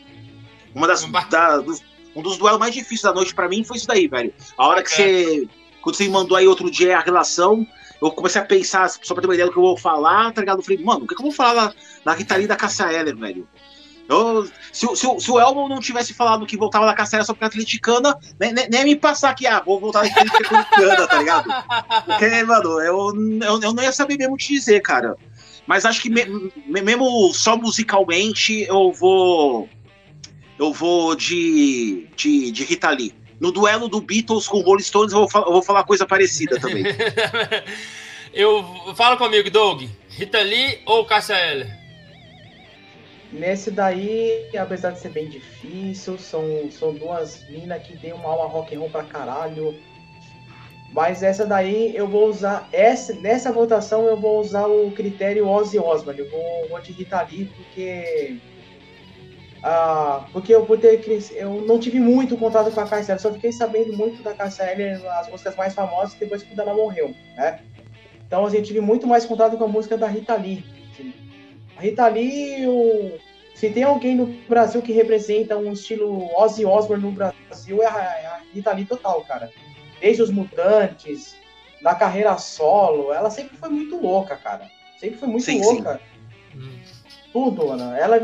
Uma 0.75 0.87
das. 0.87 1.05
Da, 1.29 1.59
dos, 1.59 1.83
um 2.15 2.23
dos 2.23 2.37
duelos 2.37 2.59
mais 2.59 2.75
difíceis 2.75 3.03
da 3.03 3.13
noite 3.13 3.35
para 3.35 3.49
mim 3.49 3.65
foi 3.65 3.77
isso 3.77 3.87
daí, 3.87 4.07
velho. 4.09 4.33
A 4.57 4.67
hora 4.67 4.83
que 4.83 4.91
você. 4.91 5.49
Quando 5.81 5.97
você 5.97 6.05
me 6.05 6.11
mandou 6.11 6.37
aí 6.37 6.47
outro 6.47 6.71
dia 6.71 6.97
a 6.97 7.01
relação, 7.01 7.67
eu 8.03 8.11
comecei 8.11 8.41
a 8.41 8.45
pensar, 8.45 8.89
só 8.89 9.15
pra 9.15 9.23
ter 9.23 9.29
uma 9.29 9.35
ideia 9.35 9.47
do 9.47 9.53
que 9.53 9.59
eu 9.59 9.63
vou 9.63 9.77
falar, 9.77 10.33
tá 10.33 10.41
ligado? 10.41 10.59
Eu 10.59 10.65
falei, 10.65 10.83
mano, 10.83 11.05
o 11.05 11.07
que, 11.07 11.15
que 11.15 11.21
eu 11.21 11.27
vou 11.27 11.33
falar 11.33 11.73
na, 12.05 12.13
Rita 12.13 12.37
Lee 12.37 12.49
da 12.49 12.57
Cassia 12.57 12.93
Eller, 12.93 13.17
velho? 13.17 13.47
Eu, 14.09 14.45
se, 14.73 14.87
se, 14.97 15.21
se, 15.21 15.31
o 15.31 15.39
Elmo 15.39 15.69
não 15.69 15.79
tivesse 15.79 16.13
falado 16.13 16.45
que 16.45 16.57
voltava 16.57 16.85
da 16.85 16.95
Cassia 16.95 17.23
só 17.23 17.33
pra 17.33 17.47
atleticana, 17.47 18.19
nem, 18.39 18.53
nem, 18.53 18.69
nem 18.69 18.85
me 18.85 18.97
passar 18.97 19.31
aqui, 19.31 19.47
ah, 19.47 19.63
vou 19.65 19.79
voltar 19.79 20.03
da 20.03 20.09
atleticana, 20.09 21.07
tá 21.07 21.19
ligado? 21.19 21.49
Porque, 22.05 22.43
mano, 22.43 22.81
eu, 22.81 23.15
eu, 23.41 23.63
eu, 23.63 23.73
não 23.73 23.83
ia 23.83 23.93
saber 23.93 24.19
mesmo 24.19 24.37
te 24.37 24.53
dizer, 24.53 24.81
cara. 24.83 25.17
Mas 25.65 25.87
acho 25.87 26.03
que 26.03 26.11
me, 26.11 26.25
mesmo 26.83 27.33
só 27.33 27.57
musicalmente 27.57 28.63
eu 28.63 28.93
vou. 28.93 29.69
Eu 30.59 30.73
vou 30.73 31.15
de, 31.15 32.09
de, 32.17 32.51
de 32.51 32.65
Rita 32.65 32.91
Lee. 32.91 33.15
No 33.43 33.51
duelo 33.51 33.89
do 33.89 34.01
Beatles 34.01 34.47
com 34.47 34.61
Rolling 34.61 34.85
Stones, 34.85 35.13
eu 35.13 35.27
vou, 35.27 35.43
eu 35.45 35.53
vou 35.53 35.63
falar 35.65 35.83
coisa 35.83 36.07
parecida 36.07 36.61
também. 36.61 36.85
eu 38.33 38.65
fala 38.95 39.17
comigo, 39.17 39.51
Doug. 39.51 39.83
Rita 40.11 40.39
Lee 40.39 40.79
ou 40.87 41.05
Cássia 41.05 41.35
Eller? 41.35 41.77
Nesse 43.33 43.73
daí, 43.73 44.49
apesar 44.57 44.93
de 44.93 45.01
ser 45.01 45.09
bem 45.09 45.29
difícil, 45.29 46.17
são, 46.19 46.71
são 46.71 46.95
duas 46.95 47.45
minas 47.51 47.83
que 47.83 47.99
tem 47.99 48.13
uma 48.13 48.29
alma 48.29 48.47
rock 48.47 48.77
and 48.77 48.79
roll 48.79 48.91
pra 48.91 49.03
caralho. 49.03 49.75
Mas 50.93 51.25
essa 51.25 51.45
daí 51.45 51.97
eu 51.97 52.07
vou 52.07 52.29
usar. 52.29 52.69
Essa, 52.73 53.13
nessa 53.15 53.51
votação 53.51 54.07
eu 54.07 54.17
vou 54.17 54.39
usar 54.39 54.69
o 54.69 54.93
critério 54.93 55.49
Ozzy 55.49 55.81
Osbourne. 55.81 56.21
Eu 56.21 56.31
vou, 56.31 56.69
vou 56.69 56.81
de 56.81 56.93
Rita 56.93 57.21
Lee 57.23 57.51
porque 57.57 58.37
ah, 59.63 60.27
porque 60.33 60.53
eu, 60.53 60.67
por 60.67 60.79
ter, 60.79 61.01
eu 61.33 61.63
não 61.63 61.79
tive 61.79 62.01
muito 62.01 62.37
contato 62.37 62.73
com 62.73 62.81
a 62.81 62.87
Cassia 62.87 63.17
só 63.19 63.33
fiquei 63.33 63.53
sabendo 63.53 63.97
muito 63.97 64.23
da 64.23 64.35
Cassia 64.35 64.67
as 65.21 65.31
músicas 65.31 65.55
mais 65.55 65.73
famosas, 65.73 66.15
depois 66.15 66.43
que 66.43 66.59
ela 66.59 66.75
morreu, 66.75 67.15
né? 67.37 67.61
Então, 68.27 68.45
assim, 68.45 68.57
eu 68.57 68.63
tive 68.63 68.81
muito 68.81 69.07
mais 69.07 69.25
contato 69.25 69.57
com 69.57 69.65
a 69.65 69.69
música 69.69 69.97
da 69.97 70.09
Rita 70.09 70.35
Lee. 70.35 70.65
Assim. 70.91 71.13
A 71.77 71.83
Rita 71.83 72.09
Lee, 72.09 72.63
eu, 72.63 73.21
se 73.55 73.71
tem 73.71 73.85
alguém 73.85 74.17
no 74.17 74.27
Brasil 74.49 74.83
que 74.83 74.93
representa 74.93 75.57
um 75.57 75.73
estilo 75.73 76.29
Ozzy 76.37 76.65
Osbourne 76.65 77.05
no 77.05 77.13
Brasil, 77.13 77.83
é 77.83 77.87
a, 77.87 77.99
é 77.99 78.27
a 78.27 78.41
Rita 78.53 78.73
Lee 78.73 78.85
total, 78.85 79.23
cara. 79.25 79.51
Desde 80.01 80.23
os 80.23 80.31
Mutantes, 80.31 81.37
na 81.81 81.95
carreira 81.95 82.37
solo, 82.37 83.13
ela 83.13 83.31
sempre 83.31 83.57
foi 83.57 83.69
muito 83.69 83.97
louca, 83.97 84.35
cara. 84.37 84.69
Sempre 84.99 85.19
foi 85.19 85.29
muito 85.29 85.45
sim, 85.45 85.61
louca. 85.61 86.01
Sim. 86.53 86.81
Tudo, 87.33 87.71
Ana. 87.71 87.97
Ela 87.97 88.17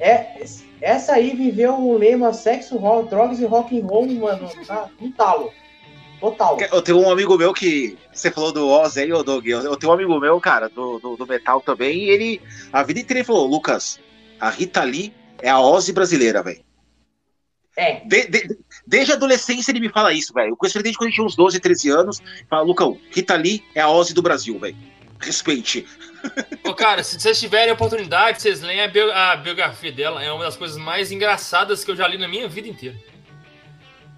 é 0.00 0.40
essa 0.80 1.14
aí 1.14 1.34
viveu 1.34 1.74
o 1.74 1.96
lema 1.96 2.32
sexo, 2.32 2.76
rock, 2.76 3.10
drogas 3.10 3.40
e 3.40 3.44
rock 3.44 3.78
and 3.78 3.86
roll, 3.86 4.06
mano, 4.06 4.48
tá 4.66 4.88
um 5.00 5.10
talo. 5.12 5.52
Total. 6.20 6.58
Eu 6.72 6.82
tenho 6.82 6.98
um 6.98 7.10
amigo 7.10 7.38
meu 7.38 7.52
que. 7.52 7.96
Você 8.12 8.30
falou 8.30 8.52
do 8.52 8.68
Oz 8.68 8.96
aí, 8.96 9.12
ô 9.12 9.22
Doug. 9.22 9.46
Eu 9.46 9.76
tenho 9.76 9.92
um 9.92 9.94
amigo 9.94 10.18
meu, 10.18 10.40
cara, 10.40 10.68
do, 10.68 10.98
do, 10.98 11.16
do 11.16 11.26
metal 11.26 11.60
também, 11.60 12.04
e 12.04 12.10
ele. 12.10 12.42
A 12.72 12.82
vida 12.82 12.98
inteira 12.98 13.20
ele 13.20 13.26
falou: 13.26 13.46
Lucas, 13.46 14.00
a 14.40 14.50
Rita 14.50 14.82
Lee 14.82 15.14
é 15.40 15.48
a 15.48 15.60
Ozzy 15.60 15.92
brasileira, 15.92 16.42
velho. 16.42 16.60
É. 17.76 18.00
De, 18.04 18.26
de, 18.26 18.58
desde 18.84 19.12
a 19.12 19.14
adolescência 19.14 19.70
ele 19.70 19.78
me 19.78 19.88
fala 19.88 20.12
isso, 20.12 20.32
velho. 20.34 20.50
Eu 20.50 20.56
conheço 20.56 20.76
ele 20.76 20.82
desde 20.82 20.98
quando 20.98 21.08
ele 21.08 21.14
tinha 21.14 21.26
uns 21.26 21.36
12, 21.36 21.60
13 21.60 21.90
anos. 21.90 22.20
Fala, 22.50 22.62
Lucão, 22.62 22.98
Rita 23.12 23.36
Lee 23.36 23.62
é 23.72 23.80
a 23.80 23.88
Ozzy 23.88 24.12
do 24.12 24.22
Brasil, 24.22 24.58
velho. 24.58 24.76
Respeite. 25.20 25.86
Ô, 26.64 26.74
cara, 26.74 27.02
se 27.02 27.18
vocês 27.18 27.38
tiverem 27.38 27.72
oportunidade, 27.72 28.40
vocês 28.40 28.60
leem 28.60 28.82
a, 28.82 28.88
bio, 28.88 29.12
a, 29.12 29.36
biografia 29.36 29.92
dela. 29.92 30.22
É 30.22 30.32
uma 30.32 30.44
das 30.44 30.56
coisas 30.56 30.76
mais 30.76 31.10
engraçadas 31.10 31.84
que 31.84 31.90
eu 31.90 31.96
já 31.96 32.06
li 32.06 32.18
na 32.18 32.28
minha 32.28 32.48
vida 32.48 32.68
inteira. 32.68 32.96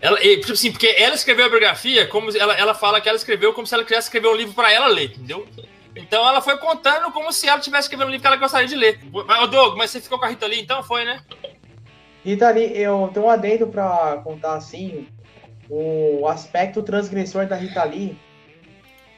Ela, 0.01 0.22
e, 0.24 0.39
tipo 0.40 0.52
assim, 0.52 0.72
porque 0.72 0.94
ela 0.98 1.14
escreveu 1.14 1.47
a 1.47 1.48
biografia, 1.48 2.06
como 2.06 2.35
ela, 2.36 2.55
ela 2.55 2.74
fala 2.74 3.01
que 3.01 3.09
ela 3.09 3.16
escreveu 3.16 3.52
como 3.52 3.66
se 3.66 3.74
ela 3.74 3.85
quisesse 3.85 4.09
escrever 4.09 4.28
um 4.28 4.35
livro 4.35 4.55
para 4.55 4.72
ela 4.72 4.86
ler, 4.86 5.10
entendeu? 5.10 5.47
Então 5.94 6.27
ela 6.27 6.40
foi 6.40 6.56
contando 6.56 7.10
como 7.12 7.32
se 7.32 7.48
ela 7.48 7.60
tivesse 7.60 7.85
escrevendo 7.85 8.09
um 8.09 8.10
livro 8.10 8.22
que 8.22 8.27
ela 8.27 8.36
gostaria 8.36 8.68
de 8.68 8.77
ler. 8.77 8.98
Mas, 9.27 9.43
ô 9.43 9.47
Doug, 9.47 9.77
mas 9.77 9.90
você 9.90 10.01
ficou 10.01 10.18
com 10.18 10.24
a 10.24 10.28
Rita 10.28 10.47
Lee, 10.47 10.62
então 10.62 10.82
foi, 10.82 11.05
né? 11.05 11.22
Rita 12.24 12.51
Lee, 12.51 12.72
eu 12.78 13.10
tenho 13.12 13.27
um 13.27 13.31
adendo 13.31 13.66
para 13.66 14.20
contar 14.24 14.55
assim, 14.55 15.06
o 15.68 16.27
aspecto 16.28 16.82
transgressor 16.82 17.47
da 17.47 17.56
Rita 17.56 17.85
Lee 17.85 18.18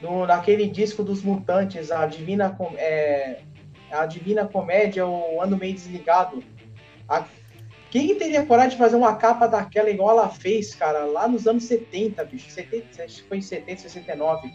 no, 0.03 0.27
naquele 0.27 0.67
disco 0.67 1.01
dos 1.01 1.23
Mutantes, 1.23 1.89
a 1.89 2.05
Divina, 2.05 2.55
é, 2.75 3.39
a 3.89 4.05
Divina 4.05 4.45
Comédia, 4.45 5.07
o 5.07 5.41
Ano 5.41 5.57
Meio 5.57 5.73
Desligado. 5.73 6.43
A, 7.07 7.23
quem 7.89 8.13
teria 8.15 8.45
coragem 8.45 8.71
de 8.71 8.77
fazer 8.77 8.97
uma 8.97 9.15
capa 9.15 9.47
daquela 9.47 9.89
igual 9.89 10.11
ela 10.11 10.29
fez, 10.29 10.75
cara, 10.75 11.05
lá 11.05 11.27
nos 11.27 11.47
anos 11.47 11.63
70, 11.63 12.25
bicho? 12.25 12.49
70, 12.49 13.03
acho 13.03 13.23
que 13.23 13.29
foi 13.29 13.37
em 13.37 13.41
70, 13.41 13.81
69. 13.83 14.51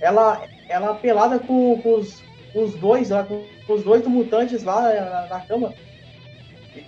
Ela, 0.00 0.46
ela 0.68 0.94
pelada 0.94 1.40
com, 1.40 1.80
com, 1.82 1.94
os, 1.94 2.22
com 2.52 2.62
os 2.62 2.74
dois, 2.76 3.10
lá, 3.10 3.24
com, 3.24 3.44
com, 3.66 3.72
os 3.72 3.82
dois 3.82 4.02
do 4.02 4.10
Mutantes 4.10 4.62
lá 4.62 4.82
na, 4.82 5.26
na 5.26 5.40
cama. 5.40 5.74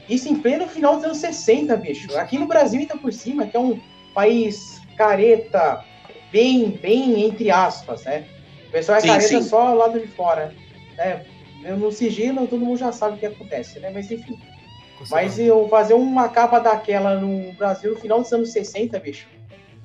Isso 0.08 0.28
em 0.28 0.36
pleno 0.36 0.68
final 0.68 0.94
dos 0.94 1.04
anos 1.04 1.18
60, 1.18 1.76
bicho. 1.76 2.16
Aqui 2.16 2.38
no 2.38 2.46
Brasil, 2.46 2.78
ainda 2.78 2.96
por 2.96 3.12
cima, 3.12 3.46
que 3.46 3.56
é 3.56 3.60
um 3.60 3.80
país 4.14 4.80
careta, 4.96 5.84
bem, 6.32 6.70
bem 6.70 7.24
entre 7.24 7.50
aspas, 7.50 8.04
né? 8.04 8.26
O 8.68 8.70
pessoal 8.70 8.98
é 8.98 9.00
sim, 9.00 9.08
careta 9.08 9.28
sim. 9.28 9.42
só 9.42 9.74
lado 9.74 9.98
de 9.98 10.06
fora. 10.08 10.54
Né? 10.96 11.24
No 11.76 11.92
sigilo, 11.92 12.46
todo 12.46 12.64
mundo 12.64 12.78
já 12.78 12.92
sabe 12.92 13.16
o 13.16 13.18
que 13.18 13.26
acontece, 13.26 13.78
né? 13.80 13.90
Mas 13.90 14.10
enfim. 14.10 14.38
Mas 15.10 15.38
eu 15.38 15.66
fazer 15.68 15.94
uma 15.94 16.28
capa 16.28 16.58
daquela 16.58 17.14
no 17.16 17.52
Brasil 17.54 17.94
no 17.94 18.00
final 18.00 18.20
dos 18.20 18.32
anos 18.32 18.50
60, 18.52 18.98
bicho, 18.98 19.26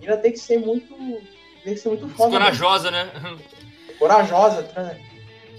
ainda 0.02 0.18
tem 0.18 0.32
que 0.32 0.40
ser 0.40 0.60
muito. 0.60 0.94
Tem 1.64 1.74
que 1.74 1.80
ser 1.80 1.90
muito 1.90 2.10
foda. 2.10 2.32
Corajosa, 2.32 2.92
né? 2.92 3.10
Corajosa. 3.98 4.68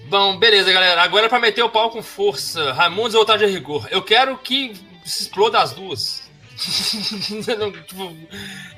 Bom, 0.09 0.39
beleza, 0.39 0.73
galera. 0.73 1.03
Agora 1.03 1.27
é 1.27 1.29
pra 1.29 1.41
meter 1.41 1.63
o 1.63 1.71
pau 1.71 1.91
com 1.91 2.03
força. 2.03 2.73
Raimundos 2.73 3.15
ou 3.15 3.23
Vontade 3.23 3.47
de 3.47 3.53
Rigor. 3.53 3.89
Eu 3.91 4.03
quero 4.03 4.37
que 4.39 4.75
se 5.05 5.23
exploda 5.23 5.59
as 5.59 5.73
duas. 5.73 6.26
Tipo, 7.87 8.17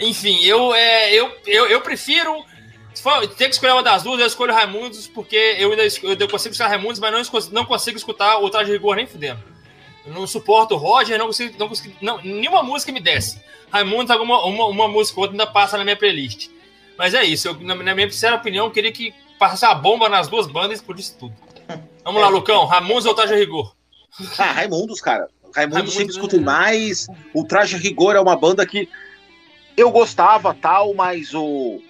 enfim, 0.01 0.43
eu, 0.43 0.75
é, 0.75 1.15
eu, 1.15 1.33
eu, 1.47 1.67
eu 1.67 1.81
prefiro. 1.81 2.45
Se 2.93 3.03
for, 3.03 3.27
ter 3.29 3.45
que 3.45 3.55
escolher 3.55 3.75
uma 3.75 3.83
das 3.83 4.03
duas, 4.03 4.19
eu 4.21 4.27
escolho 4.27 4.53
Raimundos, 4.53 5.07
porque 5.07 5.55
eu 5.59 5.71
ainda 5.71 5.85
eu 5.85 6.29
consigo 6.29 6.53
escutar 6.53 6.69
Raimundos, 6.69 6.99
mas 6.99 7.31
não, 7.31 7.41
não 7.53 7.65
consigo 7.65 7.97
escutar 7.97 8.39
o 8.39 8.51
Traje 8.51 8.67
de 8.67 8.73
Rigor 8.73 8.97
nem 8.97 9.07
fudendo. 9.07 9.41
Eu 10.05 10.13
não 10.13 10.27
suporto 10.27 10.75
o 10.75 10.79
Roger, 10.79 11.17
não 11.17 11.27
consigo, 11.27 11.55
não 11.59 11.69
consigo 11.69 11.95
não, 12.01 12.21
nenhuma 12.21 12.63
música 12.63 12.91
me 12.91 12.99
desce. 12.99 13.41
Raimundos, 13.71 14.11
alguma 14.11 14.45
uma, 14.45 14.67
uma 14.67 14.89
música 14.89 15.21
ou 15.21 15.23
outra 15.23 15.35
ainda 15.35 15.47
passa 15.47 15.79
na 15.79 15.85
minha 15.85 15.97
playlist. 15.97 16.49
Mas 16.97 17.15
é 17.15 17.23
isso, 17.23 17.49
eu, 17.49 17.61
na, 17.61 17.77
na 17.77 17.95
minha 17.95 18.11
sincera 18.11 18.35
opinião, 18.35 18.67
eu 18.67 18.73
queria 18.73 18.91
que 18.91 19.15
passasse 19.39 19.65
a 19.65 19.75
bomba 19.75 20.09
nas 20.09 20.27
duas 20.27 20.49
bandas 20.49 20.73
e 20.73 20.75
explodisse 20.75 21.17
tudo. 21.17 21.35
Vamos 22.03 22.21
lá, 22.21 22.27
Lucão, 22.29 22.67
Raimundos 22.67 23.07
ou 23.07 23.15
Traje 23.15 23.35
de 23.35 23.39
Rigor? 23.39 23.77
Ah, 24.37 24.51
Raimundos, 24.51 25.01
cara. 25.01 25.29
Raimundo, 25.55 25.75
Raimundo 25.75 25.91
sempre 25.91 26.12
escutei 26.12 26.41
mais. 26.41 27.07
O 27.35 27.45
Traje 27.45 27.77
Rigor 27.77 28.15
é 28.15 28.20
uma 28.20 28.37
banda 28.37 28.66
que 28.66 28.89
eu 29.77 29.91
gostava, 29.91 30.55
tal, 30.55 30.93
mas 30.95 31.33
o, 31.35 31.81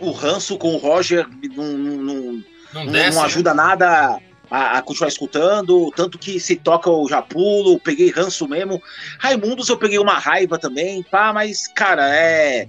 o 0.00 0.10
ranço 0.10 0.58
com 0.58 0.74
o 0.74 0.78
Roger 0.78 1.26
não, 1.54 1.64
não, 1.64 2.44
não, 2.74 2.86
desce, 2.86 3.16
não 3.16 3.24
ajuda 3.24 3.54
né? 3.54 3.62
nada 3.62 4.20
a, 4.50 4.78
a, 4.78 4.82
continuar 4.82 5.08
escutando. 5.08 5.92
Tanto 5.94 6.18
que 6.18 6.40
se 6.40 6.56
toca 6.56 6.90
o 6.90 7.08
Japulo, 7.08 7.80
peguei 7.80 8.10
ranço 8.10 8.48
mesmo. 8.48 8.82
Raimundos 9.18 9.68
eu 9.68 9.78
peguei 9.78 9.98
uma 9.98 10.18
raiva 10.18 10.58
também, 10.58 11.02
pá, 11.02 11.32
mas, 11.32 11.68
cara, 11.68 12.08
é. 12.14 12.68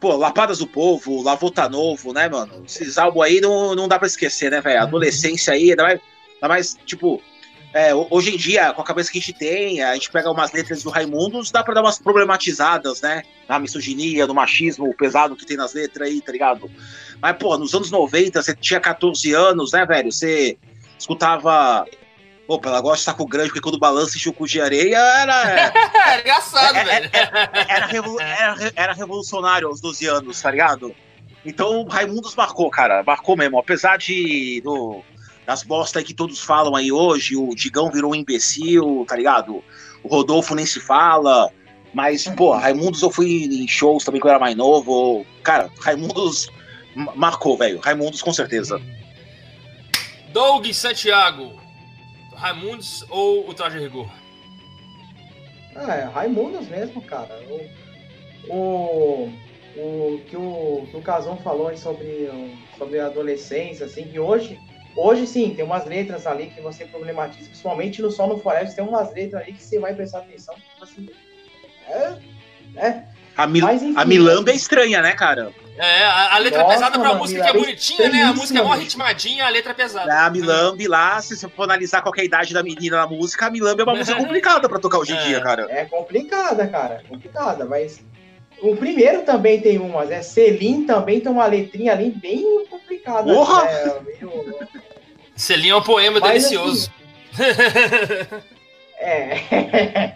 Pô, 0.00 0.16
Lapadas 0.16 0.58
do 0.58 0.66
Povo, 0.66 1.22
Lavota 1.22 1.68
Novo, 1.68 2.12
né, 2.12 2.28
mano? 2.28 2.64
Esses 2.66 2.98
álbuns 2.98 3.24
aí 3.24 3.40
não, 3.40 3.74
não 3.76 3.86
dá 3.86 3.98
pra 3.98 4.08
esquecer, 4.08 4.50
né, 4.50 4.60
velho? 4.60 4.82
Adolescência 4.82 5.52
aí, 5.52 5.70
ainda 5.70 5.84
mais, 5.84 6.00
ainda 6.34 6.48
mais, 6.48 6.76
tipo, 6.84 7.22
é, 7.74 7.94
hoje 7.94 8.34
em 8.34 8.36
dia, 8.36 8.72
com 8.74 8.82
a 8.82 8.84
cabeça 8.84 9.10
que 9.10 9.18
a 9.18 9.20
gente 9.20 9.32
tem, 9.32 9.82
a 9.82 9.94
gente 9.94 10.10
pega 10.10 10.30
umas 10.30 10.52
letras 10.52 10.82
do 10.82 10.90
Raimundos, 10.90 11.50
dá 11.50 11.64
pra 11.64 11.72
dar 11.72 11.80
umas 11.80 11.98
problematizadas, 11.98 13.00
né? 13.00 13.22
Na 13.48 13.58
misoginia, 13.58 14.26
no 14.26 14.34
machismo 14.34 14.94
pesado 14.94 15.34
que 15.34 15.46
tem 15.46 15.56
nas 15.56 15.72
letras 15.72 16.08
aí, 16.08 16.20
tá 16.20 16.32
ligado? 16.32 16.70
Mas, 17.20 17.36
pô, 17.38 17.56
nos 17.56 17.74
anos 17.74 17.90
90, 17.90 18.42
você 18.42 18.54
tinha 18.54 18.78
14 18.78 19.32
anos, 19.32 19.72
né, 19.72 19.86
velho? 19.86 20.12
Você 20.12 20.58
escutava. 20.98 21.86
Pô, 22.46 22.58
pela 22.58 22.80
gosta 22.80 22.98
de 22.98 23.04
saco 23.04 23.26
grande, 23.26 23.48
porque 23.48 23.60
quando 23.60 23.78
balança 23.78 24.16
e 24.18 24.20
chuco 24.20 24.46
de 24.46 24.60
areia 24.60 24.98
era. 24.98 25.72
era 25.72 26.20
engraçado, 26.20 26.76
é, 26.76 26.84
velho. 26.84 27.10
Era, 27.12 27.50
era, 27.68 28.72
era, 28.76 28.92
revolucionário 28.92 29.68
aos 29.68 29.80
12 29.80 30.06
anos, 30.08 30.42
tá 30.42 30.50
ligado? 30.50 30.94
Então, 31.46 31.84
Raimundos 31.84 32.34
marcou, 32.34 32.68
cara. 32.68 33.02
Marcou 33.02 33.34
mesmo. 33.34 33.58
Apesar 33.58 33.96
de. 33.96 34.60
Do, 34.62 35.02
das 35.46 35.62
bosta 35.62 35.98
aí 35.98 36.04
que 36.04 36.14
todos 36.14 36.40
falam 36.40 36.76
aí 36.76 36.92
hoje, 36.92 37.36
o 37.36 37.54
Digão 37.54 37.90
virou 37.90 38.12
um 38.12 38.14
imbecil, 38.14 39.04
tá 39.08 39.16
ligado? 39.16 39.62
O 40.02 40.08
Rodolfo 40.08 40.54
nem 40.54 40.66
se 40.66 40.80
fala. 40.80 41.50
Mas, 41.92 42.26
pô, 42.28 42.52
Raimundos 42.52 43.02
eu 43.02 43.10
fui 43.10 43.44
em 43.44 43.68
shows 43.68 44.04
também 44.04 44.20
quando 44.20 44.30
eu 44.30 44.36
era 44.36 44.40
mais 44.40 44.56
novo. 44.56 45.26
Cara, 45.42 45.70
Raimundos 45.80 46.48
marcou, 47.14 47.56
velho. 47.56 47.80
Raimundos 47.80 48.22
com 48.22 48.32
certeza. 48.32 48.80
Doug 50.32 50.66
Santiago, 50.72 51.60
Raimundos 52.34 53.04
ou 53.10 53.48
o 53.48 53.52
Traje 53.52 53.78
Rigor? 53.78 54.08
Ah, 55.76 55.94
é, 55.94 56.04
Raimundos 56.04 56.66
mesmo, 56.68 57.02
cara. 57.02 57.38
O, 58.48 58.48
o, 58.48 59.32
o 59.76 60.20
que 60.26 60.36
o, 60.36 60.86
que 60.90 60.96
o 60.96 61.02
Casão 61.02 61.36
falou 61.36 61.68
aí 61.68 61.76
sobre, 61.76 62.30
sobre 62.78 63.00
a 63.00 63.06
adolescência, 63.06 63.84
assim, 63.84 64.04
que 64.04 64.18
hoje 64.18 64.58
Hoje 64.94 65.26
sim, 65.26 65.54
tem 65.54 65.64
umas 65.64 65.86
letras 65.86 66.26
ali 66.26 66.48
que 66.48 66.60
você 66.60 66.84
problematiza, 66.84 67.48
principalmente 67.48 68.02
no 68.02 68.10
Sol 68.10 68.28
no 68.28 68.38
Floresta, 68.38 68.76
tem 68.76 68.84
umas 68.84 69.12
letras 69.12 69.42
ali 69.42 69.52
que 69.54 69.62
você 69.62 69.78
vai 69.78 69.94
prestar 69.94 70.18
atenção. 70.18 70.54
Tipo 70.54 70.84
assim, 70.84 71.08
é, 71.88 72.14
é. 72.76 73.04
A, 73.34 73.46
Mil 73.46 73.64
Mas, 73.64 73.82
enfim, 73.82 73.94
a 73.96 74.04
Milamba 74.04 74.50
é 74.50 74.54
estranha, 74.54 75.00
né, 75.00 75.12
cara? 75.12 75.52
É, 75.78 76.04
a, 76.04 76.34
a 76.34 76.38
letra 76.38 76.62
Nossa, 76.62 76.74
pesada 76.74 76.98
pra 76.98 77.14
música 77.14 77.42
que 77.42 77.48
é 77.48 77.52
bonitinha, 77.52 78.08
né? 78.10 78.22
A 78.24 78.32
música 78.34 78.58
é 78.58 78.62
mó 78.62 78.74
ritmadinha, 78.74 79.46
a 79.46 79.48
letra 79.48 79.72
é 79.72 79.74
pesada. 79.74 80.12
É, 80.12 80.18
a 80.18 80.28
Milambi 80.28 80.86
lá, 80.86 81.20
se 81.22 81.34
você 81.34 81.48
for 81.48 81.62
analisar 81.62 82.02
qual 82.02 82.12
é 82.18 82.24
idade 82.24 82.52
da 82.52 82.62
menina 82.62 82.98
na 82.98 83.06
música, 83.06 83.46
a 83.46 83.50
Milambi 83.50 83.80
é 83.80 83.84
uma 83.84 83.94
música 83.94 84.16
complicada 84.20 84.68
pra 84.68 84.78
tocar 84.78 84.98
hoje 84.98 85.14
em 85.14 85.16
é. 85.16 85.24
dia, 85.24 85.40
cara. 85.40 85.66
É 85.70 85.86
complicada, 85.86 86.66
cara. 86.66 87.02
É 87.02 87.08
complicada, 87.08 87.64
mas 87.64 88.04
o 88.62 88.76
primeiro 88.76 89.22
também 89.22 89.60
tem 89.60 89.78
umas, 89.78 90.10
é 90.10 90.22
Selim 90.22 90.84
também 90.84 91.20
tem 91.20 91.30
uma 91.30 91.46
letrinha 91.46 91.92
ali 91.92 92.10
bem 92.10 92.64
complicada. 92.66 93.32
Porra! 93.32 93.64
Né? 93.64 94.00
Meio... 94.00 94.54
Selim 95.34 95.70
é 95.70 95.76
um 95.76 95.82
poema 95.82 96.20
Mas, 96.20 96.30
delicioso. 96.30 96.92
Assim, 97.32 98.42
é. 98.98 100.14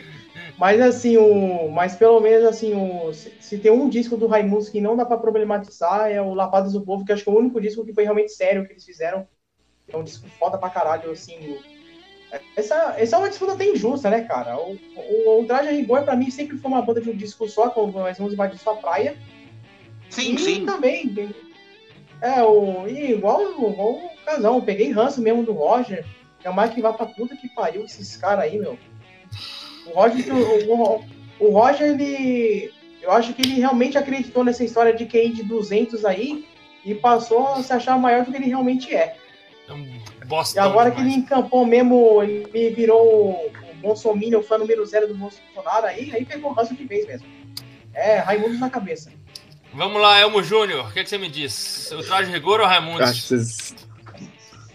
Mas 0.56 0.80
assim, 0.80 1.16
o, 1.16 1.68
mas 1.68 1.96
pelo 1.96 2.20
menos 2.20 2.46
assim, 2.46 2.74
o, 2.74 3.12
se, 3.12 3.58
tem 3.58 3.72
um 3.72 3.88
disco 3.88 4.16
do 4.16 4.28
Raimundos 4.28 4.68
que 4.68 4.80
não 4.80 4.96
dá 4.96 5.04
para 5.04 5.18
problematizar 5.18 6.10
é 6.10 6.22
o 6.22 6.32
Lapadas 6.32 6.72
do 6.72 6.80
Povo, 6.80 7.04
que 7.04 7.12
acho 7.12 7.24
que 7.24 7.28
é 7.28 7.32
o 7.32 7.38
único 7.38 7.60
disco 7.60 7.84
que 7.84 7.92
foi 7.92 8.04
realmente 8.04 8.32
sério 8.32 8.64
que 8.64 8.72
eles 8.72 8.84
fizeram. 8.84 9.26
É 9.88 9.96
um 9.96 10.04
disco 10.04 10.28
foda 10.38 10.56
pra 10.56 10.70
caralho, 10.70 11.10
assim, 11.10 11.58
essa, 12.56 12.94
essa 12.98 13.16
é 13.16 13.18
uma 13.18 13.28
disputa 13.28 13.52
até 13.52 13.66
injusta, 13.66 14.10
né, 14.10 14.22
cara? 14.22 14.56
O, 14.58 14.78
o, 14.96 15.40
o 15.40 15.46
Traje 15.46 15.70
Rigor, 15.70 16.02
pra 16.02 16.16
mim, 16.16 16.30
sempre 16.30 16.56
foi 16.58 16.70
uma 16.70 16.82
banda 16.82 17.00
de 17.00 17.10
um 17.10 17.16
disco 17.16 17.48
só, 17.48 17.70
com 17.70 17.86
as 17.88 18.18
músicas 18.18 18.32
invadindo 18.32 18.62
sua 18.62 18.76
praia. 18.76 19.16
Sim, 20.10 20.34
e 20.34 20.38
sim. 20.38 20.66
também. 20.66 21.34
É, 22.20 22.42
o, 22.42 22.86
e 22.86 23.12
igual, 23.12 23.42
igual 23.42 23.92
o 23.92 24.10
casal, 24.24 24.62
peguei 24.62 24.90
ranço 24.90 25.20
mesmo 25.20 25.42
do 25.42 25.52
Roger. 25.52 26.04
É 26.42 26.50
mais 26.50 26.72
que 26.72 26.82
vai 26.82 26.92
pra 26.92 27.06
puta 27.06 27.36
que 27.36 27.48
pariu 27.48 27.84
esses 27.84 28.16
caras 28.16 28.44
aí, 28.44 28.58
meu. 28.58 28.78
O 29.86 29.90
Roger, 29.90 30.34
o, 30.34 30.72
o, 30.72 31.04
o, 31.40 31.50
Roger, 31.50 31.92
ele. 31.92 32.70
Eu 33.00 33.10
acho 33.10 33.32
que 33.34 33.42
ele 33.42 33.60
realmente 33.60 33.98
acreditou 33.98 34.44
nessa 34.44 34.64
história 34.64 34.94
de 34.94 35.06
QI 35.06 35.30
de 35.30 35.42
200 35.42 36.04
aí 36.04 36.46
e 36.84 36.94
passou 36.94 37.48
a 37.48 37.62
se 37.62 37.72
achar 37.72 37.98
maior 37.98 38.24
do 38.24 38.30
que 38.30 38.36
ele 38.36 38.46
realmente 38.46 38.94
é. 38.94 39.16
É 39.68 39.72
um 39.72 39.84
e 39.84 40.58
agora 40.58 40.90
demais. 40.90 40.94
que 40.94 41.00
ele 41.00 41.24
encampou 41.24 41.66
mesmo, 41.66 42.22
ele 42.22 42.70
virou 42.70 43.32
o 43.32 43.52
Bolsonaro, 43.80 44.40
o 44.40 44.42
fã 44.42 44.58
número 44.58 44.84
zero 44.84 45.08
do 45.08 45.14
Bolsonaro, 45.14 45.86
aí, 45.86 46.10
aí 46.14 46.24
pegou 46.24 46.50
o 46.50 46.54
ranço 46.54 46.74
de 46.74 46.84
vez 46.84 47.06
mesmo. 47.06 47.26
É, 47.94 48.18
Raimundo 48.18 48.58
na 48.58 48.68
cabeça. 48.68 49.10
Vamos 49.72 50.00
lá, 50.00 50.20
Elmo 50.20 50.42
Júnior, 50.42 50.88
o 50.88 50.92
que, 50.92 51.00
é 51.00 51.02
que, 51.02 51.08
você 51.08 51.18
me 51.18 51.28
diz? 51.28 51.90
O 51.92 52.02
traje 52.02 52.30
rigor 52.30 52.60
ou 52.60 52.66
Raimundo? 52.66 53.02
Acho 53.02 53.22
que 53.22 53.28
vocês, 53.28 53.74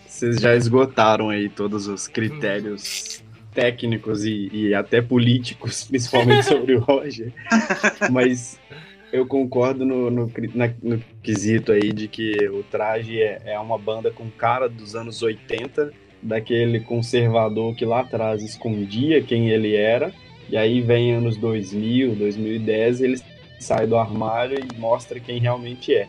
vocês 0.05 0.41
já 0.41 0.55
esgotaram 0.55 1.29
aí 1.29 1.49
todos 1.49 1.87
os 1.87 2.07
critérios 2.07 3.23
técnicos 3.53 4.23
e, 4.25 4.49
e 4.51 4.73
até 4.73 5.01
políticos, 5.01 5.83
principalmente 5.89 6.43
sobre 6.43 6.75
o 6.75 6.79
Roger. 6.79 7.33
Mas 8.11 8.59
eu 9.11 9.25
concordo 9.25 9.85
no, 9.85 10.09
no, 10.09 10.31
na, 10.53 10.71
no, 10.81 11.01
quesito 11.21 11.71
aí 11.71 11.91
de 11.91 12.07
que 12.07 12.47
o 12.49 12.63
traje 12.63 13.21
é, 13.21 13.41
é, 13.45 13.59
uma 13.59 13.77
banda 13.77 14.11
com 14.11 14.29
cara 14.29 14.69
dos 14.69 14.95
anos 14.95 15.21
80, 15.21 15.91
daquele 16.21 16.79
conservador 16.81 17.75
que 17.75 17.85
lá 17.85 18.01
atrás 18.01 18.43
escondia 18.43 19.21
quem 19.21 19.49
ele 19.49 19.75
era, 19.75 20.13
e 20.49 20.57
aí 20.57 20.81
vem 20.81 21.13
anos 21.13 21.37
2000, 21.37 22.15
2010, 22.15 23.01
ele 23.01 23.21
sai 23.59 23.87
do 23.87 23.97
armário 23.97 24.59
e 24.59 24.79
mostra 24.79 25.19
quem 25.19 25.39
realmente 25.39 25.93
é. 25.93 26.07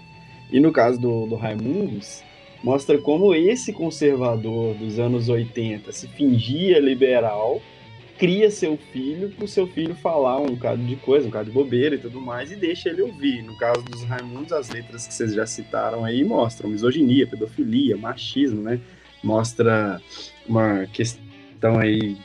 E 0.50 0.58
no 0.58 0.72
caso 0.72 1.00
do, 1.00 1.26
do 1.26 1.36
Raimundos, 1.36 2.22
mostra 2.62 2.98
como 2.98 3.34
esse 3.34 3.72
conservador 3.72 4.74
dos 4.74 4.98
anos 4.98 5.28
80 5.28 5.92
se 5.92 6.08
fingia 6.08 6.78
liberal 6.78 7.60
cria 8.20 8.50
seu 8.50 8.76
filho 8.76 9.30
para 9.30 9.46
o 9.46 9.48
seu 9.48 9.66
filho 9.66 9.94
falar 9.94 10.38
um 10.38 10.54
bocado 10.54 10.82
de 10.84 10.94
coisa, 10.96 11.24
um 11.24 11.30
bocado 11.30 11.46
de 11.46 11.54
bobeira 11.54 11.94
e 11.94 11.98
tudo 11.98 12.20
mais, 12.20 12.52
e 12.52 12.56
deixa 12.56 12.90
ele 12.90 13.00
ouvir. 13.00 13.42
No 13.42 13.56
caso 13.56 13.82
dos 13.82 14.04
Raimundos, 14.04 14.52
as 14.52 14.68
letras 14.68 15.06
que 15.06 15.14
vocês 15.14 15.32
já 15.32 15.46
citaram 15.46 16.04
aí 16.04 16.22
mostram 16.22 16.68
misoginia, 16.68 17.26
pedofilia, 17.26 17.96
machismo, 17.96 18.60
né? 18.60 18.78
Mostra 19.24 20.02
uma 20.46 20.86
questão 20.92 21.78
aí 21.78 22.18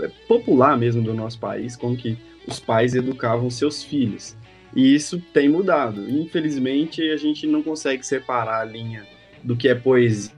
é, 0.00 0.08
popular 0.26 0.78
mesmo 0.78 1.02
do 1.02 1.12
nosso 1.12 1.38
país, 1.38 1.76
como 1.76 1.94
que 1.94 2.16
os 2.48 2.58
pais 2.58 2.94
educavam 2.94 3.50
seus 3.50 3.84
filhos. 3.84 4.34
E 4.74 4.94
isso 4.94 5.20
tem 5.30 5.46
mudado. 5.46 6.08
Infelizmente, 6.08 7.02
a 7.10 7.18
gente 7.18 7.46
não 7.46 7.62
consegue 7.62 8.04
separar 8.04 8.62
a 8.62 8.64
linha 8.64 9.06
do 9.44 9.54
que 9.54 9.68
é 9.68 9.74
poesia, 9.74 10.32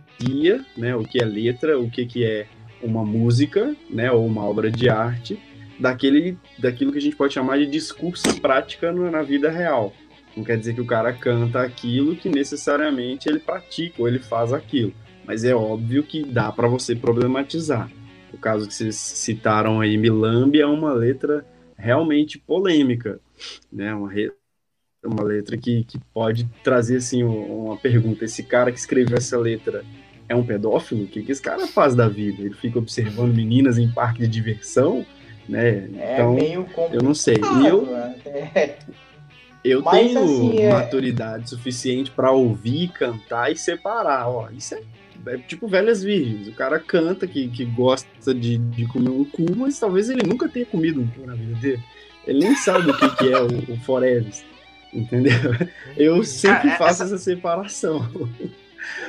né, 0.77 0.97
o 0.97 1.05
que 1.05 1.23
é 1.23 1.25
letra, 1.25 1.79
o 1.79 1.89
que, 1.89 2.05
que 2.05 2.25
é 2.25 2.49
uma 2.83 3.05
música, 3.05 3.75
né, 3.91 4.11
ou 4.11 4.27
uma 4.27 4.45
obra 4.45 4.71
de 4.71 4.89
arte, 4.89 5.39
daquele, 5.79 6.37
daquilo 6.59 6.93
que 6.93 6.99
a 6.99 7.03
gente 7.03 7.17
pode 7.17 7.35
chamar 7.35 7.59
de 7.59 7.67
discurso 7.67 8.41
prática 8.41 8.93
na 8.93 9.23
vida 9.23 9.51
real. 9.51 9.93
Não 10.37 10.45
quer 10.45 10.57
dizer 10.57 10.75
que 10.75 10.81
o 10.81 10.87
cara 10.87 11.13
canta 11.13 11.63
aquilo 11.63 12.15
que 12.15 12.29
necessariamente 12.29 13.29
ele 13.29 13.41
pratica 13.41 14.01
ou 14.01 14.07
ele 14.07 14.19
faz 14.19 14.53
aquilo. 14.53 14.93
Mas 15.27 15.45
é 15.45 15.55
óbvio 15.55 16.03
que 16.03 16.25
dá 16.25 16.51
para 16.53 16.69
você 16.69 16.95
problematizar. 16.95 17.91
O 18.33 18.39
caso 18.39 18.69
que 18.69 18.75
vocês 18.75 18.97
citaram 18.97 19.81
aí, 19.81 19.97
Milambi, 19.97 20.61
é 20.61 20.67
uma 20.67 20.93
letra 20.93 21.45
realmente 21.77 22.39
polêmica, 22.39 23.21
né? 23.73 23.95
Uma, 23.95 24.11
re... 24.11 24.33
uma 25.05 25.23
letra 25.23 25.57
que, 25.57 25.85
que 25.85 25.99
pode 26.13 26.49
trazer 26.63 26.97
assim 26.97 27.25
uma 27.25 27.77
pergunta: 27.77 28.25
esse 28.25 28.43
cara 28.43 28.71
que 28.71 28.79
escreveu 28.79 29.17
essa 29.17 29.39
letra 29.39 29.85
é 30.29 30.37
um 30.37 30.45
pedófilo? 30.45 31.05
O 31.05 31.07
que, 31.07 31.23
que 31.23 31.33
esse 31.33 31.43
cara 31.43 31.67
faz 31.67 31.95
da 31.95 32.09
vida? 32.09 32.43
Ele 32.43 32.55
fica 32.55 32.79
observando 32.79 33.35
meninas 33.35 33.79
em 33.79 33.91
parque 33.91 34.21
de 34.21 34.29
diversão? 34.29 35.05
Né? 35.49 35.89
É 35.97 36.15
então, 36.15 36.35
meio 36.35 36.67
eu 36.93 37.03
não 37.03 37.15
sei. 37.15 37.37
E 37.37 37.67
eu, 37.67 37.89
é. 37.97 38.77
eu 39.65 39.83
Mas, 39.83 39.99
tenho 39.99 40.23
assim, 40.23 40.59
é 40.59 40.73
maturidade 40.73 41.49
suficiente 41.49 42.11
para 42.11 42.31
ouvir, 42.31 42.89
cantar 42.93 43.51
e 43.51 43.57
separar. 43.57 44.29
Ó, 44.29 44.51
isso 44.51 44.75
é, 44.75 44.83
é, 45.27 45.39
tipo 45.39 45.67
velhas 45.67 46.03
virgens. 46.03 46.49
O 46.49 46.53
cara 46.53 46.79
canta 46.79 47.27
que, 47.27 47.49
que 47.49 47.65
gosta 47.65 48.35
de, 48.35 48.59
de 48.59 48.87
comer 48.87 49.11
um 49.11 49.25
cu, 49.25 49.47
mas 49.57 49.79
talvez 49.79 50.11
ele 50.11 50.23
nunca 50.27 50.49
tenha 50.49 50.67
comido 50.67 51.01
um 51.01 51.07
cu 51.07 51.27
na 51.27 51.35
vida 51.35 51.55
dele. 51.55 51.83
Ele 52.27 52.41
nem 52.41 52.55
sabe 52.57 52.91
o 52.91 52.97
que, 52.97 53.17
que 53.17 53.33
é 53.33 53.41
o, 53.41 53.73
o 53.73 53.81
Forever. 53.81 54.31
Entendeu? 54.93 55.33
Eu 55.97 56.23
sempre 56.25 56.69
cara, 56.71 56.79
faço 56.79 57.03
essa 57.05 57.17
separação. 57.17 58.07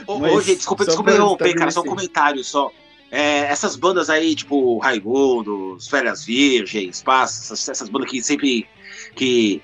Ô, 0.05 0.41
gente, 0.41 0.57
desculpa, 0.57 0.85
desculpa 0.85 1.11
interromper, 1.11 1.53
cara, 1.55 1.71
só 1.71 1.81
um 1.81 1.85
comentário 1.85 2.43
só. 2.43 2.71
É, 3.11 3.39
essas 3.41 3.75
bandas 3.75 4.09
aí, 4.09 4.35
tipo 4.35 4.77
Raimundos, 4.77 5.87
Velhas 5.87 6.23
Virgens, 6.23 7.01
Passa, 7.01 7.41
essas, 7.53 7.69
essas, 7.69 7.89
bandas 7.89 8.09
que 8.09 8.21
sempre. 8.21 8.67
que. 9.15 9.61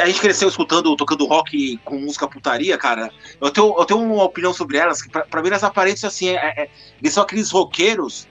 A 0.00 0.06
gente 0.06 0.20
cresceu 0.20 0.48
escutando, 0.48 0.96
tocando 0.96 1.26
rock 1.26 1.76
com 1.84 1.98
música 1.98 2.26
putaria, 2.26 2.78
cara. 2.78 3.12
Eu 3.38 3.50
tenho, 3.50 3.74
eu 3.78 3.84
tenho 3.84 4.00
uma 4.00 4.24
opinião 4.24 4.54
sobre 4.54 4.78
elas, 4.78 5.02
que 5.02 5.10
pra, 5.10 5.22
pra 5.22 5.42
mim 5.42 5.48
elas 5.48 5.62
aparecem 5.62 6.08
assim, 6.08 6.30
é, 6.30 6.36
é, 6.36 6.70
eles 7.00 7.12
são 7.12 7.22
aqueles 7.22 7.50
roqueiros 7.50 8.26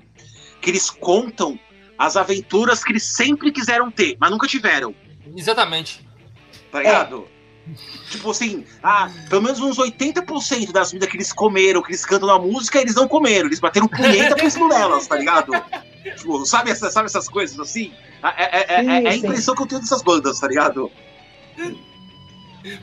que 0.59 0.71
eles 0.71 0.89
contam 0.89 1.59
as 1.99 2.17
aventuras 2.17 2.83
que 2.83 2.91
eles 2.91 3.03
sempre 3.03 3.51
quiseram 3.51 3.91
ter, 3.91 4.17
mas 4.19 4.31
nunca 4.31 4.47
tiveram. 4.47 4.95
Exatamente. 5.35 6.03
Tá 6.71 6.79
ligado? 6.79 7.27
Tipo 8.09 8.31
assim, 8.31 8.65
ah, 8.83 9.09
pelo 9.29 9.41
menos 9.41 9.59
uns 9.59 9.77
80% 9.77 10.71
das 10.71 10.91
vidas 10.91 11.07
que 11.07 11.15
eles 11.15 11.31
comeram, 11.31 11.81
que 11.81 11.91
eles 11.91 12.05
cantam 12.05 12.27
na 12.27 12.37
música, 12.37 12.81
eles 12.81 12.95
não 12.95 13.07
comeram. 13.07 13.47
Eles 13.47 13.59
bateram 13.59 13.87
punheta 13.87 14.35
pensando 14.35 14.67
nelas, 14.67 15.07
tá 15.07 15.15
ligado? 15.15 15.51
Tipo, 16.17 16.45
sabe, 16.45 16.71
essa, 16.71 16.89
sabe 16.89 17.05
essas 17.05 17.29
coisas 17.29 17.59
assim? 17.59 17.93
É, 18.23 18.43
é, 18.43 18.59
é, 18.59 18.85
é, 18.85 19.03
é 19.03 19.09
a 19.09 19.15
impressão 19.15 19.55
que 19.55 19.61
eu 19.61 19.67
tenho 19.67 19.81
dessas 19.81 20.01
bandas, 20.01 20.39
tá 20.39 20.47
ligado? 20.47 20.91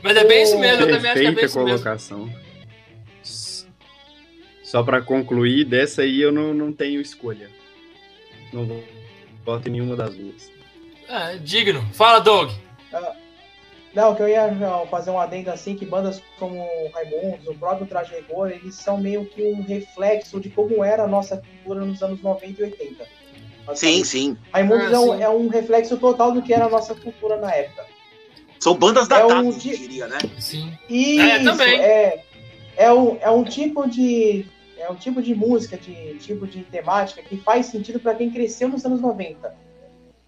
Mas 0.01 0.17
é 0.17 0.23
bem 0.25 0.43
isso 0.43 0.57
mesmo, 0.57 0.83
eu 0.83 0.95
também 0.95 1.11
acho 1.11 1.21
que 1.21 1.27
é 1.27 1.31
bem 1.31 1.45
isso 1.45 1.59
colocação. 1.59 2.25
mesmo. 2.25 2.49
Só 4.63 4.83
pra 4.83 5.01
concluir, 5.01 5.65
dessa 5.65 6.03
aí 6.03 6.21
eu 6.21 6.31
não, 6.31 6.53
não 6.53 6.71
tenho 6.71 7.01
escolha. 7.01 7.49
Não 8.53 8.83
voto 9.43 9.67
em 9.67 9.71
nenhuma 9.71 9.95
das 9.95 10.15
duas. 10.15 10.51
É, 11.07 11.37
digno. 11.37 11.81
Fala, 11.93 12.19
Doug. 12.19 12.51
Ah. 12.93 13.15
Não, 13.93 14.13
que 14.13 14.21
eu 14.21 14.27
ia 14.27 14.49
fazer 14.91 15.09
um 15.09 15.19
adendo 15.19 15.49
assim, 15.49 15.75
que 15.75 15.85
bandas 15.85 16.21
como 16.37 16.63
Raimundos, 16.93 17.47
o 17.47 17.55
próprio 17.55 17.87
Traje 17.87 18.13
Rigor, 18.15 18.51
eles 18.51 18.75
são 18.75 18.99
meio 18.99 19.25
que 19.25 19.43
um 19.43 19.63
reflexo 19.63 20.39
de 20.39 20.49
como 20.49 20.83
era 20.83 21.03
a 21.03 21.07
nossa 21.07 21.37
cultura 21.37 21.83
nos 21.83 22.01
anos 22.03 22.21
90 22.21 22.61
e 22.61 22.65
80. 22.65 23.05
Sim, 23.75 24.03
sim. 24.03 24.37
Raimundos 24.53 24.87
ah, 24.87 24.95
é, 24.95 24.99
um, 24.99 25.15
sim. 25.15 25.23
é, 25.23 25.29
um, 25.29 25.47
reflexo 25.47 25.97
total 25.97 26.31
do 26.31 26.41
que 26.41 26.53
era 26.53 26.65
a 26.65 26.69
nossa 26.69 26.93
cultura 26.93 27.37
na 27.37 27.51
época. 27.51 27.85
São 28.59 28.75
bandas 28.75 29.07
datadas, 29.07 29.37
é 29.37 29.39
um, 29.39 29.51
eu 29.51 29.57
diria, 29.57 30.07
né? 30.07 30.17
Sim. 30.39 30.77
Isso, 30.89 31.21
é, 31.21 31.43
também. 31.43 31.79
É, 31.79 32.23
é, 32.77 32.93
um, 32.93 33.17
é 33.21 33.29
um 33.29 33.43
tipo 33.43 33.89
de 33.89 34.45
é 34.77 34.89
um 34.89 34.95
tipo 34.95 35.21
de 35.21 35.35
música, 35.35 35.77
de 35.77 36.15
tipo 36.19 36.47
de 36.47 36.63
temática 36.63 37.21
que 37.21 37.37
faz 37.37 37.65
sentido 37.67 37.99
para 37.99 38.15
quem 38.15 38.31
cresceu 38.31 38.69
nos 38.69 38.85
anos 38.85 39.01
90. 39.01 39.53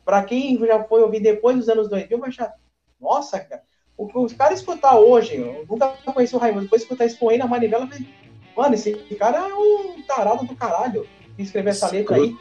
Para 0.03 0.23
quem 0.23 0.57
já 0.59 0.83
foi 0.83 1.01
ouvir 1.01 1.21
depois 1.21 1.57
dos 1.57 1.69
anos 1.69 1.89
2000, 1.89 2.19
vai 2.19 2.29
achar 2.29 2.53
nossa, 3.01 3.39
cara. 3.39 3.63
O 3.97 4.07
que 4.07 4.17
os 4.17 4.33
caras 4.33 4.59
escutar 4.59 4.97
hoje, 4.97 5.35
eu 5.35 5.65
nunca 5.69 5.89
conheci 6.13 6.35
o 6.35 6.39
Raimundo, 6.39 6.63
depois 6.63 6.81
escutar 6.81 7.05
Expoei 7.05 7.37
na 7.37 7.45
manivela, 7.45 7.83
eu 7.83 7.87
falei, 7.87 8.07
mano, 8.55 8.75
esse 8.75 8.93
cara 9.19 9.49
é 9.49 9.53
um 9.53 10.01
tarado 10.07 10.45
do 10.45 10.55
caralho 10.55 11.07
que 11.35 11.43
escreveu 11.43 11.71
essa 11.71 11.91
letra 11.91 12.15
aí. 12.15 12.35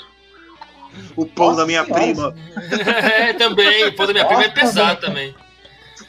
O 1.16 1.26
pão 1.26 1.46
Nossa 1.46 1.60
da 1.60 1.66
minha 1.66 1.84
senhora. 1.84 2.02
prima. 2.02 2.34
é, 3.12 3.32
também. 3.34 3.84
O 3.86 3.94
pão 3.94 4.06
da 4.06 4.12
minha 4.12 4.24
Nossa, 4.24 4.36
prima 4.36 4.50
é 4.50 4.54
pesado 4.54 5.00
também. 5.00 5.34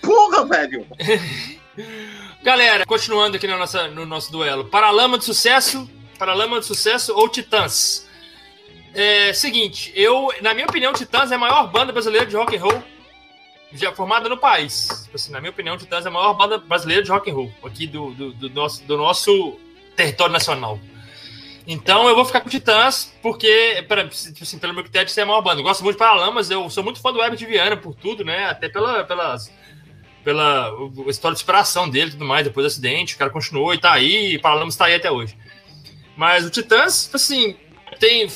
Porra, 0.02 0.46
velho! 0.46 0.88
Galera, 2.42 2.86
continuando 2.86 3.38
aqui 3.38 3.46
nossa, 3.48 3.88
no 3.90 4.06
nosso 4.06 4.32
duelo. 4.32 4.66
Paralama 4.66 5.18
de 5.18 5.26
sucesso, 5.26 5.88
Paralama 6.18 6.60
de 6.60 6.66
sucesso 6.66 7.16
ou 7.16 7.28
Titãs? 7.28 8.08
É, 8.94 9.34
seguinte, 9.34 9.92
eu, 9.96 10.32
na 10.42 10.54
minha 10.54 10.66
opinião, 10.66 10.94
Titãs 10.94 11.32
é 11.32 11.36
a 11.36 11.38
maior 11.38 11.72
banda 11.72 11.92
brasileira 11.92 12.26
de 12.26 12.36
rock 12.36 12.56
and 12.56 12.62
roll 12.62 12.84
já 13.74 13.92
formada 13.92 14.28
no 14.28 14.38
país. 14.38 14.88
Tipo 15.04 15.16
assim, 15.16 15.32
na 15.32 15.40
minha 15.40 15.52
opinião, 15.52 15.78
Titãs 15.78 16.06
é 16.06 16.10
a 16.10 16.12
maior 16.12 16.34
banda 16.34 16.58
brasileira 16.58 17.04
de 17.04 17.12
rock 17.12 17.30
and 17.30 17.34
roll 17.34 17.52
aqui 17.64 17.88
do, 17.88 18.12
do, 18.12 18.34
do, 18.34 18.50
nosso, 18.50 18.84
do 18.84 18.98
nosso 18.98 19.58
território 19.96 20.34
nacional. 20.34 20.80
Então 21.66 22.08
eu 22.08 22.16
vou 22.16 22.26
ficar 22.26 22.42
com 22.42 22.50
Titãs, 22.50 23.14
porque, 23.22 23.84
pra, 23.88 24.08
tipo 24.08 24.44
assim, 24.44 24.58
pelo 24.58 24.74
meu 24.74 24.84
critério, 24.84 25.06
de 25.06 25.12
ser 25.12 25.22
a 25.22 25.26
maior 25.26 25.42
banda. 25.42 25.60
Eu 25.60 25.64
gosto 25.64 25.84
muito 25.84 25.96
de 25.96 26.00
Paralamas, 26.00 26.50
eu 26.50 26.70
sou 26.70 26.84
muito 26.84 27.00
fã 27.00 27.14
do 27.14 27.22
Herbert 27.22 27.48
Viana 27.48 27.78
por 27.78 27.94
tudo, 27.94 28.26
né? 28.26 28.46
Até 28.46 28.68
pela, 28.68 29.04
pelas, 29.04 29.54
pela 30.24 30.72
história 31.08 31.36
de 31.36 31.42
inspiração 31.42 31.90
dele 31.90 32.10
e 32.10 32.12
tudo 32.14 32.26
mais, 32.26 32.44
depois 32.44 32.66
do 32.66 32.68
acidente. 32.68 33.16
O 33.16 33.18
cara 33.18 33.30
continuou 33.30 33.74
e 33.74 33.78
tá 33.78 33.94
aí, 33.94 34.34
e 34.34 34.40
Paralamas 34.40 34.76
tá 34.76 34.86
aí 34.86 34.96
até 34.96 35.12
hoje. 35.12 35.38
Mas 36.18 36.46
o 36.46 36.50
Titãs, 36.50 37.06
tipo 37.06 37.16
assim, 37.16 37.56
tem, 38.00 38.28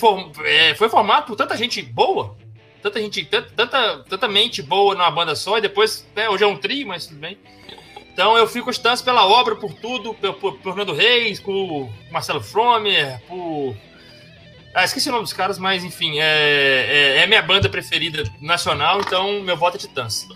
é, 0.45 0.75
foi 0.75 0.87
formado 0.87 1.25
por 1.25 1.35
tanta 1.35 1.57
gente 1.57 1.81
boa, 1.81 2.37
tanta 2.85 3.01
gente, 3.01 3.25
tanta, 3.25 4.03
tanta 4.07 4.27
mente 4.27 4.61
boa 4.61 4.93
numa 4.93 5.09
banda 5.09 5.35
só, 5.35 5.57
e 5.57 5.61
depois, 5.61 6.05
né, 6.15 6.29
hoje 6.29 6.43
é 6.43 6.47
um 6.47 6.55
trio, 6.55 6.87
mas 6.87 7.07
tudo 7.07 7.19
bem. 7.19 7.35
Então 8.13 8.37
eu 8.37 8.47
fico 8.47 8.69
distância 8.69 9.03
pela 9.03 9.25
obra, 9.25 9.55
por 9.55 9.73
tudo, 9.73 10.13
por, 10.13 10.33
por, 10.35 10.53
por 10.59 10.75
Fernando 10.75 10.93
Reis, 10.93 11.39
por 11.39 11.89
Marcelo 12.11 12.41
Fromer, 12.41 13.19
por. 13.27 13.75
Ah, 14.73 14.83
esqueci 14.83 15.09
o 15.09 15.11
nome 15.11 15.23
dos 15.23 15.33
caras, 15.33 15.57
mas 15.57 15.83
enfim, 15.83 16.19
é, 16.19 17.17
é, 17.17 17.23
é 17.23 17.27
minha 17.27 17.41
banda 17.41 17.67
preferida 17.67 18.23
nacional, 18.39 18.99
então 18.99 19.41
meu 19.41 19.57
voto 19.57 19.77
é 19.77 19.79
Titãs. 19.79 20.27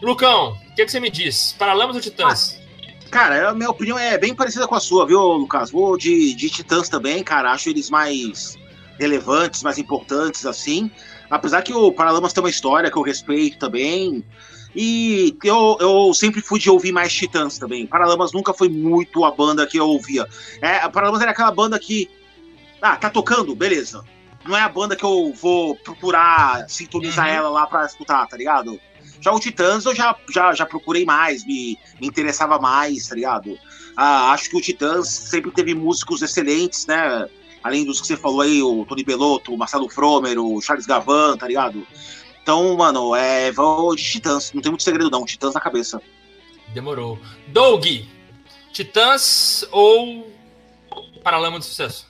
Lucão, 0.00 0.52
o 0.52 0.74
que, 0.76 0.84
que 0.84 0.92
você 0.92 1.00
me 1.00 1.10
diz? 1.10 1.56
Paralamas 1.58 1.96
ou 1.96 2.02
Titãs? 2.02 2.60
Ah, 2.60 3.08
cara, 3.10 3.48
a 3.48 3.54
minha 3.54 3.70
opinião 3.70 3.98
é 3.98 4.16
bem 4.16 4.34
parecida 4.34 4.68
com 4.68 4.76
a 4.76 4.80
sua, 4.80 5.04
viu, 5.04 5.20
Lucas? 5.20 5.72
Vou 5.72 5.98
de, 5.98 6.32
de 6.34 6.48
Titãs 6.48 6.88
também, 6.88 7.24
cara. 7.24 7.50
Acho 7.50 7.70
eles 7.70 7.90
mais 7.90 8.56
relevantes, 9.00 9.62
mais 9.62 9.78
importantes, 9.78 10.46
assim. 10.46 10.90
Apesar 11.30 11.62
que 11.62 11.72
o 11.72 11.92
Paralamas 11.92 12.32
tem 12.32 12.42
uma 12.42 12.50
história 12.50 12.90
que 12.90 12.96
eu 12.96 13.02
respeito 13.02 13.58
também. 13.58 14.24
E 14.74 15.36
eu, 15.42 15.76
eu 15.80 16.14
sempre 16.14 16.40
fui 16.40 16.58
de 16.58 16.70
ouvir 16.70 16.92
mais 16.92 17.12
Titãs 17.12 17.58
também. 17.58 17.86
Paralamas 17.86 18.32
nunca 18.32 18.52
foi 18.54 18.68
muito 18.68 19.24
a 19.24 19.30
banda 19.30 19.66
que 19.66 19.78
eu 19.78 19.86
ouvia. 19.86 20.26
É, 20.60 20.76
a 20.76 20.88
Paralamas 20.88 21.20
era 21.20 21.30
aquela 21.30 21.50
banda 21.50 21.78
que. 21.78 22.08
Ah, 22.80 22.96
tá 22.96 23.10
tocando? 23.10 23.54
Beleza. 23.54 24.04
Não 24.46 24.56
é 24.56 24.60
a 24.60 24.68
banda 24.68 24.94
que 24.94 25.04
eu 25.04 25.32
vou 25.32 25.74
procurar 25.76 26.68
sintonizar 26.68 27.26
uhum. 27.26 27.34
ela 27.34 27.48
lá 27.48 27.66
pra 27.66 27.84
escutar, 27.84 28.26
tá 28.26 28.36
ligado? 28.36 28.80
Já 29.20 29.32
o 29.32 29.40
Titãs 29.40 29.84
eu 29.84 29.94
já, 29.94 30.16
já, 30.32 30.54
já 30.54 30.64
procurei 30.64 31.04
mais, 31.04 31.44
me, 31.44 31.76
me 32.00 32.06
interessava 32.06 32.58
mais, 32.58 33.08
tá 33.08 33.14
ligado? 33.14 33.58
Ah, 33.96 34.30
acho 34.32 34.48
que 34.48 34.56
o 34.56 34.60
Titãs 34.60 35.08
sempre 35.08 35.50
teve 35.50 35.74
músicos 35.74 36.22
excelentes, 36.22 36.86
né? 36.86 37.28
Além 37.68 37.84
dos 37.84 38.00
que 38.00 38.06
você 38.06 38.16
falou 38.16 38.40
aí, 38.40 38.62
o 38.62 38.84
Tony 38.84 39.04
Belotto, 39.04 39.54
o 39.54 39.58
Marcelo 39.58 39.88
Fromer, 39.88 40.38
o 40.38 40.60
Charles 40.60 40.86
Gavan, 40.86 41.36
tá 41.36 41.46
ligado? 41.46 41.86
Então, 42.42 42.76
mano, 42.76 43.14
é. 43.14 43.52
Vou 43.52 43.94
de 43.94 44.02
Titãs. 44.02 44.52
Não 44.52 44.62
tem 44.62 44.72
muito 44.72 44.82
segredo, 44.82 45.10
não. 45.10 45.24
Titãs 45.24 45.54
na 45.54 45.60
cabeça. 45.60 46.00
Demorou. 46.72 47.18
Doug, 47.48 47.84
Titãs 48.72 49.66
ou 49.70 50.26
Paralama 51.22 51.58
de 51.58 51.66
Sucesso? 51.66 52.08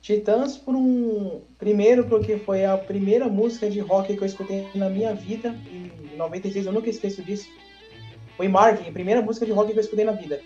Titãs 0.00 0.56
por 0.56 0.74
um. 0.74 1.42
Primeiro, 1.58 2.06
porque 2.06 2.38
foi 2.38 2.64
a 2.64 2.76
primeira 2.76 3.28
música 3.28 3.70
de 3.70 3.80
rock 3.80 4.16
que 4.16 4.22
eu 4.22 4.26
escutei 4.26 4.68
na 4.74 4.88
minha 4.88 5.14
vida. 5.14 5.54
Em 5.70 6.16
96, 6.16 6.66
eu 6.66 6.72
nunca 6.72 6.90
esqueço 6.90 7.22
disso. 7.22 7.48
Foi 8.36 8.48
Marvin, 8.48 8.88
a 8.88 8.92
primeira 8.92 9.22
música 9.22 9.46
de 9.46 9.52
rock 9.52 9.72
que 9.72 9.78
eu 9.78 9.82
escutei 9.82 10.04
na 10.04 10.12
vida. 10.12 10.40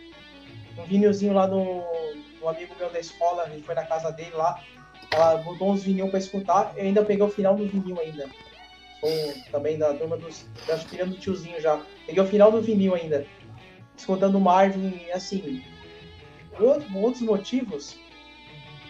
Um 0.77 0.85
vinilzinho 0.85 1.33
lá 1.33 1.47
do, 1.47 1.83
um 2.43 2.49
amigo 2.49 2.75
meu 2.79 2.91
da 2.91 3.01
escola, 3.01 3.45
a 3.45 3.49
gente 3.49 3.63
foi 3.63 3.75
na 3.75 3.85
casa 3.85 4.11
dele 4.11 4.35
lá, 4.35 4.63
ela 5.11 5.37
botou 5.37 5.73
uns 5.73 5.83
vinil 5.83 6.09
para 6.09 6.19
escutar, 6.19 6.73
eu 6.77 6.85
ainda 6.85 7.05
peguei 7.05 7.25
o 7.25 7.31
final 7.31 7.57
do 7.57 7.67
vinil 7.67 7.99
ainda. 8.01 8.29
Sou 9.01 9.11
também 9.53 9.79
da 9.79 9.95
turma 9.95 10.17
dos. 10.17 10.47
Acho 10.69 10.87
que 10.87 11.05
do 11.05 11.17
tiozinho 11.17 11.61
já. 11.61 11.81
Peguei 12.07 12.23
o 12.23 12.27
final 12.27 12.51
do 12.51 12.61
vinil 12.61 12.95
ainda. 12.95 13.27
Escutando 13.97 14.41
Marvin, 14.41 15.11
assim. 15.13 15.63
Por 16.51 16.65
outros 16.65 17.23
motivos, 17.23 17.97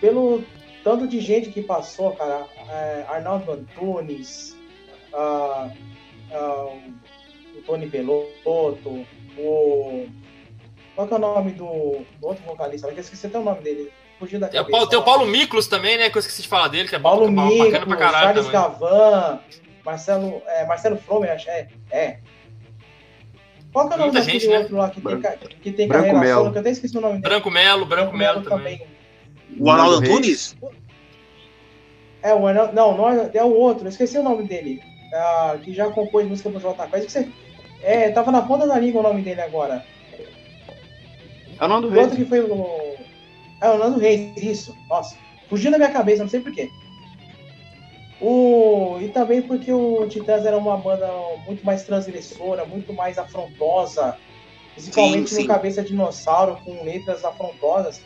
pelo 0.00 0.42
tanto 0.82 1.06
de 1.06 1.20
gente 1.20 1.50
que 1.50 1.62
passou, 1.62 2.12
cara, 2.12 2.46
é, 2.70 3.04
Arnaldo 3.08 3.52
Antunes, 3.52 4.56
uh, 5.12 5.70
uh, 6.34 6.82
o 7.56 7.62
Tony 7.66 7.86
Belotto, 7.86 9.06
o. 9.36 10.06
Qual 10.98 11.06
que 11.06 11.14
é 11.14 11.16
o 11.16 11.20
nome 11.20 11.52
do, 11.52 12.04
do 12.20 12.26
outro 12.26 12.42
vocalista? 12.44 12.88
Eu 12.88 12.98
esqueci 12.98 13.28
até 13.28 13.38
o 13.38 13.44
nome 13.44 13.62
dele. 13.62 13.88
Fugiu 14.18 14.40
da 14.40 14.48
tem, 14.48 14.60
o 14.60 14.68
Paulo, 14.68 14.88
tem 14.88 14.98
o 14.98 15.04
Paulo 15.04 15.26
Miklos 15.26 15.68
também, 15.68 15.96
né? 15.96 16.10
Que 16.10 16.18
eu 16.18 16.18
esqueci 16.18 16.42
de 16.42 16.48
falar 16.48 16.66
dele, 16.66 16.88
que 16.88 16.96
é 16.96 16.98
Paulo 16.98 17.30
bom, 17.30 17.46
Miklos, 17.46 17.70
bacana 17.70 17.86
pra 17.86 17.96
caralho. 17.96 18.42
Charles 18.42 18.50
Gavan, 18.50 19.38
Marcelo, 19.84 20.42
é, 20.44 20.66
Marcelo 20.66 20.96
Fromer, 20.96 21.30
acho 21.30 21.48
é. 21.48 21.68
é. 21.92 22.18
Qual 23.72 23.86
que 23.86 23.92
é 23.92 23.96
o 23.96 24.00
nome 24.00 24.10
daquele 24.10 24.40
gente, 24.40 24.48
né? 24.48 24.58
outro 24.58 24.74
né? 24.74 24.80
lá 24.80 24.90
que 24.90 25.00
tem, 25.00 25.60
que 25.62 25.70
tem 25.70 25.86
Branco 25.86 26.04
carreira 26.04 26.18
Melo. 26.18 26.40
solo, 26.40 26.50
que 26.50 26.58
eu 26.58 26.60
até 26.62 26.70
esqueci 26.70 26.98
o 26.98 27.00
nome 27.00 27.12
dele. 27.12 27.28
Branco 27.28 27.50
Melo, 27.52 27.86
Branco, 27.86 28.16
Melo, 28.16 28.40
Melo 28.40 28.50
também. 28.50 28.78
também. 28.78 28.88
O 29.56 29.70
Arnaldo 29.70 29.98
Antunes? 29.98 30.56
É, 32.24 32.34
o 32.34 32.44
Arnaldo, 32.44 32.74
não, 32.74 32.96
não 32.96 33.08
é, 33.08 33.30
é 33.34 33.44
o 33.44 33.54
outro, 33.54 33.84
eu 33.84 33.90
esqueci 33.90 34.18
o 34.18 34.24
nome 34.24 34.48
dele. 34.48 34.82
Uh, 35.12 35.60
que 35.60 35.72
já 35.72 35.88
compôs 35.92 36.26
música 36.26 36.50
do 36.50 36.58
J 36.58 36.88
Quest. 36.88 37.08
Você, 37.08 37.28
é, 37.84 38.10
tava 38.10 38.32
na 38.32 38.42
ponta 38.42 38.66
da 38.66 38.76
língua 38.76 38.98
o 38.98 39.04
nome 39.04 39.22
dele 39.22 39.42
agora. 39.42 39.84
É 41.60 41.64
o 41.64 41.68
Nando 41.68 41.88
Reis. 41.88 42.14
Que 42.14 42.24
foi 42.24 42.40
o. 42.40 42.96
É 43.60 43.68
o 43.68 43.78
Nando 43.78 43.98
Reis, 43.98 44.36
isso. 44.36 44.76
Nossa, 44.88 45.16
fugiu 45.48 45.70
da 45.70 45.78
minha 45.78 45.90
cabeça, 45.90 46.22
não 46.22 46.30
sei 46.30 46.40
porquê. 46.40 46.70
O... 48.20 48.98
E 49.00 49.08
também 49.08 49.42
porque 49.42 49.72
o 49.72 50.06
Titãs 50.08 50.44
era 50.44 50.56
uma 50.56 50.76
banda 50.76 51.08
muito 51.46 51.64
mais 51.64 51.84
transgressora, 51.84 52.64
muito 52.64 52.92
mais 52.92 53.16
afrontosa, 53.16 54.16
principalmente 54.74 55.30
sim, 55.30 55.36
sim. 55.36 55.42
no 55.42 55.48
Cabeça 55.48 55.82
Dinossauro, 55.82 56.58
com 56.64 56.84
letras 56.84 57.24
afrontosas. 57.24 58.02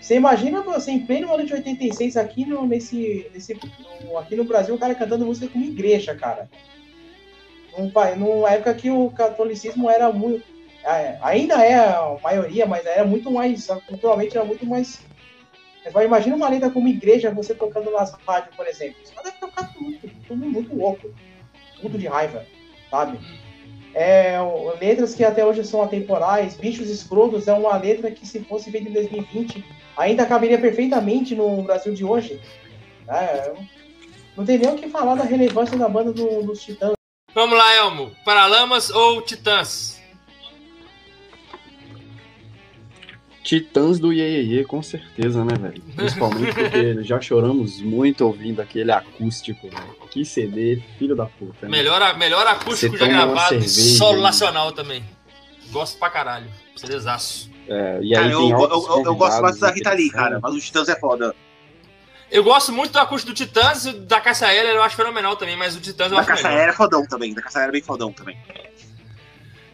Você 0.00 0.14
imagina 0.14 0.62
você 0.62 0.92
em 0.92 1.04
pleno 1.04 1.32
ano 1.34 1.44
de 1.44 1.52
86 1.52 2.16
aqui 2.16 2.46
no, 2.46 2.66
nesse, 2.66 3.28
nesse 3.34 3.58
no, 4.04 4.16
aqui 4.16 4.36
no 4.36 4.44
Brasil, 4.44 4.74
o 4.74 4.78
cara 4.78 4.94
cantando 4.94 5.26
música 5.26 5.48
como 5.48 5.64
igreja, 5.64 6.14
cara. 6.14 6.48
Num, 7.76 7.90
numa 8.16 8.50
época 8.50 8.74
que 8.74 8.90
o 8.90 9.10
catolicismo 9.10 9.90
era 9.90 10.12
muito. 10.12 10.44
É, 10.88 11.18
ainda 11.20 11.62
é 11.62 11.74
a 11.74 12.16
maioria, 12.22 12.64
mas 12.64 12.86
era 12.86 13.04
muito 13.04 13.30
mais. 13.30 13.66
Culturalmente 13.86 14.38
era 14.38 14.46
muito 14.46 14.64
mais. 14.64 15.00
Imagina 16.02 16.34
uma 16.34 16.48
letra 16.48 16.70
como 16.70 16.88
igreja, 16.88 17.30
você 17.30 17.54
tocando 17.54 17.90
nas 17.90 18.12
rádios, 18.26 18.56
por 18.56 18.66
exemplo. 18.66 18.96
Você 19.04 19.14
deve 19.22 19.36
tocar 19.38 19.70
tudo, 19.74 19.98
tudo 20.26 20.46
muito 20.46 20.74
louco. 20.74 21.14
Tudo 21.82 21.98
de 21.98 22.06
raiva, 22.06 22.46
sabe? 22.90 23.18
É, 23.94 24.36
letras 24.80 25.14
que 25.14 25.22
até 25.24 25.44
hoje 25.44 25.62
são 25.62 25.82
atemporais. 25.82 26.56
Bichos 26.56 26.88
Escrotos 26.88 27.48
é 27.48 27.52
uma 27.52 27.76
letra 27.76 28.10
que, 28.10 28.26
se 28.26 28.40
fosse 28.40 28.70
feita 28.70 28.88
em 28.88 28.92
2020, 28.92 29.62
ainda 29.94 30.24
caberia 30.24 30.58
perfeitamente 30.58 31.34
no 31.34 31.62
Brasil 31.62 31.92
de 31.92 32.04
hoje. 32.04 32.40
É, 33.06 33.52
não 34.34 34.44
tem 34.44 34.56
nem 34.56 34.70
o 34.70 34.76
que 34.76 34.88
falar 34.88 35.16
da 35.16 35.24
relevância 35.24 35.76
da 35.76 35.88
banda 35.88 36.12
do, 36.12 36.42
dos 36.42 36.62
Titãs. 36.62 36.94
Vamos 37.34 37.58
lá, 37.58 37.74
Elmo. 37.74 38.10
Paralamas 38.24 38.88
ou 38.88 39.20
Titãs? 39.20 39.97
Titãs 43.48 43.98
do 43.98 44.12
Iê, 44.12 44.62
com 44.62 44.82
certeza, 44.82 45.42
né, 45.42 45.54
velho? 45.58 45.82
Principalmente 45.96 46.52
porque 46.52 47.00
já 47.02 47.18
choramos 47.18 47.80
muito 47.80 48.26
ouvindo 48.26 48.60
aquele 48.60 48.92
acústico, 48.92 49.68
né? 49.68 49.82
Que 50.10 50.22
CD, 50.22 50.82
filho 50.98 51.16
da 51.16 51.24
puta. 51.24 51.66
Né? 51.66 51.70
Melhor, 51.70 52.18
melhor 52.18 52.46
acústico 52.46 52.94
já 52.98 53.06
gravado, 53.06 53.66
solo 53.66 54.20
nacional 54.20 54.72
também. 54.72 55.02
Gosto 55.70 55.98
pra 55.98 56.10
caralho. 56.10 56.46
CDzaço. 56.76 57.50
É, 57.66 58.00
e 58.02 58.14
aí 58.14 58.22
cara, 58.22 58.32
eu, 58.32 58.50
eu, 58.50 59.04
eu, 59.06 59.14
gosto 59.14 59.40
mais 59.40 59.58
da 59.58 59.70
Rita 59.70 59.92
Lee, 59.94 60.10
cara, 60.10 60.38
mas 60.42 60.54
o 60.54 60.60
Titãs 60.60 60.86
é 60.90 61.00
foda. 61.00 61.34
Eu 62.30 62.44
gosto 62.44 62.70
muito 62.70 62.92
do 62.92 62.98
acústico 62.98 63.32
do 63.32 63.34
Titãs 63.34 63.86
e 63.86 63.94
da 63.94 64.20
Caça 64.20 64.46
Aérea 64.46 64.72
eu 64.72 64.82
acho 64.82 64.94
fenomenal 64.94 65.36
também, 65.36 65.56
mas 65.56 65.74
o 65.74 65.80
Titãs 65.80 66.10
eu 66.10 66.16
da 66.16 66.20
acho 66.20 66.28
Caça 66.28 66.48
Aérea 66.48 66.72
é 66.72 66.74
fodão 66.74 67.06
também, 67.06 67.32
da 67.32 67.40
Caça 67.40 67.60
Aérea 67.60 67.70
é 67.70 67.72
bem 67.72 67.82
fodão 67.82 68.12
também. 68.12 68.36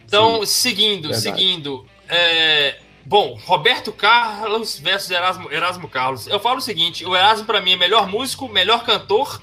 Então, 0.05 0.45
Sim, 0.45 0.45
seguindo, 0.45 1.09
verdade. 1.09 1.21
seguindo. 1.21 1.85
É, 2.07 2.77
bom, 3.05 3.37
Roberto 3.45 3.91
Carlos 3.91 4.77
versus 4.79 5.11
Erasmo, 5.11 5.51
Erasmo 5.51 5.87
Carlos. 5.87 6.27
Eu 6.27 6.39
falo 6.39 6.57
o 6.57 6.61
seguinte: 6.61 7.05
o 7.05 7.15
Erasmo, 7.15 7.45
para 7.45 7.61
mim, 7.61 7.73
é 7.73 7.77
melhor 7.77 8.07
músico, 8.07 8.49
melhor 8.49 8.83
cantor 8.83 9.41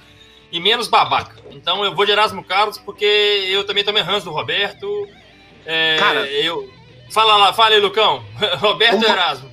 e 0.51 0.61
menos 0.61 0.89
babaca. 0.89 1.37
Então 1.51 1.85
eu 1.85 1.95
vou 1.95 2.05
de 2.05 2.13
Erasmo 2.13 2.45
Carlos 2.45 2.79
porque 2.79 3.05
eu 3.05 3.65
também 3.65 3.85
tomei 3.85 4.03
ranço 4.03 4.27
do 4.27 4.33
Roberto. 4.33 5.09
É, 5.65 5.97
Cara, 5.99 6.27
eu. 6.27 6.71
Fala 7.11 7.37
lá, 7.37 7.53
fala 7.53 7.75
aí, 7.75 7.81
Lucão. 7.81 8.25
Roberto 8.59 9.01
Ctrl, 9.01 9.13
Erasmo. 9.13 9.53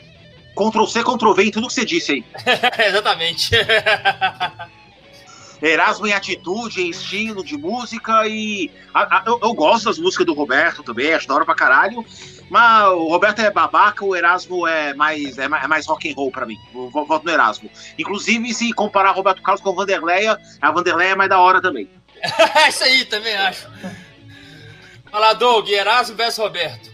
Ctrl 0.56 0.86
C, 0.86 1.04
Ctrl 1.04 1.34
V 1.34 1.44
em 1.44 1.52
tudo 1.52 1.68
que 1.68 1.74
você 1.74 1.86
disse 1.86 2.12
aí. 2.12 2.26
Exatamente. 2.88 3.52
Erasmo 5.62 6.08
em 6.08 6.14
atitude, 6.14 6.82
em 6.82 6.90
estilo 6.90 7.44
de 7.44 7.58
música 7.58 8.26
e. 8.28 8.72
A, 8.94 9.18
a, 9.18 9.24
eu, 9.26 9.40
eu, 9.42 9.54
gosto 9.54 9.86
das 9.86 10.00
músicas 10.00 10.26
do 10.26 10.34
Roberto 10.34 10.84
também, 10.84 11.14
acho 11.14 11.28
da 11.28 11.36
hora 11.36 11.46
pra 11.46 11.56
caralho. 11.56 12.06
Mas 12.50 12.88
o 12.90 13.08
Roberto 13.08 13.40
é 13.40 13.52
babaca, 13.52 14.04
o 14.04 14.16
Erasmo 14.16 14.68
é 14.68 14.94
mais, 14.94 15.38
é 15.38 15.48
mais, 15.48 15.64
é 15.64 15.68
mais 15.68 15.86
rock 15.86 16.10
and 16.10 16.16
roll 16.16 16.32
pra 16.32 16.46
mim. 16.46 16.58
Eu 16.74 16.90
voto 16.90 17.26
no 17.26 17.32
Erasmo. 17.32 17.70
Inclusive, 17.98 18.54
se 18.54 18.74
comparar 18.74 19.12
Roberto 19.12 19.42
Carlos 19.42 19.62
com 19.62 19.70
a 19.70 19.76
Vanderleia, 19.76 20.38
a 20.60 20.72
Vanderleia 20.72 21.12
é 21.12 21.16
mais 21.16 21.30
da 21.30 21.40
hora 21.40 21.62
também. 21.62 21.90
Isso 22.68 22.84
aí, 22.84 23.06
também 23.06 23.36
acho. 23.36 23.70
Fala, 25.12 25.34
Doug, 25.34 25.70
Erasmo 25.70 26.16
versus 26.16 26.40
Roberto. 26.40 26.90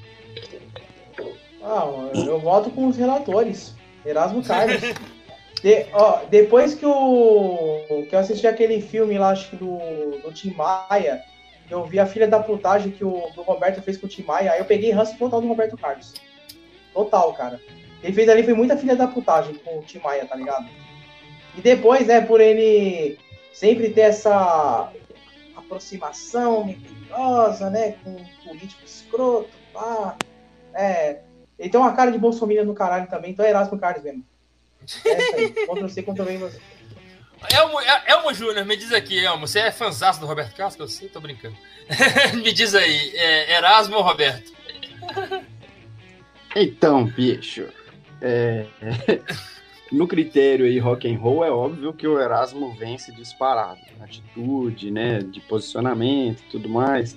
Ah, 1.64 1.86
eu 2.14 2.40
voto 2.40 2.70
com 2.70 2.88
os 2.88 2.98
relatores. 2.98 3.74
Erasmo 4.06 4.44
Carlos. 4.46 4.82
De, 5.64 5.88
ó, 5.94 6.20
depois 6.30 6.76
que, 6.76 6.86
o, 6.86 8.06
que 8.08 8.14
eu 8.14 8.20
assisti 8.20 8.46
aquele 8.46 8.82
filme 8.82 9.18
lá, 9.18 9.30
acho 9.30 9.50
que 9.50 9.56
do, 9.56 9.80
do 10.22 10.32
Tim 10.32 10.54
Maia, 10.54 11.24
eu 11.70 11.86
vi 11.86 12.00
a 12.00 12.06
filha 12.06 12.28
da 12.28 12.40
putagem 12.40 12.92
que 12.92 13.04
o 13.04 13.30
do 13.34 13.42
Roberto 13.42 13.82
fez 13.82 13.98
com 13.98 14.06
o 14.06 14.10
Tim 14.10 14.24
Maia, 14.24 14.52
aí 14.52 14.60
eu 14.60 14.66
peguei 14.66 14.92
ranço 14.92 15.18
total 15.18 15.42
do 15.42 15.48
Roberto 15.48 15.78
Carlos. 15.78 16.14
Total, 16.94 17.34
cara. 17.34 17.60
Ele 18.04 18.14
fez 18.14 18.30
ali 18.30 18.44
foi 18.44 18.54
muita 18.54 18.78
filha 18.78 18.96
da 18.96 19.08
putagem 19.08 19.56
com 19.56 19.80
o 19.80 19.82
Tim 19.82 20.00
Maia, 20.00 20.26
tá 20.26 20.36
ligado? 20.36 20.68
E 21.58 21.62
depois, 21.62 22.06
né, 22.08 22.22
por 22.22 22.40
ele 22.40 23.18
sempre 23.54 23.90
ter 23.90 24.02
essa 24.02 24.92
aproximação 25.56 26.66
mentirosa, 26.66 27.70
né, 27.70 27.96
com 28.04 28.12
um 28.12 28.26
político 28.46 28.84
escroto, 28.86 29.50
pá. 29.74 30.16
É, 30.74 31.22
ele 31.58 31.70
tem 31.70 31.80
uma 31.80 31.94
cara 31.94 32.12
de 32.12 32.18
bolsominion 32.18 32.66
no 32.66 32.76
caralho 32.76 33.08
também, 33.08 33.32
então 33.32 33.46
é 33.46 33.50
Erasmo 33.50 33.80
Carlos 33.80 34.04
mesmo. 34.04 34.24
É 34.82 34.86
isso 34.86 35.36
aí. 35.36 35.50
Ctrl 35.52 35.88
C. 35.88 36.04
Elmo, 37.52 37.78
Elmo 38.08 38.34
Júnior, 38.34 38.66
me 38.66 38.76
diz 38.76 38.92
aqui, 38.92 39.24
Elmo, 39.24 39.48
você 39.48 39.60
é 39.60 39.72
fãzaço 39.72 40.20
do 40.20 40.26
Roberto 40.26 40.56
Carlos? 40.56 40.78
Eu 40.78 40.88
sei, 40.88 41.10
tô 41.10 41.20
brincando. 41.20 41.56
me 42.42 42.52
diz 42.52 42.74
aí, 42.74 43.12
é 43.16 43.58
Erasmo 43.58 43.98
ou 43.98 44.02
Roberto? 44.02 44.52
Então, 46.56 47.06
bicho, 47.06 47.68
é... 48.22 48.66
no 49.92 50.08
critério 50.08 50.66
aí 50.66 50.80
rock 50.80 51.08
and 51.08 51.18
roll 51.18 51.44
é 51.44 51.52
óbvio 51.52 51.94
que 51.94 52.08
o 52.08 52.20
Erasmo 52.20 52.74
vence 52.74 53.12
disparado, 53.12 53.82
atitude, 54.02 54.90
né, 54.90 55.20
de 55.20 55.40
posicionamento, 55.42 56.44
tudo 56.50 56.70
mais. 56.70 57.16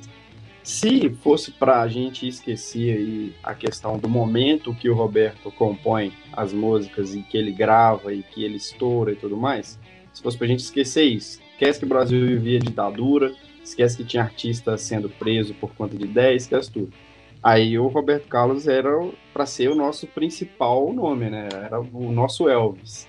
Se 0.62 1.09
fosse 1.23 1.51
para 1.51 1.81
a 1.81 1.89
gente 1.89 2.28
esquecer 2.28 2.99
aí 2.99 3.35
a 3.43 3.55
questão 3.55 3.99
do 3.99 4.07
momento 4.07 4.74
que 4.74 4.90
o 4.90 4.95
Roberto 4.95 5.51
compõe 5.51 6.12
as 6.31 6.53
músicas 6.53 7.15
e 7.15 7.23
que 7.23 7.39
ele 7.39 7.53
grava 7.53 8.12
e 8.12 8.23
que 8.23 8.45
ele 8.45 8.57
estoura 8.57 9.12
e 9.12 9.16
tudo 9.16 9.35
mais, 9.35 9.78
se 10.19 10.23
fosse 10.23 10.36
para 10.36 10.47
a 10.47 10.51
gente 10.51 10.61
esquecer 10.61 11.05
isso, 11.05 11.40
esquece 11.53 11.78
que 11.78 11.85
o 11.85 11.89
Brasil 11.89 12.27
vivia 12.27 12.59
ditadura, 12.59 13.32
esquece 13.62 13.97
que 13.97 14.05
tinha 14.05 14.24
artista 14.24 14.77
sendo 14.77 15.09
preso 15.09 15.55
por 15.55 15.70
conta 15.74 15.97
de 15.97 16.05
ideia, 16.05 16.35
esquece 16.35 16.73
tudo. 16.73 16.93
Aí 17.40 17.78
o 17.78 17.86
Roberto 17.86 18.27
Carlos 18.27 18.66
era 18.66 18.90
para 19.32 19.47
ser 19.47 19.70
o 19.70 19.77
nosso 19.77 20.09
principal 20.09 20.93
nome, 20.93 21.31
né? 21.31 21.49
Era 21.53 21.78
o 21.78 22.11
nosso 22.11 22.49
Elvis, 22.49 23.07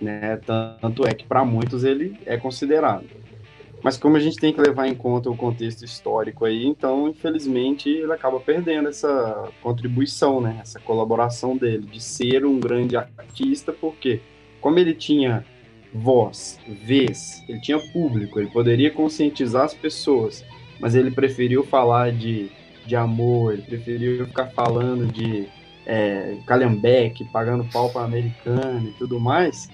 né? 0.00 0.38
Tanto 0.46 1.04
é 1.04 1.12
que 1.12 1.24
para 1.24 1.44
muitos 1.44 1.82
ele 1.82 2.16
é 2.24 2.36
considerado. 2.36 3.04
Mas 3.82 3.96
como 3.96 4.16
a 4.16 4.20
gente 4.20 4.36
tem 4.36 4.52
que 4.52 4.60
levar 4.60 4.86
em 4.86 4.94
conta 4.94 5.28
o 5.28 5.36
contexto 5.36 5.84
histórico 5.84 6.44
aí, 6.44 6.64
então, 6.64 7.08
infelizmente, 7.08 7.88
ele 7.88 8.12
acaba 8.12 8.38
perdendo 8.38 8.88
essa 8.88 9.50
contribuição, 9.60 10.40
né? 10.40 10.58
Essa 10.62 10.78
colaboração 10.78 11.56
dele, 11.56 11.84
de 11.84 12.00
ser 12.00 12.46
um 12.46 12.60
grande 12.60 12.96
artista, 12.96 13.72
porque 13.72 14.20
como 14.60 14.78
ele 14.78 14.94
tinha 14.94 15.44
voz, 15.94 16.58
vez, 16.66 17.42
ele 17.48 17.60
tinha 17.60 17.78
público, 17.78 18.40
ele 18.40 18.50
poderia 18.50 18.90
conscientizar 18.90 19.64
as 19.64 19.74
pessoas, 19.74 20.44
mas 20.80 20.94
ele 20.94 21.10
preferiu 21.10 21.64
falar 21.64 22.12
de, 22.12 22.50
de 22.84 22.96
amor, 22.96 23.52
ele 23.52 23.62
preferiu 23.62 24.26
ficar 24.26 24.46
falando 24.46 25.06
de 25.06 25.46
é, 25.86 26.36
calhambeque, 26.46 27.24
pagando 27.26 27.64
pau 27.64 27.90
para 27.90 28.04
americano 28.04 28.88
e 28.88 28.92
tudo 28.92 29.20
mais. 29.20 29.68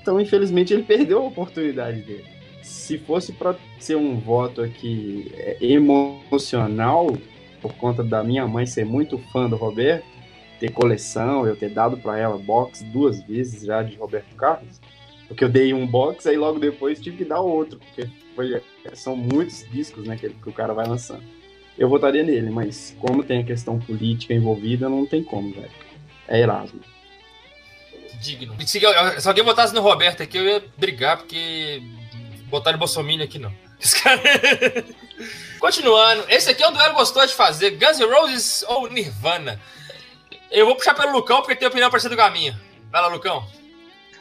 Então, 0.00 0.20
infelizmente, 0.20 0.74
ele 0.74 0.82
perdeu 0.84 1.20
a 1.20 1.26
oportunidade 1.26 2.02
dele 2.02 2.32
se 2.62 2.96
fosse 2.98 3.32
para 3.32 3.56
ser 3.78 3.96
um 3.96 4.18
voto 4.18 4.62
aqui 4.62 5.30
é, 5.34 5.56
emocional, 5.60 7.16
por 7.60 7.74
conta 7.74 8.02
da 8.02 8.22
minha 8.22 8.46
mãe 8.46 8.66
ser 8.66 8.84
muito 8.84 9.18
fã 9.18 9.48
do 9.48 9.56
Roberto, 9.56 10.04
ter 10.58 10.70
coleção, 10.70 11.46
eu 11.46 11.56
ter 11.56 11.70
dado 11.70 11.96
para 11.96 12.18
ela 12.18 12.38
box 12.38 12.82
duas 12.84 13.22
vezes 13.22 13.64
já 13.64 13.82
de 13.82 13.96
Roberto 13.96 14.34
Carlos, 14.36 14.80
porque 15.32 15.44
eu 15.44 15.48
dei 15.48 15.72
um 15.72 15.86
box, 15.86 16.28
aí 16.28 16.36
logo 16.36 16.58
depois 16.58 17.00
tive 17.00 17.16
que 17.16 17.24
dar 17.24 17.40
outro, 17.40 17.78
porque 17.78 18.06
foi, 18.36 18.62
são 18.92 19.16
muitos 19.16 19.66
discos 19.70 20.06
né, 20.06 20.14
que, 20.14 20.28
que 20.28 20.48
o 20.48 20.52
cara 20.52 20.74
vai 20.74 20.86
lançando. 20.86 21.22
Eu 21.78 21.88
votaria 21.88 22.22
nele, 22.22 22.50
mas 22.50 22.94
como 23.00 23.24
tem 23.24 23.40
a 23.40 23.44
questão 23.44 23.78
política 23.78 24.34
envolvida, 24.34 24.90
não 24.90 25.06
tem 25.06 25.24
como, 25.24 25.50
velho. 25.54 25.70
É 26.28 26.38
Erasmo. 26.40 26.80
Digno. 28.20 28.54
Se, 28.60 28.78
se, 28.78 29.26
alguém 29.28 29.42
votasse 29.42 29.74
no 29.74 29.80
Roberto 29.80 30.22
aqui, 30.22 30.36
eu 30.36 30.44
ia 30.44 30.62
brigar, 30.76 31.16
porque 31.16 31.82
botar 32.48 32.76
Bolsonaro 32.76 33.22
aqui 33.22 33.38
não. 33.38 33.52
Continuando, 35.58 36.26
esse 36.28 36.50
aqui 36.50 36.62
é 36.62 36.68
um 36.68 36.72
duelo 36.72 36.94
gostoso 36.94 37.28
de 37.28 37.34
fazer: 37.34 37.70
Guns 37.70 37.98
N' 37.98 38.04
Roses 38.04 38.64
ou 38.68 38.88
Nirvana? 38.88 39.58
Eu 40.50 40.66
vou 40.66 40.76
puxar 40.76 40.94
pelo 40.94 41.10
Lucão, 41.10 41.38
porque 41.38 41.56
tem 41.56 41.66
opinião 41.66 41.90
parecida 41.90 42.14
com 42.14 42.22
a 42.22 42.30
minha. 42.30 42.60
Vai 42.90 43.00
lá, 43.00 43.08
Lucão. 43.08 43.44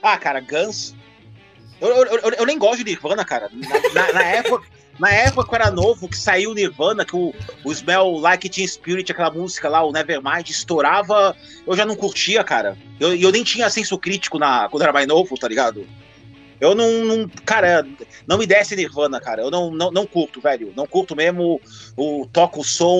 Ah, 0.01 0.17
cara, 0.17 0.39
Guns. 0.39 0.95
Eu, 1.81 1.89
eu, 1.89 2.05
eu, 2.05 2.31
eu 2.31 2.45
nem 2.45 2.57
gosto 2.57 2.77
de 2.77 2.91
Nirvana, 2.91 3.25
cara. 3.25 3.49
Na, 3.53 4.03
na, 4.03 4.13
na 4.13 4.23
época. 4.23 4.65
Na 4.99 5.09
época 5.09 5.47
que 5.47 5.55
eu 5.55 5.55
era 5.55 5.71
novo, 5.71 6.07
que 6.07 6.17
saiu 6.17 6.53
Nirvana, 6.53 7.03
que 7.03 7.15
o, 7.15 7.33
o 7.63 7.71
Smell 7.71 8.17
Like 8.19 8.47
Teen 8.49 8.67
Spirit, 8.67 9.11
aquela 9.11 9.31
música 9.31 9.67
lá, 9.67 9.81
o 9.83 9.91
Nevermind, 9.91 10.47
estourava, 10.47 11.35
eu 11.65 11.75
já 11.75 11.85
não 11.85 11.95
curtia, 11.95 12.43
cara. 12.43 12.77
Eu, 12.99 13.15
eu 13.15 13.31
nem 13.31 13.43
tinha 13.43 13.67
senso 13.69 13.97
crítico 13.97 14.37
na, 14.37 14.69
quando 14.69 14.83
era 14.83 14.93
mais 14.93 15.07
novo, 15.07 15.35
tá 15.39 15.47
ligado? 15.47 15.87
Eu 16.61 16.75
não, 16.75 17.03
não, 17.03 17.27
Cara, 17.43 17.83
não 18.27 18.37
me 18.37 18.45
desce 18.45 18.75
Nirvana, 18.75 19.19
cara. 19.19 19.41
Eu 19.41 19.49
não, 19.49 19.71
não, 19.71 19.89
não 19.89 20.05
curto, 20.05 20.39
velho. 20.39 20.71
Não 20.75 20.85
curto 20.85 21.15
mesmo. 21.15 21.59
O 21.97 22.27
toco 22.31 22.61
o 22.61 22.63
som, 22.63 22.99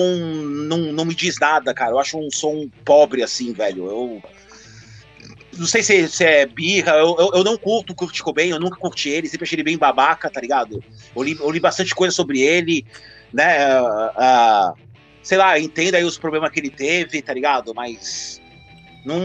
não, 0.66 0.78
não 0.92 1.04
me 1.04 1.14
diz 1.14 1.38
nada, 1.38 1.72
cara. 1.72 1.92
Eu 1.92 2.00
acho 2.00 2.18
um 2.18 2.28
som 2.32 2.68
pobre, 2.84 3.22
assim, 3.22 3.52
velho. 3.52 3.86
Eu. 3.86 4.22
Não 5.56 5.66
sei 5.66 5.82
se, 5.82 6.08
se 6.08 6.24
é 6.24 6.46
birra, 6.46 6.92
eu, 6.92 7.14
eu, 7.18 7.30
eu, 7.34 7.44
não 7.44 7.58
curto 7.58 7.92
o 7.92 7.94
Kurt 7.94 8.18
Cobain, 8.20 8.50
eu 8.50 8.60
nunca 8.60 8.76
curti 8.76 9.10
ele, 9.10 9.28
sempre 9.28 9.44
achei 9.44 9.56
ele 9.56 9.62
bem 9.62 9.76
babaca, 9.76 10.30
tá 10.30 10.40
ligado? 10.40 10.82
Eu 11.14 11.22
li, 11.22 11.36
eu 11.38 11.50
li 11.50 11.60
bastante 11.60 11.94
coisa 11.94 12.14
sobre 12.14 12.40
ele, 12.40 12.86
né? 13.32 13.80
Uh, 13.80 14.72
uh, 14.74 14.74
sei 15.22 15.36
lá, 15.36 15.58
entenda 15.58 15.98
aí 15.98 16.04
os 16.04 16.16
problemas 16.16 16.50
que 16.50 16.58
ele 16.58 16.70
teve, 16.70 17.20
tá 17.20 17.34
ligado? 17.34 17.74
Mas. 17.74 18.40
Não 19.04 19.20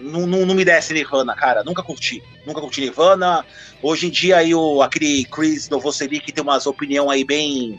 não, 0.00 0.26
não, 0.26 0.46
não 0.46 0.54
me 0.54 0.64
desce 0.64 0.94
Nirvana, 0.94 1.34
cara. 1.34 1.64
Nunca 1.64 1.82
curti. 1.82 2.22
Nunca 2.46 2.60
curti 2.60 2.80
Nirvana. 2.80 3.44
Hoje 3.82 4.06
em 4.06 4.10
dia 4.10 4.38
aí 4.38 4.54
o, 4.54 4.82
aquele 4.82 5.24
Chris 5.24 5.68
Novoselic 5.68 6.32
tem 6.32 6.42
umas 6.42 6.66
opinião 6.66 7.10
aí 7.10 7.24
bem, 7.24 7.78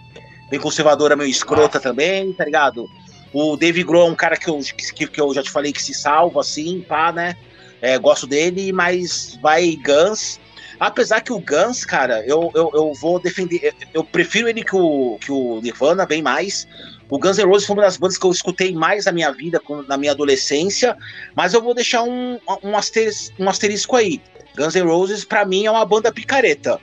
bem 0.50 0.60
conservadora, 0.60 1.16
meio 1.16 1.30
escrota 1.30 1.80
também, 1.80 2.34
tá 2.34 2.46
ligado? 2.46 2.86
O 3.32 3.56
Dave 3.56 3.84
Grohl 3.84 4.08
é 4.08 4.12
um 4.12 4.16
cara 4.16 4.36
que 4.36 4.50
eu, 4.50 4.60
que, 4.60 5.08
que 5.08 5.22
eu 5.22 5.34
já 5.34 5.44
te 5.44 5.52
falei 5.52 5.72
que 5.72 5.82
se 5.82 5.94
salva, 5.94 6.42
assim, 6.42 6.84
pá, 6.88 7.12
né? 7.12 7.36
É, 7.82 7.98
gosto 7.98 8.26
dele, 8.26 8.74
mas 8.74 9.38
vai 9.42 9.76
Guns. 9.76 10.40
Apesar 10.80 11.22
que 11.22 11.32
o 11.32 11.40
Guns, 11.40 11.86
cara, 11.86 12.26
eu, 12.26 12.52
eu, 12.56 12.72
eu 12.74 12.94
vou 12.94 13.20
defender. 13.20 13.74
Eu 13.94 14.04
prefiro 14.04 14.48
ele 14.48 14.64
que 14.64 14.76
o, 14.76 15.18
que 15.20 15.32
o 15.32 15.60
Nirvana, 15.62 16.06
bem 16.06 16.22
mais. 16.22 16.68
O 17.10 17.20
Guns 17.20 17.38
N' 17.38 17.46
Roses 17.46 17.68
foi 17.68 17.76
uma 17.76 17.84
das 17.84 17.98
bandas 17.98 18.18
que 18.18 18.26
eu 18.26 18.32
escutei 18.32 18.74
mais 18.74 19.06
na 19.06 19.12
minha 19.12 19.32
vida, 19.32 19.62
na 19.88 19.98
minha 19.98 20.12
adolescência, 20.12 20.96
mas 21.36 21.54
eu 21.54 21.62
vou 21.62 21.74
deixar 21.74 22.04
um, 22.04 22.40
um, 22.64 22.78
asterisco, 22.78 23.36
um 23.40 23.50
asterisco 23.50 23.96
aí. 23.96 24.22
Guns 24.56 24.76
N' 24.76 24.86
Roses, 24.86 25.26
para 25.26 25.44
mim, 25.46 25.66
é 25.66 25.72
uma 25.72 25.86
banda 25.86 26.12
picareta. 26.12 26.80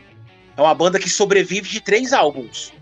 É 0.56 0.60
uma 0.60 0.74
banda 0.74 0.98
que 0.98 1.08
sobrevive 1.08 1.68
de 1.68 1.80
três 1.80 2.12
álbuns: 2.12 2.72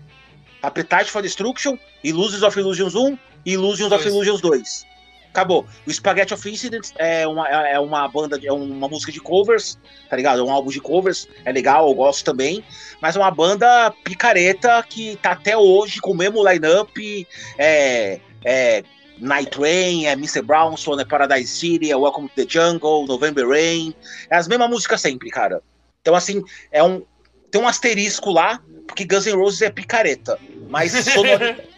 Appetite 0.61 1.11
for 1.11 1.21
Destruction, 1.21 1.77
Illusions 2.03 2.41
of 2.43 2.59
Illusions 2.59 2.95
1 2.95 3.17
e 3.45 3.53
Illusions 3.53 3.91
of 3.91 4.07
Illusions 4.07 4.41
2 4.41 4.95
acabou. 5.35 5.67
O 5.85 5.91
Spaghetti 5.91 6.33
of 6.33 6.49
Incidents 6.49 6.93
é 6.97 7.27
uma, 7.27 7.47
é 7.49 7.77
uma 7.77 8.07
banda, 8.07 8.39
é 8.41 8.51
uma 8.51 8.87
música 8.87 9.11
de 9.11 9.19
covers, 9.19 9.77
tá 10.09 10.15
ligado? 10.15 10.39
É 10.39 10.43
um 10.43 10.49
álbum 10.49 10.71
de 10.71 10.79
covers, 10.79 11.27
é 11.43 11.51
legal, 11.51 11.89
eu 11.89 11.93
gosto 11.93 12.23
também. 12.23 12.63
Mas 13.01 13.17
é 13.17 13.19
uma 13.19 13.31
banda 13.31 13.91
picareta 14.03 14.81
que 14.87 15.17
tá 15.17 15.31
até 15.31 15.57
hoje 15.57 15.99
com 15.99 16.11
o 16.11 16.15
mesmo 16.15 16.47
line-up. 16.47 17.27
É, 17.57 18.19
é 18.45 18.83
Night 19.19 19.51
Train, 19.51 20.05
é 20.05 20.13
Mr. 20.13 20.41
Brownson, 20.41 20.99
é 20.99 21.05
Paradise 21.05 21.47
City, 21.47 21.91
é 21.91 21.95
Welcome 21.95 22.29
to 22.29 22.35
the 22.35 22.45
Jungle, 22.47 23.05
November 23.05 23.47
Rain. 23.47 23.93
É 24.29 24.37
as 24.37 24.47
mesmas 24.47 24.69
músicas 24.69 25.01
sempre, 25.01 25.29
cara. 25.29 25.61
Então, 26.01 26.15
assim, 26.15 26.41
é 26.71 26.81
um. 26.81 27.03
Tem 27.51 27.61
um 27.61 27.67
asterisco 27.67 28.31
lá, 28.31 28.59
porque 28.85 29.05
Guns 29.05 29.25
N' 29.25 29.35
Roses 29.35 29.61
é 29.61 29.69
picareta. 29.69 30.37
Mas 30.69 30.91
sonor, 30.91 31.39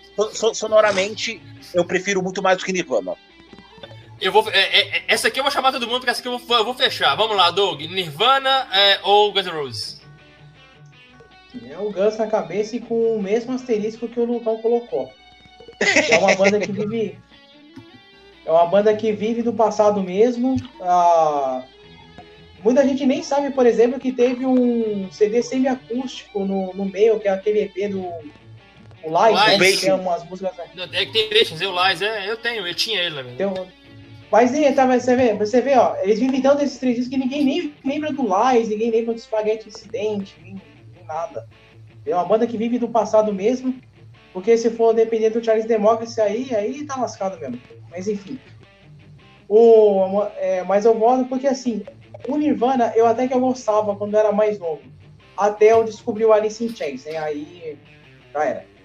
sonoramente, 0.53 1.41
eu 1.73 1.85
prefiro 1.85 2.21
muito 2.21 2.41
mais 2.41 2.57
do 2.57 2.65
que 2.65 2.73
Nirvana. 2.73 3.15
Eu 4.19 4.31
vou, 4.31 4.49
é, 4.49 4.79
é, 4.79 5.03
essa 5.07 5.27
aqui 5.27 5.39
eu 5.39 5.43
vou 5.43 5.51
chamar 5.51 5.71
todo 5.71 5.85
mundo, 5.85 5.99
porque 5.99 6.09
essa 6.09 6.19
aqui 6.19 6.27
eu 6.27 6.39
vou, 6.39 6.57
eu 6.57 6.65
vou 6.65 6.73
fechar. 6.73 7.15
Vamos 7.15 7.37
lá, 7.37 7.51
Doug. 7.51 7.81
Nirvana 7.81 8.67
é, 8.73 8.99
ou 9.03 9.31
Guns 9.31 9.45
N' 9.45 9.51
Roses? 9.51 10.01
É 11.69 11.77
o 11.77 11.91
Guns 11.91 12.17
na 12.17 12.27
cabeça 12.27 12.75
e 12.75 12.79
com 12.79 13.15
o 13.15 13.21
mesmo 13.21 13.53
asterisco 13.53 14.07
que 14.07 14.19
o 14.19 14.25
Lucão 14.25 14.57
colocou. 14.57 15.11
É 16.09 16.17
uma 16.17 16.35
banda 16.35 16.59
que 16.59 16.71
vive. 16.71 17.19
É 18.45 18.51
uma 18.51 18.65
banda 18.65 18.95
que 18.95 19.11
vive 19.11 19.41
do 19.41 19.53
passado 19.53 20.01
mesmo. 20.01 20.55
Ah, 20.81 21.63
muita 22.63 22.85
gente 22.85 23.05
nem 23.05 23.21
sabe, 23.21 23.51
por 23.51 23.65
exemplo, 23.65 23.99
que 23.99 24.11
teve 24.11 24.45
um 24.45 25.11
CD 25.11 25.43
semiacústico 25.43 26.45
no, 26.45 26.73
no 26.73 26.85
meio, 26.85 27.19
que 27.19 27.27
é 27.27 27.31
aquele 27.31 27.61
EP 27.61 27.91
do. 27.91 28.07
O 29.07 29.61
Lies, 29.61 29.83
é 29.83 29.93
umas 29.93 30.23
músicas. 30.25 30.53
É 30.91 31.05
que 31.05 31.13
tem 31.13 31.29
trechos, 31.29 31.61
o 31.61 31.71
Lies, 31.71 32.01
é, 32.01 32.29
eu 32.29 32.37
tenho, 32.37 32.67
eu 32.67 32.75
tinha 32.75 33.01
ele, 33.01 33.23
né? 33.23 33.35
Tem, 33.37 33.47
mas 34.29 34.51
tá, 34.75 34.85
você 34.85 35.15
vê, 35.15 35.33
você 35.33 35.61
vê, 35.61 35.77
ó, 35.77 35.95
eles 36.01 36.19
vivem 36.19 36.41
tanto 36.41 36.59
desses 36.59 36.77
três 36.77 36.97
discos 36.97 37.13
que 37.13 37.23
ninguém 37.23 37.45
nem 37.45 37.73
lembra 37.85 38.11
do 38.11 38.23
Lies, 38.23 38.67
ninguém 38.67 38.91
lembra 38.91 39.13
do 39.13 39.19
Spaghetti 39.19 39.69
Incidente, 39.69 40.35
nem, 40.41 40.61
nem, 40.93 41.05
nada. 41.05 41.47
É 42.05 42.13
uma 42.13 42.25
banda 42.25 42.45
que 42.45 42.57
vive 42.57 42.77
do 42.77 42.89
passado 42.89 43.33
mesmo, 43.33 43.73
porque 44.33 44.57
se 44.57 44.69
for 44.69 44.93
depender 44.93 45.29
do 45.29 45.43
Charles 45.43 45.65
Democracy 45.65 46.19
aí, 46.19 46.53
aí 46.53 46.85
tá 46.85 46.97
lascado 46.97 47.39
mesmo. 47.39 47.59
Mas 47.89 48.07
enfim. 48.09 48.37
O, 49.47 50.23
é, 50.35 50.61
mas 50.63 50.83
eu 50.83 50.93
gosto 50.93 51.25
porque 51.25 51.47
assim, 51.47 51.85
o 52.27 52.35
Nirvana 52.35 52.91
eu 52.97 53.05
até 53.05 53.29
que 53.29 53.33
eu 53.33 53.39
gostava 53.39 53.95
quando 53.95 54.13
eu 54.13 54.19
era 54.19 54.31
mais 54.33 54.59
novo. 54.59 54.81
Até 55.37 55.71
eu 55.71 55.85
descobri 55.85 56.25
o 56.25 56.33
Alice 56.33 56.63
in 56.63 56.75
Chains, 56.75 57.05
né? 57.05 57.17
Aí 57.17 57.77
já 58.33 58.43
era. 58.43 58.76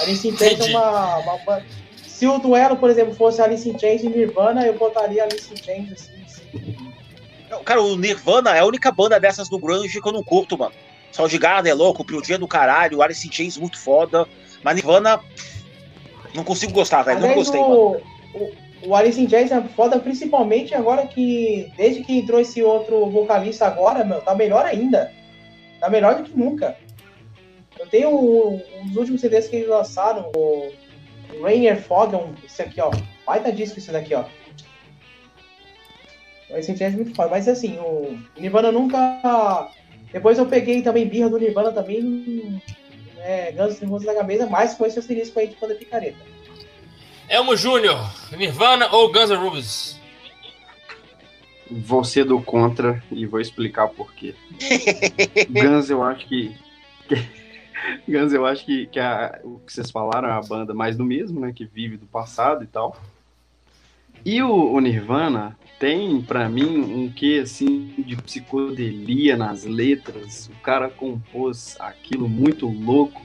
Alice 0.00 0.26
in 0.26 0.36
Chains 0.36 0.60
é 0.60 0.70
uma, 0.70 1.16
uma, 1.18 1.62
se 2.06 2.26
o 2.26 2.38
duelo, 2.38 2.76
por 2.76 2.90
exemplo, 2.90 3.14
fosse 3.14 3.40
Alice 3.40 3.68
in 3.68 3.78
Chains 3.78 4.02
e 4.02 4.08
Nirvana, 4.08 4.66
eu 4.66 4.74
botaria 4.74 5.22
Alice 5.22 5.52
in 5.52 5.56
Chains 5.56 5.92
assim. 5.92 6.22
assim. 6.24 6.88
Cara, 7.64 7.82
o 7.82 7.96
Nirvana 7.96 8.56
é 8.56 8.60
a 8.60 8.64
única 8.64 8.90
banda 8.90 9.20
dessas 9.20 9.48
do 9.48 9.58
grunge 9.58 10.00
que 10.00 10.08
eu 10.08 10.12
não 10.12 10.22
curto, 10.22 10.58
mano. 10.58 10.72
Soundgarden 11.12 11.70
é 11.70 11.74
louco, 11.74 12.04
o 12.08 12.22
Dia 12.22 12.38
do 12.38 12.46
caralho, 12.46 13.02
Alice 13.02 13.26
in 13.26 13.32
Chains 13.32 13.56
muito 13.56 13.78
foda, 13.78 14.26
mas 14.62 14.74
Nirvana 14.74 15.20
não 16.34 16.44
consigo 16.44 16.72
gostar, 16.72 17.02
velho, 17.02 17.20
não 17.20 17.34
gostei, 17.34 17.60
o, 17.60 17.68
mano. 17.68 18.02
O, 18.34 18.52
o 18.88 18.94
Alice 18.94 19.20
in 19.20 19.28
Chains 19.28 19.50
é 19.50 19.60
foda, 19.74 19.98
principalmente 19.98 20.74
agora 20.74 21.06
que, 21.06 21.72
desde 21.76 22.02
que 22.04 22.18
entrou 22.18 22.40
esse 22.40 22.62
outro 22.62 23.06
vocalista 23.10 23.66
agora, 23.66 24.04
meu, 24.04 24.20
tá 24.20 24.34
melhor 24.34 24.64
ainda. 24.64 25.12
Tá 25.80 25.88
melhor 25.88 26.16
do 26.16 26.24
que 26.24 26.36
nunca. 26.36 26.76
Eu 27.78 27.86
tenho 27.86 28.10
um, 28.10 28.62
últimos 28.96 29.20
CDs 29.20 29.48
que 29.48 29.56
eles 29.56 29.68
lançaram, 29.68 30.30
o 30.34 30.72
Rainier 31.42 31.80
Fog, 31.80 32.14
é 32.14 32.18
um, 32.18 32.34
esse 32.44 32.62
aqui, 32.62 32.80
ó. 32.80 32.90
Baita 33.24 33.52
disco 33.52 33.78
esse 33.78 33.92
daqui, 33.92 34.14
ó. 34.14 34.24
Esse 36.50 36.82
é 36.82 36.90
muito 36.90 37.14
foda. 37.14 37.28
Mas 37.28 37.46
assim, 37.46 37.78
o 37.78 38.18
Nirvana 38.38 38.72
nunca. 38.72 39.70
Depois 40.12 40.38
eu 40.38 40.46
peguei 40.46 40.82
também 40.82 41.06
birra 41.06 41.28
do 41.28 41.38
Nirvana 41.38 41.72
também. 41.72 42.62
É, 43.18 43.52
Guns 43.52 43.80
N' 43.80 43.88
Roses 43.88 44.06
na 44.06 44.14
cabeça, 44.14 44.46
mas 44.46 44.74
com 44.74 44.86
esse 44.86 44.98
asterisco 44.98 45.38
aí 45.38 45.48
de 45.48 45.56
poder 45.56 45.74
picareta. 45.74 46.18
Elmo 47.28 47.54
Júnior, 47.56 47.98
Nirvana 48.36 48.88
ou 48.90 49.12
Guns 49.12 49.28
N' 49.28 49.36
Roses? 49.36 50.00
Vou 51.70 52.02
ser 52.02 52.24
do 52.24 52.40
contra 52.40 53.02
e 53.10 53.26
vou 53.26 53.40
explicar 53.40 53.88
por 53.88 54.14
quê. 54.14 54.34
Guns 55.50 55.90
eu 55.90 56.02
acho 56.02 56.26
que 56.26 56.56
Guns, 58.08 58.32
eu 58.32 58.46
acho 58.46 58.64
que, 58.64 58.86
que 58.86 58.98
a, 58.98 59.40
o 59.44 59.58
que 59.60 59.72
vocês 59.72 59.90
falaram 59.90 60.28
é 60.28 60.32
a 60.32 60.40
banda 60.40 60.74
mais 60.74 60.96
do 60.96 61.04
mesmo, 61.04 61.40
né? 61.40 61.52
Que 61.52 61.64
vive 61.64 61.96
do 61.96 62.06
passado 62.06 62.64
e 62.64 62.66
tal. 62.66 62.96
E 64.24 64.42
o, 64.42 64.72
o 64.72 64.80
Nirvana 64.80 65.56
tem, 65.78 66.20
para 66.20 66.48
mim, 66.48 66.80
um 66.80 67.10
quê, 67.10 67.40
assim, 67.42 67.94
de 67.98 68.16
psicodelia 68.16 69.36
nas 69.36 69.64
letras. 69.64 70.48
O 70.48 70.62
cara 70.62 70.90
compôs 70.90 71.76
aquilo 71.78 72.28
muito 72.28 72.66
louco 72.66 73.22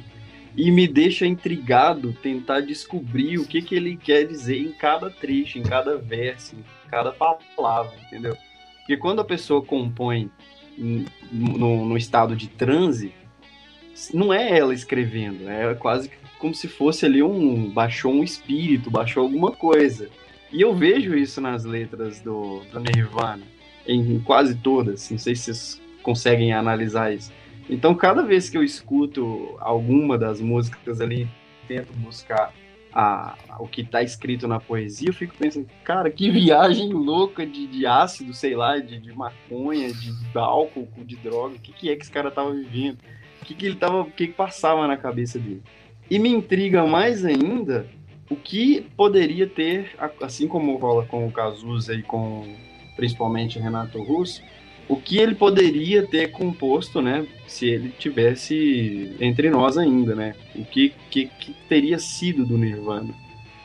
e 0.55 0.69
me 0.69 0.87
deixa 0.87 1.25
intrigado 1.25 2.13
tentar 2.13 2.61
descobrir 2.61 3.39
o 3.39 3.45
que, 3.45 3.61
que 3.61 3.75
ele 3.75 3.97
quer 3.97 4.25
dizer 4.25 4.57
em 4.57 4.71
cada 4.71 5.09
trecho, 5.09 5.57
em 5.57 5.63
cada 5.63 5.97
verso, 5.97 6.55
em 6.55 6.89
cada 6.89 7.11
palavra, 7.11 7.93
entendeu? 8.05 8.37
Porque 8.79 8.95
quando 8.97 9.19
a 9.19 9.25
pessoa 9.25 9.63
compõe 9.63 10.29
no, 10.77 11.85
no 11.85 11.97
estado 11.97 12.35
de 12.35 12.47
transe, 12.47 13.13
não 14.13 14.33
é 14.33 14.57
ela 14.57 14.73
escrevendo, 14.73 15.49
é 15.49 15.73
quase 15.75 16.09
como 16.39 16.53
se 16.53 16.67
fosse 16.67 17.05
ali 17.05 17.23
um 17.23 17.69
baixou 17.69 18.11
um 18.13 18.23
espírito, 18.23 18.91
baixou 18.91 19.23
alguma 19.23 19.51
coisa. 19.51 20.09
E 20.51 20.61
eu 20.61 20.75
vejo 20.75 21.15
isso 21.15 21.39
nas 21.39 21.63
letras 21.63 22.19
do, 22.19 22.61
do 22.71 22.79
Nirvana, 22.79 23.43
em 23.87 24.19
quase 24.19 24.55
todas. 24.55 25.09
Não 25.09 25.17
sei 25.17 25.35
se 25.35 25.43
vocês 25.43 25.81
conseguem 26.03 26.53
analisar 26.53 27.13
isso. 27.13 27.31
Então, 27.69 27.95
cada 27.95 28.23
vez 28.23 28.49
que 28.49 28.57
eu 28.57 28.63
escuto 28.63 29.55
alguma 29.59 30.17
das 30.17 30.41
músicas 30.41 30.99
ali, 30.99 31.29
tento 31.67 31.93
buscar 31.93 32.53
a, 32.93 33.35
o 33.59 33.67
que 33.67 33.81
está 33.81 34.03
escrito 34.03 34.47
na 34.47 34.59
poesia, 34.59 35.09
eu 35.09 35.13
fico 35.13 35.33
pensando, 35.35 35.67
cara, 35.83 36.11
que 36.11 36.29
viagem 36.31 36.91
louca 36.91 37.45
de, 37.45 37.65
de 37.67 37.85
ácido, 37.85 38.33
sei 38.33 38.55
lá, 38.55 38.77
de, 38.77 38.99
de 38.99 39.13
maconha, 39.13 39.91
de, 39.91 40.11
de 40.11 40.37
álcool, 40.37 40.87
de 40.97 41.15
droga, 41.15 41.55
o 41.55 41.59
que, 41.59 41.71
que 41.71 41.89
é 41.89 41.95
que 41.95 42.03
esse 42.03 42.11
cara 42.11 42.29
tava 42.29 42.51
vivendo? 42.51 42.97
O 43.43 43.45
que, 43.45 43.53
que 43.53 43.65
ele 43.65 43.75
tava, 43.75 43.99
o 43.99 44.09
que, 44.09 44.27
que 44.27 44.33
passava 44.33 44.87
na 44.87 44.95
cabeça 44.95 45.37
dele? 45.37 45.61
E 46.09 46.17
me 46.17 46.29
intriga 46.29 46.87
mais 46.87 47.25
ainda 47.25 47.85
o 48.29 48.37
que 48.37 48.87
poderia 48.95 49.45
ter, 49.45 49.91
assim 50.21 50.47
como 50.47 50.77
rola 50.77 51.05
com 51.05 51.27
o 51.27 51.31
Cazuza 51.31 51.93
e 51.93 52.01
com 52.01 52.55
principalmente 52.95 53.59
Renato 53.59 54.01
Russo, 54.01 54.41
o 54.87 54.95
que 54.95 55.17
ele 55.17 55.35
poderia 55.35 56.07
ter 56.07 56.31
composto, 56.31 57.01
né, 57.01 57.27
se 57.45 57.67
ele 57.67 57.89
tivesse 57.89 59.13
entre 59.19 59.49
nós 59.49 59.77
ainda, 59.77 60.15
né? 60.15 60.35
O 60.55 60.63
que, 60.63 60.93
que, 61.09 61.25
que 61.25 61.53
teria 61.67 61.99
sido 61.99 62.45
do 62.45 62.57
Nirvana 62.57 63.13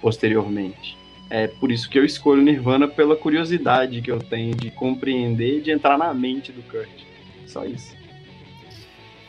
posteriormente. 0.00 0.96
É 1.30 1.46
por 1.46 1.70
isso 1.70 1.88
que 1.88 1.98
eu 1.98 2.05
escolho 2.05 2.42
Nirvana 2.42 2.88
pela 2.88 3.14
curiosidade 3.14 4.02
que 4.02 4.10
eu 4.10 4.18
tenho 4.18 4.56
de 4.56 4.72
compreender, 4.72 5.60
de 5.60 5.70
entrar 5.70 5.96
na 5.96 6.12
mente 6.12 6.50
do 6.50 6.62
Kurt. 6.62 7.05
Só 7.46 7.64
isso. 7.64 7.98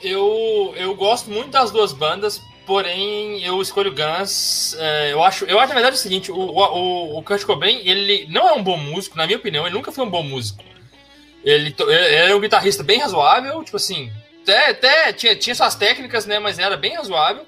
Eu, 0.02 0.74
eu 0.78 0.96
gosto 0.96 1.30
muito 1.30 1.50
das 1.50 1.72
duas 1.72 1.92
bandas, 1.92 2.42
porém 2.66 3.44
eu 3.44 3.62
escolho 3.62 3.94
Guns. 3.94 4.76
É, 4.78 5.12
eu 5.12 5.24
acho, 5.24 5.46
eu 5.46 5.60
acho 5.60 5.70
na 5.70 5.76
verdade 5.76 5.96
o 5.96 6.00
seguinte: 6.00 6.32
o, 6.32 6.38
o, 6.38 7.18
o 7.18 7.24
Kurt 7.24 7.44
Cobain 7.44 7.82
ele 7.86 8.28
não 8.30 8.48
é 8.48 8.54
um 8.54 8.64
bom 8.64 8.78
músico, 8.78 9.18
na 9.18 9.26
minha 9.26 9.38
opinião, 9.38 9.66
ele 9.66 9.76
nunca 9.76 9.92
foi 9.92 10.06
um 10.06 10.10
bom 10.10 10.24
músico. 10.24 10.64
Ele, 11.44 11.74
ele 11.80 12.32
é 12.32 12.36
um 12.36 12.40
guitarrista 12.40 12.84
bem 12.84 13.00
razoável, 13.00 13.64
tipo 13.64 13.78
assim, 13.78 14.12
até, 14.44 14.70
até 14.72 15.14
tinha, 15.14 15.36
tinha 15.36 15.56
suas 15.56 15.76
técnicas, 15.76 16.26
né? 16.26 16.40
Mas 16.40 16.60
era 16.60 16.76
bem 16.76 16.96
razoável. 16.96 17.46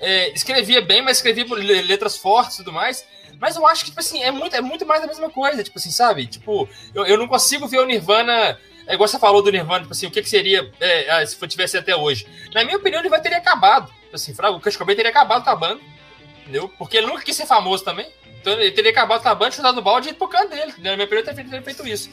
É, 0.00 0.30
escrevia 0.32 0.82
bem, 0.82 1.00
mas 1.02 1.18
escrevia 1.18 1.46
letras 1.54 2.16
fortes 2.16 2.56
e 2.56 2.58
tudo 2.58 2.72
mais. 2.72 3.04
Mas 3.38 3.56
eu 3.56 3.66
acho 3.66 3.84
que, 3.84 3.90
tipo 3.90 4.00
assim, 4.00 4.22
é 4.22 4.30
muito, 4.30 4.56
é 4.56 4.60
muito 4.60 4.86
mais 4.86 5.02
a 5.02 5.06
mesma 5.06 5.30
coisa, 5.30 5.62
tipo 5.62 5.78
assim, 5.78 5.90
sabe? 5.90 6.26
Tipo, 6.26 6.68
eu, 6.94 7.04
eu 7.06 7.18
não 7.18 7.28
consigo 7.28 7.68
ver 7.68 7.80
o 7.80 7.86
Nirvana. 7.86 8.58
É 8.86 8.94
igual 8.94 9.08
você 9.08 9.18
falou 9.18 9.42
do 9.42 9.50
Nirvana, 9.50 9.80
tipo 9.80 9.92
assim, 9.92 10.06
o 10.06 10.10
que, 10.10 10.22
que 10.22 10.28
seria 10.28 10.70
é, 10.80 11.10
ah, 11.10 11.26
se 11.26 11.36
tivesse 11.48 11.76
até 11.76 11.96
hoje. 11.96 12.26
Na 12.54 12.64
minha 12.64 12.76
opinião, 12.76 13.00
ele 13.00 13.08
vai 13.08 13.20
teria 13.20 13.38
acabado. 13.38 13.92
Tipo 14.02 14.14
assim, 14.14 14.32
o 14.32 14.60
Kurt 14.60 14.76
Cobain 14.76 14.94
teria 14.94 15.10
acabado 15.10 15.42
com 15.42 15.50
a 15.50 15.56
banda. 15.56 15.80
Entendeu? 16.42 16.68
Porque 16.78 16.96
ele 16.96 17.08
nunca 17.08 17.22
quis 17.22 17.34
ser 17.34 17.46
famoso 17.46 17.84
também. 17.84 18.08
Então 18.40 18.52
ele 18.52 18.70
teria 18.70 18.92
acabado 18.92 19.22
com 19.22 19.28
a 19.28 19.34
banda, 19.34 19.50
chutado 19.50 19.74
no 19.74 19.82
balde 19.82 20.08
e 20.08 20.10
ido 20.10 20.18
pro 20.18 20.28
canto 20.28 20.50
dele. 20.50 20.72
Na 20.78 20.94
minha 20.94 21.04
opinião, 21.04 21.24
ele 21.26 21.44
teria 21.44 21.62
feito, 21.62 21.86
isso. 21.86 22.08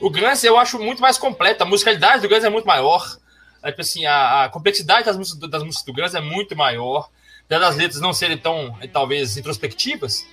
O 0.00 0.10
Guns 0.10 0.42
eu 0.42 0.58
acho 0.58 0.80
muito 0.80 1.00
mais 1.00 1.16
completo, 1.16 1.62
a 1.62 1.66
musicalidade 1.66 2.22
do 2.22 2.28
Guns 2.28 2.42
é 2.42 2.50
muito 2.50 2.66
maior. 2.66 3.16
É, 3.62 3.70
tipo 3.70 3.80
assim, 3.80 4.04
a, 4.04 4.44
a, 4.44 4.48
complexidade 4.48 5.06
das 5.06 5.16
músicas, 5.16 5.48
das 5.48 5.62
músicas 5.62 5.84
do 5.86 5.92
Guns 5.92 6.14
é 6.16 6.20
muito 6.20 6.56
maior. 6.56 7.08
Apesar 7.44 7.60
das 7.60 7.76
letras 7.76 8.00
não 8.00 8.12
serem 8.12 8.36
tão, 8.36 8.76
talvez, 8.92 9.36
introspectivas, 9.36 10.26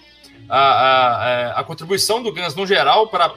a, 0.50 0.60
a, 0.60 1.60
a 1.60 1.64
contribuição 1.64 2.24
do 2.24 2.34
Guns 2.34 2.56
no 2.56 2.66
geral 2.66 3.08
para 3.08 3.32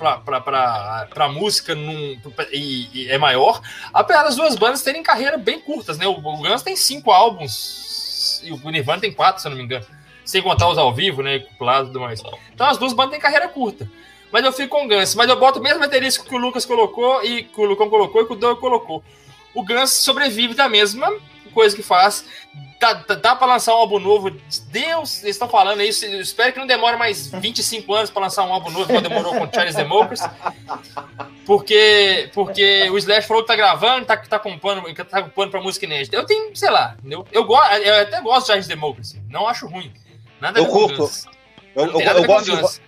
a 1.16 1.28
música 1.28 1.74
num, 1.74 2.18
e, 2.50 2.88
e 2.92 3.08
é 3.10 3.18
maior. 3.18 3.60
Apesar 3.92 4.22
das 4.22 4.36
duas 4.36 4.56
bandas 4.56 4.82
terem 4.82 5.02
carreira 5.02 5.36
bem 5.36 5.60
curtas, 5.60 5.98
né? 5.98 6.06
O, 6.06 6.12
o 6.12 6.36
Guns 6.38 6.62
tem 6.62 6.74
cinco 6.74 7.12
álbuns 7.12 8.40
e 8.42 8.50
o 8.50 8.70
Nirvana 8.70 9.00
tem 9.00 9.12
quatro, 9.12 9.42
se 9.42 9.46
eu 9.46 9.50
não 9.50 9.58
me 9.58 9.64
engano. 9.64 9.84
Sem 10.24 10.40
contar 10.40 10.68
os 10.68 10.78
ao 10.78 10.94
vivo, 10.94 11.22
né? 11.22 11.40
Couplado 11.40 11.84
e 11.84 11.86
tudo 11.88 12.00
mais. 12.00 12.22
Então 12.54 12.66
as 12.66 12.78
duas 12.78 12.92
bandas 12.92 13.12
têm 13.12 13.20
carreira 13.20 13.48
curta. 13.48 13.88
Mas 14.30 14.44
eu 14.44 14.52
fico 14.52 14.70
com 14.70 14.86
o 14.86 14.88
Gans. 14.88 15.14
Mas 15.14 15.28
eu 15.28 15.38
boto 15.38 15.58
o 15.58 15.62
mesmo 15.62 15.80
baterista 15.80 16.24
que 16.24 16.34
o 16.34 16.38
Lucas 16.38 16.64
colocou 16.64 17.22
e 17.22 17.42
que 17.44 17.60
o 17.60 17.64
Lucão 17.64 17.90
colocou 17.90 18.22
e 18.22 18.26
que 18.26 18.32
o 18.32 18.36
Doug 18.36 18.58
colocou. 18.58 19.04
O 19.54 19.62
Gans 19.62 19.90
sobrevive 19.90 20.54
da 20.54 20.68
mesma 20.68 21.12
coisa 21.52 21.76
que 21.76 21.82
faz. 21.82 22.24
Dá, 22.80 22.94
dá, 22.94 23.14
dá 23.14 23.36
pra 23.36 23.46
lançar 23.46 23.74
um 23.74 23.78
álbum 23.78 24.00
novo. 24.00 24.30
Deus, 24.68 25.22
eles 25.22 25.36
estão 25.36 25.48
falando 25.48 25.82
isso. 25.82 26.04
Eu 26.04 26.20
espero 26.20 26.52
que 26.52 26.58
não 26.58 26.66
demore 26.66 26.96
mais 26.96 27.28
25 27.28 27.94
anos 27.94 28.10
para 28.10 28.22
lançar 28.22 28.44
um 28.44 28.52
álbum 28.52 28.70
novo, 28.70 28.86
como 28.86 29.00
demorou 29.00 29.34
com 29.34 29.52
Charles 29.52 29.76
Democracy. 29.76 30.28
Porque, 31.46 32.30
porque 32.34 32.90
o 32.90 32.98
Slash 32.98 33.28
falou 33.28 33.42
que 33.42 33.48
tá 33.48 33.56
gravando, 33.56 34.06
tá, 34.06 34.16
tá 34.16 34.38
compondo, 34.38 34.82
tá 34.94 35.22
compondo 35.22 35.50
pra 35.50 35.60
música 35.60 35.86
inédita. 35.86 36.16
Eu 36.16 36.26
tenho, 36.26 36.54
sei 36.56 36.70
lá, 36.70 36.96
eu, 37.04 37.24
eu, 37.30 37.44
go, 37.44 37.54
eu 37.54 38.02
até 38.02 38.20
gosto 38.20 38.42
de 38.42 38.46
Charles 38.48 38.66
Democracy. 38.66 39.22
Não 39.28 39.46
acho 39.46 39.66
ruim. 39.66 39.92
Nada 40.40 40.58
eu 40.58 40.66
curto. 40.66 41.08
Eu, 41.74 41.86
eu, 41.86 42.00
eu, 42.00 42.26
gosto 42.26 42.56
de, 42.56 42.80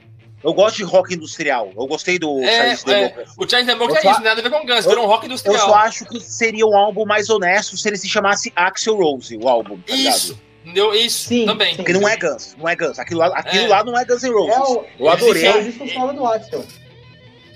eu 0.44 0.52
gosto 0.52 0.76
de 0.76 0.84
rock 0.84 1.14
industrial. 1.14 1.72
Eu 1.74 1.86
gostei 1.86 2.18
do 2.18 2.42
é, 2.42 2.56
Charles 2.56 2.86
é, 2.86 3.00
Democracy. 3.00 3.34
O 3.38 3.48
Charles 3.48 3.66
Democracy 3.66 4.06
é 4.06 4.10
isso, 4.10 4.20
nada 4.20 4.40
a 4.40 4.42
ver 4.42 4.50
com 4.50 4.66
Guns, 4.66 4.84
virou 4.84 5.04
um 5.04 5.06
rock 5.08 5.24
industrial. 5.24 5.56
Eu 5.56 5.60
só 5.60 5.74
acho 5.76 6.04
que 6.04 6.20
seria 6.20 6.66
um 6.66 6.76
álbum 6.76 7.06
mais 7.06 7.30
honesto 7.30 7.78
se 7.78 7.88
ele 7.88 7.96
se 7.96 8.08
chamasse 8.08 8.52
Axel 8.54 8.96
Rose, 8.96 9.38
o 9.38 9.48
álbum. 9.48 9.78
Tá 9.78 9.94
isso. 9.94 10.38
Deu 10.66 10.94
isso 10.94 11.28
sim, 11.28 11.46
também. 11.46 11.76
Porque 11.76 11.94
não 11.94 12.06
é 12.06 12.16
Guns, 12.16 12.54
não 12.58 12.68
é 12.68 12.76
Guns. 12.76 12.98
Aquilo 12.98 13.20
lá, 13.20 13.26
aquilo 13.28 13.64
é. 13.64 13.68
lá 13.68 13.84
não 13.84 13.98
é 13.98 14.04
Guns 14.04 14.22
N' 14.22 14.32
Roses. 14.32 14.54
É 14.54 14.60
o, 14.60 14.84
eu 14.98 15.08
adorei. 15.08 15.46
É 15.46 16.12
do 16.12 16.26
Axel. 16.26 16.64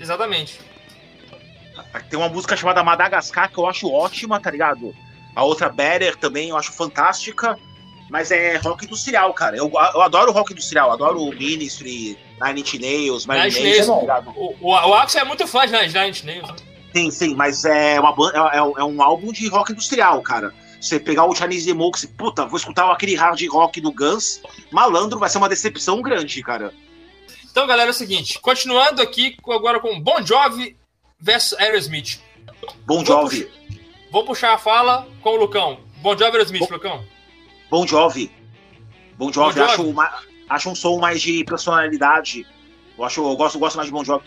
Exatamente. 0.01 0.60
Tem 2.09 2.19
uma 2.19 2.28
música 2.28 2.56
chamada 2.56 2.82
Madagascar 2.82 3.51
que 3.52 3.59
eu 3.59 3.66
acho 3.66 3.90
ótima, 3.90 4.40
tá 4.40 4.51
ligado? 4.51 4.94
A 5.35 5.44
outra 5.44 5.69
Better 5.69 6.16
também 6.16 6.48
eu 6.48 6.56
acho 6.56 6.73
fantástica. 6.73 7.59
Mas 8.10 8.31
é 8.31 8.56
rock 8.56 8.86
industrial, 8.86 9.35
cara. 9.35 9.56
Eu, 9.56 9.70
eu 9.70 10.01
adoro 10.01 10.32
rock 10.32 10.52
industrial, 10.52 10.90
adoro 10.90 11.23
o 11.23 11.31
Ministry, 11.31 12.16
Nine 12.40 12.60
Inch 12.60 12.78
Nails, 12.78 13.27
Nine 13.27 13.48
Inch 13.48 13.60
Nails. 13.60 13.89
O, 13.89 14.55
o, 14.60 14.70
o 14.70 14.94
Axel 14.94 15.23
é 15.23 15.24
muito 15.24 15.47
fã 15.47 15.66
de 15.66 15.73
Nine 15.73 16.10
Inch 16.10 16.24
Nails. 16.24 16.48
Sim, 16.94 17.10
sim, 17.10 17.35
mas 17.35 17.65
é, 17.65 18.01
uma, 18.01 18.15
é, 18.32 18.56
é, 18.56 18.59
é 18.59 18.85
um 18.85 19.02
álbum 19.02 19.32
de 19.32 19.47
rock 19.48 19.73
industrial, 19.73 20.23
cara. 20.23 20.55
Você 20.81 20.98
pegar 20.98 21.24
o 21.24 21.35
Chinese 21.35 21.66
Democracy, 21.66 22.06
puta, 22.06 22.47
vou 22.47 22.56
escutar 22.56 22.90
aquele 22.90 23.15
hard 23.15 23.40
rock 23.48 23.81
do 23.81 23.93
Guns, 23.93 24.40
malandro, 24.70 25.19
vai 25.19 25.28
ser 25.28 25.39
uma 25.39 25.48
decepção 25.48 26.01
grande, 26.01 26.43
cara. 26.43 26.73
Então, 27.51 27.66
galera, 27.66 27.90
é 27.90 27.93
o 27.93 27.94
seguinte, 27.94 28.39
continuando 28.39 29.02
aqui 29.02 29.36
agora 29.48 29.81
com 29.81 30.01
Bon 30.01 30.24
Jovi 30.24 30.77
versus 31.19 31.59
Aerosmith. 31.59 32.20
Bon 32.86 33.05
Jovi. 33.05 33.40
Vou 33.40 33.48
puxar, 33.48 34.10
vou 34.10 34.24
puxar 34.24 34.55
a 34.55 34.59
fala 34.59 35.09
com 35.20 35.31
o 35.31 35.36
Lucão. 35.36 35.81
Bon 35.97 36.16
Jovi 36.16 36.36
Aerosmith, 36.36 36.60
bon... 36.60 36.74
Lucão. 36.74 37.05
Bon 37.69 37.86
Jovi. 37.86 38.31
Bon 39.16 39.32
Jovi, 39.32 39.55
bon 39.55 39.60
Jovi. 39.60 39.73
Acho, 39.73 39.82
uma, 39.82 40.10
acho 40.49 40.70
um 40.70 40.75
som 40.75 40.99
mais 40.99 41.20
de 41.20 41.45
personalidade. 41.45 42.47
Eu, 42.97 43.05
acho, 43.05 43.20
eu 43.20 43.37
gosto, 43.37 43.59
gosto 43.59 43.77
mais 43.77 43.87
de 43.87 43.93
Bon 43.93 44.05
Jovi. 44.05 44.25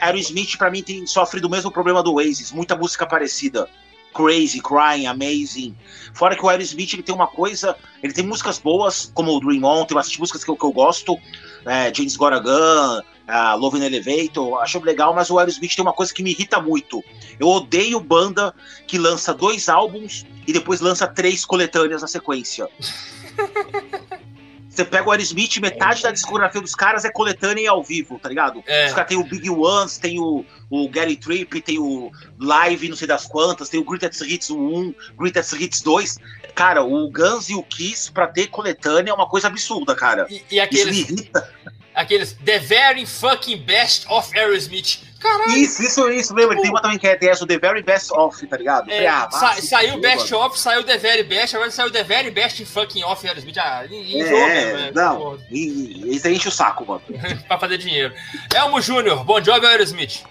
Aerosmith, 0.00 0.56
pra 0.56 0.70
mim, 0.70 0.82
tem, 0.82 1.06
sofre 1.06 1.40
do 1.40 1.50
mesmo 1.50 1.70
problema 1.70 2.02
do 2.02 2.14
Oasis. 2.14 2.52
Muita 2.52 2.76
música 2.76 3.04
parecida. 3.04 3.68
Crazy, 4.14 4.60
Crying, 4.60 5.06
Amazing. 5.06 5.74
Fora 6.14 6.36
que 6.36 6.44
o 6.44 6.48
Aerosmith 6.48 6.92
ele 6.92 7.02
tem 7.02 7.14
uma 7.14 7.26
coisa. 7.26 7.76
Ele 8.02 8.12
tem 8.12 8.24
músicas 8.24 8.58
boas, 8.58 9.10
como 9.14 9.34
o 9.34 9.40
Dream 9.40 9.64
On, 9.64 9.84
tem 9.84 9.94
bastante 9.94 10.20
músicas 10.20 10.44
que 10.44 10.50
eu, 10.50 10.56
que 10.56 10.64
eu 10.64 10.70
gosto. 10.70 11.18
É, 11.64 11.92
James 11.92 12.16
Goragan, 12.16 13.02
uh, 13.28 13.56
Love 13.56 13.78
in 13.78 13.84
Elevator, 13.84 14.60
acho 14.60 14.80
legal, 14.80 15.14
mas 15.14 15.30
o 15.30 15.38
Aerosmith 15.38 15.74
tem 15.74 15.84
uma 15.84 15.92
coisa 15.92 16.12
que 16.12 16.22
me 16.22 16.30
irrita 16.30 16.60
muito. 16.60 17.02
Eu 17.40 17.48
odeio 17.48 17.98
banda 18.00 18.54
que 18.86 18.98
lança 18.98 19.32
dois 19.32 19.68
álbuns 19.68 20.26
e 20.46 20.52
depois 20.52 20.80
lança 20.80 21.06
três 21.06 21.44
coletâneas 21.44 22.02
na 22.02 22.08
sequência. 22.08 22.68
Você 24.72 24.86
pega 24.86 25.06
o 25.06 25.12
Aerosmith, 25.12 25.58
metade 25.58 26.02
da 26.02 26.10
discografia 26.10 26.60
dos 26.60 26.74
caras 26.74 27.04
é 27.04 27.10
coletânea 27.10 27.62
e 27.62 27.66
ao 27.66 27.82
vivo, 27.82 28.18
tá 28.18 28.26
ligado? 28.26 28.64
É. 28.66 28.86
Os 28.86 28.94
caras 28.94 29.08
tem 29.08 29.18
o 29.18 29.24
Big 29.24 29.50
Ones, 29.50 29.98
tem 29.98 30.18
o, 30.18 30.46
o 30.70 30.88
Gary 30.88 31.14
Tripp, 31.14 31.60
tem 31.60 31.78
o 31.78 32.10
Live, 32.40 32.88
não 32.88 32.96
sei 32.96 33.06
das 33.06 33.26
quantas, 33.26 33.68
tem 33.68 33.78
o 33.78 33.84
Greatest 33.84 34.22
Hits 34.22 34.50
1, 34.50 34.94
Greatest 35.18 35.52
Hits 35.52 35.82
2. 35.82 36.18
Cara, 36.54 36.82
o 36.82 37.10
Guns 37.10 37.50
e 37.50 37.54
o 37.54 37.62
Kiss 37.62 38.10
pra 38.10 38.26
ter 38.26 38.46
coletânea 38.46 39.10
é 39.10 39.14
uma 39.14 39.28
coisa 39.28 39.48
absurda, 39.48 39.94
cara. 39.94 40.26
E, 40.30 40.42
e 40.52 40.58
aqueles, 40.58 40.96
Isso 40.96 41.12
me 41.12 41.18
irrita. 41.18 41.52
Aqueles 41.94 42.32
The 42.32 42.58
Very 42.58 43.04
Fucking 43.04 43.58
Best 43.58 44.06
of 44.08 44.36
Aerosmith. 44.38 45.00
Caralho. 45.22 45.52
Isso, 45.52 45.82
isso, 45.82 46.10
isso 46.10 46.34
mesmo. 46.34 46.52
Ele 46.52 46.62
tem 46.62 46.70
uma 46.70 46.82
também 46.82 46.98
que 46.98 47.06
é 47.06 47.14
The 47.14 47.58
Very 47.58 47.82
Best 47.82 48.12
of, 48.12 48.44
tá 48.46 48.56
ligado? 48.56 48.90
É, 48.90 49.06
ah, 49.06 49.30
sa 49.30 49.54
saiu 49.62 50.00
Best 50.00 50.34
of, 50.34 50.58
saiu 50.58 50.82
The 50.82 50.98
Very 50.98 51.22
Best, 51.22 51.54
agora 51.54 51.70
saiu 51.70 51.92
The 51.92 52.02
Very 52.02 52.30
Best 52.30 52.64
fucking 52.64 53.04
of 53.04 53.26
Aerosmith. 53.26 53.56
Ah, 53.58 53.84
enjoou 53.86 54.40
é, 54.40 54.54
mesmo, 54.54 54.78
né? 54.78 54.90
Não, 54.92 55.38
e, 55.48 56.16
isso 56.16 56.26
aí 56.26 56.34
enche 56.34 56.48
o 56.48 56.50
saco, 56.50 56.84
mano. 56.84 57.02
pra 57.46 57.56
fazer 57.58 57.78
dinheiro. 57.78 58.12
Elmo 58.52 58.80
Júnior, 58.80 59.24
bom 59.24 59.40
job 59.40 59.64
Aerosmith. 59.64 60.24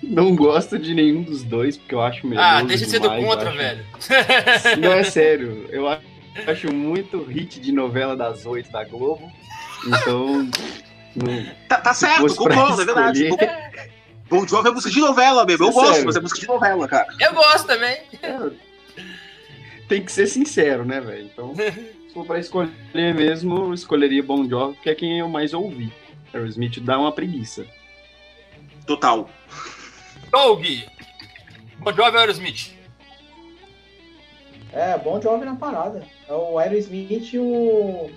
Não 0.00 0.36
gosto 0.36 0.78
de 0.78 0.94
nenhum 0.94 1.22
dos 1.22 1.42
dois, 1.42 1.76
porque 1.76 1.94
eu 1.94 2.00
acho 2.00 2.24
melhor. 2.24 2.42
Ah, 2.42 2.62
deixa 2.62 2.84
de 2.84 2.90
ser 2.92 3.00
do 3.00 3.10
contra, 3.10 3.48
acho... 3.48 3.58
velho. 3.58 3.84
Não, 4.78 4.92
é 4.92 5.02
sério. 5.02 5.66
Eu 5.70 5.88
acho 5.88 6.72
muito 6.72 7.22
hit 7.24 7.60
de 7.60 7.72
novela 7.72 8.16
das 8.16 8.46
oito 8.46 8.70
da 8.70 8.84
Globo. 8.84 9.30
Então. 9.86 10.48
Tá, 11.68 11.80
tá 11.80 11.94
certo, 11.94 12.34
concordo, 12.34 12.82
é 12.82 12.84
verdade. 12.84 13.28
Bom 14.28 14.46
Jovi 14.46 14.68
é 14.68 14.72
música 14.72 14.92
de 14.92 15.00
novela 15.00 15.44
mesmo. 15.46 15.66
Eu 15.66 15.72
gosto, 15.72 16.04
mas 16.04 16.16
é 16.16 16.20
música 16.20 16.40
de 16.40 16.46
novela, 16.46 16.86
cara. 16.86 17.08
Eu 17.18 17.32
gosto 17.32 17.66
também. 17.66 17.98
É, 18.22 18.50
tem 19.88 20.04
que 20.04 20.12
ser 20.12 20.26
sincero, 20.26 20.84
né, 20.84 21.00
velho? 21.00 21.24
Então. 21.24 21.54
Se 21.54 22.14
for 22.14 22.26
pra 22.26 22.38
escolher 22.38 23.14
mesmo, 23.14 23.56
eu 23.56 23.74
escolheria 23.74 24.22
Bon 24.22 24.48
Jovi, 24.48 24.76
que 24.82 24.90
é 24.90 24.94
quem 24.94 25.18
eu 25.18 25.28
mais 25.28 25.54
ouvi. 25.54 25.92
Aerosmith 26.32 26.78
dá 26.80 26.98
uma 26.98 27.12
preguiça. 27.12 27.66
Total. 28.86 29.28
Doug! 30.30 30.64
Bon 31.78 31.92
Jovi 31.92 32.10
ou 32.10 32.18
Aerosmith? 32.18 32.74
É, 34.72 34.98
Bon 34.98 35.20
Jovi 35.20 35.46
na 35.46 35.56
parada. 35.56 36.06
É 36.28 36.32
O 36.32 36.58
Aerosmith, 36.58 37.34
o... 37.34 38.10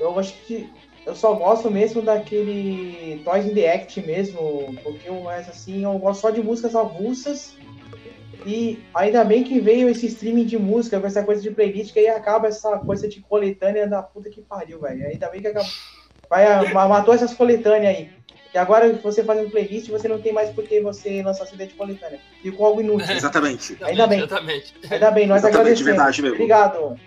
eu 0.00 0.18
acho 0.18 0.32
que 0.46 0.70
eu 1.06 1.14
só 1.14 1.32
gosto 1.34 1.70
mesmo 1.70 2.02
daquele 2.02 3.22
Toys 3.24 3.46
in 3.46 3.54
the 3.54 3.72
Act 3.72 4.00
mesmo, 4.04 4.76
porque 4.82 5.08
o 5.08 5.24
resto 5.24 5.50
assim, 5.50 5.84
eu 5.84 5.96
gosto 5.98 6.20
só 6.20 6.30
de 6.30 6.42
músicas 6.42 6.74
avulsas. 6.74 7.54
E 8.44 8.78
ainda 8.94 9.24
bem 9.24 9.42
que 9.42 9.60
veio 9.60 9.88
esse 9.88 10.06
streaming 10.06 10.44
de 10.44 10.58
música, 10.58 11.00
com 11.00 11.06
essa 11.06 11.22
coisa 11.22 11.40
de 11.40 11.50
playlist, 11.50 11.92
que 11.92 12.00
aí 12.00 12.08
acaba 12.08 12.48
essa 12.48 12.78
coisa 12.78 13.08
de 13.08 13.20
coletânea 13.20 13.86
da 13.86 14.02
puta 14.02 14.28
que 14.28 14.40
pariu, 14.40 14.80
velho. 14.80 15.06
Ainda 15.06 15.28
bem 15.28 15.40
que 15.40 15.48
acabou. 15.48 15.70
Vai, 16.28 16.72
matou 16.72 17.14
essas 17.14 17.32
coletâneas 17.32 17.96
aí. 17.96 18.10
E 18.52 18.58
agora 18.58 18.92
você 18.94 19.22
fazendo 19.22 19.50
playlist, 19.50 19.88
você 19.88 20.08
não 20.08 20.20
tem 20.20 20.32
mais 20.32 20.50
por 20.50 20.64
que 20.64 20.80
você 20.80 21.22
lançar 21.22 21.44
essa 21.44 21.54
ideia 21.54 21.68
de 21.68 21.76
coletânea. 21.76 22.18
Ficou 22.42 22.66
algo 22.66 22.80
inútil. 22.80 23.14
Exatamente. 23.14 23.76
Ainda 23.80 24.06
bem. 24.06 24.18
Exatamente. 24.18 24.74
Ainda 24.90 25.10
bem, 25.10 25.26
nós 25.26 25.38
Exatamente, 25.38 25.60
agradecemos. 25.60 25.84
verdade 25.84 26.22
mesmo. 26.22 26.36
Obrigado. 26.36 27.00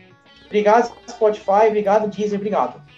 Obrigado, 0.45 0.93
Spotify. 1.09 1.67
Obrigado, 1.67 2.07
Deezer. 2.07 2.37
Obrigado. 2.39 2.88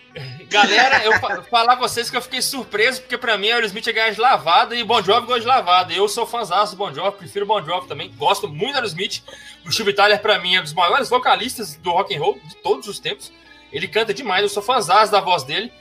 Galera, 0.52 1.02
eu 1.06 1.18
fa- 1.20 1.42
falar 1.44 1.78
com 1.78 1.84
vocês 1.88 2.10
que 2.10 2.18
eu 2.18 2.22
fiquei 2.22 2.42
surpreso, 2.42 3.00
porque 3.02 3.18
pra 3.18 3.38
mim 3.38 3.50
Aerosmith 3.50 3.88
é 3.88 3.94
ganhar 3.94 4.12
de 4.12 4.20
lavada 4.20 4.76
e 4.76 4.84
Bon 4.84 5.02
Jovi 5.02 5.26
gosta 5.26 5.40
de 5.42 5.48
lavada. 5.48 5.94
Eu 5.94 6.10
sou 6.10 6.28
fãzaço 6.28 6.74
do 6.76 6.78
Bon 6.78 6.94
Jovi, 6.94 7.16
prefiro 7.18 7.46
Bon 7.46 7.64
Jovi 7.64 7.88
também. 7.88 8.12
Gosto 8.18 8.50
muito 8.50 8.74
do 8.74 8.76
Aerosmith. 8.80 9.24
O 9.66 9.72
Steve 9.72 9.94
Tyler, 9.94 10.22
pra 10.22 10.40
mim, 10.40 10.56
é 10.56 10.60
um 10.60 10.64
dos 10.64 10.74
maiores 10.74 11.08
vocalistas 11.10 11.76
do 11.78 11.92
rock 11.92 12.14
and 12.14 12.20
roll 12.20 12.38
de 12.44 12.56
todos 12.58 12.86
os 12.90 13.00
tempos. 13.00 13.32
Ele 13.72 13.88
canta 13.88 14.14
demais, 14.14 14.44
eu 14.44 14.50
sou 14.50 14.62
fãzaço 14.62 15.10
da 15.12 15.22
voz 15.22 15.44
dele. 15.44 15.72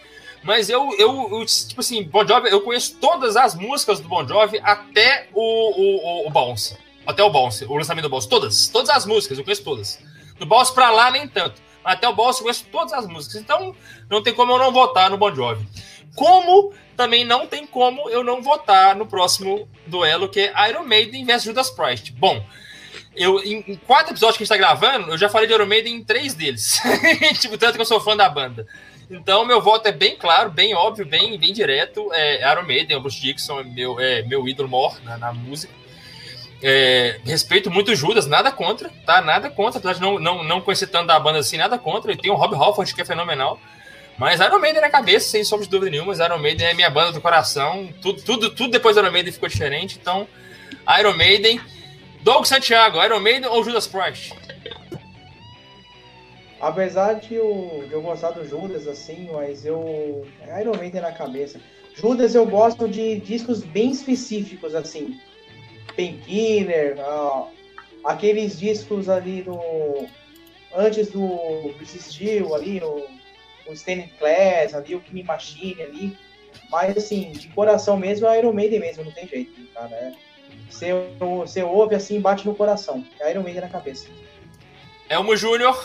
Mas 0.44 0.70
eu, 0.70 0.88
eu, 0.98 1.28
eu, 1.32 1.44
tipo 1.44 1.80
assim, 1.80 2.05
Bon 2.05 2.24
Jovi, 2.24 2.48
eu 2.48 2.60
conheço 2.60 2.97
todas 3.01 3.36
as 3.36 3.56
músicas 3.56 3.98
do 3.98 4.09
Bon 4.09 4.24
Jovi 4.26 4.60
até 4.62 5.26
o, 5.34 5.40
o, 5.40 6.22
o, 6.24 6.28
o 6.28 6.30
Bounce. 6.30 6.78
Até 7.05 7.24
o 7.24 7.30
Bounce, 7.30 7.64
o 7.64 7.74
lançamento 7.76 8.05
do 8.05 8.09
Bounce. 8.10 8.28
Todas, 8.28 8.68
todas 8.68 8.88
as 8.90 9.05
músicas, 9.05 9.36
eu 9.36 9.42
conheço 9.42 9.64
todas. 9.64 9.98
Do 10.38 10.47
Bounce 10.47 10.72
pra 10.72 10.90
lá, 10.90 11.10
nem 11.10 11.26
tanto. 11.26 11.60
Até 11.85 12.09
o 12.09 12.15
Bounce 12.15 12.40
eu 12.40 12.44
conheço 12.44 12.66
todas 12.70 12.93
as 12.93 13.07
músicas. 13.07 13.40
Então, 13.40 13.74
não 14.09 14.23
tem 14.23 14.35
como 14.35 14.52
eu 14.52 14.59
não 14.59 14.73
votar 14.73 15.11
no 15.11 15.16
Bon 15.16 15.35
Jovi. 15.35 15.66
Como 16.15 16.73
também 16.97 17.24
não 17.24 17.47
tem 17.47 17.66
como 17.66 18.11
eu 18.11 18.23
não 18.23 18.43
votar 18.43 18.94
no 18.94 19.07
próximo 19.07 19.69
duelo, 19.86 20.28
que 20.28 20.40
é 20.40 20.69
Iron 20.69 20.85
Maiden 20.85 21.24
vs 21.24 21.44
Judas 21.44 21.70
Priest. 21.70 22.12
Bom, 22.12 22.44
eu, 23.16 23.39
em, 23.43 23.65
em 23.66 23.77
quatro 23.77 24.12
episódios 24.12 24.36
que 24.36 24.43
a 24.43 24.47
gente 24.47 24.52
tá 24.52 24.57
gravando, 24.57 25.11
eu 25.11 25.19
já 25.19 25.28
falei 25.28 25.47
de 25.47 25.55
Iron 25.55 25.66
Maiden 25.66 25.94
em 25.94 26.05
três 26.05 26.35
deles. 26.35 26.81
tipo, 27.40 27.57
tanto 27.57 27.74
que 27.74 27.81
eu 27.81 27.86
sou 27.86 28.01
fã 28.01 28.16
da 28.16 28.28
banda. 28.28 28.66
Então, 29.11 29.44
meu 29.44 29.61
voto 29.61 29.89
é 29.89 29.93
bem 29.93 30.16
claro, 30.16 30.51
bem 30.51 30.74
óbvio, 30.74 31.05
bem, 31.05 31.36
bem 31.39 31.52
direto. 31.52 32.12
É 32.12 32.52
Iron 32.52 32.62
Maiden, 32.62 32.97
o 32.97 33.01
Bruce 33.01 33.20
Dixon 33.20 33.61
é 33.61 33.65
meu, 33.65 33.98
é 33.98 34.23
meu 34.23 34.47
ídolo 34.47 34.69
mor 34.69 35.01
na, 35.02 35.19
na 35.19 35.32
música. 35.32 35.80
É, 36.62 37.20
respeito 37.24 37.70
muito 37.70 37.91
o 37.91 37.97
Judas, 37.97 38.27
nada 38.27 38.53
contra, 38.53 38.91
tá? 39.07 39.20
Nada 39.20 39.49
contra, 39.49 39.78
apesar 39.78 39.95
de 39.95 40.01
não, 40.01 40.19
não, 40.19 40.45
não 40.45 40.61
conhecer 40.61 40.89
tanto 40.89 41.07
da 41.07 41.19
banda 41.19 41.39
assim, 41.39 41.57
nada 41.57 41.78
contra. 41.78 42.12
E 42.12 42.16
tem 42.16 42.31
o 42.31 42.35
Rob 42.35 42.55
Halford, 42.55 42.95
que 42.95 43.01
é 43.01 43.05
fenomenal. 43.05 43.59
Mas 44.19 44.39
Iron 44.41 44.59
Maiden 44.59 44.82
na 44.82 44.91
cabeça, 44.91 45.31
sem 45.31 45.43
sombra 45.43 45.65
de 45.65 45.70
dúvida 45.70 45.91
nenhuma. 45.91 46.09
Mas 46.09 46.20
Iron 46.20 46.39
Maiden 46.39 46.66
é 46.66 46.74
minha 46.74 46.91
banda 46.91 47.12
do 47.12 47.20
coração. 47.23 47.89
Tudo, 48.03 48.20
tudo, 48.20 48.51
tudo 48.51 48.70
depois 48.70 48.95
do 48.95 49.01
Iron 49.01 49.11
Maiden 49.11 49.32
ficou 49.32 49.49
diferente. 49.49 49.99
Então, 50.01 50.28
Iron 50.99 51.15
Maiden. 51.15 51.61
Doug 52.23 52.45
Santiago, 52.45 53.03
Iron 53.03 53.19
Maiden 53.19 53.49
ou 53.49 53.65
Judas 53.65 53.87
Priest? 53.87 54.35
Apesar 56.61 57.15
de 57.15 57.35
eu, 57.35 57.87
de 57.89 57.95
eu 57.95 58.03
gostar 58.03 58.32
do 58.32 58.47
Judas, 58.47 58.87
assim, 58.87 59.31
mas 59.32 59.65
eu. 59.65 60.27
Iron 60.61 60.77
Maiden 60.77 61.01
na 61.01 61.12
cabeça. 61.12 61.59
Judas 61.95 62.35
eu 62.35 62.45
gosto 62.45 62.87
de 62.87 63.19
discos 63.20 63.62
bem 63.62 63.91
específicos, 63.91 64.74
assim. 64.74 65.19
Painkiller, 65.95 66.97
aqueles 68.05 68.59
discos 68.59 69.09
ali 69.09 69.43
do. 69.43 69.59
Antes 70.75 71.11
do 71.11 71.75
Steel 71.85 72.55
ali, 72.55 72.81
o, 72.81 73.07
o 73.67 73.73
Stained 73.73 74.12
Glass, 74.19 74.75
ali, 74.75 74.95
o 74.95 75.01
Kimi 75.01 75.23
Machine 75.23 75.83
ali. 75.83 76.19
Mas 76.71 76.97
assim, 76.97 77.33
de 77.33 77.49
coração 77.49 77.97
mesmo 77.97 78.27
é 78.27 78.39
Iron 78.39 78.53
Maiden 78.53 78.79
mesmo, 78.81 79.05
não 79.05 79.12
tem 79.12 79.27
jeito, 79.27 79.53
cara. 79.75 79.95
É, 79.95 80.12
você, 80.69 80.91
você 81.19 81.62
ouve 81.62 81.97
assim, 81.97 82.21
bate 82.21 82.47
no 82.47 82.55
coração. 82.55 83.05
É 83.21 83.31
Iron 83.31 83.43
Maiden 83.43 83.62
na 83.62 83.69
cabeça. 83.69 84.09
Elmo 85.09 85.37
Júnior. 85.37 85.77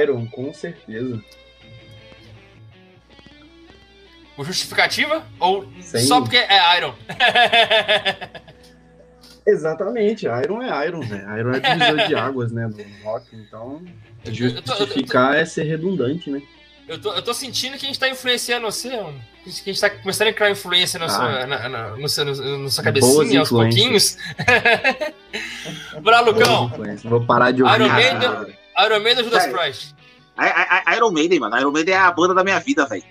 Iron, 0.00 0.26
com 0.26 0.52
certeza. 0.52 1.22
Justificativa? 4.44 5.24
Ou 5.40 5.66
Sim. 5.80 5.98
só 6.00 6.20
porque 6.20 6.36
é 6.36 6.78
Iron? 6.78 6.94
Exatamente, 9.46 10.26
Iron 10.26 10.62
é 10.62 10.86
Iron, 10.86 11.00
velho. 11.00 11.38
Iron 11.38 11.52
é 11.54 11.60
divisor 11.60 12.06
de 12.06 12.14
águas, 12.14 12.52
né, 12.52 12.68
do 12.68 12.82
rock, 13.04 13.26
então 13.34 13.82
Eu 14.24 14.32
tô- 14.32 14.44
eu 14.44 14.62
tô- 14.62 14.76
justificar 14.76 15.34
é 15.36 15.44
ser 15.44 15.64
redundante, 15.64 16.30
né? 16.30 16.40
Eu 16.88 17.00
tô, 17.00 17.12
eu 17.14 17.22
tô 17.22 17.32
sentindo 17.34 17.76
que 17.76 17.84
a 17.84 17.88
gente 17.88 17.98
tá 17.98 18.08
influenciando 18.08 18.66
você, 18.66 18.90
mano. 18.90 19.20
que 19.44 19.50
a 19.70 19.72
gente 19.72 19.80
tá 19.80 19.90
começando 19.90 20.28
a 20.28 20.32
criar 20.32 20.50
influência 20.50 20.98
na, 20.98 21.08
sua, 21.08 21.46
na, 21.46 21.68
na, 21.68 21.88
no 21.96 22.08
seu- 22.08 22.24
no- 22.24 22.58
na 22.64 22.70
sua 22.70 22.84
cabecinha 22.84 23.40
aos 23.40 23.48
pouquinhos. 23.48 24.16
Bora, 26.02 26.20
Lucão. 26.20 26.70
Vou 27.04 27.24
parar 27.24 27.50
de 27.50 27.62
ouvir. 27.62 27.74
Iron. 27.80 27.88
Maiden, 27.88 28.56
Iron 28.84 29.00
Maiden 29.00 29.18
ou 29.18 29.24
Judas 29.24 29.42
Sério? 29.44 29.58
Priest? 29.58 29.94
A, 30.36 30.44
a- 30.46 30.82
a 30.86 30.96
Iron 30.96 31.10
Maiden, 31.10 31.40
mano. 31.40 31.58
Iron 31.58 31.72
Maiden 31.72 31.94
é 31.94 31.98
a 31.98 32.12
banda 32.12 32.34
da 32.34 32.44
minha 32.44 32.58
vida, 32.60 32.86
velho. 32.86 33.02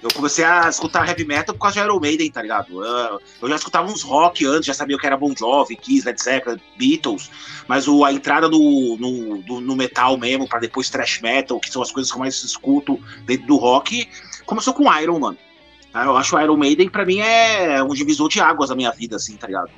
Eu 0.00 0.10
comecei 0.14 0.44
a 0.44 0.68
escutar 0.68 1.08
heavy 1.08 1.24
metal 1.24 1.52
por 1.54 1.62
causa 1.62 1.80
de 1.80 1.84
Iron 1.86 1.98
Maiden, 1.98 2.30
tá 2.30 2.40
ligado? 2.40 2.84
Eu, 2.84 3.20
eu 3.42 3.48
já 3.48 3.56
escutava 3.56 3.90
uns 3.90 4.02
rock 4.02 4.46
antes, 4.46 4.66
já 4.66 4.74
sabia 4.74 4.96
que 4.96 5.04
era 5.06 5.16
Bon 5.16 5.34
Jovi, 5.36 5.74
Kiss, 5.76 6.06
Led 6.06 6.22
Zeppelin, 6.22 6.60
Beatles, 6.76 7.28
mas 7.66 7.88
o, 7.88 8.04
a 8.04 8.12
entrada 8.12 8.48
do, 8.48 8.96
no, 9.00 9.38
do- 9.42 9.60
no 9.60 9.74
metal 9.74 10.16
mesmo, 10.16 10.48
pra 10.48 10.60
depois 10.60 10.88
thrash 10.88 11.20
metal, 11.20 11.58
que 11.58 11.68
são 11.68 11.82
as 11.82 11.90
coisas 11.90 12.12
que 12.12 12.16
eu 12.16 12.20
mais 12.20 12.40
escuto 12.44 13.00
dentro 13.26 13.48
do 13.48 13.56
rock, 13.56 14.08
começou 14.46 14.72
com 14.72 14.92
Iron, 15.00 15.18
mano. 15.18 15.38
Tá? 15.92 16.04
Eu 16.04 16.16
acho 16.16 16.36
o 16.36 16.40
Iron 16.40 16.56
Maiden, 16.56 16.88
pra 16.88 17.04
mim, 17.04 17.18
é 17.18 17.82
um 17.82 17.88
divisor 17.92 18.28
de 18.28 18.40
águas 18.40 18.68
da 18.68 18.76
minha 18.76 18.92
vida, 18.92 19.16
assim, 19.16 19.36
tá 19.36 19.48
ligado? 19.48 19.70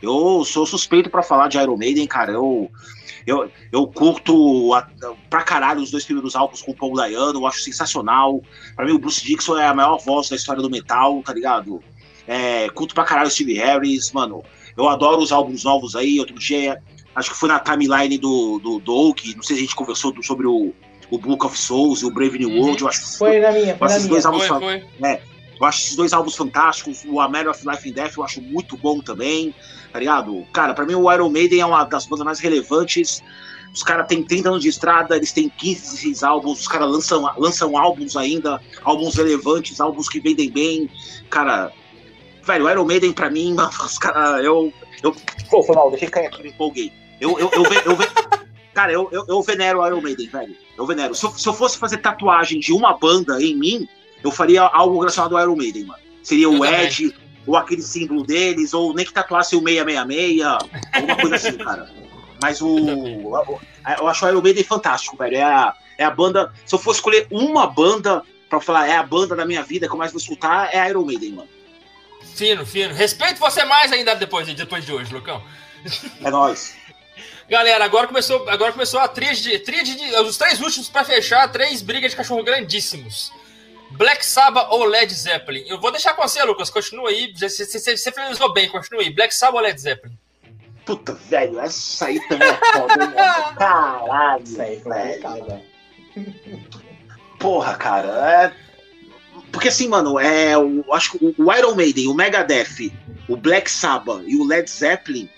Eu 0.00 0.44
sou 0.44 0.66
suspeito 0.66 1.10
pra 1.10 1.22
falar 1.22 1.48
de 1.48 1.58
Iron 1.58 1.76
Maiden, 1.76 2.06
cara. 2.06 2.30
Eu, 2.32 2.70
eu, 3.26 3.50
eu 3.72 3.86
curto 3.86 4.72
a, 4.74 4.86
pra 5.30 5.42
caralho 5.42 5.80
os 5.80 5.90
dois 5.90 6.04
primeiros 6.04 6.34
álbuns 6.36 6.62
com 6.62 6.72
o 6.72 6.74
Paul 6.74 6.94
Dayano, 6.94 7.40
eu 7.40 7.46
acho 7.46 7.60
sensacional. 7.60 8.42
Pra 8.76 8.84
mim, 8.84 8.92
o 8.92 8.98
Bruce 8.98 9.24
Dixon 9.24 9.56
é 9.58 9.66
a 9.66 9.74
maior 9.74 9.98
voz 9.98 10.28
da 10.28 10.36
história 10.36 10.60
do 10.62 10.70
metal, 10.70 11.22
tá 11.22 11.32
ligado? 11.32 11.82
É, 12.26 12.68
curto 12.70 12.94
pra 12.94 13.04
caralho 13.04 13.28
o 13.28 13.30
Steve 13.30 13.54
Harris, 13.54 14.12
mano. 14.12 14.42
Eu 14.76 14.88
adoro 14.88 15.18
os 15.22 15.30
álbuns 15.32 15.62
novos 15.64 15.94
aí. 15.94 16.18
Outro 16.18 16.38
dia, 16.38 16.82
acho 17.14 17.30
que 17.30 17.36
foi 17.36 17.48
na 17.48 17.58
timeline 17.60 18.18
do, 18.18 18.58
do 18.58 18.78
Doug, 18.80 19.18
não 19.36 19.42
sei 19.42 19.56
se 19.56 19.62
a 19.62 19.64
gente 19.64 19.74
conversou 19.76 20.10
do- 20.12 20.22
sobre 20.22 20.46
o, 20.46 20.72
o 21.10 21.18
Book 21.18 21.44
of 21.46 21.56
Souls 21.58 22.00
e 22.02 22.06
o 22.06 22.10
Brave 22.12 22.38
New 22.38 22.48
Uhum. 22.48 22.60
World. 22.62 22.82
Eu 22.82 22.88
acho, 22.88 23.18
Foi 23.18 23.38
na 23.40 23.52
minha, 23.52 23.76
foi 23.76 23.88
na 23.88 23.96
minha. 23.96 24.08
dois 24.08 24.24
álbuns 24.26 24.46
Foi, 24.46 24.58
foi. 24.60 24.84
Eu 25.60 25.66
acho 25.66 25.80
esses 25.82 25.96
dois 25.96 26.12
álbuns 26.12 26.34
fantásticos. 26.36 27.04
O 27.06 27.20
A 27.20 27.28
Matter 27.28 27.50
of 27.50 27.66
Life 27.68 27.88
and 27.88 27.92
Death 27.92 28.16
eu 28.16 28.24
acho 28.24 28.40
muito 28.42 28.76
bom 28.76 29.00
também, 29.00 29.54
tá 29.92 29.98
ligado? 29.98 30.46
Cara, 30.52 30.74
pra 30.74 30.84
mim 30.84 30.94
o 30.94 31.12
Iron 31.12 31.28
Maiden 31.30 31.60
é 31.60 31.66
uma 31.66 31.84
das 31.84 32.06
bandas 32.06 32.24
mais 32.24 32.38
relevantes. 32.40 33.22
Os 33.72 33.82
caras 33.82 34.06
têm 34.06 34.22
30 34.22 34.48
anos 34.50 34.62
de 34.62 34.68
estrada, 34.68 35.16
eles 35.16 35.32
têm 35.32 35.48
15, 35.48 35.80
16 35.80 36.22
álbuns, 36.22 36.60
os 36.60 36.68
caras 36.68 36.88
lançam, 36.88 37.28
lançam 37.36 37.76
álbuns 37.76 38.16
ainda, 38.16 38.60
álbuns 38.84 39.16
relevantes, 39.16 39.80
álbuns 39.80 40.08
que 40.08 40.20
vendem 40.20 40.48
bem. 40.48 40.88
Cara, 41.28 41.72
velho, 42.44 42.66
o 42.66 42.70
Iron 42.70 42.84
Maiden 42.84 43.12
pra 43.12 43.28
mim, 43.30 43.56
os 43.84 43.98
caras, 43.98 44.44
eu, 44.44 44.72
eu. 45.02 45.14
Pô, 45.50 45.62
foi 45.62 45.74
mal, 45.74 45.90
deixei 45.90 46.08
cair 46.08 46.26
aqui, 46.26 46.42
me 46.44 46.50
empolguei. 46.50 46.92
Eu, 47.20 47.36
eu, 47.38 47.50
eu, 47.52 47.64
eu, 47.64 47.96
ve- 47.96 48.08
Cara, 48.72 48.92
eu, 48.92 49.08
eu, 49.10 49.24
eu 49.28 49.42
venero 49.42 49.80
o 49.80 49.86
Iron 49.86 50.00
Maiden, 50.00 50.28
velho. 50.28 50.56
Eu 50.76 50.86
venero. 50.86 51.14
Se 51.14 51.24
eu, 51.26 51.30
se 51.32 51.48
eu 51.48 51.52
fosse 51.54 51.76
fazer 51.78 51.98
tatuagem 51.98 52.60
de 52.60 52.72
uma 52.72 52.96
banda 52.96 53.42
em 53.42 53.56
mim, 53.56 53.88
eu 54.24 54.30
faria 54.32 54.62
algo 54.62 54.98
relacionado 54.98 55.36
ao 55.36 55.42
Iron 55.42 55.56
Maiden, 55.56 55.84
mano. 55.84 56.02
Seria 56.22 56.44
Eu 56.46 56.54
o 56.54 56.60
também. 56.60 56.86
Ed, 56.86 57.14
ou 57.46 57.56
aquele 57.56 57.82
símbolo 57.82 58.24
deles, 58.24 58.72
ou 58.72 58.94
nem 58.94 59.04
que 59.04 59.12
tatuasse 59.12 59.54
o 59.54 59.60
666, 59.62 60.42
alguma 60.92 61.16
coisa 61.16 61.36
assim, 61.36 61.52
cara. 61.58 61.90
Mas 62.42 62.60
o. 62.62 62.78
Eu, 62.78 63.60
eu 64.00 64.08
acho 64.08 64.24
o 64.24 64.28
Iron 64.28 64.40
Maiden 64.42 64.64
fantástico, 64.64 65.16
velho. 65.16 65.36
É 65.36 65.42
a, 65.42 65.74
é 65.98 66.04
a 66.04 66.10
banda. 66.10 66.52
Se 66.64 66.74
eu 66.74 66.78
fosse 66.78 66.98
escolher 66.98 67.26
uma 67.30 67.66
banda 67.66 68.22
pra 68.48 68.60
falar, 68.60 68.88
é 68.88 68.96
a 68.96 69.02
banda 69.02 69.36
da 69.36 69.44
minha 69.44 69.62
vida 69.62 69.86
que 69.86 69.92
eu 69.92 69.98
mais 69.98 70.12
vou 70.12 70.20
escutar, 70.20 70.72
é 70.74 70.80
a 70.80 70.88
Iron 70.88 71.04
Maiden, 71.04 71.32
mano. 71.32 71.48
Fino, 72.34 72.64
fino. 72.66 72.92
Respeito 72.94 73.38
você 73.38 73.64
mais 73.64 73.92
ainda 73.92 74.14
depois, 74.14 74.46
de- 74.46 74.54
depois 74.54 74.84
de 74.84 74.92
hoje, 74.92 75.12
Lucão. 75.12 75.42
É 76.22 76.30
nóis. 76.30 76.74
Galera, 77.48 77.84
agora 77.84 78.06
começou, 78.06 78.48
agora 78.48 78.72
começou 78.72 78.98
a 78.98 79.06
tríade, 79.06 79.58
tríade 79.60 79.94
de, 79.94 80.16
os 80.16 80.36
três 80.38 80.60
últimos 80.60 80.88
pra 80.88 81.04
fechar, 81.04 81.46
três 81.52 81.82
brigas 81.82 82.10
de 82.12 82.16
cachorro 82.16 82.42
grandíssimos. 82.42 83.30
Black 83.92 84.24
Sabbath 84.24 84.68
ou 84.70 84.84
Led 84.84 85.12
Zeppelin? 85.12 85.64
Eu 85.66 85.80
vou 85.80 85.90
deixar 85.90 86.14
com 86.14 86.22
você, 86.22 86.42
Lucas. 86.42 86.70
Continua 86.70 87.10
aí. 87.10 87.32
Você, 87.36 87.64
você, 87.64 87.96
você 87.96 88.12
finalizou 88.12 88.52
bem, 88.52 88.68
continua 88.68 89.02
aí. 89.02 89.10
Black 89.10 89.34
Sabbath 89.34 89.56
ou 89.56 89.62
Led 89.62 89.80
Zeppelin? 89.80 90.18
Puta, 90.84 91.14
velho, 91.14 91.58
essa 91.60 92.06
aí 92.06 92.20
também 92.28 92.48
é 92.48 92.54
foda, 92.72 92.96
mano. 92.98 93.14
Caralho. 93.56 94.44
Isso 94.44 94.60
aí 94.60 94.80
foi 94.80 94.92
velho. 94.92 95.62
Porra, 97.38 97.74
cara, 97.76 98.42
é. 98.42 98.52
Porque 99.50 99.68
assim, 99.68 99.88
mano, 99.88 100.18
é. 100.18 100.54
Eu 100.54 100.84
acho 100.92 101.12
que 101.12 101.34
o 101.38 101.52
Iron 101.52 101.74
Maiden, 101.74 102.08
o 102.08 102.14
Megadeth, 102.14 102.92
o 103.28 103.36
Black 103.36 103.70
Sabbath 103.70 104.22
e 104.26 104.36
o 104.36 104.44
Led 104.44 104.68
Zeppelin 104.68 105.28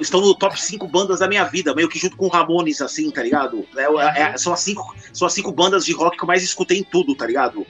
estão 0.00 0.20
no 0.20 0.34
top 0.34 0.60
5 0.60 0.86
bandas 0.88 1.20
da 1.20 1.28
minha 1.28 1.44
vida, 1.44 1.74
meio 1.74 1.88
que 1.88 1.98
junto 1.98 2.16
com 2.16 2.26
o 2.26 2.28
Ramones, 2.28 2.80
assim, 2.80 3.10
tá 3.10 3.22
ligado? 3.22 3.66
É, 3.76 4.22
é- 4.22 4.38
são, 4.38 4.52
as 4.52 4.60
cinco, 4.60 4.94
são 5.12 5.26
as 5.26 5.32
cinco 5.32 5.52
bandas 5.52 5.84
de 5.84 5.92
rock 5.92 6.16
que 6.16 6.22
eu 6.24 6.28
mais 6.28 6.42
escutei 6.42 6.78
em 6.78 6.84
tudo, 6.84 7.14
tá 7.14 7.26
ligado? 7.26 7.66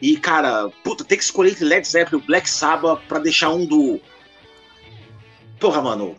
E, 0.00 0.16
cara, 0.16 0.68
puta, 0.82 1.04
tem 1.04 1.16
que 1.16 1.24
escolher 1.24 1.50
entre 1.52 1.64
Led 1.64 1.86
Zeppelin 1.86 2.20
e 2.20 2.22
o 2.22 2.26
Black 2.26 2.48
Sabbath 2.50 3.00
pra 3.06 3.18
deixar 3.18 3.50
um 3.50 3.64
do. 3.64 4.00
Porra, 5.60 5.80
mano. 5.80 6.16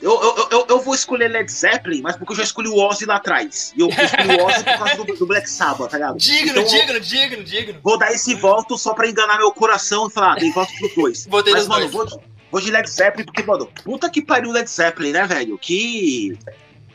Eu, 0.00 0.20
eu, 0.22 0.48
eu, 0.50 0.66
eu 0.68 0.80
vou 0.80 0.94
escolher 0.94 1.28
Led 1.28 1.50
Zeppelin, 1.50 2.02
mas 2.02 2.14
porque 2.16 2.32
eu 2.32 2.36
já 2.36 2.42
escolhi 2.42 2.68
o 2.68 2.76
Ozzy 2.76 3.06
lá 3.06 3.16
atrás. 3.16 3.72
E 3.76 3.80
eu 3.80 3.88
escolhi 3.88 4.38
o 4.40 4.44
Ozzy 4.44 4.62
por 4.64 4.76
causa 4.78 4.96
do, 4.96 5.04
do 5.16 5.26
Black 5.26 5.48
Sabbath, 5.48 5.90
tá 5.90 5.96
ligado? 5.96 6.18
Digno, 6.18 6.50
Então, 6.60 6.64
digno, 6.64 7.00
digno, 7.00 7.42
digno. 7.44 7.80
Vou 7.82 7.96
dar 7.98 8.12
esse 8.12 8.34
voto 8.34 8.76
só 8.76 8.92
pra 8.92 9.08
enganar 9.08 9.38
meu 9.38 9.50
coração 9.50 10.06
e 10.06 10.10
falar, 10.10 10.34
ah, 10.34 10.36
tem 10.36 10.52
voto 10.52 10.70
pros 10.78 10.94
dois. 10.94 11.26
Botei 11.26 11.54
Mas, 11.54 11.66
mano, 11.66 11.88
dois. 11.88 11.92
vou, 12.12 12.22
vou 12.54 12.60
de 12.62 12.70
Led 12.70 12.88
Zeppelin, 12.88 13.24
porque, 13.24 13.42
mano, 13.42 13.68
puta 13.84 14.08
que 14.08 14.22
pariu 14.22 14.50
Led 14.52 14.68
Zeppelin, 14.70 15.12
né, 15.12 15.26
velho? 15.26 15.58
Que. 15.58 16.38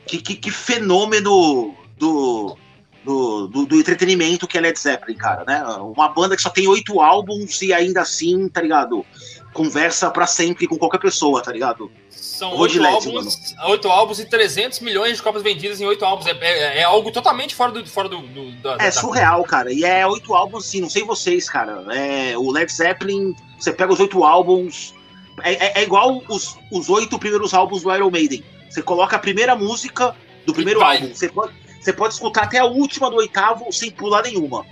Que, 0.08 0.18
que, 0.20 0.36
que 0.36 0.50
fenômeno 0.50 1.76
do, 1.98 2.58
do, 3.06 3.48
do, 3.48 3.66
do 3.68 3.76
entretenimento 3.80 4.48
que 4.48 4.58
é 4.58 4.62
Led 4.62 4.80
Zeppelin, 4.80 5.16
cara, 5.16 5.44
né? 5.46 5.64
Uma 5.64 6.08
banda 6.10 6.36
que 6.36 6.42
só 6.42 6.50
tem 6.50 6.68
oito 6.68 7.00
álbuns 7.00 7.62
e 7.62 7.72
ainda 7.72 8.02
assim, 8.02 8.48
tá 8.50 8.60
ligado? 8.62 9.06
Conversa 9.54 10.10
pra 10.10 10.26
sempre 10.26 10.68
com 10.68 10.78
qualquer 10.78 11.00
pessoa, 11.00 11.42
tá 11.44 11.52
ligado? 11.52 11.92
São 12.10 12.56
oito 12.58 12.84
álbuns, 12.84 13.56
oito 13.68 13.88
álbuns 13.90 14.20
e 14.20 14.26
300 14.26 14.80
milhões 14.80 15.18
de 15.18 15.24
cópias 15.24 15.44
vendidas 15.44 15.80
em 15.80 15.86
oito 15.86 16.04
álbuns. 16.04 16.26
É, 16.28 16.32
é- 16.42 16.78
é 16.80 16.84
algo 16.84 17.12
totalmente 17.12 17.54
fora 17.54 17.72
do. 17.72 17.86
Fora 17.86 18.10
do, 18.10 18.20
do- 18.20 18.52
da, 18.62 18.74
É 18.74 18.78
da- 18.86 18.92
surreal, 18.92 19.44
cara. 19.44 19.72
E 19.72 19.84
é 19.84 20.06
oito 20.08 20.34
álbuns, 20.34 20.68
assim, 20.68 20.82
não 20.82 20.90
sei 20.90 21.04
vocês, 21.04 21.50
cara. 21.50 21.86
É, 21.96 22.38
o 22.38 22.50
Led 22.52 22.72
Zeppelin, 22.72 23.36
você 23.60 23.72
pega 23.74 23.94
os 23.94 24.00
oito 24.00 24.24
álbuns. 24.24 24.94
É, 25.44 25.54
é- 25.54 25.80
é 25.80 25.84
igual 25.84 26.22
os, 26.28 26.58
os 26.72 26.90
oito 26.90 27.18
primeiros 27.20 27.54
álbuns 27.54 27.84
do 27.84 27.94
Iron 27.94 28.10
Maiden. 28.12 28.44
Você 28.70 28.82
coloca 28.82 29.16
a 29.16 29.20
primeira 29.20 29.56
música 29.56 30.16
do 30.46 30.54
primeiro 30.54 30.82
álbum. 30.82 31.14
Você 31.14 31.30
pode, 31.30 31.54
você 31.80 31.94
pode 31.94 32.14
escutar 32.14 32.44
até 32.44 32.60
a 32.60 32.66
última 32.66 33.10
do 33.10 33.18
oitavo 33.18 33.72
sem 33.72 33.90
pular 33.92 34.24
nenhuma. 34.24 34.66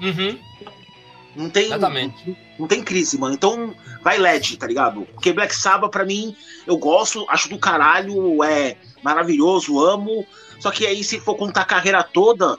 Uhum, 0.00 0.38
Não 1.36 1.50
tem, 1.50 1.66
exatamente. 1.66 2.36
não 2.58 2.66
tem 2.66 2.82
crise, 2.82 3.18
mano. 3.18 3.34
Então 3.34 3.74
vai 4.02 4.18
LED, 4.18 4.56
tá 4.56 4.66
ligado? 4.66 5.06
Porque 5.14 5.32
Black 5.32 5.54
Sabbath, 5.54 5.90
pra 5.90 6.04
mim, 6.04 6.34
eu 6.66 6.76
gosto, 6.76 7.24
acho 7.28 7.48
do 7.48 7.58
caralho, 7.58 8.42
é 8.42 8.76
maravilhoso, 9.02 9.78
amo. 9.80 10.26
Só 10.58 10.70
que 10.70 10.86
aí, 10.86 11.02
se 11.04 11.20
for 11.20 11.34
contar 11.36 11.62
a 11.62 11.64
carreira 11.66 12.02
toda, 12.02 12.58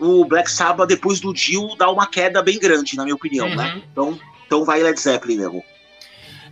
o 0.00 0.24
Black 0.24 0.50
Sabbath, 0.50 0.88
depois 0.88 1.20
do 1.20 1.32
Dio, 1.32 1.74
dá 1.76 1.90
uma 1.90 2.06
queda 2.06 2.42
bem 2.42 2.58
grande, 2.58 2.96
na 2.96 3.04
minha 3.04 3.14
opinião, 3.14 3.48
Uhum. 3.48 3.56
né? 3.56 3.82
Então, 3.90 4.18
então 4.46 4.64
vai 4.64 4.82
Led 4.82 4.98
Zeppelin 5.00 5.36
mesmo. 5.38 5.64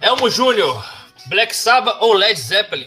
Elmo 0.00 0.30
Júnior, 0.30 0.84
Black 1.26 1.54
Sabbath 1.54 1.96
ou 2.00 2.14
Led 2.14 2.38
Zeppelin? 2.38 2.86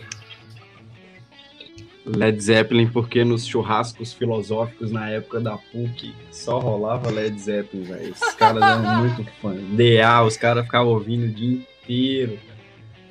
Led 2.06 2.40
Zeppelin, 2.42 2.88
porque 2.90 3.24
nos 3.24 3.46
churrascos 3.48 4.12
filosóficos 4.14 4.92
na 4.92 5.10
época 5.10 5.40
da 5.40 5.58
PUC 5.58 6.14
só 6.32 6.60
rolava 6.60 7.10
Led 7.10 7.40
Zeppelin, 7.40 7.84
velho. 7.84 8.12
Esses 8.12 8.34
caras 8.34 8.62
eram 8.62 8.82
muito 9.04 9.24
fãs. 9.42 9.62
DA, 9.78 10.22
os 10.24 10.36
caras 10.36 10.66
ficavam 10.66 10.90
ouvindo 10.92 11.26
o 11.26 11.30
dia 11.34 11.54
inteiro. 11.54 12.40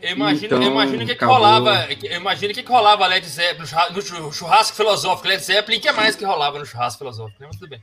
Eu 0.03 0.16
imagino, 0.16 0.47
Então, 0.47 0.59
o 0.59 1.07
que, 1.07 1.15
que 1.15 1.24
rolava. 1.24 1.85
O 1.85 1.89
que, 1.97 2.62
que 2.62 2.69
rolava 2.69 3.07
Led 3.07 3.24
Zeppelin 3.27 3.61
no 3.61 3.66
churra- 3.66 3.91
no 3.91 4.03
chu- 4.03 4.33
churrasco 4.33 4.77
filosófico 4.77 5.29
Led 5.29 5.43
Zeppelin. 5.43 5.79
O 5.79 5.81
que 5.81 5.93
mais 5.93 6.16
que 6.16 6.24
rolava 6.24 6.59
no 6.59 6.66
churrasco 6.66 6.99
filosófico? 6.99 7.39
Mas 7.41 7.57
tudo 7.57 7.70
bem. 7.70 7.81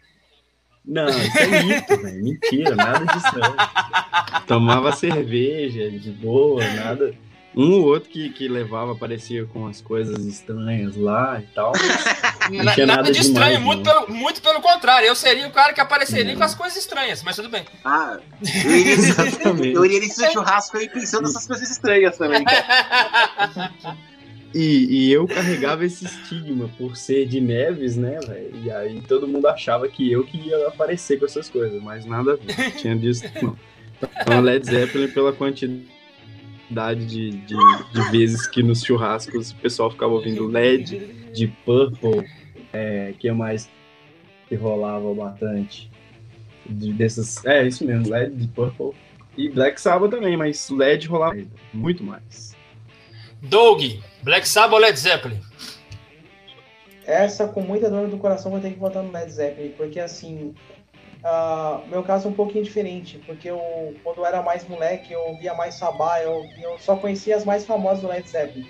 Não, 0.89 1.07
isso 1.07 1.37
é 1.37 1.63
mito, 1.63 2.01
velho. 2.01 2.23
Mentira, 2.23 2.75
nada 2.75 3.05
disso 3.05 3.37
não. 3.37 4.41
Tomava 4.47 4.91
cerveja 4.91 5.87
de 5.91 6.09
boa, 6.09 6.63
nada. 6.73 7.13
Um 7.55 7.73
ou 7.73 7.85
outro 7.85 8.09
que, 8.09 8.29
que 8.29 8.47
levava 8.47 8.93
aparecia 8.93 9.45
com 9.45 9.67
as 9.67 9.81
coisas 9.81 10.25
estranhas 10.25 10.95
lá 10.95 11.39
e 11.41 11.47
tal. 11.53 11.73
tinha 12.47 12.63
nada, 12.63 12.85
nada 12.85 13.11
de 13.11 13.19
estranho, 13.19 13.57
demais, 13.59 13.65
muito, 13.65 13.85
não. 13.85 14.05
pelo, 14.05 14.17
muito 14.17 14.41
pelo 14.41 14.61
contrário. 14.61 15.07
Eu 15.07 15.15
seria 15.15 15.47
o 15.47 15.51
cara 15.51 15.73
que 15.73 15.81
apareceria 15.81 16.31
Não. 16.31 16.39
com 16.39 16.43
as 16.43 16.55
coisas 16.55 16.77
estranhas, 16.77 17.21
mas 17.21 17.35
tudo 17.35 17.49
bem. 17.49 17.65
Ah, 17.83 18.17
eu 18.65 18.71
iria, 18.71 18.93
Exatamente. 18.97 19.75
eu 19.75 19.85
iria 19.85 19.99
nesse 19.99 20.31
churrasco 20.31 20.77
aí 20.77 20.89
pensando 20.89 21.23
nessas 21.23 21.45
coisas 21.45 21.69
estranhas 21.69 22.17
também. 22.17 22.43
E, 24.53 24.87
e 24.89 25.11
eu 25.11 25.27
carregava 25.27 25.85
esse 25.85 26.05
estigma 26.05 26.69
por 26.77 26.95
ser 26.95 27.27
de 27.27 27.39
Neves, 27.39 27.95
né, 27.95 28.19
velho? 28.19 28.51
E 28.63 28.71
aí 28.71 29.01
todo 29.01 29.27
mundo 29.27 29.47
achava 29.47 29.87
que 29.87 30.11
eu 30.11 30.23
que 30.23 30.37
ia 30.37 30.67
aparecer 30.67 31.19
com 31.19 31.25
essas 31.25 31.49
coisas, 31.49 31.81
mas 31.81 32.05
nada 32.05 32.33
a 32.33 32.35
ver. 32.35 32.71
Tinha 32.77 32.95
disso, 32.95 33.25
não. 33.41 33.55
Então, 34.21 34.41
Led 34.41 34.65
Zeppelin, 34.65 35.09
pela 35.09 35.33
quantidade 35.33 35.85
de, 37.05 37.31
de, 37.31 37.55
de 37.93 38.11
vezes 38.11 38.47
que 38.47 38.63
nos 38.63 38.83
churrascos 38.83 39.51
o 39.51 39.55
pessoal 39.57 39.91
ficava 39.91 40.13
ouvindo 40.13 40.47
LED, 40.47 40.97
de 41.33 41.47
Purple, 41.47 42.25
é, 42.73 43.13
que 43.19 43.31
mais 43.31 43.69
que 44.47 44.55
rolava 44.55 45.13
bastante. 45.13 45.91
De, 46.65 46.93
desses, 46.93 47.43
é, 47.45 47.67
isso 47.67 47.85
mesmo, 47.85 48.09
LED, 48.09 48.35
de 48.35 48.47
Purple. 48.47 48.91
E 49.37 49.49
Black 49.49 49.79
Sabbath 49.79 50.11
também, 50.11 50.35
mas 50.35 50.69
LED 50.69 51.07
rolava 51.07 51.37
muito 51.73 52.03
mais. 52.03 52.55
Doug, 53.41 53.81
Black 54.23 54.47
Sabbath 54.47 54.73
ou 54.73 54.79
Led 54.79 54.99
Zeppelin? 54.99 55.39
Essa, 57.05 57.47
com 57.47 57.61
muita 57.61 57.89
dor 57.89 58.07
do 58.07 58.17
coração, 58.17 58.51
vou 58.51 58.59
ter 58.59 58.71
que 58.71 58.79
votar 58.79 59.01
no 59.01 59.11
Led 59.11 59.31
Zeppelin, 59.31 59.69
porque 59.71 59.99
assim, 59.99 60.53
ah, 61.23 61.81
meu 61.87 62.03
caso 62.03 62.27
é 62.27 62.31
um 62.31 62.33
pouquinho 62.33 62.63
diferente, 62.63 63.17
porque 63.25 63.49
eu, 63.49 63.59
quando 64.03 64.19
eu 64.19 64.25
era 64.25 64.41
mais 64.41 64.67
moleque, 64.67 65.13
eu 65.13 65.37
via 65.39 65.53
mais 65.53 65.75
Sabá, 65.75 66.21
eu, 66.21 66.45
eu 66.61 66.77
só 66.79 66.95
conhecia 66.95 67.35
as 67.35 67.45
mais 67.45 67.65
famosas 67.65 68.01
do 68.01 68.07
Led 68.07 68.27
Zeppelin. 68.29 68.67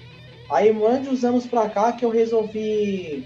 Aí, 0.49 0.71
mande 0.73 1.09
uns 1.09 1.23
anos 1.23 1.45
pra 1.45 1.69
cá 1.69 1.91
que 1.91 2.03
eu 2.03 2.09
resolvi 2.09 3.25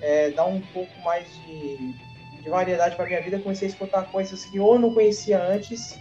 é, 0.00 0.30
dar 0.30 0.44
um 0.44 0.60
pouco 0.60 0.92
mais 1.02 1.26
de, 1.46 1.94
de 2.42 2.48
variedade 2.48 2.94
pra 2.94 3.06
minha 3.06 3.22
vida, 3.22 3.38
comecei 3.38 3.66
a 3.66 3.70
escutar 3.70 4.04
coisas 4.10 4.44
que 4.44 4.60
ou 4.60 4.78
não 4.78 4.94
conhecia 4.94 5.42
antes, 5.42 5.98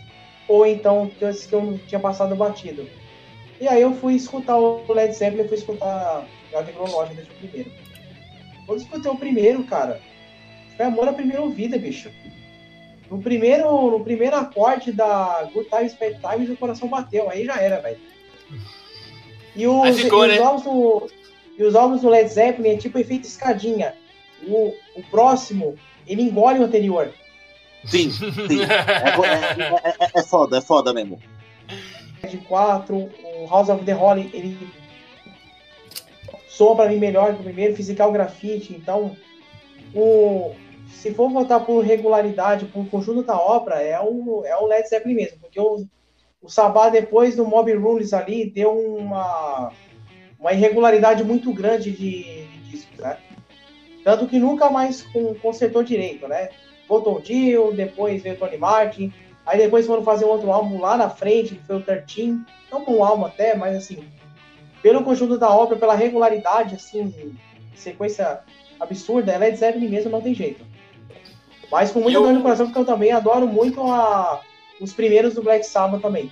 ou 0.48 0.66
então 0.66 1.10
coisas 1.18 1.46
que 1.46 1.54
eu 1.54 1.64
não 1.64 1.78
tinha 1.78 2.00
passado 2.00 2.36
batido. 2.36 2.88
E 3.64 3.68
aí 3.70 3.82
eu 3.82 3.94
fui 3.96 4.16
escutar 4.16 4.58
o 4.58 4.84
Led 4.92 5.14
Zeppelin, 5.14 5.48
fui 5.48 5.56
escutar 5.58 6.28
a 6.54 6.64
cronológica 6.64 7.16
desde 7.16 7.32
o 7.32 7.36
primeiro. 7.38 7.72
Quando 8.66 8.78
eu 8.80 8.84
escutei 8.84 9.10
o 9.10 9.16
primeiro, 9.16 9.64
cara, 9.64 10.02
foi 10.76 10.86
amor 10.86 11.08
à 11.08 11.14
primeira 11.14 11.42
ouvida, 11.42 11.78
bicho. 11.78 12.10
No 13.10 13.22
primeiro, 13.22 13.90
no 13.90 14.04
primeiro 14.04 14.36
acorde 14.36 14.92
da 14.92 15.50
Good 15.54 15.70
Times, 15.70 15.94
Bad 15.94 16.20
Times, 16.20 16.50
o 16.50 16.58
coração 16.58 16.90
bateu. 16.90 17.30
Aí 17.30 17.46
já 17.46 17.56
era, 17.56 17.80
velho. 17.80 18.00
E 19.56 19.66
os, 19.66 19.84
Aí 19.86 19.94
ficou, 19.94 20.26
e 20.26 20.32
os 20.32 20.36
né? 20.36 20.44
álbuns 20.44 20.64
do, 20.64 21.10
e 21.58 21.64
os 21.64 21.74
álbuns 21.74 22.02
do 22.02 22.10
Led 22.10 22.28
Zeppelin 22.30 22.72
é 22.72 22.78
tipo 22.78 23.00
efeito 23.00 23.26
escadinha. 23.26 23.96
O, 24.46 24.74
o 24.98 25.04
próximo, 25.10 25.76
ele 26.06 26.22
engole 26.24 26.60
o 26.60 26.64
anterior. 26.66 27.14
Sim, 27.86 28.12
sim. 28.12 28.28
É, 28.68 29.88
é- 29.88 29.90
é- 29.90 30.06
é- 30.06 30.20
é 30.20 30.24
foda, 30.24 30.58
é 30.58 30.62
foda 30.62 30.94
mesmo. 30.94 31.18
De 32.30 32.38
4, 32.38 32.96
o 32.96 33.48
House 33.50 33.70
of 33.70 33.84
the 33.84 33.94
Holy, 33.96 34.30
ele 34.34 34.58
soa 36.48 36.76
pra 36.76 36.90
mim 36.90 36.98
melhor 36.98 37.34
que 37.34 37.42
o 37.42 37.44
primeiro, 37.44 37.76
Physical 37.76 38.12
Graffiti, 38.12 38.74
então 38.74 39.16
o, 39.94 40.54
se 40.88 41.14
for 41.14 41.30
votar 41.30 41.66
por 41.66 41.84
regularidade, 41.84 42.66
por 42.66 42.88
conjunto 42.88 43.24
da 43.24 43.38
obra, 43.38 43.82
é 43.82 44.00
o, 44.00 44.44
é 44.46 44.56
o 44.58 44.66
Led 44.66 44.88
Zeppelin 44.88 45.16
mesmo, 45.16 45.40
porque 45.40 45.60
o, 45.60 45.86
o 46.42 46.50
Sabá 46.50 46.90
depois 46.90 47.36
do 47.36 47.46
Mob 47.46 47.72
Rules 47.74 48.14
ali 48.14 48.50
deu 48.50 48.72
uma, 48.78 49.72
uma 50.40 50.54
irregularidade 50.54 51.24
muito 51.24 51.52
grande 51.54 51.92
de, 51.92 52.24
de 52.24 52.60
discos, 52.70 52.98
né? 53.00 53.18
Tanto 54.04 54.28
que 54.28 54.38
nunca 54.38 54.70
mais 54.70 55.02
con- 55.02 55.34
consertou 55.42 55.82
direito, 55.82 56.28
né? 56.28 56.50
Botou 56.88 57.18
o 57.18 57.22
Dio, 57.22 57.74
depois 57.74 58.22
veio 58.22 58.36
o 58.36 58.38
Tony 58.38 58.58
Martin, 58.58 59.14
Aí 59.46 59.58
depois 59.58 59.86
foram 59.86 60.04
fazer 60.04 60.26
um 60.26 60.30
outro 60.30 60.52
álbum 60.52 60.80
lá 60.80 60.96
na 60.96 61.10
frente, 61.10 61.56
que 61.56 61.66
foi 61.66 61.78
o 61.78 61.82
13. 61.82 62.40
Não 62.72 62.84
com 62.86 62.98
um 62.98 63.04
álbum 63.04 63.26
até, 63.26 63.56
mas 63.56 63.76
assim, 63.76 64.08
pelo 64.82 65.04
conjunto 65.04 65.38
da 65.38 65.50
obra, 65.50 65.76
pela 65.78 65.96
regularidade, 65.96 66.76
assim, 66.76 67.36
sequência 67.76 68.40
absurda, 68.80 69.38
Led 69.38 69.56
Zeppelin 69.58 69.90
mesmo 69.90 70.10
não 70.12 70.22
tem 70.22 70.34
jeito. 70.34 70.66
Mas 71.72 71.92
com 71.92 72.00
muita 72.00 72.18
Eu- 72.20 72.24
dor 72.24 72.34
no 72.34 72.42
coração, 72.42 72.68
porque 72.68 72.80
eu 72.80 72.86
também 72.86 73.12
adoro 73.12 73.48
muito 73.48 73.82
a, 73.82 74.42
os 74.80 74.94
primeiros 74.94 75.34
do 75.34 75.42
Black 75.44 75.66
Sabbath 75.66 76.02
também. 76.02 76.32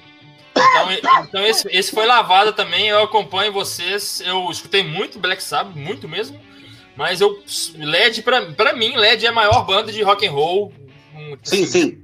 Então, 0.56 1.24
então 1.24 1.46
esse, 1.46 1.68
esse 1.70 1.92
foi 1.92 2.06
lavado 2.06 2.54
também. 2.54 2.88
Eu 2.88 3.02
acompanho 3.04 3.52
vocês. 3.52 4.22
Eu 4.26 4.50
escutei 4.52 4.84
muito 4.84 5.18
Black 5.20 5.42
Sabbath, 5.42 5.76
muito 5.76 6.08
mesmo. 6.08 6.40
Mas 6.96 7.22
eu 7.22 7.42
LED 7.76 8.22
pra, 8.22 8.42
pra 8.52 8.74
mim, 8.74 8.96
LED 8.96 9.26
é 9.26 9.30
a 9.30 9.34
maior 9.34 9.66
banda 9.66 9.92
de 9.92 10.02
rock 10.04 10.28
and 10.28 10.32
roll. 10.32 10.74
um, 11.16 11.38
Sim, 11.42 11.64
assim, 11.64 11.66
sim. 11.66 12.01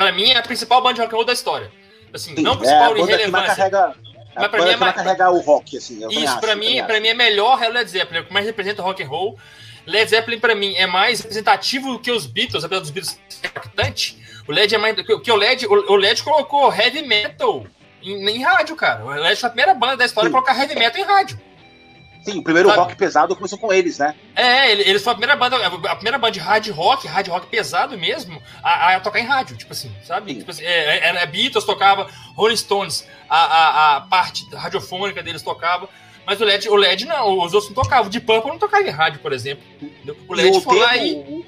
Pra 0.00 0.12
mim 0.12 0.30
é 0.30 0.38
a 0.38 0.42
principal 0.42 0.82
banda 0.82 0.94
de 0.94 1.00
rock 1.02 1.12
and 1.12 1.16
roll 1.16 1.26
da 1.26 1.34
história. 1.34 1.70
Assim, 2.10 2.34
sim. 2.34 2.42
não 2.42 2.54
é 2.54 2.56
principal 2.56 2.92
mais 2.94 3.06
relevância. 3.06 3.54
carrega. 3.54 3.94
Mas 4.34 4.48
pra 4.48 4.64
mim 4.64 4.70
é 4.70 4.76
mais. 4.78 4.94
carregar 4.94 5.30
o 5.30 5.40
rock, 5.40 5.76
assim. 5.76 6.08
Isso, 6.08 6.26
acho, 6.26 6.40
pra, 6.40 6.56
mim, 6.56 6.82
pra 6.84 6.98
mim 7.00 7.08
é 7.08 7.14
melhor 7.14 7.62
é 7.62 7.68
o 7.68 7.72
Led 7.72 7.90
Zeppelin, 7.90 8.20
é 8.20 8.22
o 8.22 8.24
que 8.24 8.32
mais 8.32 8.46
representa 8.46 8.80
rock 8.80 9.02
and 9.02 9.08
roll. 9.08 9.38
Led 9.86 10.08
Zeppelin, 10.08 10.40
pra 10.40 10.54
mim, 10.54 10.74
é 10.74 10.86
mais 10.86 11.20
representativo 11.20 11.92
do 11.92 11.98
que 11.98 12.10
os 12.10 12.24
Beatles, 12.24 12.64
apesar 12.64 12.80
dos 12.80 12.88
Beatles 12.88 13.20
ser 13.28 13.48
impactante. 13.48 14.18
O 14.48 14.52
LED 14.52 14.74
é 14.74 14.78
mais. 14.78 14.96
Que 14.96 15.30
o 15.30 15.36
LED, 15.36 15.66
o 15.66 15.96
LED 15.96 16.22
colocou 16.22 16.72
heavy 16.72 17.02
metal 17.02 17.66
em, 18.02 18.26
em 18.26 18.42
rádio, 18.42 18.74
cara. 18.76 19.04
O 19.04 19.10
LED 19.10 19.38
foi 19.38 19.48
a 19.48 19.50
primeira 19.50 19.74
banda 19.74 19.98
da 19.98 20.06
história 20.06 20.28
a 20.28 20.32
colocar 20.32 20.58
heavy 20.58 20.76
metal 20.76 20.98
em 20.98 21.04
rádio. 21.04 21.38
Sim, 22.22 22.38
o 22.38 22.42
primeiro 22.42 22.68
Sabe? 22.68 22.80
rock 22.80 22.96
pesado 22.96 23.34
começou 23.34 23.58
com 23.58 23.72
eles, 23.72 23.98
né? 23.98 24.14
É, 24.36 24.72
eles 24.72 25.02
foram 25.02 25.12
a 25.12 25.18
primeira 25.18 25.36
banda, 25.36 25.56
a 25.66 25.96
primeira 25.96 26.18
banda 26.18 26.32
de 26.32 26.40
hard 26.40 26.68
rock, 26.68 27.06
hard 27.06 27.28
rock 27.28 27.46
pesado 27.46 27.96
mesmo, 27.96 28.40
a, 28.62 28.96
a 28.96 29.00
tocar 29.00 29.20
em 29.20 29.24
rádio, 29.24 29.56
tipo 29.56 29.72
assim, 29.72 29.90
sabe? 30.04 30.34
Tipo 30.34 30.50
assim, 30.50 30.64
é, 30.64 30.98
é, 30.98 31.22
é, 31.22 31.26
Beatles 31.26 31.64
tocava, 31.64 32.08
Rolling 32.36 32.56
Stones, 32.56 33.06
a, 33.28 33.38
a, 33.38 33.96
a, 33.96 34.00
parte 34.02 34.46
radiofônica 34.54 35.22
deles 35.22 35.42
tocava, 35.42 35.88
mas 36.26 36.40
o 36.40 36.44
LED, 36.44 36.68
o 36.68 36.76
LED 36.76 37.06
não, 37.06 37.38
os 37.38 37.54
outros 37.54 37.74
não 37.74 37.82
tocavam. 37.82 38.10
De 38.10 38.20
Purple 38.20 38.50
não 38.50 38.58
tocava 38.58 38.86
em 38.86 38.90
rádio, 38.90 39.20
por 39.20 39.32
exemplo. 39.32 39.64
O 40.28 40.34
LED 40.34 40.58
o 40.58 40.60
foi 40.60 40.78
termo, 40.78 40.86
lá 40.86 40.96
e. 40.96 41.44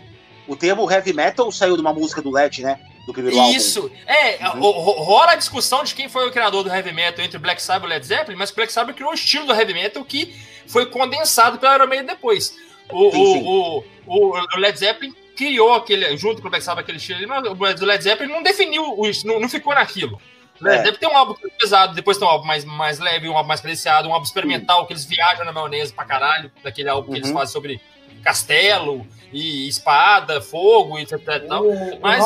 O 0.49 0.57
termo 0.57 0.91
heavy 0.91 1.13
metal 1.13 1.53
saiu 1.53 1.77
de 1.77 1.83
uma 1.83 1.93
música 1.93 2.21
do 2.21 2.31
LED, 2.31 2.63
né? 2.63 2.79
do 3.07 3.13
primeiro 3.13 3.37
Isso. 3.51 3.81
álbum. 3.81 3.95
É, 4.07 4.49
uhum. 4.49 4.71
rola 4.71 5.33
a 5.33 5.37
discussão 5.37 5.83
de 5.83 5.95
quem 5.95 6.09
foi 6.09 6.29
o 6.29 6.31
criador 6.31 6.63
do 6.63 6.71
heavy 6.71 6.93
metal 6.93 7.25
entre 7.25 7.39
Black 7.39 7.61
Sabbath 7.61 7.87
e 7.87 7.95
Led 7.95 8.07
Zeppelin, 8.07 8.37
mas 8.37 8.51
o 8.51 8.55
Black 8.55 8.73
Sabbath 8.73 8.95
criou 8.95 9.11
o 9.11 9.15
estilo 9.15 9.47
do 9.47 9.55
heavy 9.55 9.75
metal 9.75 10.05
que 10.05 10.35
foi 10.67 10.87
condensado 10.87 11.59
pela 11.59 11.77
Iron 11.77 11.87
Maiden 11.87 12.07
depois. 12.07 12.57
O, 12.91 13.11
sim, 13.11 13.33
sim. 13.33 13.43
O, 13.45 13.85
o, 14.07 14.39
o, 14.39 14.59
Led 14.59 14.79
Zeppelin 14.79 15.15
criou 15.37 15.73
aquele, 15.75 16.17
junto 16.17 16.41
com 16.43 16.49
o 16.49 16.51
Black 16.51 16.65
Sabbath, 16.65 16.85
aquele 16.85 16.99
estilo, 16.99 17.27
mas 17.59 17.81
o 17.81 17.85
Led 17.85 18.03
Zeppelin 18.03 18.33
não 18.33 18.43
definiu, 18.43 18.83
o, 18.83 19.03
não, 19.25 19.41
não 19.41 19.49
ficou 19.49 19.75
naquilo. 19.75 20.21
O 20.61 20.65
Led 20.65 20.75
é. 20.75 20.79
Zeppelin 20.79 20.99
tem 20.99 21.09
um 21.09 21.17
álbum 21.17 21.35
pesado, 21.59 21.95
depois 21.95 22.19
tem 22.19 22.27
um 22.27 22.31
álbum 22.31 22.47
mais, 22.47 22.65
mais 22.65 22.99
leve, 22.99 23.29
um 23.29 23.37
álbum 23.37 23.49
mais 23.49 23.61
cadenciado, 23.61 24.09
um 24.09 24.13
álbum 24.13 24.27
experimental, 24.27 24.87
que 24.87 24.93
eles 24.93 25.05
viajam 25.05 25.45
na 25.45 25.53
maionese 25.53 25.93
pra 25.93 26.05
caralho, 26.05 26.51
daquele 26.63 26.89
álbum 26.89 27.09
uhum. 27.09 27.15
que 27.15 27.19
eles 27.21 27.29
uhum. 27.31 27.37
fazem 27.37 27.53
sobre 27.53 27.81
castelo 28.23 29.07
e 29.33 29.67
espada, 29.67 30.41
fogo 30.41 30.99
e 30.99 31.03
etc. 31.03 31.19
O, 31.51 32.01
Mas... 32.01 32.25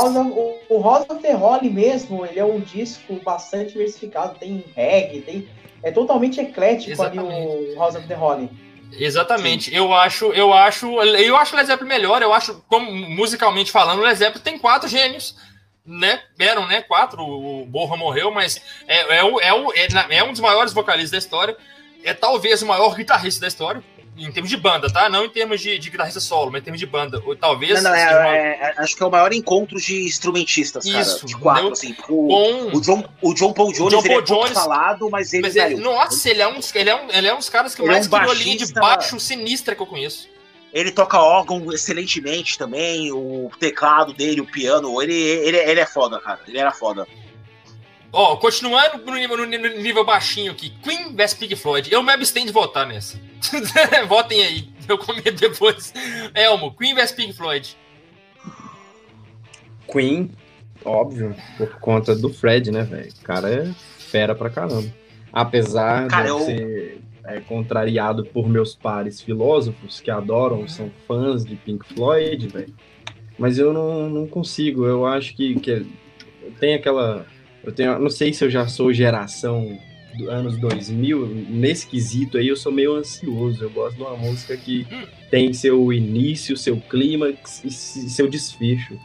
o, 0.68 0.78
Rosa, 0.78 1.06
of 1.08 1.22
the 1.22 1.32
Holly 1.32 1.70
mesmo, 1.70 2.26
ele 2.26 2.38
é 2.38 2.44
um 2.44 2.60
disco 2.60 3.18
bastante 3.24 3.72
diversificado, 3.72 4.38
tem 4.38 4.64
reggae, 4.74 5.22
tem 5.22 5.48
é 5.86 5.92
totalmente 5.92 6.40
eclético 6.40 6.90
Exatamente. 6.90 7.32
ali 7.32 7.74
o 7.74 7.78
House 7.78 7.94
of 7.94 8.08
the 8.08 8.14
Holly. 8.14 8.50
Exatamente. 8.98 9.70
Sim. 9.70 9.76
Eu 9.76 9.94
acho, 9.94 10.32
eu 10.32 10.52
acho, 10.52 11.00
eu 11.00 11.36
acho 11.36 11.54
o 11.54 11.56
Led 11.56 11.66
Zeppelin 11.68 11.88
melhor. 11.88 12.22
Eu 12.22 12.32
acho, 12.32 12.60
como 12.68 12.90
musicalmente 12.90 13.70
falando, 13.70 14.00
o 14.00 14.02
Led 14.02 14.18
Zeppelin 14.18 14.42
tem 14.42 14.58
quatro 14.58 14.88
gênios, 14.88 15.36
né? 15.84 16.20
Eram, 16.40 16.66
né? 16.66 16.82
Quatro. 16.82 17.22
O 17.22 17.64
Borra 17.66 17.96
morreu, 17.96 18.32
mas 18.32 18.60
é, 18.88 19.18
é, 19.18 19.22
o, 19.22 19.40
é, 19.40 19.52
o, 19.52 19.72
é, 19.74 19.86
é 20.16 20.24
um 20.24 20.32
dos 20.32 20.40
maiores 20.40 20.72
vocalistas 20.72 21.12
da 21.12 21.18
história. 21.18 21.56
É 22.02 22.12
talvez 22.12 22.62
o 22.62 22.66
maior 22.66 22.96
guitarrista 22.96 23.42
da 23.42 23.46
história 23.46 23.80
em 24.16 24.32
termos 24.32 24.48
de 24.48 24.56
banda, 24.56 24.90
tá? 24.90 25.08
Não 25.08 25.24
em 25.24 25.28
termos 25.28 25.60
de, 25.60 25.78
de 25.78 25.90
guitarrista 25.90 26.20
solo, 26.20 26.50
mas 26.50 26.62
em 26.62 26.64
termos 26.64 26.80
de 26.80 26.86
banda. 26.86 27.22
Ou, 27.24 27.36
talvez. 27.36 27.82
Não, 27.82 27.90
não, 27.90 27.96
é, 27.96 28.10
uma... 28.10 28.36
é, 28.36 28.38
é, 28.38 28.74
acho 28.78 28.96
que 28.96 29.02
é 29.02 29.06
o 29.06 29.10
maior 29.10 29.32
encontro 29.32 29.78
de 29.78 30.04
instrumentistas, 30.04 30.84
cara. 30.84 31.00
Isso, 31.00 31.26
de 31.26 31.36
quatro, 31.36 31.72
assim. 31.72 31.94
O, 32.08 32.28
Com... 32.28 32.76
o, 32.76 32.80
John, 32.80 33.04
o 33.20 33.34
John 33.34 33.52
Paul 33.52 33.72
Jones, 33.72 33.92
John 33.92 34.02
Paul 34.02 34.18
é 34.18 34.22
Jones, 34.22 34.52
falado, 34.52 35.10
mas 35.10 35.32
ele. 35.32 35.42
Mas 35.42 35.56
ele 35.56 35.76
nossa, 35.76 36.30
ele 36.30 36.40
é, 36.40 36.48
um, 36.48 36.58
ele, 36.74 36.90
é 36.90 36.96
um, 36.96 37.10
ele 37.10 37.26
é 37.26 37.34
um 37.34 37.38
dos 37.38 37.48
caras 37.48 37.74
que 37.74 37.82
ele 37.82 37.90
mais 37.90 38.06
é 38.06 38.08
um 38.08 38.18
criou 38.18 38.30
a 38.30 38.34
linha 38.34 38.56
de 38.56 38.72
baixo 38.72 39.20
sinistra 39.20 39.74
que 39.74 39.82
eu 39.82 39.86
conheço. 39.86 40.28
Ele 40.72 40.90
toca 40.90 41.18
órgão 41.18 41.72
excelentemente 41.72 42.58
também, 42.58 43.10
o 43.12 43.50
teclado 43.58 44.12
dele, 44.12 44.40
o 44.40 44.46
piano, 44.46 45.00
ele, 45.00 45.14
ele, 45.14 45.56
ele 45.56 45.80
é 45.80 45.86
foda, 45.86 46.20
cara. 46.20 46.40
Ele 46.46 46.58
era 46.58 46.72
foda. 46.72 47.06
Ó, 48.12 48.32
oh, 48.32 48.36
continuando 48.36 48.98
no 49.04 49.14
nível, 49.14 49.36
no 49.36 49.46
nível 49.46 50.04
baixinho 50.04 50.52
aqui, 50.52 50.70
Queen 50.82 51.14
vs 51.14 51.34
Pink 51.34 51.56
Floyd. 51.56 51.92
Eu 51.92 52.02
me 52.02 52.12
abstenho 52.12 52.46
de 52.46 52.52
votar 52.52 52.86
nessa. 52.86 53.18
Votem 54.08 54.42
aí. 54.42 54.68
Eu 54.88 54.98
comento 54.98 55.32
depois. 55.32 55.92
Elmo, 56.34 56.74
Queen 56.74 56.94
vs 56.94 57.12
Pink 57.12 57.32
Floyd. 57.32 57.76
Queen, 59.90 60.30
óbvio, 60.84 61.34
por 61.56 61.78
conta 61.80 62.14
do 62.14 62.28
Fred, 62.32 62.70
né, 62.70 62.82
velho? 62.82 63.10
O 63.20 63.24
cara 63.24 63.50
é 63.50 63.72
fera 63.98 64.34
pra 64.34 64.50
caramba. 64.50 64.88
Apesar 65.32 66.06
cara, 66.08 66.24
de 66.24 66.28
eu... 66.28 66.40
ser 66.40 67.00
é, 67.24 67.40
contrariado 67.40 68.24
por 68.24 68.48
meus 68.48 68.74
pares 68.74 69.20
filósofos 69.20 70.00
que 70.00 70.10
adoram, 70.10 70.68
são 70.68 70.90
fãs 71.06 71.44
de 71.44 71.56
Pink 71.56 71.84
Floyd, 71.94 72.48
velho. 72.48 72.74
Mas 73.38 73.58
eu 73.58 73.72
não, 73.72 74.08
não 74.08 74.26
consigo. 74.26 74.86
Eu 74.86 75.04
acho 75.04 75.34
que, 75.34 75.58
que 75.58 75.86
tem 76.58 76.74
aquela 76.74 77.26
eu 77.66 77.72
tenho, 77.72 77.98
não 77.98 78.08
sei 78.08 78.32
se 78.32 78.44
eu 78.44 78.48
já 78.48 78.68
sou 78.68 78.92
geração 78.92 79.76
anos 80.28 80.56
2000, 80.58 81.26
nesse 81.48 81.86
quesito 81.86 82.38
aí 82.38 82.48
eu 82.48 82.56
sou 82.56 82.72
meio 82.72 82.94
ansioso. 82.94 83.62
Eu 83.62 83.70
gosto 83.70 83.96
de 83.96 84.02
uma 84.02 84.16
música 84.16 84.56
que 84.56 84.86
tem 85.30 85.52
seu 85.52 85.92
início, 85.92 86.56
seu 86.56 86.76
clímax 86.76 87.62
e 87.64 87.70
seu 87.70 88.28
desfecho. 88.28 88.98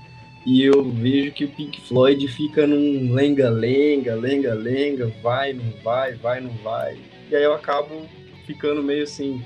E 0.46 0.64
eu 0.64 0.84
vejo 0.84 1.32
que 1.32 1.46
o 1.46 1.50
Pink 1.50 1.80
Floyd 1.82 2.28
fica 2.28 2.66
num 2.66 3.14
lenga-lenga, 3.14 4.16
lenga-lenga, 4.16 5.12
vai, 5.22 5.54
não 5.54 5.72
vai, 5.84 6.14
vai, 6.16 6.42
não 6.42 6.52
vai. 6.64 6.98
E 7.30 7.36
aí 7.36 7.44
eu 7.44 7.54
acabo 7.54 8.08
ficando 8.46 8.82
meio 8.82 9.04
assim, 9.04 9.44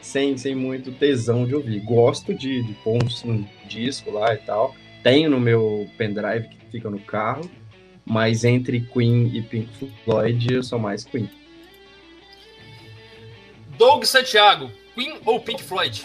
sem, 0.00 0.36
sem 0.38 0.54
muito 0.54 0.90
tesão 0.92 1.46
de 1.46 1.54
ouvir. 1.54 1.80
Gosto 1.80 2.32
de, 2.32 2.62
de 2.62 2.76
um 3.26 3.44
disco 3.68 4.10
lá 4.10 4.34
e 4.34 4.38
tal. 4.38 4.74
Tenho 5.02 5.28
no 5.30 5.38
meu 5.38 5.88
pendrive 5.98 6.48
que 6.48 6.56
fica 6.72 6.88
no 6.88 6.98
carro 6.98 7.48
mas 8.08 8.42
entre 8.42 8.80
Queen 8.80 9.30
e 9.36 9.42
Pink 9.42 9.92
Floyd, 10.04 10.54
eu 10.54 10.62
sou 10.62 10.78
mais 10.78 11.04
Queen. 11.04 11.28
Doug 13.76 14.04
Santiago, 14.04 14.70
Queen 14.94 15.18
ou 15.26 15.38
Pink 15.40 15.62
Floyd? 15.62 16.02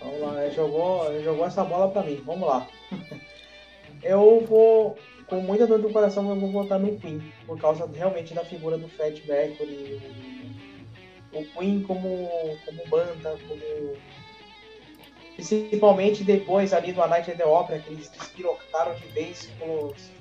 Vamos 0.00 0.20
lá, 0.20 0.44
ele 0.44 0.54
jogou, 0.54 1.12
ele 1.12 1.22
jogou 1.22 1.46
essa 1.46 1.62
bola 1.62 1.90
para 1.90 2.02
mim. 2.02 2.20
Vamos 2.24 2.48
lá. 2.48 2.66
eu 4.02 4.44
vou, 4.48 4.98
com 5.26 5.36
muita 5.40 5.66
dor 5.66 5.80
do 5.80 5.90
coração, 5.90 6.28
eu 6.30 6.40
vou 6.40 6.50
votar 6.50 6.80
no 6.80 6.98
Queen, 6.98 7.22
por 7.46 7.60
causa 7.60 7.88
realmente 7.94 8.32
da 8.32 8.44
figura 8.44 8.78
do 8.78 8.88
Fred 8.88 9.22
Mercury. 9.28 10.00
O 11.32 11.44
Queen 11.44 11.82
como, 11.82 12.58
como 12.64 12.86
banda, 12.88 13.38
como 13.46 13.96
Principalmente 15.36 16.22
depois 16.22 16.72
ali 16.72 16.92
do 16.92 17.02
A 17.02 17.08
Night 17.08 17.30
at 17.30 17.36
the 17.36 17.44
Opera, 17.44 17.78
que 17.78 17.90
eles 17.90 18.08
despirocaram 18.10 18.94
de 18.94 19.06
vez, 19.08 19.48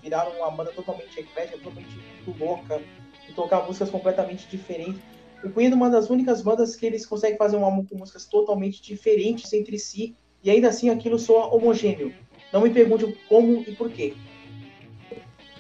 viraram 0.01 0.31
uma 0.38 0.51
banda 0.51 0.71
totalmente 0.71 1.19
eclética, 1.19 1.57
totalmente 1.57 1.99
louca, 2.39 2.81
e 3.27 3.33
tocar 3.33 3.65
músicas 3.65 3.89
completamente 3.89 4.47
diferentes. 4.47 5.01
O 5.43 5.49
Queen 5.49 5.71
é 5.71 5.75
uma 5.75 5.89
das 5.89 6.09
únicas 6.09 6.41
bandas 6.41 6.75
que 6.75 6.85
eles 6.85 7.05
conseguem 7.05 7.38
fazer 7.38 7.57
um 7.57 7.65
álbum 7.65 7.85
com 7.85 7.97
músicas 7.97 8.25
totalmente 8.25 8.81
diferentes 8.81 9.51
entre 9.53 9.77
si, 9.79 10.15
e 10.43 10.49
ainda 10.49 10.69
assim 10.69 10.89
aquilo 10.89 11.19
soa 11.19 11.53
homogêneo. 11.53 12.13
Não 12.53 12.61
me 12.61 12.69
pergunte 12.69 13.17
como 13.27 13.63
e 13.67 13.71
por 13.73 13.89
quê. 13.89 14.13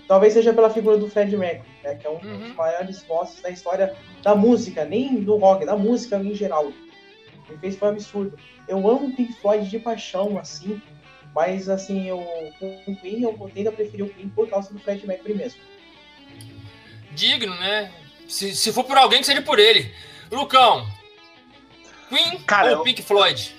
Talvez 0.07 0.33
seja 0.33 0.53
pela 0.53 0.69
figura 0.69 0.97
do 0.97 1.09
Fred 1.09 1.35
Mercury, 1.37 1.69
né, 1.83 1.95
que 1.95 2.05
é 2.05 2.09
um 2.09 2.15
uhum. 2.15 2.39
dos 2.39 2.55
maiores 2.55 3.03
vozes 3.03 3.41
da 3.41 3.49
história 3.49 3.95
da 4.21 4.35
música, 4.35 4.83
nem 4.83 5.15
do 5.15 5.37
rock, 5.37 5.65
da 5.65 5.77
música 5.77 6.17
em 6.17 6.35
geral. 6.35 6.71
Ele 7.51 7.59
fez 7.59 7.75
foi 7.75 7.89
um 7.89 7.91
absurdo. 7.91 8.39
Eu 8.67 8.89
amo 8.89 9.13
Pink 9.15 9.33
Floyd 9.33 9.69
de 9.69 9.79
paixão, 9.79 10.37
assim, 10.37 10.81
mas 11.35 11.67
assim, 11.69 12.07
eu 12.07 12.19
com 12.59 12.83
o 12.87 12.95
Queen 12.95 13.21
eu 13.21 13.51
tendo 13.53 13.69
a 13.69 13.71
preferir 13.71 14.05
o 14.05 14.09
Queen 14.09 14.29
por 14.29 14.49
causa 14.49 14.73
do 14.73 14.79
Fred 14.79 15.05
Mercury 15.05 15.33
mesmo. 15.33 15.59
Digno, 17.11 17.53
né? 17.55 17.91
Se, 18.27 18.55
se 18.55 18.71
for 18.71 18.85
por 18.85 18.97
alguém, 18.97 19.19
que 19.19 19.25
seja 19.25 19.41
por 19.41 19.59
ele. 19.59 19.93
Lucão, 20.31 20.87
Queen 22.07 22.39
Cara, 22.43 22.77
ou 22.77 22.83
Pink 22.83 23.01
Floyd? 23.01 23.55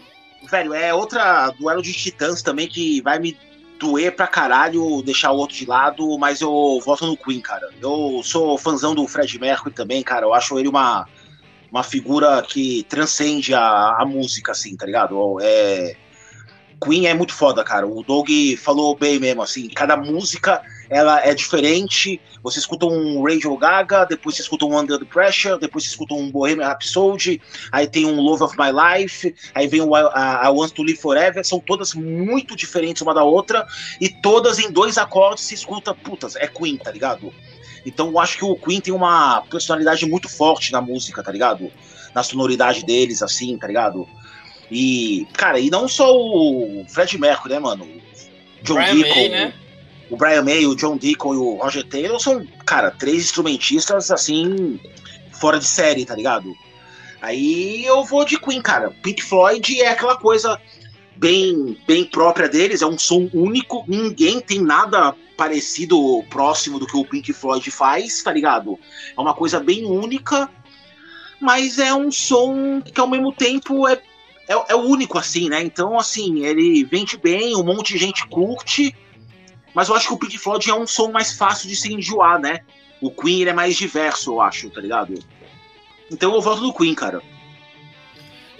Velho, 0.51 0.73
é 0.73 0.93
outra 0.93 1.51
duelo 1.51 1.83
de 1.83 1.93
titãs 1.93 2.43
também 2.43 2.67
que 2.67 3.01
vai 3.03 3.19
me 3.19 3.37
doer 3.79 4.15
pra 4.15 4.27
caralho 4.27 5.03
deixar 5.03 5.33
o 5.33 5.37
outro 5.37 5.57
de 5.57 5.67
lado, 5.67 6.17
mas 6.19 6.41
eu 6.41 6.81
voto 6.85 7.07
no 7.07 7.17
Queen, 7.17 7.41
cara. 7.41 7.69
Eu 7.81 8.23
sou 8.25 8.57
fãzão 8.57 8.95
do 8.95 9.07
Fred 9.07 9.39
Mercury 9.39 9.75
também, 9.75 10.03
cara. 10.03 10.25
Eu 10.25 10.33
acho 10.33 10.59
ele 10.59 10.69
uma 10.69 11.07
uma 11.73 11.83
figura 11.83 12.43
que 12.43 12.85
transcende 12.87 13.55
a, 13.55 13.97
a 13.99 14.05
música, 14.05 14.53
assim, 14.53 14.77
tá 14.77 14.85
ligado? 14.85 15.39
É, 15.41 15.97
Queen 16.85 17.07
é 17.07 17.15
muito 17.15 17.33
foda, 17.33 17.65
cara. 17.65 17.87
O 17.87 18.03
Doug 18.03 18.29
falou 18.59 18.95
bem 18.95 19.19
mesmo, 19.19 19.41
assim, 19.41 19.69
cada 19.71 19.97
música 19.97 20.61
ela 20.91 21.25
é 21.25 21.35
diferente. 21.35 22.21
Você 22.43 22.59
escuta 22.59 22.85
um 22.85 23.23
Radio 23.23 23.57
Gaga, 23.57 24.05
depois 24.05 24.37
você 24.37 24.43
escuta 24.43 24.67
um 24.67 24.79
Under 24.79 24.99
the 24.99 25.07
Pressure, 25.07 25.59
depois 25.59 25.85
você 25.85 25.91
escuta 25.91 26.13
um 26.13 26.31
Bohemian 26.31 26.67
Rhapsody, 26.67 27.41
aí 27.71 27.87
tem 27.87 28.05
um 28.05 28.21
Love 28.21 28.43
of 28.43 28.57
My 28.59 28.71
Life, 28.71 29.35
aí 29.55 29.67
vem 29.67 29.81
o 29.81 29.95
a, 29.95 30.51
Want 30.51 30.73
to 30.73 30.83
Live 30.83 31.01
Forever. 31.01 31.43
São 31.43 31.59
todas 31.59 31.95
muito 31.95 32.55
diferentes 32.55 33.01
uma 33.01 33.15
da 33.15 33.25
outra 33.25 33.67
e 33.99 34.11
todas 34.11 34.59
em 34.59 34.71
dois 34.71 34.99
acordes 34.99 35.45
se 35.45 35.55
escuta, 35.55 35.95
putas, 35.95 36.37
é 36.37 36.47
Queen, 36.47 36.77
tá 36.77 36.91
ligado? 36.91 37.33
Então 37.85 38.09
eu 38.09 38.19
acho 38.19 38.39
que 38.39 38.45
o 38.45 38.57
Queen 38.57 38.81
tem 38.81 38.95
uma 38.95 39.43
personalidade 39.43 40.07
muito 40.07 40.29
forte 40.29 40.73
na 40.73 40.81
música, 40.81 41.23
tá 41.23 41.33
ligado? 41.33 41.71
Na 42.15 42.23
sonoridade 42.23 42.85
deles, 42.85 43.23
assim, 43.23 43.57
tá 43.59 43.67
ligado? 43.67 44.07
E, 44.71 45.27
cara, 45.35 45.59
e 45.59 45.71
não 45.71 45.89
só 45.89 46.15
o 46.15 46.85
Fred 46.89 47.19
Mercury, 47.19 47.55
né, 47.55 47.61
mano? 47.61 47.87
John 48.63 48.75
Brian 48.75 48.95
Deacon, 48.95 49.15
May, 49.15 49.29
né? 49.29 49.55
o 50.09 50.17
Brian 50.17 50.43
May, 50.43 50.67
o 50.67 50.77
John 50.77 50.97
Deacon 50.97 51.35
e 51.35 51.37
o 51.37 51.57
Roger 51.57 51.85
Taylor 51.85 52.21
são, 52.21 52.47
cara, 52.65 52.91
três 52.91 53.25
instrumentistas 53.25 54.11
assim, 54.11 54.79
fora 55.33 55.59
de 55.59 55.65
série, 55.65 56.05
tá 56.05 56.15
ligado? 56.15 56.55
Aí 57.21 57.85
eu 57.85 58.05
vou 58.05 58.25
de 58.25 58.39
Queen, 58.39 58.61
cara. 58.61 58.91
Pink 59.03 59.23
Floyd 59.23 59.81
é 59.81 59.89
aquela 59.89 60.17
coisa 60.17 60.61
bem, 61.17 61.79
bem 61.87 62.05
própria 62.05 62.49
deles, 62.49 62.83
é 62.83 62.87
um 62.87 62.99
som 62.99 63.29
único, 63.33 63.85
ninguém 63.87 64.41
tem 64.41 64.61
nada 64.61 65.15
parecido 65.37 66.23
próximo 66.29 66.79
do 66.79 66.87
que 66.87 66.97
o 66.97 67.05
Pink 67.05 67.33
Floyd 67.33 67.71
faz, 67.71 68.23
tá 68.23 68.33
ligado? 68.33 68.79
É 69.17 69.21
uma 69.21 69.35
coisa 69.35 69.59
bem 69.61 69.85
única, 69.85 70.51
mas 71.41 71.79
é 71.79 71.93
um 71.93 72.11
som 72.11 72.81
que 72.81 73.01
ao 73.01 73.09
mesmo 73.09 73.33
tempo 73.33 73.89
é, 73.89 74.01
é, 74.49 74.55
é 74.69 74.75
único, 74.75 75.19
assim, 75.19 75.49
né? 75.49 75.63
Então, 75.63 75.99
assim, 75.99 76.45
ele 76.45 76.85
vende 76.85 77.17
bem, 77.17 77.57
um 77.57 77.65
monte 77.65 77.95
de 77.95 77.99
gente 77.99 78.27
curte, 78.29 78.95
mas 79.75 79.89
eu 79.89 79.95
acho 79.95 80.09
que 80.09 80.15
o 80.15 80.19
Pink 80.19 80.39
Floyd 80.39 80.71
é 80.71 80.75
um 80.75 80.87
som 80.87 81.11
mais 81.11 81.33
fácil 81.33 81.69
de 81.69 81.77
se 81.77 81.93
enjoar, 81.93 82.39
né? 82.39 82.61
O 83.01 83.11
Queen 83.11 83.45
é 83.45 83.53
mais 83.53 83.77
diverso, 83.77 84.33
eu 84.33 84.41
acho, 84.41 84.71
tá 84.71 84.81
ligado? 84.81 85.15
Então 86.11 86.35
eu 86.35 86.41
voto 86.41 86.61
no 86.61 86.75
Queen, 86.75 86.95
cara. 86.95 87.23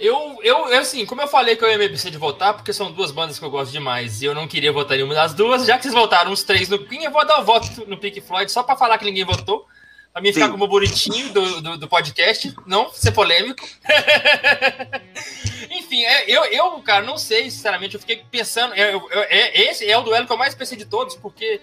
Eu, 0.03 0.37
eu, 0.43 0.65
assim, 0.77 1.05
como 1.05 1.21
eu 1.21 1.29
falei 1.29 1.55
que 1.55 1.63
eu 1.63 1.69
ia 1.69 1.77
me 1.77 1.87
de 1.87 2.17
votar, 2.17 2.53
porque 2.53 2.73
são 2.73 2.91
duas 2.91 3.09
bandas 3.09 3.39
que 3.39 3.45
eu 3.45 3.49
gosto 3.49 3.71
demais 3.71 4.21
e 4.21 4.25
eu 4.25 4.35
não 4.35 4.49
queria 4.49 4.69
votar 4.69 4.99
em 4.99 5.03
uma 5.03 5.13
das 5.13 5.33
duas, 5.33 5.65
já 5.65 5.77
que 5.77 5.83
vocês 5.83 5.93
votaram 5.93 6.29
os 6.29 6.43
três 6.43 6.67
no 6.67 6.77
Queen, 6.77 7.05
eu 7.05 7.11
vou 7.11 7.25
dar 7.25 7.39
o 7.39 7.45
voto 7.45 7.87
no 7.87 7.97
Pink 7.97 8.19
Floyd 8.19 8.51
só 8.51 8.63
pra 8.63 8.75
falar 8.75 8.97
que 8.97 9.05
ninguém 9.05 9.23
votou. 9.23 9.65
Pra 10.11 10.21
mim 10.21 10.33
ficar 10.33 10.47
Sim. 10.47 10.51
como 10.51 10.67
bonitinho 10.67 11.31
do, 11.31 11.61
do, 11.61 11.77
do, 11.77 11.87
podcast, 11.87 12.53
não 12.67 12.91
ser 12.91 13.13
polêmico. 13.13 13.65
Enfim, 15.71 16.03
é, 16.03 16.29
eu, 16.29 16.43
eu, 16.45 16.71
cara, 16.81 17.05
não 17.05 17.17
sei, 17.17 17.49
sinceramente, 17.49 17.95
eu 17.95 17.99
fiquei 18.01 18.23
pensando. 18.29 18.73
É, 18.75 18.93
é, 19.29 19.69
esse 19.69 19.89
é 19.89 19.97
o 19.97 20.03
duelo 20.03 20.27
que 20.27 20.33
eu 20.33 20.37
mais 20.37 20.53
pensei 20.53 20.77
de 20.77 20.85
todos, 20.85 21.15
porque 21.15 21.61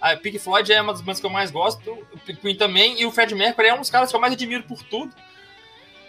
a 0.00 0.16
Pink 0.16 0.40
Floyd 0.40 0.70
é 0.70 0.82
uma 0.82 0.92
das 0.92 1.00
bandas 1.00 1.20
que 1.20 1.26
eu 1.26 1.30
mais 1.30 1.52
gosto, 1.52 1.90
o 2.12 2.18
Queen 2.18 2.56
também, 2.56 3.00
e 3.00 3.06
o 3.06 3.12
Fred 3.12 3.32
Mercury 3.32 3.68
é 3.68 3.74
um 3.74 3.80
dos 3.80 3.90
caras 3.90 4.10
que 4.10 4.16
eu 4.16 4.20
mais 4.20 4.32
admiro 4.32 4.64
por 4.64 4.82
tudo. 4.82 5.14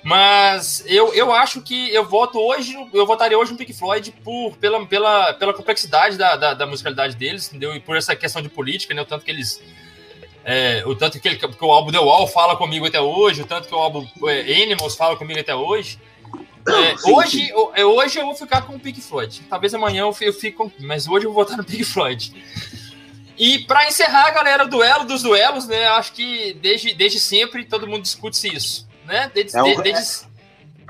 Mas 0.08 0.86
eu, 0.88 1.14
eu 1.14 1.34
acho 1.34 1.62
que 1.62 1.94
eu 1.94 2.06
voto 2.06 2.40
hoje, 2.40 2.74
eu 2.94 3.06
votaria 3.06 3.38
hoje 3.38 3.52
no 3.52 3.58
Pink 3.58 3.74
Floyd 3.74 4.10
por, 4.24 4.56
pela, 4.56 4.86
pela, 4.86 5.34
pela 5.34 5.54
complexidade 5.54 6.18
da, 6.18 6.38
da, 6.38 6.54
da 6.54 6.66
musicalidade 6.66 7.14
deles, 7.14 7.50
entendeu? 7.50 7.76
E 7.76 7.82
por 7.82 7.98
essa 7.98 8.16
questão 8.16 8.42
de 8.42 8.48
política, 8.48 8.94
né? 8.94 9.02
O 9.02 9.06
tanto 9.06 9.26
que 9.26 9.32
eles. 9.32 9.62
É, 10.46 10.82
o 10.86 10.96
tanto 10.96 11.20
que, 11.20 11.28
ele, 11.28 11.38
que 11.38 11.46
o 11.66 11.72
álbum 11.74 11.92
The 11.92 12.00
Wall 12.00 12.26
fala 12.26 12.56
comigo 12.56 12.88
até 12.88 13.02
hoje, 13.02 13.42
o 13.42 13.46
tanto 13.46 13.68
que 13.68 13.76
o 13.76 13.78
álbum 13.78 14.08
é, 14.28 14.64
Animals 14.64 14.96
fala 14.96 15.18
comigo 15.18 15.42
até 15.42 15.54
hoje. 15.54 16.00
É, 16.66 16.96
sim, 16.96 17.12
hoje, 17.12 17.46
sim. 17.46 17.50
Eu, 17.50 17.72
é, 17.76 17.84
hoje 17.84 18.18
eu 18.18 18.26
vou 18.28 18.36
ficar 18.36 18.62
com 18.62 18.76
o 18.78 18.80
Pink 18.80 19.02
Floyd. 19.02 19.42
Talvez 19.50 19.74
amanhã 19.74 20.04
eu, 20.04 20.16
eu 20.22 20.32
fique 20.32 20.54
com. 20.54 20.72
Mas 20.80 21.06
hoje 21.06 21.26
eu 21.26 21.34
vou 21.34 21.44
votar 21.44 21.58
no 21.58 21.66
Pink 21.66 21.84
Floyd. 21.84 22.34
E 23.38 23.60
para 23.66 23.86
encerrar, 23.90 24.32
galera, 24.32 24.64
o 24.64 24.70
duelo 24.70 25.04
dos 25.04 25.22
duelos, 25.22 25.68
né? 25.68 25.86
Acho 25.88 26.14
que 26.14 26.54
desde, 26.62 26.94
desde 26.94 27.20
sempre 27.20 27.66
todo 27.66 27.86
mundo 27.86 28.04
discute 28.04 28.56
isso 28.56 28.88
né? 29.08 29.32
Desde, 29.34 29.58
é, 29.58 29.62
o, 29.64 29.82
desde... 29.82 30.26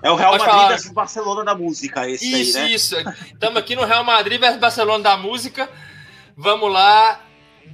é, 0.03 0.07
é 0.07 0.11
o 0.11 0.15
Real 0.15 0.31
Madrid 0.31 0.49
falar. 0.49 0.67
versus 0.69 0.91
Barcelona 0.91 1.45
da 1.45 1.55
música, 1.55 2.09
esse 2.09 2.41
isso, 2.41 2.57
aí, 2.57 2.63
né? 2.63 2.71
Isso, 2.71 2.95
Estamos 3.33 3.57
aqui 3.57 3.75
no 3.75 3.85
Real 3.85 4.03
Madrid 4.03 4.39
versus 4.39 4.59
Barcelona 4.59 5.03
da 5.03 5.17
música. 5.17 5.69
Vamos 6.35 6.71
lá. 6.71 7.21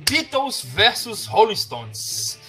Beatles 0.10 0.61
versus 0.64 1.26
Rolling 1.26 1.56
Stones. 1.56 2.40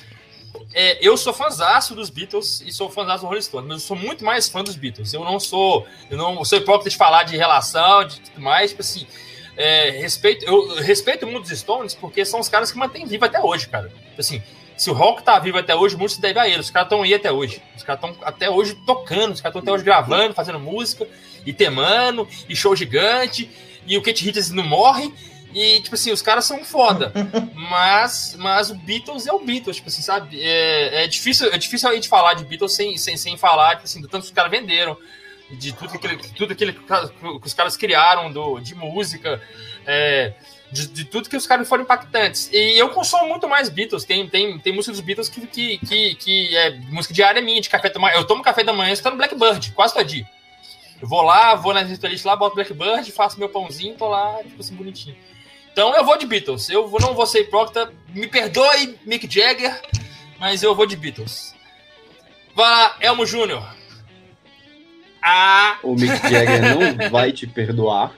É, 0.72 0.98
eu 1.06 1.16
sou 1.16 1.32
fãzaço 1.32 1.94
dos 1.94 2.10
Beatles 2.10 2.62
e 2.66 2.72
sou 2.72 2.90
fãzaço 2.90 3.20
dos 3.20 3.28
Rolling 3.28 3.42
Stones, 3.42 3.68
mas 3.68 3.82
eu 3.82 3.86
sou 3.86 3.96
muito 3.96 4.24
mais 4.24 4.48
fã 4.48 4.62
dos 4.62 4.76
Beatles. 4.76 5.12
Eu 5.12 5.24
não 5.24 5.38
sou, 5.38 5.86
eu 6.10 6.16
não 6.16 6.44
sou 6.44 6.58
hipócrita 6.58 6.90
de 6.90 6.96
falar 6.96 7.24
de 7.24 7.36
relação, 7.36 8.04
de 8.04 8.20
tudo 8.20 8.40
mais, 8.40 8.70
tipo 8.70 8.82
assim, 8.82 9.06
é, 9.56 9.90
respeito, 9.90 10.44
eu 10.44 10.76
respeito 10.82 11.26
muito 11.26 11.44
os 11.44 11.58
Stones 11.58 11.94
porque 11.94 12.24
são 12.24 12.40
os 12.40 12.48
caras 12.48 12.72
que 12.72 12.78
mantêm 12.78 13.06
vivo 13.06 13.24
até 13.24 13.40
hoje, 13.40 13.68
cara. 13.68 13.88
Tipo 13.88 14.20
assim, 14.20 14.42
se 14.76 14.90
o 14.90 14.92
rock 14.92 15.22
tá 15.22 15.38
vivo 15.38 15.58
até 15.58 15.74
hoje, 15.74 15.96
muito 15.96 16.12
se 16.12 16.20
deve 16.20 16.38
a 16.38 16.48
eles. 16.48 16.66
Os 16.66 16.70
caras 16.70 16.86
estão 16.86 17.02
aí 17.02 17.14
até 17.14 17.30
hoje. 17.30 17.62
Os 17.76 17.82
caras 17.82 18.02
estão 18.02 18.26
até 18.26 18.50
hoje 18.50 18.74
tocando, 18.86 19.32
os 19.32 19.40
caras 19.40 19.56
estão 19.56 19.60
até 19.60 19.72
hoje 19.72 19.84
gravando, 19.84 20.34
fazendo 20.34 20.58
música, 20.58 21.06
e 21.46 21.52
temando, 21.52 22.26
e 22.48 22.56
show 22.56 22.74
gigante, 22.74 23.50
e 23.86 23.96
o 23.96 24.02
Kate 24.02 24.24
Richards 24.24 24.50
não 24.50 24.64
morre. 24.64 25.12
E, 25.54 25.80
tipo 25.80 25.94
assim, 25.94 26.10
os 26.10 26.20
caras 26.20 26.44
são 26.44 26.64
foda. 26.64 27.12
mas, 27.54 28.34
mas 28.38 28.70
o 28.70 28.74
Beatles 28.74 29.26
é 29.26 29.32
o 29.32 29.38
Beatles, 29.38 29.76
tipo 29.76 29.88
assim, 29.88 30.02
sabe? 30.02 30.40
É, 30.42 31.04
é, 31.04 31.06
difícil, 31.06 31.48
é 31.52 31.56
difícil 31.56 31.88
a 31.88 31.94
gente 31.94 32.08
falar 32.08 32.34
de 32.34 32.44
Beatles 32.44 32.74
sem, 32.74 32.96
sem, 32.96 33.16
sem 33.16 33.36
falar, 33.36 33.76
tipo 33.76 33.84
assim, 33.84 34.00
do 34.00 34.08
tanto 34.08 34.22
que 34.22 34.28
os 34.28 34.34
caras 34.34 34.50
venderam, 34.50 34.96
de 35.52 35.72
tudo 35.72 35.96
que, 35.96 36.32
tudo 36.32 36.52
aquilo 36.52 36.72
que 36.72 37.46
os 37.46 37.54
caras 37.54 37.76
criaram 37.76 38.32
do, 38.32 38.58
de 38.58 38.74
música. 38.74 39.40
É, 39.86 40.34
de, 40.74 40.88
de, 40.88 41.04
tudo 41.04 41.30
que 41.30 41.36
os 41.36 41.46
caras 41.46 41.68
foram 41.68 41.84
impactantes. 41.84 42.50
E 42.52 42.76
eu 42.76 42.90
consumo 42.90 43.28
muito 43.28 43.48
mais 43.48 43.68
Beatles. 43.68 44.04
Tem, 44.04 44.28
tem, 44.28 44.58
tem 44.58 44.72
música 44.72 44.90
dos 44.90 45.00
Beatles 45.00 45.28
que, 45.28 45.46
que, 45.46 45.78
que, 45.78 46.14
que 46.16 46.56
é 46.56 46.70
música 46.90 47.14
diária 47.14 47.40
minha, 47.40 47.60
de 47.60 47.70
café 47.70 47.88
da 47.88 48.00
manhã. 48.00 48.16
Eu 48.16 48.26
tomo 48.26 48.42
café 48.42 48.64
da 48.64 48.72
manhã 48.72 48.92
escutando 48.92 49.16
Blackbird, 49.16 49.70
quase 49.70 49.94
todo 49.94 50.04
dia. 50.04 50.28
Eu 51.00 51.06
vou 51.06 51.22
lá, 51.22 51.54
vou 51.54 51.72
na 51.72 51.84
playlist 51.84 52.24
lá, 52.24 52.34
boto 52.34 52.56
Blackbird, 52.56 53.10
faço 53.12 53.38
meu 53.38 53.48
pãozinho, 53.48 53.94
tô 53.94 54.08
lá, 54.08 54.42
tipo 54.42 54.60
assim, 54.60 54.74
bonitinho. 54.74 55.16
Então 55.72 55.94
eu 55.94 56.04
vou 56.04 56.18
de 56.18 56.26
Beatles. 56.26 56.68
Eu 56.68 56.90
não 57.00 57.14
vou 57.14 57.26
ser 57.26 57.42
hipócrita. 57.42 57.92
Me 58.08 58.26
perdoe, 58.26 58.98
Mick 59.06 59.32
Jagger, 59.32 59.80
mas 60.40 60.64
eu 60.64 60.74
vou 60.74 60.86
de 60.86 60.96
Beatles. 60.96 61.54
Vai 62.52 62.68
lá, 62.68 62.96
Elmo 63.00 63.24
Júnior. 63.24 63.64
Ah. 65.22 65.78
O 65.84 65.94
Mick 65.94 66.16
Jagger 66.28 66.60
não 66.98 67.10
vai 67.10 67.30
te 67.30 67.46
perdoar. 67.46 68.12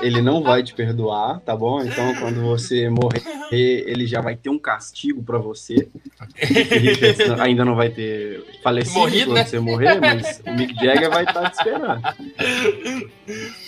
Ele 0.00 0.22
não 0.22 0.42
vai 0.42 0.62
te 0.62 0.74
perdoar, 0.74 1.40
tá 1.40 1.56
bom? 1.56 1.82
Então, 1.82 2.14
quando 2.16 2.40
você 2.42 2.88
morrer, 2.88 3.22
ele 3.50 4.06
já 4.06 4.20
vai 4.20 4.36
ter 4.36 4.48
um 4.48 4.58
castigo 4.58 5.22
para 5.22 5.38
você. 5.38 5.88
ainda 7.40 7.64
não 7.64 7.74
vai 7.74 7.90
ter 7.90 8.44
falecido 8.62 8.98
Morrido, 8.98 9.26
quando 9.26 9.36
né? 9.36 9.44
você 9.44 9.60
morrer, 9.60 10.00
mas 10.00 10.42
o 10.46 10.52
Mick 10.54 10.74
Jagger 10.74 11.10
vai 11.10 11.24
estar 11.24 11.42
tá 11.42 11.50
te 11.50 11.54
esperando. 11.54 12.02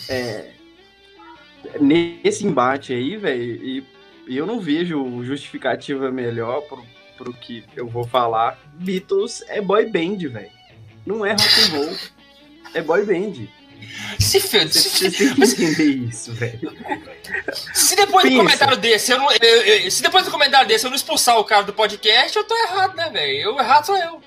É, 0.09 0.51
nesse 1.79 2.45
embate 2.45 2.93
aí, 2.93 3.17
velho, 3.17 3.41
e, 3.41 3.83
e, 4.27 4.37
eu 4.37 4.45
não 4.45 4.59
vejo 4.59 5.23
justificativa 5.23 6.11
melhor 6.11 6.61
pro, 6.61 6.83
pro 7.17 7.33
que 7.33 7.63
eu 7.75 7.87
vou 7.87 8.05
falar. 8.05 8.59
Beatles 8.73 9.43
é 9.47 9.61
boy 9.61 9.85
band, 9.89 10.17
velho. 10.29 10.51
Não 11.05 11.25
é 11.25 11.31
rock 11.31 11.43
and 11.43 11.77
roll. 11.77 11.97
É 12.73 12.81
boy 12.81 13.05
band. 13.05 13.47
Se 14.19 14.39
fez. 14.39 14.73
Você 14.73 15.11
tem 15.11 15.33
que 15.35 15.41
entender 15.41 15.83
isso, 16.09 16.33
velho. 16.33 16.71
Se 17.73 17.95
depois 17.95 18.23
Pensa. 18.23 18.35
do 18.35 18.43
comentário 18.43 18.77
desse, 18.77 19.11
eu 19.11 19.17
não, 19.17 19.31
eu, 19.31 19.61
eu, 19.61 19.91
se 19.91 20.01
depois 20.01 20.25
do 20.25 20.31
comentário 20.31 20.67
desse 20.67 20.85
eu 20.85 20.89
não 20.89 20.95
expulsar 20.95 21.37
o 21.37 21.43
cara 21.43 21.63
do 21.63 21.73
podcast, 21.73 22.37
eu 22.37 22.43
tô 22.43 22.55
errado, 22.55 22.95
né, 22.95 23.09
velho? 23.09 23.39
Eu 23.39 23.59
errado 23.59 23.85
sou 23.85 23.97
eu. 23.97 24.21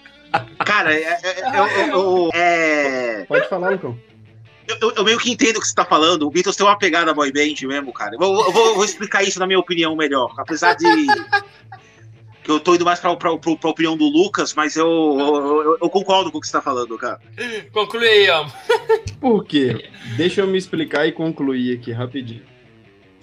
Cara, 0.64 0.94
é, 0.94 1.18
é, 1.22 1.40
é 1.40 1.90
eu, 1.90 2.30
é... 2.34 3.24
Pode 3.28 3.48
falar, 3.48 3.70
Lucão. 3.70 3.98
Eu, 4.66 4.92
eu, 4.96 5.04
meio 5.04 5.18
que 5.18 5.30
entendo 5.30 5.58
o 5.58 5.60
que 5.60 5.68
você 5.68 5.74
tá 5.74 5.84
falando. 5.84 6.26
O 6.26 6.30
Beatles 6.30 6.56
tem 6.56 6.66
uma 6.66 6.78
pegada 6.78 7.12
boy 7.12 7.30
band 7.30 7.54
mesmo, 7.62 7.92
cara. 7.92 8.14
Eu 8.14 8.18
vou, 8.18 8.46
eu 8.46 8.52
vou, 8.52 8.74
vou 8.76 8.84
explicar 8.84 9.22
isso 9.22 9.38
na 9.38 9.46
minha 9.46 9.58
opinião 9.58 9.94
melhor. 9.94 10.32
Apesar 10.38 10.74
de 10.74 10.86
que 12.44 12.50
eu 12.50 12.60
tô 12.60 12.74
indo 12.74 12.84
mais 12.84 13.00
pra, 13.00 13.16
pra, 13.16 13.36
pra, 13.38 13.56
pra 13.56 13.70
opinião 13.70 13.96
do 13.96 14.04
Lucas, 14.04 14.52
mas 14.52 14.76
eu, 14.76 14.86
eu, 14.86 15.78
eu, 15.80 15.88
concordo 15.88 16.30
com 16.30 16.36
o 16.36 16.40
que 16.42 16.46
você 16.46 16.52
tá 16.52 16.60
falando, 16.60 16.96
cara. 16.98 17.18
Conclui 17.72 18.06
aí, 18.06 18.28
Amo. 18.28 18.52
Por 19.18 19.44
quê? 19.46 19.88
Deixa 20.18 20.42
eu 20.42 20.46
me 20.46 20.58
explicar 20.58 21.06
e 21.06 21.12
concluir 21.12 21.78
aqui 21.78 21.90
rapidinho. 21.90 22.42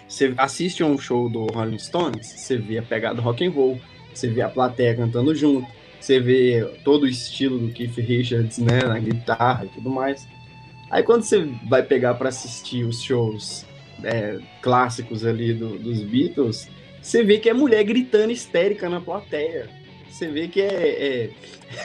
Você 0.07 0.33
assiste 0.35 0.83
um 0.83 0.97
show 0.97 1.29
do 1.29 1.45
Rolling 1.45 1.77
Stones, 1.77 2.27
você 2.27 2.57
vê 2.57 2.79
a 2.79 2.83
pegada 2.83 3.21
rock 3.21 3.45
and 3.45 3.51
roll, 3.51 3.79
você 4.11 4.27
vê 4.27 4.41
a 4.41 4.49
plateia 4.49 4.95
cantando 4.95 5.33
junto, 5.35 5.67
você 5.99 6.19
vê 6.19 6.67
todo 6.83 7.03
o 7.03 7.07
estilo 7.07 7.59
do 7.59 7.71
Keith 7.71 7.95
Richards, 7.97 8.57
né, 8.57 8.81
na 8.81 8.97
guitarra 8.97 9.65
e 9.65 9.69
tudo 9.69 9.89
mais. 9.91 10.27
Aí 10.89 11.03
quando 11.03 11.21
você 11.21 11.47
vai 11.69 11.83
pegar 11.83 12.15
para 12.15 12.29
assistir 12.29 12.83
os 12.83 13.01
shows 13.01 13.65
é, 14.03 14.39
clássicos 14.61 15.23
ali 15.23 15.53
do, 15.53 15.77
dos 15.77 16.01
Beatles, 16.01 16.67
você 17.01 17.23
vê 17.23 17.37
que 17.39 17.49
é 17.49 17.53
mulher 17.53 17.83
gritando 17.83 18.31
histérica 18.31 18.89
na 18.89 19.01
plateia. 19.01 19.69
Você 20.09 20.27
vê 20.27 20.47
que 20.47 20.61
é, 20.61 20.67
é 20.67 21.29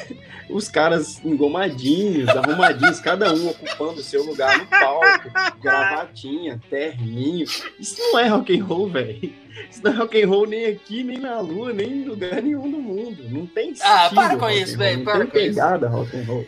os 0.51 0.69
caras 0.69 1.25
engomadinhos, 1.25 2.29
arrumadinhos, 2.29 3.01
cada 3.01 3.33
um 3.33 3.49
ocupando 3.49 4.01
o 4.01 4.05
seu 4.05 4.23
lugar 4.25 4.59
no 4.59 4.67
palco, 4.67 5.31
gravatinha, 5.61 6.61
terninho. 6.69 7.47
Isso 7.79 7.97
não 7.99 8.19
é 8.19 8.29
rock 8.29 8.59
and 8.59 8.65
roll, 8.65 8.89
velho. 8.89 9.33
Isso 9.71 9.81
não 9.83 9.93
é 9.93 9.97
rock 9.97 10.23
and 10.23 10.29
roll 10.29 10.47
nem 10.47 10.67
aqui, 10.67 11.03
nem 11.03 11.19
na 11.19 11.41
lua, 11.41 11.73
nem 11.73 11.89
em 11.89 12.05
lugar 12.05 12.43
nenhum 12.43 12.71
do 12.71 12.79
mundo. 12.79 13.23
Não 13.31 13.47
tem 13.47 13.73
Ah, 13.81 14.11
para 14.15 14.37
com 14.37 14.51
isso, 14.51 14.77
velho. 14.77 15.03
Para 15.03 15.19
tem 15.21 15.27
com 15.27 15.33
pegada 15.33 15.87
isso. 15.87 15.97
rock 15.97 16.17
and 16.17 16.25
roll. 16.25 16.47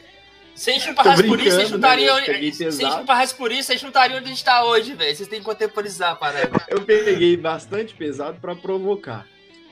Se 0.58 0.70
a 0.70 0.72
gente 0.72 0.88
não 0.88 0.94
parasse 0.94 1.22
por 1.22 1.40
isso, 1.40 1.56
vocês 1.56 1.70
não 1.70 1.78
estariam. 1.78 2.16
Né? 2.16 2.24
Se 2.50 2.64
a 2.64 2.70
gente 2.70 2.82
não 2.82 3.28
por 3.36 3.52
isso, 3.52 3.62
vocês 3.62 3.82
não 3.82 3.90
estariam 3.90 4.18
onde 4.18 4.26
a 4.26 4.28
gente 4.28 4.38
está 4.38 4.64
hoje, 4.64 4.92
velho. 4.92 5.16
Vocês 5.16 5.28
têm 5.28 5.38
que 5.38 5.44
contemporizar 5.44 6.10
a 6.10 6.16
parada. 6.16 6.50
Eu 6.66 6.82
peguei 6.82 7.36
bastante 7.36 7.94
pesado 7.94 8.40
para 8.40 8.56
provocar. 8.56 9.24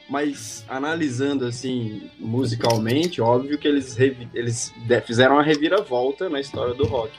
Mas 0.09 0.65
analisando 0.69 1.45
assim, 1.45 2.09
musicalmente, 2.21 3.21
óbvio 3.21 3.59
que 3.59 3.67
eles, 3.67 3.99
eles 4.33 4.73
fizeram 5.05 5.35
uma 5.35 5.43
reviravolta 5.43 6.29
na 6.31 6.39
história 6.39 6.73
do 6.73 6.87
rock. 6.87 7.13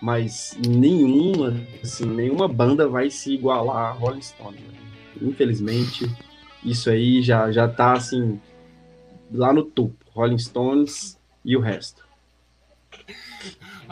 Mas 0.00 0.56
nenhuma, 0.66 1.54
assim, 1.84 2.06
nenhuma 2.06 2.48
banda 2.48 2.88
vai 2.88 3.10
se 3.10 3.34
igualar 3.34 3.90
a 3.90 3.92
Rolling 3.92 4.22
Stone. 4.22 4.64
Infelizmente, 5.20 6.10
isso 6.64 6.88
aí 6.88 7.20
já, 7.20 7.52
já 7.52 7.68
tá 7.68 7.92
assim 7.92 8.40
lá 9.30 9.52
no 9.52 9.64
topo. 9.64 9.94
Rolling 10.14 10.38
Stones 10.38 11.20
e 11.44 11.54
o 11.58 11.60
resto. 11.60 12.01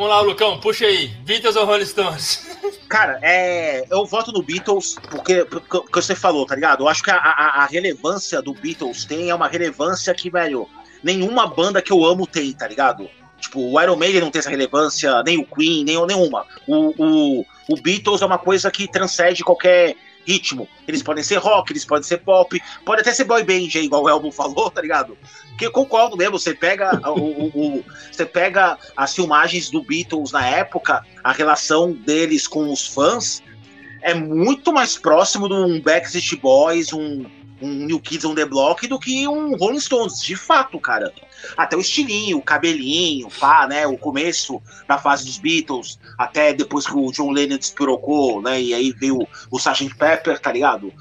Vamos 0.00 0.14
lá, 0.14 0.22
Lucão, 0.22 0.58
puxa 0.58 0.86
aí. 0.86 1.08
Beatles 1.26 1.56
ou 1.56 1.66
Rolling 1.66 1.84
Stones? 1.84 2.56
Cara, 2.88 3.18
é, 3.20 3.84
eu 3.90 4.06
voto 4.06 4.32
no 4.32 4.42
Beatles 4.42 4.96
porque, 5.10 5.44
porque, 5.44 6.00
você 6.00 6.14
falou, 6.14 6.46
tá 6.46 6.54
ligado? 6.54 6.84
Eu 6.84 6.88
acho 6.88 7.02
que 7.02 7.10
a, 7.10 7.18
a, 7.18 7.64
a, 7.64 7.66
relevância 7.66 8.40
do 8.40 8.54
Beatles 8.54 9.04
tem 9.04 9.28
é 9.28 9.34
uma 9.34 9.46
relevância 9.46 10.14
que, 10.14 10.30
velho, 10.30 10.66
nenhuma 11.04 11.46
banda 11.46 11.82
que 11.82 11.92
eu 11.92 12.02
amo 12.02 12.26
tem, 12.26 12.50
tá 12.54 12.66
ligado? 12.66 13.10
Tipo, 13.38 13.60
o 13.60 13.78
Iron 13.78 13.96
Maiden 13.96 14.22
não 14.22 14.30
tem 14.30 14.38
essa 14.38 14.48
relevância, 14.48 15.22
nem 15.22 15.36
o 15.36 15.44
Queen, 15.44 15.84
nem 15.84 16.06
nenhuma. 16.06 16.46
O, 16.66 16.94
o, 16.96 17.46
o 17.68 17.76
Beatles 17.82 18.22
é 18.22 18.24
uma 18.24 18.38
coisa 18.38 18.70
que 18.70 18.90
transcende 18.90 19.44
qualquer 19.44 19.96
ritmo. 20.26 20.68
Eles 20.86 21.02
podem 21.02 21.22
ser 21.22 21.36
rock, 21.36 21.72
eles 21.72 21.84
podem 21.84 22.04
ser 22.04 22.18
pop, 22.18 22.60
pode 22.84 23.00
até 23.00 23.12
ser 23.12 23.24
boy 23.24 23.42
band, 23.42 23.68
igual 23.74 24.04
o 24.04 24.08
Elmo 24.08 24.30
falou, 24.30 24.70
tá 24.70 24.80
ligado? 24.80 25.16
Que 25.58 25.66
eu 25.66 25.72
concordo 25.72 26.16
mesmo, 26.16 26.38
você 26.38 26.54
pega 26.54 27.00
o, 27.10 27.20
o, 27.20 27.46
o, 27.78 27.84
você 28.10 28.24
pega 28.24 28.78
as 28.96 29.14
filmagens 29.14 29.70
do 29.70 29.82
Beatles 29.82 30.32
na 30.32 30.46
época, 30.46 31.04
a 31.22 31.32
relação 31.32 31.92
deles 31.92 32.46
com 32.46 32.72
os 32.72 32.86
fãs 32.86 33.42
é 34.02 34.14
muito 34.14 34.72
mais 34.72 34.96
próximo 34.96 35.48
de 35.48 35.54
um 35.54 35.80
Backstreet 35.80 36.40
Boys, 36.40 36.92
um, 36.92 37.24
um 37.60 37.68
New 37.68 38.00
Kids 38.00 38.24
on 38.24 38.34
the 38.34 38.44
Block 38.44 38.86
do 38.86 38.98
que 38.98 39.26
um 39.26 39.56
Rolling 39.56 39.80
Stones, 39.80 40.20
de 40.22 40.36
fato, 40.36 40.78
cara. 40.78 41.12
Até 41.56 41.76
o 41.76 41.80
estilinho, 41.80 42.38
o 42.38 42.42
cabelinho, 42.42 43.28
pá, 43.38 43.66
né? 43.66 43.86
O 43.86 43.96
começo 43.96 44.60
da 44.86 44.98
fase 44.98 45.24
dos 45.24 45.38
Beatles, 45.38 45.98
até 46.18 46.52
depois 46.52 46.86
que 46.86 46.94
o 46.94 47.10
John 47.10 47.30
Lennon 47.30 47.58
despirocou, 47.58 48.42
né? 48.42 48.60
E 48.60 48.74
aí 48.74 48.92
veio 48.92 49.26
o 49.50 49.56
Sgt. 49.56 49.94
Pepper, 49.94 50.38
tá 50.38 50.52
ligado? 50.52 50.92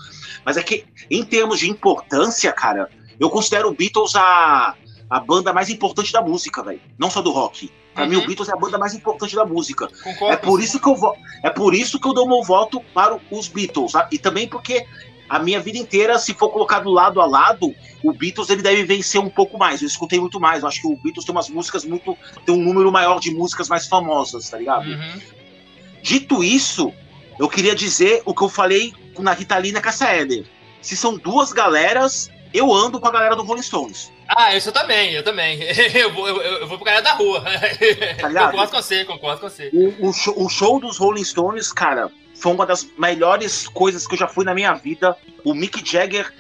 Mas 0.45 0.57
é 0.57 0.63
que, 0.63 0.85
em 1.09 1.23
termos 1.23 1.59
de 1.59 1.69
importância, 1.69 2.51
cara, 2.53 2.89
eu 3.19 3.29
considero 3.29 3.69
o 3.69 3.73
Beatles 3.73 4.15
a, 4.15 4.75
a 5.09 5.19
banda 5.19 5.51
mais 5.51 5.69
importante 5.69 6.13
da 6.13 6.21
música, 6.21 6.63
velho. 6.63 6.81
Não 6.97 7.09
só 7.09 7.21
do 7.21 7.31
rock. 7.31 7.71
Pra 7.93 8.03
uhum. 8.03 8.09
mim, 8.09 8.15
o 8.15 8.19
uhum. 8.19 8.27
Beatles 8.27 8.49
é 8.49 8.53
a 8.53 8.55
banda 8.55 8.77
mais 8.77 8.93
importante 8.93 9.35
da 9.35 9.45
música. 9.45 9.87
Concordo. 9.87 10.33
É 10.33 10.37
por 10.37 10.61
isso 10.61 10.79
que 10.79 10.87
eu 10.87 10.97
é 11.43 11.49
por 11.49 11.73
isso 11.73 11.99
que 11.99 12.07
eu 12.07 12.13
dou 12.13 12.27
meu 12.27 12.43
voto 12.43 12.79
para 12.93 13.19
os 13.29 13.47
Beatles. 13.47 13.91
Tá? 13.91 14.07
E 14.11 14.17
também 14.17 14.47
porque 14.47 14.85
a 15.29 15.39
minha 15.39 15.59
vida 15.59 15.77
inteira, 15.77 16.17
se 16.17 16.33
for 16.33 16.49
colocado 16.49 16.89
lado 16.89 17.21
a 17.21 17.25
lado, 17.25 17.75
o 18.03 18.11
Beatles 18.11 18.49
ele 18.49 18.61
deve 18.61 18.83
vencer 18.83 19.21
um 19.21 19.29
pouco 19.29 19.57
mais. 19.57 19.81
Eu 19.81 19.87
escutei 19.87 20.19
muito 20.19 20.39
mais. 20.39 20.63
Eu 20.63 20.67
acho 20.67 20.81
que 20.81 20.87
o 20.87 20.95
Beatles 20.95 21.25
tem 21.25 21.33
umas 21.33 21.49
músicas 21.49 21.85
muito. 21.85 22.17
tem 22.45 22.55
um 22.55 22.63
número 22.63 22.91
maior 22.91 23.19
de 23.19 23.31
músicas 23.31 23.69
mais 23.69 23.87
famosas, 23.87 24.49
tá 24.49 24.57
ligado? 24.57 24.89
Uhum. 24.89 25.21
Dito 26.01 26.43
isso, 26.43 26.91
eu 27.37 27.47
queria 27.47 27.75
dizer 27.75 28.21
o 28.25 28.33
que 28.33 28.41
eu 28.41 28.49
falei 28.49 28.93
na 29.19 29.33
Ritalina 29.33 29.79
Cassaeder. 29.81 30.45
Se 30.81 30.95
são 30.95 31.17
duas 31.17 31.51
galeras, 31.51 32.31
eu 32.53 32.73
ando 32.73 32.99
com 32.99 33.07
a 33.07 33.11
galera 33.11 33.35
do 33.35 33.43
Rolling 33.43 33.61
Stones. 33.61 34.11
Ah, 34.27 34.55
isso 34.55 34.69
eu 34.69 34.73
também, 34.73 35.11
eu 35.13 35.23
também. 35.23 35.59
Eu 35.93 36.13
vou, 36.13 36.27
eu, 36.27 36.37
eu 36.37 36.67
vou 36.67 36.77
pra 36.77 36.85
galera 36.85 37.03
da 37.03 37.13
rua. 37.13 37.41
Tá 37.41 38.29
concordo 38.51 38.71
com 38.71 38.81
você, 38.81 39.03
concordo 39.03 39.41
com 39.41 39.49
você. 39.49 39.69
O, 39.73 40.09
o, 40.09 40.13
show, 40.13 40.33
o 40.37 40.47
show 40.47 40.79
dos 40.79 40.97
Rolling 40.97 41.23
Stones, 41.23 41.73
cara, 41.73 42.11
foi 42.39 42.53
uma 42.53 42.65
das 42.65 42.87
melhores 42.97 43.67
coisas 43.67 44.07
que 44.07 44.13
eu 44.13 44.17
já 44.17 44.27
fui 44.27 44.45
na 44.45 44.53
minha 44.53 44.73
vida. 44.73 45.15
O 45.43 45.53
Mick 45.53 45.83
Jagger. 45.89 46.33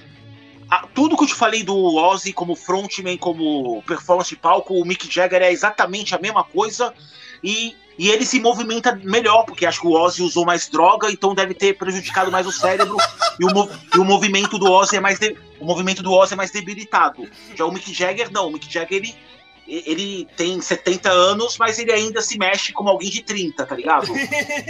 A, 0.69 0.87
tudo 0.87 1.17
que 1.17 1.23
eu 1.23 1.27
te 1.27 1.33
falei 1.33 1.63
do 1.63 1.95
Ozzy 1.95 2.31
como 2.31 2.55
frontman, 2.55 3.17
como 3.17 3.81
performance 3.83 4.29
de 4.29 4.35
palco, 4.35 4.75
o 4.75 4.85
Mick 4.85 5.11
Jagger 5.11 5.41
é 5.41 5.51
exatamente 5.51 6.13
a 6.13 6.19
mesma 6.19 6.43
coisa. 6.43 6.93
E, 7.43 7.75
e 7.97 8.09
ele 8.09 8.25
se 8.25 8.39
movimenta 8.39 8.95
melhor, 9.03 9.45
porque 9.45 9.65
acho 9.65 9.81
que 9.81 9.87
o 9.87 9.93
Ozzy 9.93 10.21
usou 10.21 10.45
mais 10.45 10.69
droga, 10.69 11.11
então 11.11 11.33
deve 11.33 11.53
ter 11.53 11.77
prejudicado 11.77 12.31
mais 12.31 12.45
o 12.45 12.51
cérebro. 12.51 12.97
e, 13.39 13.45
o, 13.45 13.69
e 13.95 13.97
o 13.97 14.05
movimento 14.05 14.59
do 14.59 14.71
Ozzy 14.71 14.97
é 14.97 14.99
mais 14.99 15.17
de, 15.17 15.35
o 15.59 15.65
movimento 15.65 16.03
do 16.03 16.13
Ozzy 16.13 16.33
é 16.33 16.37
mais 16.37 16.51
debilitado. 16.51 17.27
Já 17.55 17.65
o 17.65 17.71
Mick 17.71 17.91
Jagger 17.91 18.31
não, 18.31 18.47
o 18.47 18.51
Mick 18.51 18.71
Jagger 18.71 18.97
ele 18.97 19.15
ele 19.69 20.27
tem 20.35 20.59
70 20.59 21.11
anos, 21.11 21.57
mas 21.59 21.77
ele 21.77 21.91
ainda 21.91 22.21
se 22.21 22.39
mexe 22.39 22.73
como 22.73 22.89
alguém 22.89 23.09
de 23.09 23.21
30, 23.21 23.65
tá 23.67 23.75
ligado? 23.75 24.07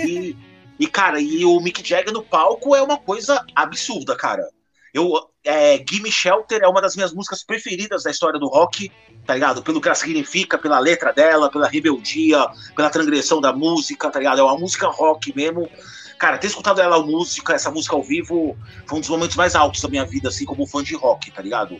E, 0.05 0.35
e, 0.79 0.87
cara, 0.87 1.19
e 1.19 1.43
o 1.43 1.59
Mick 1.59 1.85
Jagger 1.85 2.13
no 2.13 2.23
palco 2.23 2.73
é 2.73 2.81
uma 2.81 2.97
coisa 2.97 3.45
absurda, 3.53 4.15
cara. 4.15 4.47
Eu, 4.93 5.11
é, 5.43 5.83
Gimme 5.87 6.11
Shelter 6.11 6.61
é 6.63 6.67
uma 6.67 6.81
das 6.81 6.95
minhas 6.95 7.13
músicas 7.13 7.43
preferidas 7.43 8.03
da 8.03 8.11
história 8.11 8.39
do 8.39 8.47
rock, 8.47 8.91
tá 9.25 9.33
ligado? 9.33 9.61
Pelo 9.61 9.81
que 9.81 9.87
ela 9.87 9.95
significa, 9.95 10.57
pela 10.57 10.79
letra 10.79 11.11
dela, 11.11 11.51
pela 11.51 11.67
rebeldia, 11.67 12.47
pela 12.75 12.89
transgressão 12.89 13.41
da 13.41 13.51
música, 13.51 14.09
tá 14.09 14.19
ligado? 14.19 14.39
É 14.39 14.43
uma 14.43 14.57
música 14.57 14.87
rock 14.87 15.35
mesmo. 15.35 15.69
Cara, 16.17 16.37
ter 16.37 16.47
escutado 16.47 16.81
ela 16.81 17.01
música, 17.01 17.53
essa 17.53 17.69
música 17.69 17.95
ao 17.95 18.03
vivo, 18.03 18.57
foi 18.87 18.97
um 18.97 19.01
dos 19.01 19.09
momentos 19.09 19.35
mais 19.35 19.55
altos 19.55 19.81
da 19.81 19.89
minha 19.89 20.05
vida, 20.05 20.29
assim, 20.29 20.45
como 20.45 20.65
fã 20.65 20.81
de 20.81 20.95
rock, 20.95 21.29
tá 21.29 21.41
ligado? 21.41 21.79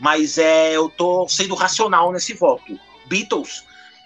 Mas 0.00 0.38
é, 0.38 0.72
eu 0.72 0.88
tô 0.88 1.28
sendo 1.28 1.54
racional 1.54 2.10
nesse 2.12 2.34
voto. 2.34 2.78
Beatles, 3.06 3.64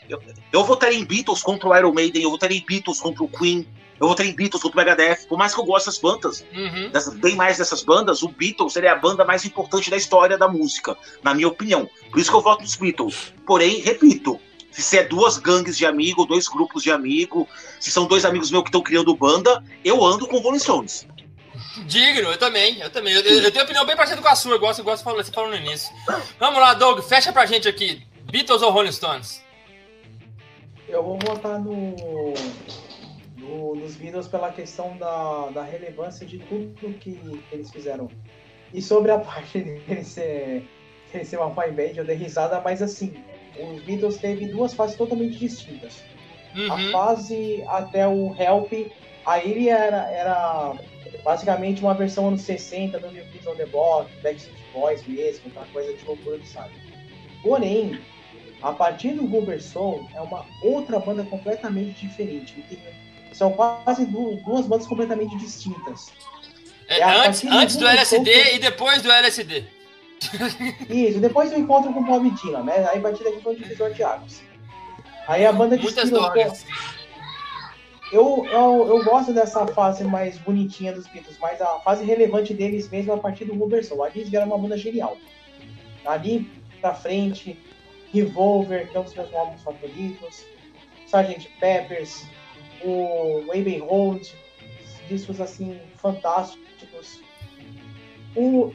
eu, 0.09 0.23
eu 0.53 0.65
votaria 0.65 0.99
em 0.99 1.05
Beatles 1.05 1.43
contra 1.43 1.69
o 1.69 1.77
Iron 1.77 1.93
Maiden, 1.93 2.23
eu 2.23 2.31
votaria 2.31 2.59
em 2.59 2.65
Beatles 2.65 3.01
contra 3.01 3.25
o 3.25 3.29
Queen, 3.29 3.67
eu 4.01 4.09
votei 4.09 4.29
em 4.29 4.35
Beatles 4.35 4.63
contra 4.63 4.77
o 4.77 4.85
Megadeth. 4.85 5.27
Por 5.29 5.39
mais 5.39 5.55
que 5.55 5.61
eu 5.61 5.65
goste 5.65 5.89
dessas 5.89 6.01
bandas, 6.01 6.45
uhum. 6.53 6.91
dessas, 6.91 7.15
bem 7.15 7.35
mais 7.35 7.59
dessas 7.59 7.83
bandas, 7.83 8.23
o 8.23 8.29
Beatles 8.29 8.77
ele 8.77 8.87
é 8.87 8.91
a 8.91 8.97
banda 8.97 9.25
mais 9.25 9.45
importante 9.45 9.91
da 9.91 9.97
história 9.97 10.37
da 10.37 10.49
música, 10.49 10.97
na 11.23 11.35
minha 11.35 11.49
opinião. 11.49 11.89
Por 12.11 12.21
isso 12.21 12.31
que 12.31 12.37
eu 12.37 12.43
voto 12.43 12.63
nos 12.63 12.77
Beatles. 12.77 13.33
Porém, 13.47 13.81
repito, 13.81 14.41
se 14.71 14.99
é 14.99 15.05
duas 15.05 15.39
gangues 15.39 15.77
de 15.77 15.87
amigo, 15.87 16.27
dois 16.27 16.49
grupos 16.49 16.83
de 16.83 16.91
amigo, 16.91 17.49
se 17.81 17.91
são 17.91 18.07
dois 18.07 18.25
amigos 18.25 18.51
meus 18.51 18.63
que 18.63 18.69
estão 18.69 18.83
criando 18.83 19.17
banda, 19.17 19.65
eu 19.85 20.05
ando 20.05 20.27
com 20.27 20.39
Rolling 20.39 20.59
Stones. 20.59 21.07
Digno, 21.87 22.31
eu 22.31 22.39
também, 22.39 22.81
eu 22.81 22.91
também. 22.91 23.15
Eu, 23.15 23.23
eu 23.23 23.51
tenho 23.51 23.65
opinião 23.65 23.85
bem 23.85 23.97
parecida 23.97 24.21
com 24.21 24.29
a 24.29 24.35
sua, 24.35 24.53
eu 24.53 24.59
gosto, 24.59 24.81
eu 24.81 24.85
gosto 24.85 24.99
de 24.99 25.05
falar, 25.05 25.23
você 25.23 25.33
falou 25.33 25.51
no 25.51 25.57
início. 25.57 25.91
Vamos 26.39 26.61
lá, 26.61 26.75
Doug, 26.75 27.01
fecha 27.01 27.33
pra 27.33 27.47
gente 27.47 27.69
aqui. 27.69 28.03
Beatles 28.31 28.63
ou 28.63 28.71
Rolling 28.71 28.93
Stones? 28.93 29.43
Eu 30.89 31.03
vou 31.03 31.19
votar 31.19 31.59
no 31.59 31.95
no, 33.57 33.75
nos 33.75 33.97
Beatles 33.97 34.29
pela 34.29 34.53
questão 34.53 34.97
da, 34.99 35.49
da 35.51 35.63
relevância 35.63 36.27
de 36.27 36.39
tudo 36.39 36.75
que, 36.99 37.13
que 37.13 37.43
eles 37.51 37.71
fizeram. 37.71 38.09
E 38.73 38.83
sobre 38.83 39.11
a 39.11 39.19
parte 39.21 39.61
dele 39.61 40.05
ser, 40.05 40.69
dele 41.13 41.25
ser 41.25 41.39
uma 41.39 41.51
boy 41.51 41.71
band, 41.71 41.93
eu 41.97 42.05
dei 42.05 42.17
risada, 42.17 42.61
mas 42.61 42.83
assim, 42.83 43.15
os 43.59 43.83
Beatles 43.83 44.19
teve 44.19 44.47
duas 44.47 44.75
fases 44.75 44.97
totalmente 44.97 45.39
distintas. 45.39 46.03
Uhum. 46.55 46.73
A 46.73 46.93
fase 46.93 47.65
até 47.69 48.07
o 48.07 48.35
Help, 48.39 48.73
aí 49.25 49.51
ele 49.51 49.69
era, 49.69 50.11
era 50.11 50.75
basicamente 51.23 51.83
uma 51.83 51.95
versão 51.95 52.29
anos 52.29 52.43
60 52.43 52.99
do 52.99 53.11
New 53.11 53.25
Kids 53.27 53.47
on 53.47 53.57
the 53.57 53.67
Block, 53.67 54.11
Backstreet 54.23 54.57
Boys 54.73 55.07
mesmo, 55.07 55.49
aquela 55.49 55.67
coisa 55.67 55.93
de 55.93 56.05
loucura 56.05 56.39
que 56.39 56.49
sabe. 56.49 56.73
Porém, 57.43 57.99
a 58.63 58.73
partir 58.73 59.13
do 59.13 59.27
Rubber 59.27 59.63
Soul 59.63 60.09
é 60.15 60.21
uma 60.21 60.47
outra 60.63 60.99
banda 60.99 61.25
completamente 61.25 62.07
diferente. 62.07 62.65
Tem 62.69 62.79
são 63.37 63.53
quase 63.53 64.07
duas 64.07 64.67
bandas 64.67 64.87
completamente 64.87 65.37
distintas. 65.37 66.11
É, 66.89 67.01
é 67.01 67.27
antes, 67.27 67.45
antes 67.45 67.77
do 67.77 67.87
LSD 67.87 68.55
e 68.55 68.59
depois 68.59 69.03
do 69.03 69.11
LSD. 69.11 69.65
Isso, 70.89 71.21
depois 71.21 71.51
do 71.51 71.59
encontro 71.59 71.93
com 71.93 72.01
o 72.01 72.05
Bob 72.05 72.31
Dylan, 72.31 72.63
né? 72.63 72.89
Aí 72.91 72.99
a 72.99 73.01
partir 73.01 73.25
daqui 73.25 73.41
foi 73.43 73.55
um 73.55 73.59
divisor 73.59 73.93
de 73.93 74.03
águas. 74.03 74.43
Aí 75.29 75.45
a 75.45 75.53
banda 75.53 75.77
Muitas 75.77 76.11
drogas. 76.11 76.65
Eu, 78.13 78.47
eu, 78.47 78.87
eu 78.87 79.05
gosto 79.05 79.33
dessa 79.33 79.67
fase 79.67 80.05
mais 80.05 80.39
bonitinha 80.39 80.93
dos 80.93 81.09
Beatles, 81.09 81.37
mas 81.41 81.61
a 81.61 81.81
fase 81.81 82.05
relevante 82.05 82.55
deles 82.55 82.89
mesmo 82.89 83.13
é 83.13 83.15
a 83.17 83.19
partir 83.19 83.45
do 83.45 83.55
Rubber 83.55 83.85
Soul. 83.85 84.05
Ali 84.05 84.21
eles 84.21 84.29
vieram 84.29 84.47
uma 84.47 84.59
banda 84.59 84.79
genial. 84.79 85.19
Ali 86.05 86.49
pra 86.81 86.95
frente, 86.95 87.59
Revolver, 88.15 88.89
que 88.89 88.97
é 88.97 89.01
um 89.01 89.03
dos 89.03 89.15
meus 89.15 89.35
álbuns 89.35 89.61
favoritos, 89.63 90.45
Sgt. 91.07 91.51
Peppers, 91.59 92.25
o 92.85 93.51
Abbey 93.51 93.79
Road, 93.79 94.35
discos 95.09 95.41
assim 95.41 95.79
fantásticos. 95.97 97.21
O, 98.35 98.67
uh, 98.67 98.73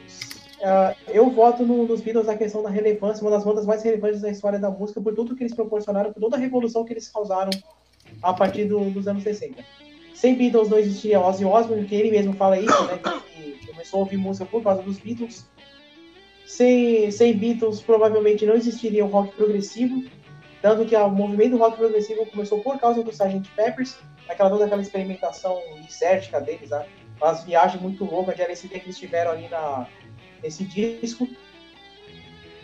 eu 1.08 1.30
voto 1.30 1.64
no, 1.64 1.86
nos 1.86 2.00
Beatles 2.00 2.26
na 2.26 2.36
questão 2.36 2.62
da 2.62 2.70
relevância, 2.70 3.22
uma 3.22 3.30
das 3.30 3.44
bandas 3.44 3.66
mais 3.66 3.82
relevantes 3.82 4.20
da 4.20 4.30
história 4.30 4.58
da 4.58 4.70
música, 4.70 5.00
por 5.00 5.14
tudo 5.14 5.36
que 5.36 5.42
eles 5.42 5.54
proporcionaram, 5.54 6.12
por 6.12 6.20
toda 6.20 6.36
a 6.36 6.40
revolução 6.40 6.84
que 6.84 6.92
eles 6.92 7.08
causaram 7.08 7.50
a 8.22 8.32
partir 8.32 8.64
do, 8.64 8.90
dos 8.90 9.06
anos 9.06 9.22
60. 9.22 9.64
Sem 10.14 10.36
Beatles 10.36 10.68
não 10.68 10.78
existiria 10.78 11.20
Ozzy 11.20 11.44
Osbourne, 11.44 11.86
que 11.86 11.94
ele 11.94 12.10
mesmo 12.10 12.32
fala 12.34 12.58
isso, 12.58 12.84
né? 12.86 12.98
Que 13.34 13.66
começou 13.66 13.98
a 13.98 14.02
ouvir 14.02 14.16
música 14.16 14.46
por 14.46 14.62
causa 14.62 14.82
dos 14.82 14.98
Beatles. 14.98 15.46
Sem, 16.46 17.10
sem 17.10 17.36
Beatles, 17.36 17.80
provavelmente 17.80 18.44
não 18.44 18.54
existiria 18.54 19.04
o 19.04 19.08
rock 19.08 19.34
progressivo, 19.34 20.04
tanto 20.62 20.86
que 20.86 20.94
o 20.96 21.10
movimento 21.10 21.56
rock 21.56 21.76
progressivo 21.76 22.24
começou 22.26 22.60
por 22.60 22.78
causa 22.78 23.02
do 23.02 23.10
Sgt. 23.10 23.50
Peppers, 23.56 23.98
aquela 24.28 24.48
toda 24.48 24.64
aquela 24.64 24.80
experimentação 24.80 25.60
incertica 25.78 26.40
deles, 26.40 26.70
né? 26.70 26.86
As 27.20 27.44
viagens 27.44 27.82
muito 27.82 28.04
loucas 28.04 28.36
de 28.36 28.42
LSD 28.42 28.78
que 28.78 28.86
eles 28.86 28.98
tiveram 28.98 29.32
ali 29.32 29.48
na, 29.48 29.88
nesse 30.42 30.64
disco. 30.64 31.28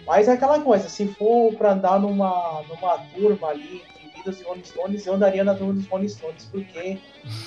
Mas 0.07 0.29
é 0.29 0.33
aquela 0.33 0.61
coisa, 0.61 0.89
se 0.89 1.07
for 1.09 1.53
para 1.55 1.73
andar 1.73 2.01
numa, 2.01 2.63
numa 2.69 2.99
turma 3.15 3.49
ali 3.49 3.83
de 4.01 4.09
Beatles 4.15 4.41
e 4.41 4.45
Rolling 4.45 4.65
Stones, 4.65 5.07
eu 5.07 5.15
andaria 5.15 5.45
na 5.45 5.55
turma 5.55 5.75
dos 5.75 5.87
Rolling 5.87 6.09
Stones, 6.09 6.49
porque 6.51 6.99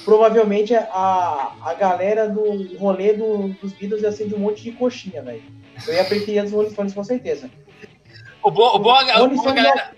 provavelmente 0.05 0.75
a, 0.75 1.55
a 1.63 1.73
galera 1.73 2.29
do 2.29 2.77
rolê 2.77 3.13
do, 3.13 3.47
dos 3.61 3.73
Beatles 3.73 4.03
ia 4.03 4.11
ser 4.11 4.27
de 4.27 4.35
um 4.35 4.39
monte 4.39 4.61
de 4.63 4.73
coxinha, 4.73 5.23
velho. 5.23 5.41
Eu 5.87 5.93
ia 5.93 6.05
preferir 6.05 6.43
dos 6.43 6.51
Rolling 6.51 6.69
Stones 6.69 6.93
com 6.93 7.03
certeza. 7.03 7.49
O 8.43 8.51
bom, 8.51 8.75
o 8.75 8.79
bom, 8.79 8.93
o 8.93 9.27
bom, 9.29 9.35
bom, 9.35 9.53
galera, 9.53 9.91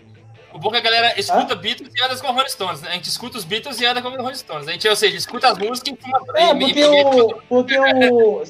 o 0.53 0.59
bom 0.59 0.69
é 0.69 0.81
que 0.81 0.88
a 0.88 0.91
galera 0.91 1.19
escuta 1.19 1.53
Hã? 1.53 1.57
Beatles 1.57 1.93
e 1.95 2.03
anda 2.03 2.15
com 2.17 2.31
Rolling 2.31 2.49
Stones, 2.49 2.81
né? 2.81 2.89
A 2.89 2.93
gente 2.93 3.09
escuta 3.09 3.38
os 3.38 3.43
Beatles 3.43 3.81
e 3.81 3.85
anda 3.85 4.01
com 4.01 4.09
Rolling 4.09 4.35
Stones. 4.35 4.67
A 4.67 4.71
gente, 4.71 4.88
ou 4.88 4.95
seja, 4.95 5.17
escuta 5.17 5.49
as 5.49 5.57
músicas 5.57 5.93
e 5.93 6.01
fuma 6.01 6.21
É, 6.35 6.53
porque, 6.53 6.80
e, 6.80 6.85
o, 6.85 7.41
porque 7.49 7.80
o. 7.80 8.43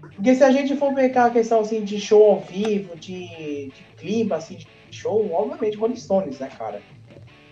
Porque 0.00 0.34
se 0.34 0.44
a 0.44 0.50
gente 0.50 0.76
for 0.76 0.94
pegar 0.94 1.26
a 1.26 1.30
questão 1.30 1.60
assim, 1.60 1.82
de 1.82 1.98
show 2.00 2.32
ao 2.32 2.40
vivo, 2.40 2.94
de, 2.96 3.26
de 3.68 3.84
clima, 3.98 4.36
assim, 4.36 4.56
de 4.56 4.66
show, 4.90 5.32
obviamente 5.32 5.76
Rolling 5.76 5.96
Stones, 5.96 6.38
né, 6.38 6.50
cara? 6.56 6.82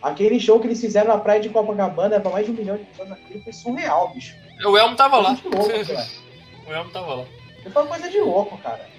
Aquele 0.00 0.38
show 0.38 0.60
que 0.60 0.66
eles 0.66 0.80
fizeram 0.80 1.08
na 1.08 1.18
praia 1.18 1.40
de 1.40 1.48
Copacabana 1.48 2.20
para 2.20 2.30
mais 2.30 2.46
de 2.46 2.52
um 2.52 2.54
milhão 2.54 2.76
de 2.76 2.84
pessoas 2.84 3.08
naquilo 3.08 3.42
foi 3.42 3.52
surreal, 3.52 4.12
bicho. 4.14 4.36
O 4.64 4.76
Elmo 4.76 4.96
tava 4.96 5.18
lá. 5.18 5.30
Louco, 5.30 5.58
o 6.68 6.72
Elmo 6.72 6.90
tava 6.90 7.14
lá. 7.14 7.24
Foi 7.72 7.82
uma 7.82 7.88
coisa 7.88 8.10
de 8.10 8.20
louco, 8.20 8.56
cara. 8.58 8.97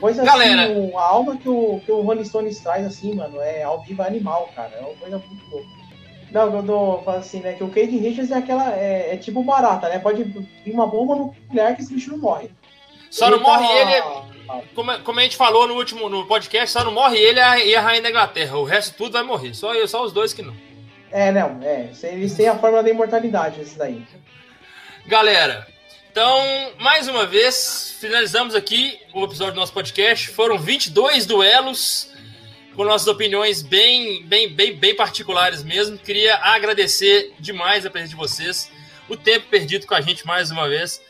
Coisa 0.00 0.24
Galera. 0.24 0.64
assim, 0.64 0.92
a 0.94 1.00
alma 1.00 1.36
que 1.36 1.48
o, 1.48 1.80
que 1.84 1.90
o 1.90 2.02
Rolling 2.02 2.24
Stones 2.24 2.60
traz, 2.60 2.86
assim, 2.86 3.14
mano, 3.14 3.40
é 3.40 3.62
ao 3.62 3.82
vivo 3.82 4.02
animal, 4.02 4.50
cara. 4.54 4.72
É 4.76 4.80
uma 4.80 4.94
coisa 4.94 5.18
muito 5.18 5.50
louca. 5.50 5.78
Não, 6.30 6.54
eu 6.56 6.62
dou, 6.62 7.02
falo 7.02 7.18
assim, 7.18 7.40
né? 7.40 7.54
Que 7.54 7.64
o 7.64 7.70
Cade 7.70 7.96
Richards 7.96 8.30
é 8.30 8.36
aquela. 8.36 8.74
É, 8.74 9.14
é, 9.14 9.16
tipo 9.16 9.42
barata, 9.42 9.88
né? 9.88 9.98
Pode 9.98 10.24
vir 10.24 10.72
uma 10.72 10.86
bomba 10.86 11.16
nuclear 11.16 11.74
que 11.74 11.82
esse 11.82 11.94
bicho 11.94 12.10
não 12.10 12.18
morre. 12.18 12.50
Só 13.10 13.28
ele 13.28 13.36
não 13.36 13.42
morre 13.42 13.66
tá... 13.66 13.74
ele. 13.80 14.62
Como, 14.74 14.98
como 15.00 15.20
a 15.20 15.22
gente 15.22 15.36
falou 15.36 15.66
no 15.66 15.74
último 15.74 16.08
no 16.08 16.26
podcast, 16.26 16.70
só 16.70 16.84
não 16.84 16.92
morre 16.92 17.18
ele 17.18 17.38
e 17.38 17.74
a 17.74 17.80
Rainha 17.80 18.02
da 18.02 18.10
Inglaterra. 18.10 18.56
O 18.58 18.64
resto 18.64 18.96
tudo 18.96 19.12
vai 19.12 19.22
morrer. 19.22 19.54
Só, 19.54 19.86
só 19.86 20.04
os 20.04 20.12
dois 20.12 20.32
que 20.32 20.42
não. 20.42 20.54
É, 21.10 21.32
não, 21.32 21.58
é. 21.62 21.90
Eles 22.02 22.34
têm 22.34 22.48
a 22.48 22.58
fórmula 22.58 22.82
da 22.82 22.90
imortalidade, 22.90 23.60
esse 23.60 23.78
daí. 23.78 24.02
Galera, 25.06 25.66
então, 26.18 26.72
mais 26.80 27.06
uma 27.06 27.24
vez, 27.24 27.94
finalizamos 28.00 28.56
aqui 28.56 28.98
o 29.14 29.22
episódio 29.22 29.54
do 29.54 29.60
nosso 29.60 29.72
podcast. 29.72 30.30
Foram 30.30 30.58
22 30.58 31.24
duelos 31.24 32.12
com 32.74 32.82
nossas 32.82 33.06
opiniões 33.06 33.62
bem, 33.62 34.26
bem, 34.26 34.52
bem, 34.52 34.74
bem 34.74 34.96
particulares 34.96 35.62
mesmo. 35.62 35.96
Queria 35.96 36.34
agradecer 36.38 37.32
demais 37.38 37.86
a 37.86 37.90
presença 37.90 38.10
de 38.10 38.16
vocês, 38.16 38.68
o 39.08 39.16
tempo 39.16 39.46
perdido 39.48 39.86
com 39.86 39.94
a 39.94 40.00
gente 40.00 40.26
mais 40.26 40.50
uma 40.50 40.68
vez. 40.68 41.00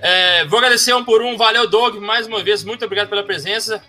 É, 0.00 0.44
vou 0.46 0.58
agradecer 0.58 0.92
um 0.94 1.04
por 1.04 1.22
um. 1.22 1.36
Valeu, 1.36 1.68
Doug, 1.68 1.98
mais 1.98 2.26
uma 2.26 2.42
vez. 2.42 2.64
Muito 2.64 2.84
obrigado 2.84 3.08
pela 3.08 3.22
presença. 3.22 3.80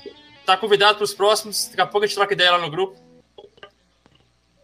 Tá 0.45 0.55
convidado 0.55 0.97
para 0.97 1.05
os 1.05 1.13
próximos. 1.15 1.69
Daqui 1.69 1.81
a 1.81 1.87
pouco 1.87 2.05
a 2.05 2.07
gente 2.07 2.15
troca 2.15 2.35
ideia 2.35 2.51
lá 2.51 2.59
no 2.59 2.69
grupo. 2.69 2.95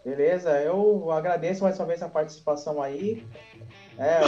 Beleza, 0.06 0.52
eu 0.62 1.10
agradeço 1.12 1.64
mais 1.64 1.80
uma 1.80 1.88
vez 1.88 2.04
a 2.04 2.10
participação 2.10 2.84
aí. 2.84 3.26
É, 4.02 4.20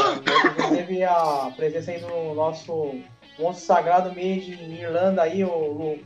teve 0.69 1.03
a 1.03 1.51
presença 1.55 1.89
aí 1.89 1.99
do 1.99 2.35
nosso 2.35 2.93
monstro 3.39 3.65
sagrado 3.65 4.09
made 4.09 4.53
em 4.53 4.79
Irlanda 4.79 5.23
aí, 5.23 5.43
o, 5.43 5.49
o 5.49 5.99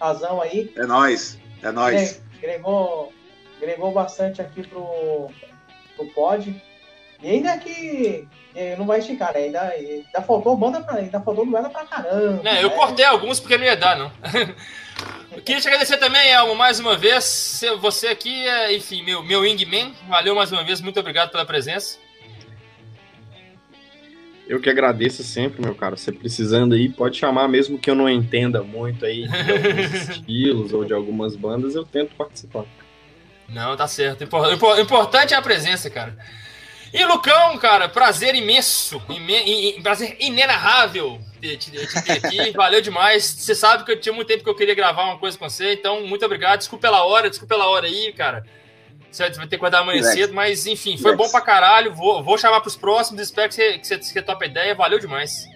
Razão 0.00 0.42
aí. 0.42 0.72
É 0.76 0.84
nóis, 0.84 1.38
é 1.62 1.70
nóis. 1.70 2.20
Agregou, 2.36 3.12
agregou 3.58 3.92
bastante 3.92 4.42
aqui 4.42 4.66
pro, 4.66 5.30
pro 5.96 6.06
pod. 6.06 6.60
E 7.22 7.30
ainda 7.30 7.56
que 7.58 8.26
não 8.76 8.84
vai 8.84 8.98
esticar, 8.98 9.32
né? 9.32 9.44
Ainda, 9.44 9.62
ainda 9.68 10.22
faltou 10.22 10.56
banda 10.56 10.80
pra, 10.80 10.96
ainda 10.96 11.20
faltou 11.20 11.46
duela 11.46 11.70
pra 11.70 11.86
caramba. 11.86 12.42
É, 12.50 12.64
eu 12.64 12.70
né? 12.70 12.74
cortei 12.74 13.04
alguns 13.04 13.38
porque 13.38 13.56
não 13.56 13.64
ia 13.64 13.76
dar, 13.76 13.96
não. 13.96 14.10
eu 15.30 15.40
queria 15.46 15.60
te 15.60 15.68
agradecer 15.68 15.98
também, 15.98 16.28
Elmo, 16.32 16.56
mais 16.56 16.80
uma 16.80 16.96
vez. 16.96 17.62
Você 17.80 18.08
aqui 18.08 18.48
é, 18.48 18.74
enfim, 18.74 19.04
meu, 19.04 19.22
meu 19.22 19.42
wingman. 19.42 19.94
Valeu 20.08 20.34
mais 20.34 20.50
uma 20.50 20.64
vez, 20.64 20.80
muito 20.80 20.98
obrigado 20.98 21.30
pela 21.30 21.46
presença. 21.46 22.02
Eu 24.52 24.60
que 24.60 24.68
agradeço 24.68 25.22
sempre, 25.22 25.62
meu 25.62 25.74
cara. 25.74 25.96
Você 25.96 26.12
precisando 26.12 26.74
aí, 26.74 26.86
pode 26.86 27.16
chamar, 27.16 27.48
mesmo 27.48 27.78
que 27.78 27.88
eu 27.88 27.94
não 27.94 28.06
entenda 28.06 28.62
muito 28.62 29.06
aí 29.06 29.26
de 29.26 29.50
alguns 29.50 29.94
estilos 30.10 30.74
ou 30.74 30.84
de 30.84 30.92
algumas 30.92 31.34
bandas, 31.34 31.74
eu 31.74 31.86
tento 31.86 32.14
participar. 32.14 32.66
Não, 33.48 33.74
tá 33.78 33.88
certo. 33.88 34.28
O 34.30 34.78
importante 34.78 35.32
é 35.32 35.38
a 35.38 35.40
presença, 35.40 35.88
cara. 35.88 36.18
E 36.92 37.02
Lucão, 37.02 37.56
cara, 37.56 37.88
prazer 37.88 38.34
imenso, 38.34 39.00
imen 39.08 39.80
prazer 39.80 40.18
inenarrável 40.20 41.18
de 41.40 41.56
te 41.56 41.70
ter 41.70 42.12
aqui. 42.12 42.50
Valeu 42.52 42.82
demais. 42.82 43.24
Você 43.24 43.54
sabe 43.54 43.86
que 43.86 43.92
eu 43.92 43.98
tinha 43.98 44.12
muito 44.12 44.28
tempo 44.28 44.44
que 44.44 44.50
eu 44.50 44.54
queria 44.54 44.74
gravar 44.74 45.04
uma 45.04 45.16
coisa 45.16 45.38
com 45.38 45.48
você, 45.48 45.72
então 45.72 46.06
muito 46.06 46.26
obrigado. 46.26 46.58
Desculpa 46.58 46.88
pela 46.88 47.02
hora, 47.06 47.30
desculpa 47.30 47.54
pela 47.54 47.70
hora 47.70 47.86
aí, 47.86 48.12
cara. 48.12 48.44
Você 49.12 49.28
vai 49.28 49.46
ter 49.46 49.48
que 49.48 49.54
acordar 49.56 49.80
amanhã 49.80 50.02
cedo, 50.02 50.32
mas 50.32 50.66
enfim, 50.66 50.96
foi 50.96 51.14
bom 51.14 51.28
pra 51.28 51.40
caralho. 51.40 51.94
Vou, 51.94 52.22
vou 52.24 52.38
chamar 52.38 52.60
pros 52.60 52.76
próximos, 52.76 53.20
espero 53.20 53.48
que 53.48 53.54
você, 53.54 53.78
que 53.78 53.86
você, 53.86 53.98
que 53.98 54.04
você 54.06 54.22
tope 54.22 54.44
a 54.46 54.48
ideia. 54.48 54.74
Valeu 54.74 54.98
demais. 54.98 55.46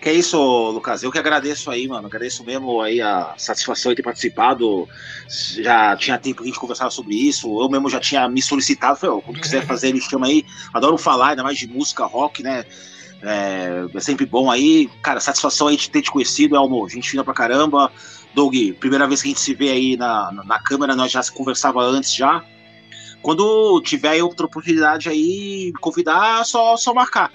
Que 0.00 0.10
é 0.10 0.12
isso, 0.12 0.38
Lucas. 0.70 1.02
Eu 1.02 1.10
que 1.10 1.18
agradeço 1.18 1.70
aí, 1.70 1.88
mano. 1.88 2.06
Agradeço 2.06 2.44
mesmo 2.44 2.80
aí 2.82 3.00
a 3.00 3.34
satisfação 3.36 3.92
de 3.92 3.96
ter 3.96 4.02
participado. 4.02 4.88
Já 5.28 5.96
tinha 5.96 6.18
tempo 6.18 6.38
que 6.38 6.44
a 6.44 6.46
gente 6.46 6.60
conversava 6.60 6.90
sobre 6.90 7.14
isso. 7.14 7.60
Eu 7.60 7.68
mesmo 7.68 7.88
já 7.88 7.98
tinha 7.98 8.28
me 8.28 8.42
solicitado. 8.42 8.98
Falei, 8.98 9.16
oh, 9.16 9.22
quando 9.22 9.40
quiser 9.40 9.64
fazer, 9.66 9.92
me 9.92 10.00
chama 10.00 10.26
aí. 10.26 10.44
Adoro 10.74 10.98
falar, 10.98 11.30
ainda 11.30 11.42
mais 11.42 11.58
de 11.58 11.66
música 11.66 12.04
rock, 12.04 12.42
né? 12.42 12.64
É, 13.22 13.86
é 13.94 14.00
sempre 14.00 14.26
bom 14.26 14.50
aí. 14.50 14.90
Cara, 15.02 15.18
satisfação 15.18 15.68
aí 15.68 15.76
de 15.76 15.88
ter 15.90 16.02
te 16.02 16.10
conhecido, 16.10 16.56
Elmo. 16.56 16.88
Gente 16.88 17.10
fina 17.10 17.24
pra 17.24 17.32
caramba. 17.32 17.90
Doug, 18.34 18.54
primeira 18.78 19.06
vez 19.08 19.22
que 19.22 19.28
a 19.28 19.30
gente 19.30 19.40
se 19.40 19.54
vê 19.54 19.70
aí 19.70 19.96
na, 19.96 20.30
na 20.44 20.58
câmera, 20.58 20.94
nós 20.94 21.10
já 21.10 21.22
se 21.22 21.32
conversava 21.32 21.82
antes 21.82 22.14
já. 22.14 22.44
Quando 23.26 23.82
tiver 23.82 24.22
outra 24.22 24.46
oportunidade 24.46 25.08
aí, 25.08 25.72
convidar, 25.80 26.44
só, 26.44 26.76
só 26.76 26.94
marcar. 26.94 27.32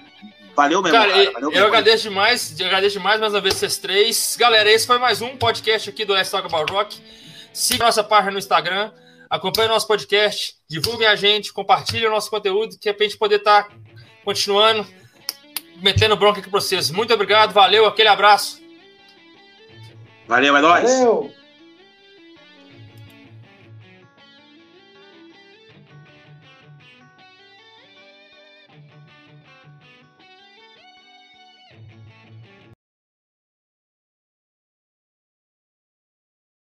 Valeu 0.56 0.80
mesmo, 0.80 0.96
cara. 0.96 1.12
cara. 1.12 1.32
Valeu 1.32 1.50
eu 1.50 1.50
mesmo. 1.50 1.66
agradeço 1.66 2.02
demais, 2.04 2.58
eu 2.58 2.66
agradeço 2.66 2.94
demais 2.94 3.20
mais 3.20 3.34
uma 3.34 3.42
vez 3.42 3.56
vocês 3.56 3.76
três. 3.76 4.34
Galera, 4.40 4.72
esse 4.72 4.86
foi 4.86 4.96
mais 4.96 5.20
um 5.20 5.36
podcast 5.36 5.90
aqui 5.90 6.06
do 6.06 6.14
Let's 6.14 6.30
Talk 6.30 6.46
About 6.46 6.72
Rock. 6.72 6.98
Siga 7.52 7.84
nossa 7.84 8.02
página 8.02 8.32
no 8.32 8.38
Instagram, 8.38 8.90
acompanhe 9.28 9.68
nosso 9.68 9.86
podcast, 9.86 10.56
divulguem 10.66 11.06
a 11.06 11.14
gente, 11.14 11.52
compartilhem 11.52 12.06
o 12.06 12.10
nosso 12.10 12.30
conteúdo, 12.30 12.78
que 12.78 12.88
é 12.88 12.94
pra 12.94 13.04
gente 13.04 13.18
poder 13.18 13.36
estar 13.36 13.64
tá 13.64 13.74
continuando, 14.24 14.86
metendo 15.82 16.16
bronca 16.16 16.40
aqui 16.40 16.48
pra 16.48 16.58
vocês. 16.58 16.90
Muito 16.90 17.12
obrigado, 17.12 17.52
valeu, 17.52 17.84
aquele 17.84 18.08
abraço. 18.08 18.62
Valeu, 20.26 20.56
é 20.56 20.62
nóis. 20.62 20.90
Valeu. 20.90 21.41